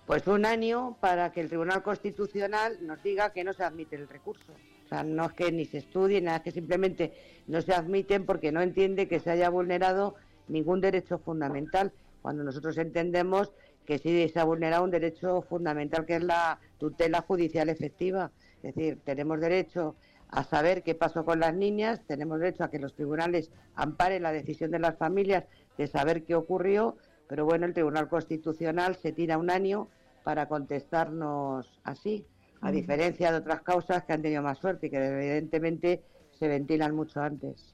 Pues 0.10 0.26
un 0.26 0.44
año 0.44 0.98
para 1.00 1.32
que 1.32 1.40
el 1.40 1.50
Tribunal 1.50 1.84
Constitucional 1.84 2.80
nos 2.82 3.04
diga 3.04 3.32
que 3.32 3.44
no 3.44 3.54
se 3.54 3.64
admite 3.64 3.96
el 3.96 4.10
recurso. 4.10 4.54
O 4.86 4.88
sea, 4.88 5.04
no 5.04 5.26
es 5.28 5.34
que 5.34 5.52
ni 5.52 5.66
se 5.66 5.78
estudie, 5.78 6.20
nada, 6.20 6.38
es 6.38 6.44
que 6.46 6.52
simplemente 6.52 7.14
no 7.46 7.62
se 7.62 7.76
admiten 7.76 8.26
porque 8.26 8.52
no 8.52 8.60
entiende 8.64 9.08
que 9.08 9.20
se 9.20 9.30
haya 9.30 9.52
vulnerado 9.52 10.16
ningún 10.48 10.82
derecho 10.82 11.20
fundamental, 11.20 11.94
cuando 12.24 12.44
nosotros 12.44 12.80
entendemos 12.80 13.54
que 13.86 14.00
sí 14.00 14.28
se 14.30 14.40
ha 14.40 14.46
vulnerado 14.46 14.84
un 14.84 14.90
derecho 14.90 15.44
fundamental 15.44 16.08
que 16.08 16.16
es 16.16 16.24
la 16.24 16.60
tutela 16.80 17.22
judicial 17.22 17.70
efectiva. 17.70 18.32
Es 18.64 18.74
decir, 18.74 18.98
tenemos 19.06 19.40
derecho 19.40 19.96
a 20.30 20.44
saber 20.44 20.82
qué 20.82 20.96
pasó 20.96 21.24
con 21.24 21.40
las 21.40 21.54
niñas, 21.54 22.02
tenemos 22.08 22.40
derecho 22.40 22.64
a 22.64 22.72
que 22.72 22.80
los 22.80 22.96
tribunales 22.96 23.52
amparen 23.76 24.24
la 24.24 24.32
decisión 24.32 24.72
de 24.72 24.80
las 24.80 24.98
familias 24.98 25.44
de 25.78 25.86
saber 25.86 26.24
qué 26.24 26.34
ocurrió, 26.34 26.98
pero 27.28 27.46
bueno, 27.46 27.68
el 27.68 27.76
Tribunal 27.76 28.10
Constitucional 28.10 28.96
se 28.96 29.12
tira 29.12 29.38
un 29.38 29.52
año 29.52 29.88
para 30.24 30.48
contestarnos 30.48 31.80
así, 31.84 32.26
a 32.62 32.72
diferencia 32.72 33.32
de 33.32 33.38
otras 33.38 33.62
causas 33.62 34.04
que 34.04 34.14
han 34.14 34.22
tenido 34.22 34.42
más 34.42 34.58
suerte 34.58 34.88
y 34.88 34.90
que 34.90 34.98
evidentemente 34.98 36.04
se 36.38 36.48
ventilan 36.48 36.96
mucho 36.96 37.22
antes. 37.22 37.74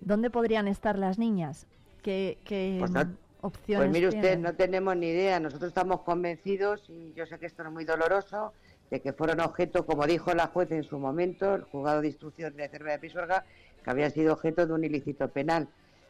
¿Dónde 0.00 0.30
podrían 0.30 0.68
estar 0.68 0.98
las 0.98 1.18
niñas? 1.18 1.66
¿Qué, 2.02 2.38
pues 2.78 2.92
opciones 3.40 3.88
Pues 3.88 3.90
mire 3.90 4.08
usted, 4.08 4.38
no 4.38 4.54
tenemos 4.54 4.96
ni 4.96 5.08
idea. 5.08 5.40
Nosotros 5.40 5.68
estamos 5.68 6.02
convencidos, 6.02 6.88
y 6.88 7.12
yo 7.14 7.26
sé 7.26 7.38
que 7.38 7.46
esto 7.46 7.62
es 7.62 7.70
muy 7.70 7.84
doloroso, 7.84 8.52
de 8.90 9.00
que 9.00 9.12
fueron 9.12 9.40
objeto, 9.40 9.84
como 9.86 10.06
dijo 10.06 10.32
la 10.34 10.46
juez 10.46 10.70
en 10.70 10.84
su 10.84 10.98
momento, 10.98 11.54
el 11.54 11.62
juzgado 11.62 12.00
de 12.00 12.08
instrucción 12.08 12.56
de 12.56 12.68
Cervera 12.68 12.92
de 12.92 12.98
Pisuerga, 13.00 13.44
que 13.82 13.90
habían 13.90 14.12
sido 14.12 14.34
objeto 14.34 14.66
de 14.66 14.72
un 14.72 14.84
ilícito 14.84 15.28
penal. 15.28 15.68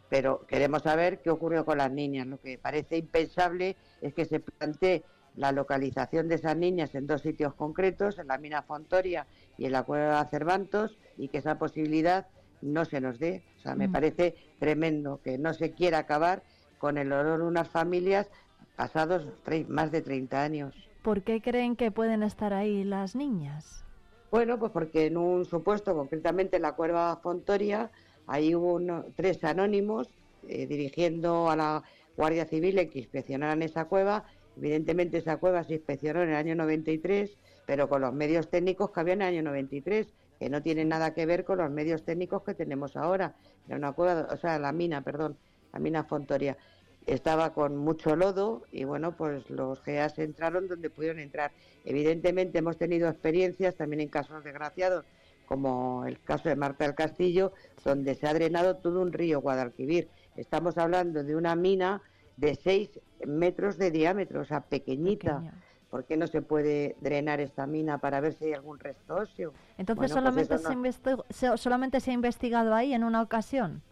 Pero 0.09 0.47
queremos 0.47 0.83
saber 0.83 1.21
qué 1.21 1.31
ocurrió 1.31 1.65
con 1.65 1.79
las 1.79 1.91
niñas. 1.91 2.27
Lo 2.27 2.39
que 2.39 2.59
parece 2.59 2.97
impensable 2.99 3.77
es 4.01 4.15
que 4.15 4.25
se 4.25 4.41
plantee 4.41 5.03
la 5.37 5.53
localización 5.53 6.29
de 6.29 6.37
esas 6.37 6.57
niñas 6.57 6.95
en 6.95 7.07
dos 7.07 7.23
sitios 7.23 7.55
concretos, 7.55 8.19
en 8.19 8.29
la 8.29 8.39
mina 8.39 8.63
Fontoria 8.63 9.27
y 9.59 9.67
en 9.67 9.73
la 9.73 9.83
cueva 9.85 10.25
Cervantos, 10.27 10.99
y 11.17 11.29
que 11.29 11.39
esa 11.39 11.59
posibilidad 11.59 12.27
no 12.63 12.85
se 12.85 13.01
nos 13.01 13.19
dé. 13.19 13.43
O 13.59 13.61
sea, 13.61 13.75
me 13.75 13.89
mm. 13.89 13.93
parece 13.93 14.35
tremendo 14.59 15.21
que 15.23 15.39
no 15.39 15.53
se 15.55 15.73
quiera 15.73 15.99
acabar 15.99 16.43
con 16.79 16.99
el 16.99 17.13
horror 17.13 17.41
de 17.41 17.47
unas 17.47 17.69
familias 17.69 18.29
pasados 18.77 19.27
más 19.69 19.91
de 19.91 20.03
30 20.03 20.43
años. 20.43 20.75
¿Por 21.03 21.23
qué 21.23 21.41
creen 21.41 21.77
que 21.77 21.91
pueden 21.91 22.23
estar 22.23 22.53
ahí 22.53 22.85
las 22.85 23.15
niñas? 23.15 23.85
Bueno, 24.31 24.59
pues 24.59 24.73
porque 24.73 25.07
en 25.07 25.17
un 25.17 25.45
supuesto, 25.45 25.95
concretamente 25.95 26.57
en 26.57 26.63
la 26.63 26.73
cueva 26.73 27.17
Fontoria, 27.23 27.91
ahí 28.27 28.55
hubo 28.55 28.81
tres 29.15 29.43
anónimos 29.45 30.09
eh, 30.49 30.67
dirigiendo 30.67 31.49
a 31.49 31.57
la 31.57 31.83
Guardia 32.17 32.45
Civil 32.47 32.79
en 32.79 32.91
que 32.91 32.99
inspeccionaran 32.99 33.63
esa 33.63 33.87
cueva 33.87 34.25
Evidentemente 34.57 35.19
esa 35.19 35.37
cueva 35.37 35.65
se 35.65 35.75
inspeccionó 35.75 36.23
en 36.23 36.31
el 36.31 36.37
año 36.37 36.55
93, 36.55 37.37
pero 37.67 37.89
con 37.89 38.01
los 38.01 38.15
medios 38.15 38.49
técnicos 38.49 38.91
que 38.91 39.01
había 39.01 39.15
en 39.15 39.23
el 39.23 39.29
año 39.29 39.43
93, 39.43 40.07
que 40.39 40.51
no 40.51 40.63
tienen 40.63 40.89
nada 40.89 41.15
que 41.15 41.27
ver 41.27 41.45
con 41.45 41.59
los 41.59 41.71
medios 41.71 42.05
técnicos 42.05 42.43
que 42.43 42.55
tenemos 42.55 42.97
ahora. 42.97 43.35
Era 43.67 43.77
una 43.77 43.93
cueva, 43.93 44.29
o 44.31 44.37
sea, 44.37 44.59
la 44.59 44.73
mina, 44.73 45.03
perdón, 45.03 45.37
la 45.73 45.79
mina 45.79 46.05
Fontoria. 46.05 46.57
Estaba 47.07 47.53
con 47.53 47.77
mucho 47.77 48.17
lodo 48.17 48.63
y 48.73 48.85
bueno, 48.85 49.17
pues 49.17 49.49
los 49.51 49.81
GEAS 49.83 50.19
entraron 50.19 50.69
donde 50.69 50.91
pudieron 50.91 51.21
entrar. 51.21 51.53
Evidentemente 51.85 52.59
hemos 52.59 52.79
tenido 52.79 53.09
experiencias 53.09 53.77
también 53.77 54.01
en 54.01 54.09
casos 54.09 54.43
desgraciados, 54.43 55.05
como 55.47 56.05
el 56.07 56.21
caso 56.21 56.49
de 56.49 56.57
Marta 56.57 56.85
del 56.85 56.97
Castillo, 56.97 57.53
donde 57.85 58.15
se 58.17 58.27
ha 58.27 58.35
drenado 58.35 58.79
todo 58.79 59.03
un 59.03 59.13
río 59.13 59.41
Guadalquivir. 59.41 60.09
Estamos 60.37 60.79
hablando 60.79 61.23
de 61.23 61.37
una 61.37 61.55
mina 61.55 62.03
de 62.37 62.55
6 62.55 63.01
metros 63.27 63.79
de 63.79 63.91
diámetro, 63.91 64.41
o 64.41 64.45
sea, 64.45 64.63
pequeñita. 64.63 65.43
¿Por 65.91 66.05
qué 66.05 66.17
no 66.17 66.27
se 66.27 66.43
puede 66.43 66.97
drenar 67.01 67.41
esta 67.41 67.67
mina 67.67 67.99
para 67.99 68.21
ver 68.21 68.35
si 68.35 68.47
hay 68.47 68.55
algún 68.55 68.79
resto 68.79 69.15
óseo? 69.15 69.53
Entonces, 69.79 69.99
pues 69.99 70.13
solamente, 70.13 70.59
se 71.31 71.57
solamente 71.57 72.01
se 72.01 72.11
ha 72.11 72.15
investigado 72.15 72.75
ahí 72.75 72.93
en 72.93 73.05
una 73.05 73.23
ocasión. 73.23 73.83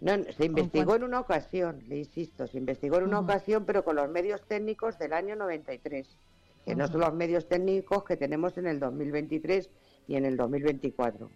No, 0.00 0.12
se 0.32 0.46
investigó 0.46 0.96
en 0.96 1.04
una 1.04 1.20
ocasión, 1.20 1.82
le 1.88 1.98
insisto, 1.98 2.46
se 2.46 2.56
investigó 2.56 2.98
en 2.98 3.04
una 3.04 3.20
ocasión, 3.20 3.66
pero 3.66 3.84
con 3.84 3.96
los 3.96 4.08
medios 4.08 4.40
técnicos 4.46 4.98
del 4.98 5.12
año 5.12 5.36
93, 5.36 6.16
que 6.64 6.74
no 6.74 6.88
son 6.88 7.00
los 7.00 7.12
medios 7.12 7.48
técnicos 7.48 8.04
que 8.04 8.16
tenemos 8.16 8.56
en 8.56 8.66
el 8.66 8.80
2023 8.80 9.68
y 10.08 10.16
en 10.16 10.24
el 10.24 10.36
2024. 10.38 11.30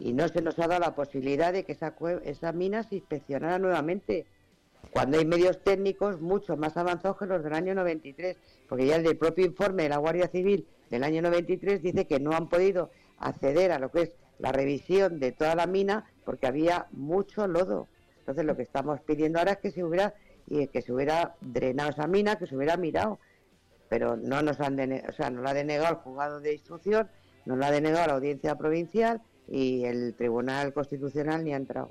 Y 0.00 0.12
no 0.12 0.28
se 0.28 0.42
nos 0.42 0.58
ha 0.58 0.66
dado 0.66 0.80
la 0.80 0.94
posibilidad 0.94 1.52
de 1.54 1.64
que 1.64 1.72
esa, 1.72 1.94
esa 2.24 2.52
mina 2.52 2.82
se 2.82 2.96
inspeccionara 2.96 3.58
nuevamente 3.58 4.26
cuando 4.90 5.18
hay 5.18 5.24
medios 5.24 5.62
técnicos 5.62 6.20
mucho 6.20 6.56
más 6.56 6.76
avanzados 6.76 7.18
que 7.18 7.26
los 7.26 7.42
del 7.42 7.54
año 7.54 7.74
93, 7.74 8.36
porque 8.68 8.86
ya 8.86 8.96
el 8.96 9.16
propio 9.16 9.46
informe 9.46 9.84
de 9.84 9.88
la 9.90 9.98
Guardia 9.98 10.28
Civil 10.28 10.66
del 10.90 11.04
año 11.04 11.22
93 11.22 11.82
dice 11.82 12.06
que 12.06 12.20
no 12.20 12.32
han 12.32 12.48
podido 12.48 12.90
acceder 13.18 13.72
a 13.72 13.78
lo 13.78 13.90
que 13.90 14.02
es 14.02 14.16
la 14.38 14.52
revisión 14.52 15.20
de 15.20 15.32
toda 15.32 15.54
la 15.54 15.66
mina 15.66 16.04
porque 16.24 16.46
había 16.46 16.86
mucho 16.92 17.46
lodo. 17.46 17.88
Entonces 18.18 18.44
lo 18.44 18.56
que 18.56 18.62
estamos 18.62 19.00
pidiendo 19.00 19.38
ahora 19.38 19.52
es 19.52 19.58
que 19.58 19.70
se 19.70 19.84
hubiera 19.84 20.14
y 20.46 20.66
que 20.66 20.82
se 20.82 20.92
hubiera 20.92 21.36
drenado 21.40 21.90
esa 21.90 22.06
mina, 22.06 22.36
que 22.36 22.46
se 22.46 22.56
hubiera 22.56 22.76
mirado, 22.76 23.18
pero 23.88 24.16
no 24.16 24.42
nos 24.42 24.60
han 24.60 24.78
o 24.80 25.12
sea, 25.12 25.30
nos 25.30 25.42
la 25.42 25.50
ha 25.50 25.54
denegado 25.54 25.90
el 25.90 26.00
juzgado 26.00 26.40
de 26.40 26.54
instrucción, 26.54 27.08
nos 27.46 27.58
la 27.58 27.68
ha 27.68 27.70
denegado 27.70 28.08
la 28.08 28.14
audiencia 28.14 28.56
provincial 28.56 29.22
y 29.48 29.84
el 29.84 30.14
Tribunal 30.14 30.72
Constitucional 30.72 31.44
ni 31.44 31.52
ha 31.52 31.56
entrado. 31.56 31.90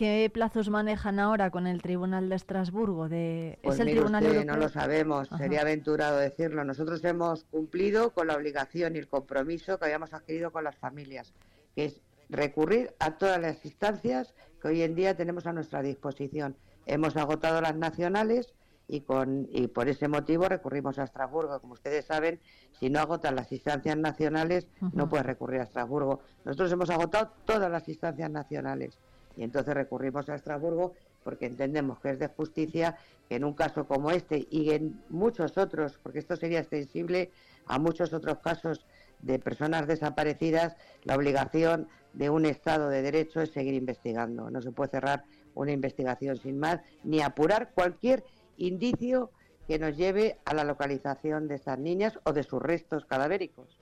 ¿Qué 0.00 0.30
plazos 0.32 0.70
manejan 0.70 1.18
ahora 1.18 1.50
con 1.50 1.66
el 1.66 1.82
Tribunal 1.82 2.30
de 2.30 2.36
Estrasburgo? 2.36 3.10
De... 3.10 3.58
Pues 3.62 3.74
¿Es 3.74 3.86
el 3.86 3.92
Tribunal 3.92 4.46
no 4.46 4.56
lo 4.56 4.70
sabemos, 4.70 5.28
sería 5.36 5.60
aventurado 5.60 6.16
decirlo. 6.16 6.64
Nosotros 6.64 7.04
hemos 7.04 7.44
cumplido 7.44 8.14
con 8.14 8.28
la 8.28 8.34
obligación 8.34 8.96
y 8.96 8.98
el 8.98 9.08
compromiso 9.08 9.78
que 9.78 9.84
habíamos 9.84 10.14
adquirido 10.14 10.52
con 10.52 10.64
las 10.64 10.74
familias, 10.78 11.34
que 11.74 11.84
es 11.84 12.00
recurrir 12.30 12.94
a 12.98 13.18
todas 13.18 13.38
las 13.42 13.62
instancias 13.62 14.32
que 14.62 14.68
hoy 14.68 14.80
en 14.80 14.94
día 14.94 15.18
tenemos 15.18 15.46
a 15.46 15.52
nuestra 15.52 15.82
disposición. 15.82 16.56
Hemos 16.86 17.18
agotado 17.18 17.60
las 17.60 17.76
nacionales 17.76 18.54
y, 18.88 19.02
con, 19.02 19.48
y 19.52 19.66
por 19.66 19.90
ese 19.90 20.08
motivo 20.08 20.48
recurrimos 20.48 20.98
a 20.98 21.04
Estrasburgo. 21.04 21.60
Como 21.60 21.74
ustedes 21.74 22.06
saben, 22.06 22.40
si 22.78 22.88
no 22.88 23.00
agotan 23.00 23.36
las 23.36 23.52
instancias 23.52 23.98
nacionales, 23.98 24.66
no 24.94 25.10
puede 25.10 25.24
recurrir 25.24 25.60
a 25.60 25.64
Estrasburgo. 25.64 26.20
Nosotros 26.46 26.72
hemos 26.72 26.88
agotado 26.88 27.34
todas 27.44 27.70
las 27.70 27.86
instancias 27.86 28.30
nacionales 28.30 28.98
y 29.40 29.44
entonces 29.44 29.72
recurrimos 29.72 30.28
a 30.28 30.34
Estrasburgo 30.34 30.92
porque 31.24 31.46
entendemos 31.46 31.98
que 31.98 32.10
es 32.10 32.18
de 32.18 32.28
justicia 32.28 32.98
que 33.26 33.36
en 33.36 33.44
un 33.44 33.54
caso 33.54 33.86
como 33.86 34.10
este 34.10 34.46
y 34.50 34.72
en 34.72 35.02
muchos 35.08 35.56
otros, 35.56 35.98
porque 36.02 36.18
esto 36.18 36.36
sería 36.36 36.58
extensible 36.58 37.30
a 37.66 37.78
muchos 37.78 38.12
otros 38.12 38.40
casos 38.40 38.84
de 39.20 39.38
personas 39.38 39.86
desaparecidas, 39.86 40.76
la 41.04 41.16
obligación 41.16 41.88
de 42.12 42.28
un 42.28 42.44
Estado 42.44 42.90
de 42.90 43.00
Derecho 43.00 43.40
es 43.40 43.50
seguir 43.50 43.72
investigando. 43.72 44.50
No 44.50 44.60
se 44.60 44.72
puede 44.72 44.90
cerrar 44.90 45.24
una 45.54 45.72
investigación 45.72 46.36
sin 46.36 46.58
más, 46.58 46.80
ni 47.02 47.22
apurar 47.22 47.70
cualquier 47.72 48.24
indicio 48.58 49.30
que 49.66 49.78
nos 49.78 49.96
lleve 49.96 50.38
a 50.44 50.52
la 50.52 50.64
localización 50.64 51.48
de 51.48 51.54
estas 51.54 51.78
niñas 51.78 52.18
o 52.24 52.34
de 52.34 52.42
sus 52.42 52.60
restos 52.60 53.06
cadavéricos. 53.06 53.80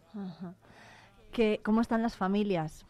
¿Cómo 1.65 1.81
están 1.81 2.03
las 2.03 2.17
familias? 2.17 2.87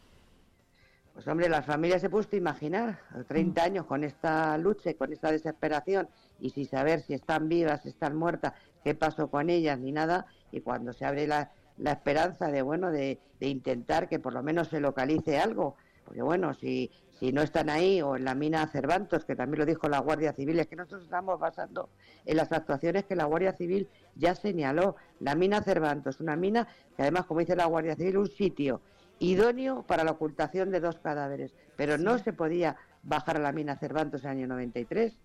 Pues 1.18 1.26
hombre, 1.26 1.48
las 1.48 1.66
familias 1.66 2.00
se 2.00 2.08
puesto 2.08 2.36
a 2.36 2.38
imaginar 2.38 3.00
30 3.26 3.60
mm. 3.60 3.64
años 3.64 3.86
con 3.86 4.04
esta 4.04 4.56
lucha 4.56 4.90
y 4.90 4.94
con 4.94 5.12
esta 5.12 5.32
desesperación 5.32 6.08
y 6.38 6.50
sin 6.50 6.68
saber 6.68 7.02
si 7.02 7.12
están 7.12 7.48
vivas, 7.48 7.82
si 7.82 7.88
están 7.88 8.14
muertas, 8.14 8.52
qué 8.84 8.94
pasó 8.94 9.28
con 9.28 9.50
ellas 9.50 9.80
ni 9.80 9.90
nada. 9.90 10.26
Y 10.52 10.60
cuando 10.60 10.92
se 10.92 11.04
abre 11.04 11.26
la, 11.26 11.50
la 11.76 11.90
esperanza 11.90 12.52
de, 12.52 12.62
bueno, 12.62 12.92
de, 12.92 13.18
de 13.40 13.48
intentar 13.48 14.08
que 14.08 14.20
por 14.20 14.32
lo 14.32 14.44
menos 14.44 14.68
se 14.68 14.78
localice 14.78 15.40
algo. 15.40 15.74
Porque 16.04 16.22
bueno, 16.22 16.54
si, 16.54 16.92
si 17.18 17.32
no 17.32 17.42
están 17.42 17.68
ahí 17.68 18.00
o 18.00 18.14
en 18.14 18.24
la 18.24 18.36
mina 18.36 18.64
Cervantos, 18.68 19.24
que 19.24 19.34
también 19.34 19.58
lo 19.58 19.66
dijo 19.66 19.88
la 19.88 19.98
Guardia 19.98 20.32
Civil, 20.34 20.60
es 20.60 20.68
que 20.68 20.76
nosotros 20.76 21.02
estamos 21.02 21.40
basando 21.40 21.88
en 22.26 22.36
las 22.36 22.52
actuaciones 22.52 23.06
que 23.06 23.16
la 23.16 23.24
Guardia 23.24 23.54
Civil 23.54 23.88
ya 24.14 24.36
señaló. 24.36 24.94
La 25.18 25.34
mina 25.34 25.62
Cervantos, 25.64 26.20
una 26.20 26.36
mina 26.36 26.68
que 26.96 27.02
además, 27.02 27.26
como 27.26 27.40
dice 27.40 27.56
la 27.56 27.66
Guardia 27.66 27.96
Civil, 27.96 28.18
un 28.18 28.28
sitio 28.28 28.80
idóneo 29.18 29.82
para 29.82 30.04
la 30.04 30.12
ocultación 30.12 30.70
de 30.70 30.80
dos 30.80 30.98
cadáveres, 30.98 31.54
pero 31.76 31.98
no 31.98 32.18
se 32.18 32.32
podía 32.32 32.76
bajar 33.02 33.36
a 33.36 33.40
la 33.40 33.52
mina 33.52 33.76
Cervantos 33.76 34.24
en 34.24 34.30
el 34.30 34.36
año 34.38 34.46
93, 34.48 35.16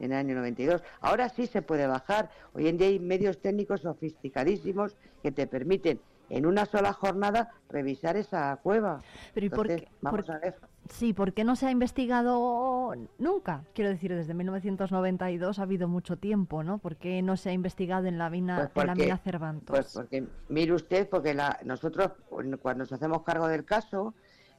en 0.00 0.12
el 0.12 0.18
año 0.18 0.34
92. 0.36 0.82
Ahora 1.00 1.28
sí 1.28 1.46
se 1.46 1.62
puede 1.62 1.86
bajar. 1.86 2.30
Hoy 2.52 2.68
en 2.68 2.76
día 2.78 2.88
hay 2.88 2.98
medios 2.98 3.40
técnicos 3.40 3.82
sofisticadísimos 3.82 4.96
que 5.22 5.32
te 5.32 5.46
permiten 5.46 6.00
en 6.28 6.44
una 6.46 6.66
sola 6.66 6.92
jornada 6.92 7.52
revisar 7.68 8.16
esa 8.16 8.56
cueva. 8.62 9.02
Pero 9.34 9.46
¿y 9.46 9.50
por 9.50 9.66
qué- 9.68 9.88
vamos 10.00 10.24
por- 10.26 10.34
a 10.34 10.38
ver. 10.38 10.54
Sí, 10.90 11.12
¿por 11.12 11.32
qué 11.32 11.44
no 11.44 11.56
se 11.56 11.66
ha 11.66 11.70
investigado 11.70 12.94
nunca? 13.18 13.64
Quiero 13.74 13.90
decir, 13.90 14.14
desde 14.14 14.34
1992 14.34 15.58
ha 15.58 15.62
habido 15.62 15.88
mucho 15.88 16.16
tiempo, 16.16 16.62
¿no? 16.62 16.78
¿Por 16.78 16.96
qué 16.96 17.22
no 17.22 17.36
se 17.36 17.50
ha 17.50 17.52
investigado 17.52 18.06
en 18.06 18.18
la 18.18 18.30
mina, 18.30 18.56
Pues 18.56 18.68
en 18.68 18.86
la 18.86 18.92
porque- 18.92 19.02
mina 19.04 19.18
Cervantos? 19.18 19.76
Pues 19.76 19.92
porque, 19.92 20.24
mire 20.48 20.72
usted, 20.72 21.08
porque 21.08 21.34
la- 21.34 21.58
nosotros 21.64 22.12
cuando 22.28 22.84
nos 22.84 22.92
hacemos 22.92 23.22
cargo 23.22 23.48
del 23.48 23.64
caso, 23.64 24.14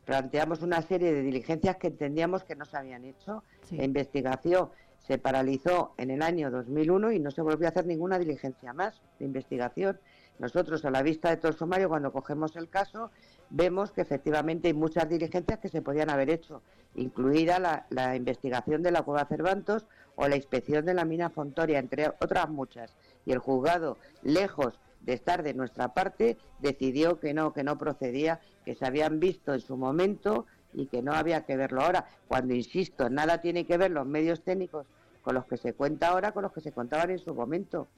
planteamos 0.06 0.62
una 0.62 0.82
serie 0.82 1.12
de 1.14 1.22
diligencias 1.22 1.76
que 1.78 1.88
entendíamos 1.88 2.44
que 2.44 2.56
no 2.56 2.66
se 2.66 2.78
habían 2.78 3.04
hecho. 3.06 3.44
Sí. 3.64 3.78
La 3.78 3.84
investigación 3.84 4.70
se 5.08 5.18
paralizó 5.18 5.94
en 5.98 6.12
el 6.12 6.22
año 6.22 6.52
2001 6.52 7.14
y 7.14 7.20
no 7.20 7.32
se 7.32 7.42
volvió 7.42 7.68
a 7.68 7.70
hacer 7.70 7.86
ninguna 7.86 8.20
diligencia 8.20 8.74
más 8.74 9.02
de 9.20 9.26
investigación. 9.26 10.00
Nosotros, 10.38 10.84
a 10.84 10.92
la 10.92 11.02
vista 11.02 11.30
de 11.30 11.38
todo 11.38 11.52
el 11.52 11.58
sumario, 11.58 11.88
cuando 11.88 12.12
cogemos 12.12 12.58
el 12.58 12.70
caso, 12.70 13.10
vemos 13.50 13.92
que 13.92 14.02
efectivamente 14.02 14.68
hay 14.68 14.74
muchas 14.74 15.08
diligencias 15.08 15.60
que 15.60 15.70
se 15.70 15.82
podían 15.82 16.10
haber 16.10 16.30
hecho, 16.30 16.62
incluida 16.96 17.58
la, 17.58 17.88
la 17.90 18.18
investigación 18.18 18.84
de 18.84 18.92
la 18.92 19.02
cueva 19.04 19.26
Cervantos 19.26 19.88
o 20.16 20.28
la 20.28 20.36
inspección 20.36 20.86
de 20.86 20.94
la 20.94 21.06
mina 21.06 21.30
Fontoria, 21.30 21.80
entre 21.80 22.10
otras 22.10 22.50
muchas. 22.50 22.94
Y 23.26 23.32
el 23.32 23.40
juzgado, 23.40 23.98
lejos 24.24 24.78
de 25.02 25.14
estar 25.14 25.42
de 25.42 25.54
nuestra 25.54 25.94
parte, 25.94 26.38
decidió 26.60 27.20
que 27.20 27.34
no, 27.34 27.54
que 27.54 27.64
no 27.64 27.78
procedía, 27.78 28.42
que 28.66 28.76
se 28.76 28.86
habían 28.86 29.22
visto 29.22 29.54
en 29.54 29.62
su 29.62 29.78
momento 29.78 30.46
y 30.74 30.88
que 30.88 31.02
no 31.02 31.14
había 31.14 31.46
que 31.46 31.56
verlo 31.56 31.82
ahora. 31.82 32.06
Cuando, 32.28 32.54
insisto, 32.54 33.10
nada 33.10 33.40
tiene 33.40 33.66
que 33.66 33.78
ver 33.78 33.92
los 33.92 34.06
medios 34.06 34.44
técnicos 34.44 34.86
con 35.28 35.36
los 35.36 35.46
que 35.46 35.58
se 35.58 35.74
cuenta 35.74 36.08
ahora, 36.08 36.32
con 36.32 36.44
los 36.44 36.54
que 36.54 36.62
se 36.62 36.72
contaban 36.72 37.10
en 37.10 37.20
su 37.20 37.36
momento. 37.36 37.90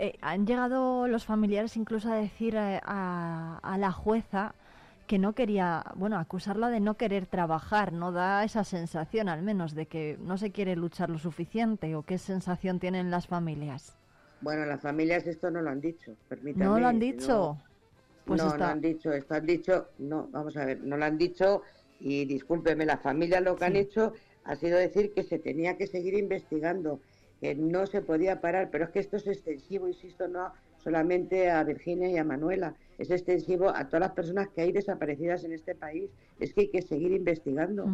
Eh, 0.00 0.14
han 0.20 0.44
llegado 0.44 1.06
los 1.06 1.24
familiares 1.24 1.76
incluso 1.76 2.10
a 2.10 2.16
decir 2.16 2.56
eh, 2.56 2.80
a, 2.84 3.60
a 3.62 3.78
la 3.78 3.92
jueza 3.92 4.52
que 5.06 5.20
no 5.20 5.32
quería, 5.34 5.84
bueno, 5.94 6.18
acusarla 6.18 6.70
de 6.70 6.80
no 6.80 6.94
querer 6.96 7.26
trabajar, 7.26 7.92
no 7.92 8.10
da 8.10 8.42
esa 8.42 8.64
sensación 8.64 9.28
al 9.28 9.42
menos 9.42 9.76
de 9.76 9.86
que 9.86 10.18
no 10.22 10.36
se 10.38 10.50
quiere 10.50 10.74
luchar 10.74 11.08
lo 11.08 11.20
suficiente 11.20 11.94
o 11.94 12.02
qué 12.02 12.18
sensación 12.18 12.80
tienen 12.80 13.12
las 13.12 13.28
familias. 13.28 13.96
Bueno, 14.40 14.66
las 14.66 14.82
familias 14.82 15.24
esto 15.28 15.52
no 15.52 15.62
lo 15.62 15.70
han 15.70 15.80
dicho, 15.80 16.16
permítame. 16.28 16.64
¿No 16.66 16.80
lo 16.80 16.88
han 16.88 16.98
dicho? 16.98 17.28
no- 17.28 17.62
Pues 18.24 18.42
no, 18.42 18.48
está- 18.48 18.58
no 18.66 18.72
han 18.72 18.80
dicho, 18.80 19.12
esto 19.12 19.34
han 19.34 19.46
dicho, 19.46 19.86
no, 19.98 20.26
vamos 20.32 20.56
a 20.56 20.64
ver, 20.64 20.80
no 20.80 20.96
lo 20.96 21.04
han 21.04 21.16
dicho 21.16 21.62
y 22.00 22.24
discúlpeme, 22.24 22.84
las 22.84 23.00
familias 23.00 23.40
lo 23.44 23.54
que 23.54 23.64
han 23.66 23.76
hecho 23.76 24.14
ha 24.46 24.56
sido 24.56 24.78
decir 24.78 25.12
que 25.12 25.22
se 25.22 25.38
tenía 25.38 25.76
que 25.76 25.86
seguir 25.86 26.14
investigando, 26.14 27.00
que 27.40 27.54
no 27.54 27.86
se 27.86 28.00
podía 28.00 28.40
parar, 28.40 28.70
pero 28.70 28.84
es 28.84 28.90
que 28.90 29.00
esto 29.00 29.16
es 29.16 29.26
extensivo, 29.26 29.88
insisto, 29.88 30.28
no 30.28 30.52
solamente 30.78 31.50
a 31.50 31.64
Virginia 31.64 32.08
y 32.08 32.16
a 32.16 32.22
Manuela, 32.22 32.76
es 32.98 33.10
extensivo 33.10 33.70
a 33.70 33.88
todas 33.88 34.00
las 34.00 34.12
personas 34.12 34.48
que 34.48 34.62
hay 34.62 34.72
desaparecidas 34.72 35.42
en 35.42 35.52
este 35.52 35.74
país, 35.74 36.10
es 36.38 36.54
que 36.54 36.62
hay 36.62 36.68
que 36.68 36.80
seguir 36.80 37.10
investigando. 37.10 37.88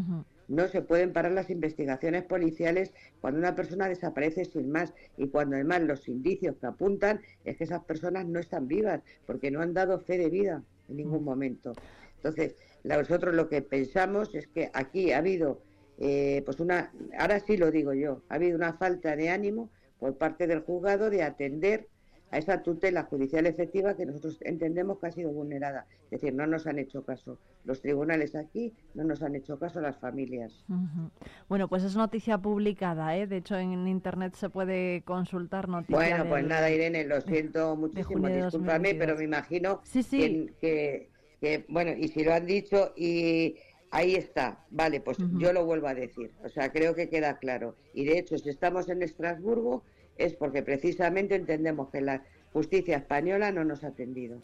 No 0.47 0.69
se 0.69 0.83
pueden 0.83 1.15
parar 1.15 1.33
las 1.33 1.49
investigaciones 1.49 2.25
policiales 2.25 2.93
cuando 3.23 3.39
una 3.39 3.55
persona 3.55 3.89
desaparece 3.89 4.45
sin 4.45 4.71
más 4.71 4.93
y 5.17 5.29
cuando 5.29 5.57
además 5.57 5.83
los 5.83 6.07
indicios 6.07 6.57
que 6.57 6.67
apuntan 6.67 7.23
es 7.45 7.57
que 7.57 7.65
esas 7.65 7.83
personas 7.85 8.27
no 8.27 8.39
están 8.39 8.69
vivas 8.69 9.01
porque 9.27 9.51
no 9.51 9.63
han 9.63 9.73
dado 9.73 9.99
fe 9.99 10.19
de 10.19 10.29
vida 10.29 10.63
en 10.91 10.97
ningún 10.99 11.25
momento. 11.25 11.73
Entonces, 12.17 12.57
nosotros 12.85 13.35
lo 13.35 13.49
que 13.49 13.63
pensamos 13.63 14.35
es 14.35 14.47
que 14.49 14.71
aquí 14.75 15.13
ha 15.13 15.19
habido, 15.19 15.63
eh, 15.99 16.43
pues 16.45 16.61
una, 16.61 16.93
ahora 17.19 17.41
sí 17.41 17.57
lo 17.57 17.71
digo 17.71 17.93
yo, 17.93 18.23
ha 18.29 18.35
habido 18.37 18.57
una 18.57 18.75
falta 18.75 19.15
de 19.17 19.31
ánimo 19.31 19.71
por 19.99 20.17
parte 20.17 20.47
del 20.47 20.61
juzgado 20.61 21.11
de 21.11 21.23
atender 21.23 21.89
a 22.31 22.39
esa 22.39 22.63
tutela 22.63 23.03
judicial 23.05 23.45
efectiva 23.47 23.95
que 23.95 24.07
nosotros 24.07 24.39
entendemos 24.41 24.99
que 24.99 25.07
ha 25.07 25.13
sido 25.13 25.31
vulnerada. 25.31 25.85
Es 26.11 26.23
decir, 26.23 26.33
no 26.35 26.47
nos 26.47 26.67
han 26.67 26.79
hecho 26.79 27.05
caso. 27.05 27.39
Los 27.65 27.83
tribunales 27.83 28.35
aquí 28.35 28.73
no 28.95 29.05
nos 29.05 29.23
han 29.23 29.37
hecho 29.37 29.59
caso 29.59 29.81
a 29.81 29.83
las 29.83 29.99
familias. 29.99 30.65
Bueno, 31.51 31.69
pues 31.69 31.85
es 31.85 31.95
noticia 31.95 32.39
publicada, 32.39 33.15
¿eh? 33.19 33.27
De 33.27 33.37
hecho, 33.37 33.57
en 33.59 33.87
internet 33.87 34.35
se 34.35 34.49
puede 34.49 35.03
consultar 35.03 35.69
noticia 35.69 35.95
Bueno, 35.95 36.25
pues 36.27 36.41
del- 36.43 36.49
nada, 36.49 36.71
Irene, 36.71 37.05
lo 37.05 37.21
siento 37.21 37.77
muchísimo, 37.77 38.29
discúlpame, 38.29 38.95
2022. 38.95 38.99
pero 38.99 39.17
me 39.19 39.25
imagino 39.25 39.81
Sí, 39.85 40.03
sí. 40.03 40.19
Que, 40.19 40.55
que- 40.61 41.11
que, 41.39 41.65
bueno, 41.69 41.91
y 41.93 42.09
si 42.09 42.25
lo 42.25 42.33
han 42.33 42.47
dicho 42.47 42.93
y 42.97 43.57
ahí 43.93 44.17
está, 44.17 44.59
vale, 44.71 45.01
pues 45.01 45.19
yo 45.39 45.53
lo 45.53 45.65
vuelvo 45.65 45.87
a 45.87 45.95
decir, 45.95 46.33
o 46.43 46.49
sea, 46.49 46.73
creo 46.73 46.95
que 46.95 47.09
queda 47.09 47.39
claro. 47.39 47.77
Y 47.95 48.05
de 48.05 48.19
hecho, 48.19 48.37
si 48.39 48.49
estamos 48.49 48.89
en 48.89 49.03
Estrasburgo 49.03 49.85
es 50.17 50.35
porque 50.35 50.63
precisamente 50.63 51.37
entendemos 51.37 51.91
que 51.91 52.01
la 52.01 52.23
justicia 52.53 52.97
española 52.97 53.53
no 53.53 53.65
nos 53.65 53.85
ha 53.85 53.89
atendido. 53.89 54.39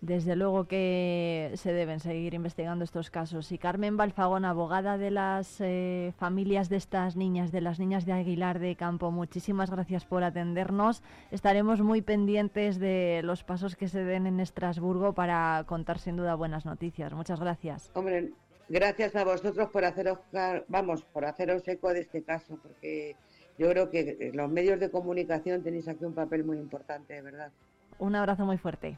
Desde 0.00 0.34
luego 0.34 0.64
que 0.64 1.52
se 1.56 1.74
deben 1.74 2.00
seguir 2.00 2.32
investigando 2.32 2.84
estos 2.84 3.10
casos. 3.10 3.52
Y 3.52 3.58
Carmen 3.58 3.98
Balfagón, 3.98 4.46
abogada 4.46 4.96
de 4.96 5.10
las 5.10 5.60
eh, 5.60 6.14
familias 6.16 6.70
de 6.70 6.76
estas 6.76 7.16
niñas, 7.16 7.52
de 7.52 7.60
las 7.60 7.78
niñas 7.78 8.06
de 8.06 8.12
Aguilar 8.12 8.60
de 8.60 8.76
Campo, 8.76 9.10
muchísimas 9.10 9.70
gracias 9.70 10.06
por 10.06 10.24
atendernos. 10.24 11.02
Estaremos 11.30 11.82
muy 11.82 12.00
pendientes 12.00 12.78
de 12.78 13.20
los 13.24 13.44
pasos 13.44 13.76
que 13.76 13.88
se 13.88 14.02
den 14.02 14.26
en 14.26 14.40
Estrasburgo 14.40 15.12
para 15.12 15.64
contar 15.66 15.98
sin 15.98 16.16
duda 16.16 16.34
buenas 16.34 16.64
noticias. 16.64 17.12
Muchas 17.12 17.38
gracias. 17.38 17.90
Hombre, 17.92 18.30
gracias 18.70 19.14
a 19.16 19.24
vosotros 19.24 19.68
por 19.68 19.84
haceros, 19.84 20.20
vamos, 20.68 21.02
por 21.02 21.26
haceros 21.26 21.66
eco 21.68 21.92
de 21.92 22.00
este 22.00 22.22
caso, 22.22 22.58
porque 22.62 23.16
yo 23.58 23.68
creo 23.68 23.90
que 23.90 24.30
los 24.32 24.50
medios 24.50 24.80
de 24.80 24.90
comunicación 24.90 25.62
tenéis 25.62 25.88
aquí 25.88 26.04
un 26.04 26.14
papel 26.14 26.44
muy 26.44 26.56
importante, 26.56 27.12
de 27.14 27.20
verdad. 27.20 27.52
Un 27.98 28.16
abrazo 28.16 28.46
muy 28.46 28.56
fuerte. 28.56 28.96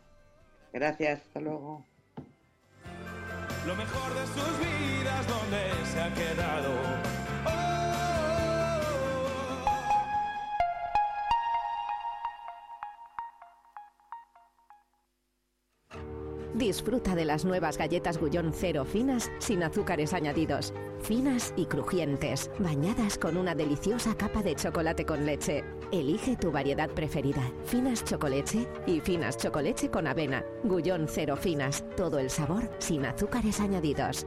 Gracias, 0.72 1.22
hasta 1.22 1.40
luego. 1.40 1.84
Lo 3.66 3.74
mejor 3.74 4.14
de 4.14 4.26
sus 4.26 4.58
vidas, 4.60 5.26
donde 5.26 5.86
se 5.86 6.00
ha 6.00 6.14
quedado. 6.14 7.21
Disfruta 16.54 17.14
de 17.14 17.24
las 17.24 17.44
nuevas 17.44 17.78
galletas 17.78 18.18
Gullón 18.18 18.52
Cero 18.52 18.84
finas 18.84 19.30
sin 19.38 19.62
azúcares 19.62 20.12
añadidos. 20.12 20.74
Finas 21.00 21.54
y 21.56 21.66
crujientes, 21.66 22.50
bañadas 22.58 23.16
con 23.18 23.36
una 23.36 23.54
deliciosa 23.54 24.14
capa 24.14 24.42
de 24.42 24.54
chocolate 24.54 25.06
con 25.06 25.24
leche. 25.24 25.64
Elige 25.90 26.36
tu 26.36 26.52
variedad 26.52 26.90
preferida. 26.90 27.42
Finas 27.64 28.04
chocolate 28.04 28.68
y 28.86 29.00
finas 29.00 29.36
chocolate 29.38 29.90
con 29.90 30.06
avena. 30.06 30.44
Gullón 30.62 31.06
Cero 31.08 31.36
finas. 31.36 31.84
Todo 31.96 32.18
el 32.18 32.28
sabor 32.28 32.70
sin 32.78 33.06
azúcares 33.06 33.58
añadidos. 33.58 34.26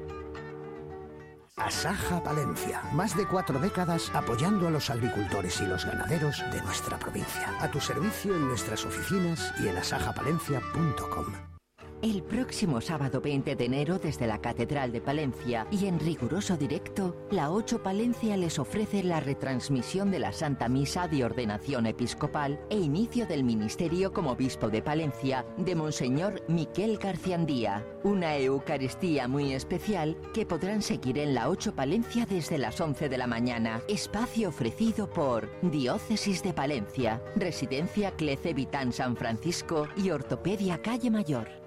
Asaja 1.58 2.22
Palencia. 2.22 2.82
Más 2.92 3.16
de 3.16 3.26
cuatro 3.28 3.60
décadas 3.60 4.12
apoyando 4.14 4.68
a 4.68 4.72
los 4.72 4.90
agricultores 4.90 5.62
y 5.62 5.66
los 5.66 5.86
ganaderos 5.86 6.44
de 6.52 6.62
nuestra 6.64 7.00
provincia. 7.00 7.56
A 7.60 7.72
tu 7.72 7.80
servicio 7.80 8.36
en 8.36 8.48
nuestras 8.48 8.84
oficinas 8.84 9.54
y 9.64 9.70
en 9.70 9.78
asajapalencia.com. 9.78 11.55
El 12.02 12.22
próximo 12.24 12.82
sábado 12.82 13.22
20 13.22 13.56
de 13.56 13.66
enero 13.66 13.98
desde 14.00 14.28
la 14.28 14.40
Catedral 14.40 14.92
de 14.92 15.02
Palencia 15.02 15.66
y 15.72 15.88
en 15.88 16.00
riguroso 16.00 16.58
directo, 16.58 17.16
la 17.32 17.50
8 17.50 17.82
Palencia 17.82 18.36
les 18.38 18.60
ofrece 18.60 19.02
la 19.02 19.22
retransmisión 19.22 20.12
de 20.12 20.20
la 20.20 20.34
Santa 20.34 20.68
Misa 20.68 21.08
de 21.08 21.24
Ordenación 21.24 21.88
Episcopal 21.88 22.60
e 22.70 22.78
inicio 22.78 23.26
del 23.26 23.44
ministerio 23.44 24.12
como 24.12 24.32
obispo 24.32 24.70
de 24.70 24.82
Palencia 24.82 25.46
de 25.58 25.74
Monseñor 25.74 26.44
Miquel 26.48 26.98
Garciandía. 26.98 27.84
Una 28.04 28.38
Eucaristía 28.38 29.28
muy 29.28 29.54
especial 29.54 30.18
que 30.34 30.46
podrán 30.46 30.82
seguir 30.82 31.18
en 31.18 31.34
la 31.34 31.50
8 31.50 31.76
Palencia 31.76 32.26
desde 32.26 32.58
las 32.58 32.80
11 32.80 33.10
de 33.10 33.18
la 33.18 33.26
mañana. 33.26 33.82
Espacio 33.88 34.50
ofrecido 34.50 35.10
por 35.10 35.50
Diócesis 35.62 36.44
de 36.44 36.54
Palencia, 36.54 37.24
Residencia 37.36 38.12
Clece 38.12 38.54
Vitán 38.54 38.92
San 38.92 39.16
Francisco 39.16 39.88
y 39.96 40.12
Ortopedia 40.12 40.82
Calle 40.82 41.10
Mayor. 41.10 41.65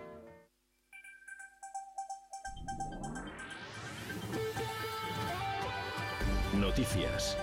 Noticias. 6.79 7.37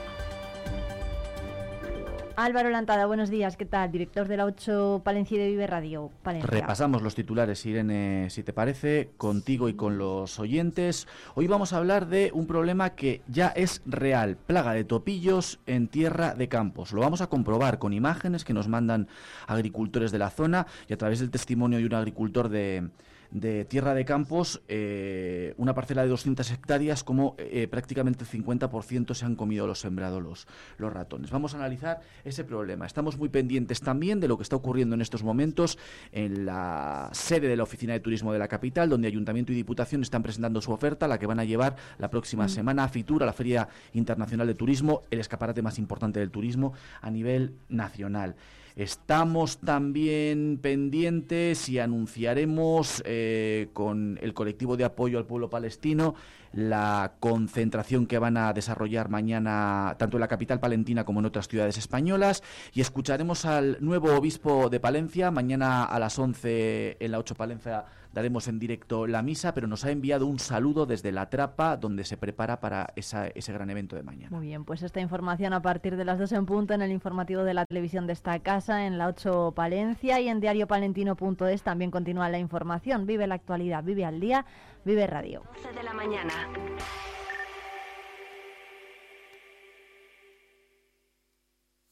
Álvaro 2.38 2.70
Lantada, 2.70 3.06
buenos 3.06 3.30
días, 3.30 3.58
¿qué 3.58 3.66
tal? 3.66 3.92
Director 3.92 4.30
de 4.30 4.38
la 4.38 4.46
8 4.46 5.02
Palencia 5.04 5.38
de 5.38 5.48
Vive 5.48 5.68
Radio 5.68 6.10
Palencia. 6.24 6.50
Repasamos 6.50 7.02
los 7.02 7.16
titulares, 7.16 7.66
Irene, 7.66 8.30
si 8.30 8.44
te 8.44 8.54
parece, 8.54 9.10
contigo 9.18 9.68
y 9.68 9.74
con 9.74 9.98
los 9.98 10.40
oyentes. 10.40 11.06
Hoy 11.34 11.48
vamos 11.48 11.74
a 11.74 11.78
hablar 11.78 12.08
de 12.08 12.32
un 12.34 12.48
problema 12.48 12.92
que 12.92 13.24
ya 13.28 13.50
es 13.50 13.82
real, 13.86 14.38
plaga 14.38 14.72
de 14.72 14.86
topillos 14.86 15.60
en 15.66 15.90
tierra 15.90 16.34
de 16.34 16.48
campos. 16.48 16.94
Lo 16.94 17.02
vamos 17.02 17.20
a 17.20 17.28
comprobar 17.28 17.78
con 17.78 17.92
imágenes 17.92 18.46
que 18.46 18.54
nos 18.54 18.70
mandan 18.70 19.10
agricultores 19.48 20.14
de 20.14 20.20
la 20.20 20.30
zona 20.30 20.66
y 20.88 20.94
a 20.94 20.98
través 20.98 21.20
del 21.20 21.30
testimonio 21.30 21.80
de 21.80 21.86
un 21.86 21.94
agricultor 21.94 22.48
de 22.48 22.88
de 23.36 23.66
tierra 23.66 23.94
de 23.94 24.06
campos, 24.06 24.62
eh, 24.70 25.54
una 25.58 25.74
parcela 25.74 26.04
de 26.04 26.08
200 26.08 26.50
hectáreas, 26.52 27.04
como 27.04 27.36
eh, 27.38 27.68
prácticamente 27.68 28.24
el 28.24 28.30
50% 28.30 29.14
se 29.14 29.26
han 29.26 29.36
comido 29.36 29.68
los 29.68 29.82
sembrados 29.82 30.24
los, 30.24 30.48
los 30.78 30.94
ratones. 30.94 31.32
Vamos 31.32 31.54
a 31.54 31.58
analizar 31.58 32.00
ese 32.24 32.46
problema. 32.46 32.86
Estamos 32.86 33.18
muy 33.18 33.28
pendientes 33.28 33.82
también 33.82 34.22
de 34.22 34.30
lo 34.30 34.38
que 34.38 34.44
está 34.44 34.56
ocurriendo 34.56 34.96
en 34.96 35.02
estos 35.02 35.22
momentos 35.22 35.78
en 36.14 36.46
la 36.46 37.10
sede 37.12 37.50
de 37.50 37.58
la 37.58 37.64
Oficina 37.64 37.92
de 37.92 38.00
Turismo 38.00 38.32
de 38.32 38.40
la 38.40 38.48
capital, 38.48 38.88
donde 38.88 39.10
Ayuntamiento 39.10 39.52
y 39.52 39.56
Diputación 39.56 40.02
están 40.02 40.24
presentando 40.24 40.62
su 40.62 40.72
oferta, 40.72 41.06
la 41.06 41.20
que 41.20 41.28
van 41.28 41.42
a 41.42 41.44
llevar 41.44 41.76
la 41.98 42.10
próxima 42.10 42.46
mm. 42.46 42.50
semana 42.50 42.86
a 42.86 42.88
Fitur, 42.88 43.22
a 43.22 43.26
la 43.26 43.34
Feria 43.34 43.68
Internacional 43.92 44.48
de 44.48 44.56
Turismo, 44.56 45.04
el 45.12 45.20
escaparate 45.20 45.62
más 45.62 45.78
importante 45.78 46.22
del 46.22 46.32
turismo 46.32 46.72
a 47.02 47.12
nivel 47.12 47.56
nacional. 47.68 48.38
Estamos 48.76 49.60
también 49.60 50.60
pendientes 50.62 51.70
y 51.70 51.80
anunciaremos 51.80 53.02
eh, 53.06 53.70
con 53.72 54.20
el 54.22 54.34
colectivo 54.34 54.76
de 54.76 54.84
apoyo 54.84 55.18
al 55.18 55.26
pueblo 55.26 55.50
palestino 55.50 56.16
la 56.56 57.16
concentración 57.20 58.08
que 58.08 58.18
van 58.18 58.38
a 58.38 58.54
desarrollar 58.54 59.10
mañana 59.10 59.96
tanto 60.00 60.16
en 60.16 60.22
la 60.22 60.30
capital 60.30 60.60
palentina 60.62 61.04
como 61.04 61.20
en 61.20 61.26
otras 61.26 61.50
ciudades 61.50 61.78
españolas 61.78 62.44
y 62.74 62.80
escucharemos 62.80 63.46
al 63.46 63.78
nuevo 63.82 64.16
obispo 64.16 64.70
de 64.70 64.80
Palencia 64.80 65.32
mañana 65.32 65.84
a 65.84 66.00
las 66.00 66.18
11 66.18 66.98
en 67.00 67.12
la 67.12 67.20
8 67.20 67.36
Palencia 67.36 67.86
daremos 68.16 68.48
en 68.48 68.60
directo 68.60 69.08
la 69.08 69.22
misa, 69.22 69.54
pero 69.54 69.68
nos 69.68 69.84
ha 69.84 69.92
enviado 69.92 70.26
un 70.26 70.40
saludo 70.40 70.86
desde 70.86 71.12
la 71.12 71.30
trapa 71.30 71.76
donde 71.76 72.06
se 72.06 72.16
prepara 72.16 72.62
para 72.62 72.88
ese 72.96 73.52
gran 73.52 73.70
evento 73.70 73.98
de 73.98 74.04
mañana. 74.04 74.36
Muy 74.36 74.48
bien, 74.48 74.64
pues 74.64 74.82
esta 74.84 75.02
información 75.02 75.52
a 75.52 75.62
partir 75.62 75.98
de 75.98 76.06
las 76.06 76.18
2 76.18 76.32
en 76.32 76.46
punto 76.46 76.74
en 76.74 76.82
el 76.82 76.92
informativo 76.92 77.44
de 77.44 77.54
la 77.54 77.66
televisión 77.66 78.08
de 78.08 78.14
esta 78.14 78.40
casa, 78.40 78.86
en 78.86 78.98
la 78.98 79.08
8 79.08 79.52
Palencia 79.54 80.22
y 80.22 80.30
en 80.30 80.40
diariopalentino.es 80.40 81.62
también 81.62 81.92
continúa 81.92 82.30
la 82.30 82.40
información. 82.40 83.06
Vive 83.06 83.28
la 83.28 83.36
actualidad, 83.36 83.84
vive 83.84 84.06
al 84.06 84.22
día, 84.22 84.46
vive 84.86 85.08
radio. 85.08 85.42